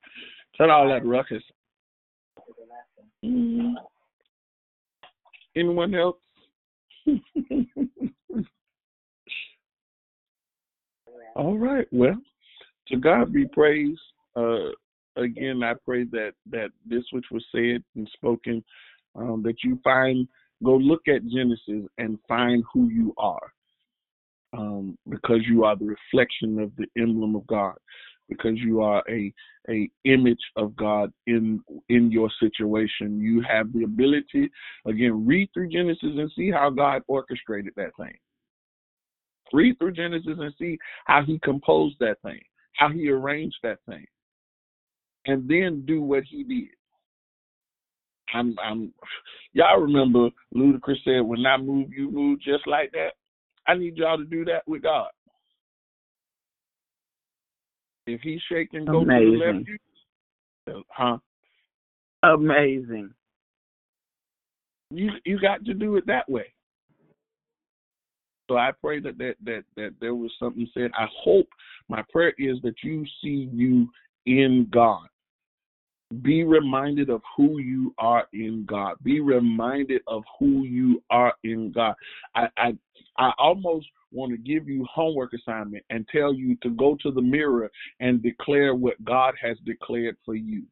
Cut 0.56 0.70
all 0.70 0.88
that 0.88 1.04
ruckus. 1.04 1.42
Mm. 3.24 3.74
Anyone 5.56 5.94
else? 5.94 6.16
all 11.36 11.58
right. 11.58 11.86
Well, 11.92 12.16
to 12.88 12.96
God 12.96 13.32
be 13.32 13.46
praised. 13.46 14.00
Uh, 14.36 14.70
again, 15.16 15.62
I 15.62 15.74
pray 15.84 16.04
that 16.04 16.32
that 16.50 16.70
this 16.86 17.04
which 17.12 17.26
was 17.30 17.44
said 17.52 17.82
and 17.96 18.08
spoken, 18.14 18.62
um, 19.14 19.42
that 19.44 19.62
you 19.64 19.78
find 19.84 20.28
go 20.62 20.76
look 20.76 21.02
at 21.08 21.26
Genesis 21.26 21.88
and 21.98 22.18
find 22.28 22.62
who 22.72 22.88
you 22.88 23.14
are, 23.18 23.52
um, 24.52 24.96
because 25.08 25.40
you 25.48 25.64
are 25.64 25.76
the 25.76 25.96
reflection 26.12 26.58
of 26.60 26.70
the 26.76 26.86
emblem 27.00 27.34
of 27.34 27.46
God, 27.46 27.74
because 28.28 28.56
you 28.58 28.80
are 28.82 29.02
a 29.08 29.32
a 29.68 29.88
image 30.04 30.42
of 30.56 30.74
God 30.76 31.12
in 31.26 31.60
in 31.88 32.10
your 32.10 32.30
situation. 32.40 33.20
You 33.20 33.42
have 33.42 33.72
the 33.72 33.84
ability, 33.84 34.50
again, 34.86 35.26
read 35.26 35.50
through 35.52 35.68
Genesis 35.68 36.10
and 36.16 36.30
see 36.36 36.50
how 36.50 36.70
God 36.70 37.02
orchestrated 37.08 37.72
that 37.76 37.90
thing. 37.96 38.16
Read 39.52 39.78
through 39.78 39.92
Genesis 39.92 40.38
and 40.38 40.54
see 40.58 40.78
how 41.06 41.22
He 41.22 41.38
composed 41.42 41.96
that 42.00 42.20
thing, 42.22 42.40
how 42.76 42.88
He 42.88 43.08
arranged 43.08 43.56
that 43.62 43.78
thing 43.88 44.06
and 45.26 45.48
then 45.48 45.84
do 45.86 46.02
what 46.02 46.24
he 46.24 46.44
did. 46.44 46.68
I'm, 48.34 48.56
I'm, 48.62 48.92
y'all 49.52 49.80
remember 49.80 50.30
Ludacris 50.54 51.02
said, 51.04 51.20
"When 51.20 51.44
I 51.44 51.56
move, 51.58 51.92
you 51.92 52.10
move 52.10 52.40
just 52.40 52.66
like 52.66 52.90
that." 52.92 53.10
I 53.66 53.74
need 53.74 53.96
y'all 53.96 54.16
to 54.16 54.24
do 54.24 54.44
that 54.46 54.66
with 54.66 54.82
God. 54.82 55.10
If 58.06 58.20
he's 58.22 58.40
shaking, 58.48 58.86
go 58.86 59.02
Amazing. 59.02 59.32
to 59.32 59.38
the 59.38 59.44
left. 59.44 59.68
You, 60.66 60.82
huh? 60.88 61.18
Amazing. 62.22 63.12
You 64.90 65.10
you 65.24 65.38
got 65.40 65.64
to 65.66 65.74
do 65.74 65.96
it 65.96 66.06
that 66.06 66.28
way. 66.28 66.52
So 68.52 68.58
I 68.58 68.70
pray 68.82 69.00
that 69.00 69.16
that 69.16 69.36
that 69.44 69.64
that 69.76 69.94
there 69.98 70.14
was 70.14 70.30
something 70.38 70.68
said. 70.74 70.90
I 70.94 71.06
hope 71.24 71.48
my 71.88 72.02
prayer 72.12 72.34
is 72.36 72.58
that 72.62 72.74
you 72.84 73.02
see 73.22 73.48
you 73.50 73.88
in 74.26 74.68
God. 74.70 75.06
Be 76.20 76.44
reminded 76.44 77.08
of 77.08 77.22
who 77.34 77.60
you 77.60 77.94
are 77.96 78.26
in 78.34 78.66
God. 78.68 78.96
Be 79.02 79.20
reminded 79.20 80.02
of 80.06 80.22
who 80.38 80.64
you 80.64 81.02
are 81.08 81.32
in 81.44 81.72
God. 81.72 81.94
I 82.34 82.48
I, 82.58 82.76
I 83.16 83.32
almost 83.38 83.86
want 84.12 84.32
to 84.32 84.36
give 84.36 84.68
you 84.68 84.84
homework 84.92 85.32
assignment 85.32 85.82
and 85.88 86.06
tell 86.14 86.34
you 86.34 86.54
to 86.62 86.68
go 86.68 86.94
to 87.02 87.10
the 87.10 87.22
mirror 87.22 87.70
and 88.00 88.22
declare 88.22 88.74
what 88.74 89.02
God 89.02 89.32
has 89.40 89.56
declared 89.64 90.18
for 90.26 90.34
you. 90.34 90.64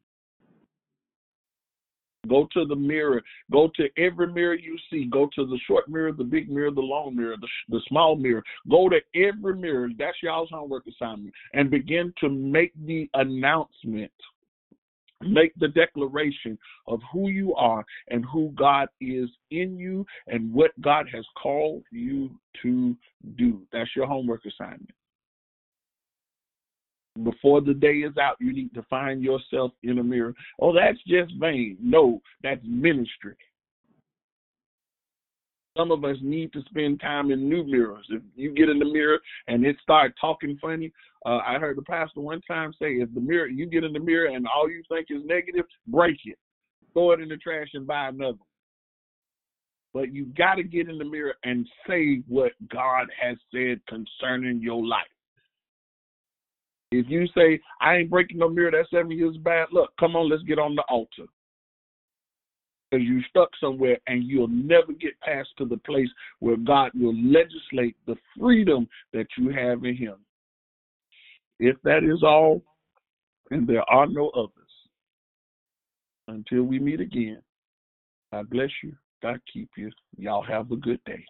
Go 2.27 2.47
to 2.53 2.65
the 2.65 2.75
mirror. 2.75 3.21
Go 3.51 3.69
to 3.75 3.89
every 3.97 4.31
mirror 4.31 4.55
you 4.55 4.77
see. 4.89 5.05
Go 5.05 5.29
to 5.35 5.45
the 5.45 5.59
short 5.67 5.89
mirror, 5.89 6.11
the 6.11 6.23
big 6.23 6.49
mirror, 6.49 6.71
the 6.71 6.81
long 6.81 7.15
mirror, 7.15 7.35
the, 7.39 7.47
the 7.69 7.81
small 7.87 8.15
mirror. 8.15 8.43
Go 8.69 8.89
to 8.89 8.99
every 9.15 9.55
mirror. 9.55 9.89
That's 9.97 10.17
y'all's 10.21 10.49
homework 10.51 10.85
assignment. 10.87 11.33
And 11.53 11.71
begin 11.71 12.13
to 12.21 12.29
make 12.29 12.73
the 12.85 13.09
announcement 13.15 14.11
make 15.23 15.53
the 15.59 15.67
declaration 15.67 16.57
of 16.87 16.99
who 17.11 17.29
you 17.29 17.53
are 17.55 17.85
and 18.09 18.25
who 18.25 18.51
God 18.55 18.87
is 18.99 19.29
in 19.51 19.77
you 19.77 20.05
and 20.27 20.51
what 20.51 20.71
God 20.81 21.07
has 21.13 21.25
called 21.41 21.83
you 21.91 22.31
to 22.63 22.95
do. 23.35 23.61
That's 23.71 23.89
your 23.95 24.07
homework 24.07 24.41
assignment. 24.45 24.89
Before 27.23 27.59
the 27.59 27.73
day 27.73 27.97
is 27.97 28.17
out, 28.17 28.37
you 28.39 28.53
need 28.53 28.73
to 28.73 28.83
find 28.83 29.21
yourself 29.21 29.71
in 29.83 29.99
a 29.99 30.03
mirror. 30.03 30.33
Oh, 30.59 30.73
that's 30.73 30.97
just 31.05 31.33
vain. 31.39 31.77
No, 31.81 32.21
that's 32.41 32.61
ministry. 32.63 33.35
Some 35.77 35.91
of 35.91 36.03
us 36.03 36.17
need 36.21 36.51
to 36.53 36.61
spend 36.69 36.99
time 36.99 37.31
in 37.31 37.47
new 37.47 37.63
mirrors. 37.63 38.05
If 38.09 38.21
you 38.35 38.53
get 38.53 38.69
in 38.69 38.79
the 38.79 38.85
mirror 38.85 39.19
and 39.47 39.65
it 39.65 39.77
start 39.81 40.13
talking 40.19 40.57
funny, 40.61 40.91
uh, 41.25 41.39
I 41.45 41.59
heard 41.59 41.77
the 41.77 41.81
pastor 41.83 42.21
one 42.21 42.41
time 42.41 42.73
say, 42.73 42.93
if 42.95 43.13
the 43.13 43.21
mirror 43.21 43.47
you 43.47 43.65
get 43.65 43.83
in 43.83 43.93
the 43.93 43.99
mirror 43.99 44.33
and 44.33 44.47
all 44.47 44.69
you 44.69 44.83
think 44.89 45.07
is 45.09 45.21
negative, 45.25 45.65
break 45.87 46.17
it, 46.25 46.37
throw 46.93 47.11
it 47.11 47.21
in 47.21 47.29
the 47.29 47.37
trash 47.37 47.69
and 47.73 47.87
buy 47.87 48.07
another. 48.07 48.37
But 49.93 50.13
you 50.13 50.25
got 50.37 50.55
to 50.55 50.63
get 50.63 50.89
in 50.89 50.97
the 50.97 51.05
mirror 51.05 51.35
and 51.43 51.67
say 51.87 52.21
what 52.27 52.53
God 52.69 53.07
has 53.21 53.37
said 53.53 53.81
concerning 53.87 54.61
your 54.61 54.85
life. 54.85 55.03
If 56.91 57.09
you 57.09 57.25
say, 57.35 57.59
I 57.79 57.97
ain't 57.97 58.09
breaking 58.09 58.39
no 58.39 58.49
mirror, 58.49 58.71
that 58.71 58.87
seven 58.89 59.11
years 59.11 59.37
bad 59.37 59.67
luck, 59.71 59.91
come 59.99 60.15
on, 60.15 60.29
let's 60.29 60.43
get 60.43 60.59
on 60.59 60.75
the 60.75 60.83
altar 60.89 61.25
because 62.91 63.05
you 63.05 63.21
stuck 63.29 63.49
somewhere 63.59 63.97
and 64.07 64.23
you'll 64.23 64.47
never 64.47 64.91
get 64.93 65.19
past 65.21 65.49
to 65.57 65.65
the 65.65 65.77
place 65.77 66.09
where 66.39 66.57
God 66.57 66.91
will 66.93 67.15
legislate 67.15 67.95
the 68.05 68.15
freedom 68.37 68.87
that 69.13 69.27
you 69.37 69.49
have 69.49 69.85
in 69.85 69.95
Him. 69.95 70.15
If 71.59 71.77
that 71.83 72.03
is 72.03 72.23
all, 72.23 72.61
and 73.51 73.67
there 73.67 73.89
are 73.89 74.07
no 74.07 74.29
others, 74.29 74.51
until 76.27 76.63
we 76.63 76.79
meet 76.79 76.99
again, 76.99 77.41
God 78.31 78.49
bless 78.49 78.69
you. 78.83 78.93
God 79.21 79.39
keep 79.51 79.69
you. 79.77 79.91
Y'all 80.17 80.43
have 80.43 80.71
a 80.71 80.75
good 80.75 80.99
day. 81.05 81.23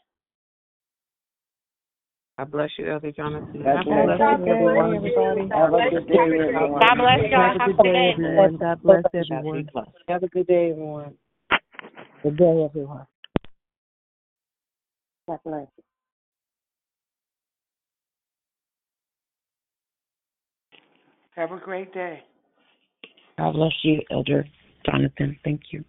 God 2.38 2.52
bless 2.52 2.70
you, 2.78 2.91
Elder 2.91 3.12
Jonathan. 3.12 3.64
God 3.64 3.86
bless 3.86 4.20
you, 4.20 4.26
everyone. 4.26 5.49
Have 5.52 5.74
a 5.74 5.90
good 5.90 6.08
day, 6.08 6.18
everyone. 6.49 6.80
God 6.80 6.98
bless 6.98 7.20
y'all. 7.30 7.60
Have 7.60 7.70
a 7.70 7.74
good 7.74 7.84
day, 7.84 7.94
day. 7.94 8.12
everyone. 8.14 8.58
God 8.58 8.82
bless 8.82 9.03
everyone. 9.14 9.70
Have 10.08 10.24
a 10.24 10.28
good 10.28 10.48
day, 10.48 10.72
everyone. 10.72 11.14
Good 12.24 12.38
day, 12.38 12.64
everyone. 12.66 13.06
God 15.28 15.40
bless. 15.45 15.68
Have 21.36 21.52
a 21.52 21.58
great 21.58 21.94
day. 21.94 22.24
God 23.38 23.53
bless 23.53 23.72
you, 23.84 24.02
Elder 24.12 24.45
Jonathan. 24.86 25.38
Thank 25.44 25.62
you. 25.72 25.84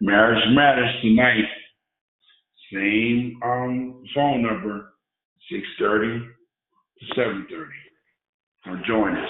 Marriage 0.00 0.44
Matters 0.54 0.94
tonight. 1.02 1.44
Same 2.72 3.40
um 3.42 4.04
phone 4.14 4.42
number, 4.42 4.94
six 5.50 5.62
thirty 5.78 6.18
to 6.18 7.06
seven 7.14 7.46
thirty. 7.50 7.72
Or 8.66 8.82
join 8.86 9.16
us. 9.16 9.28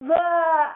Bye. 0.00 0.72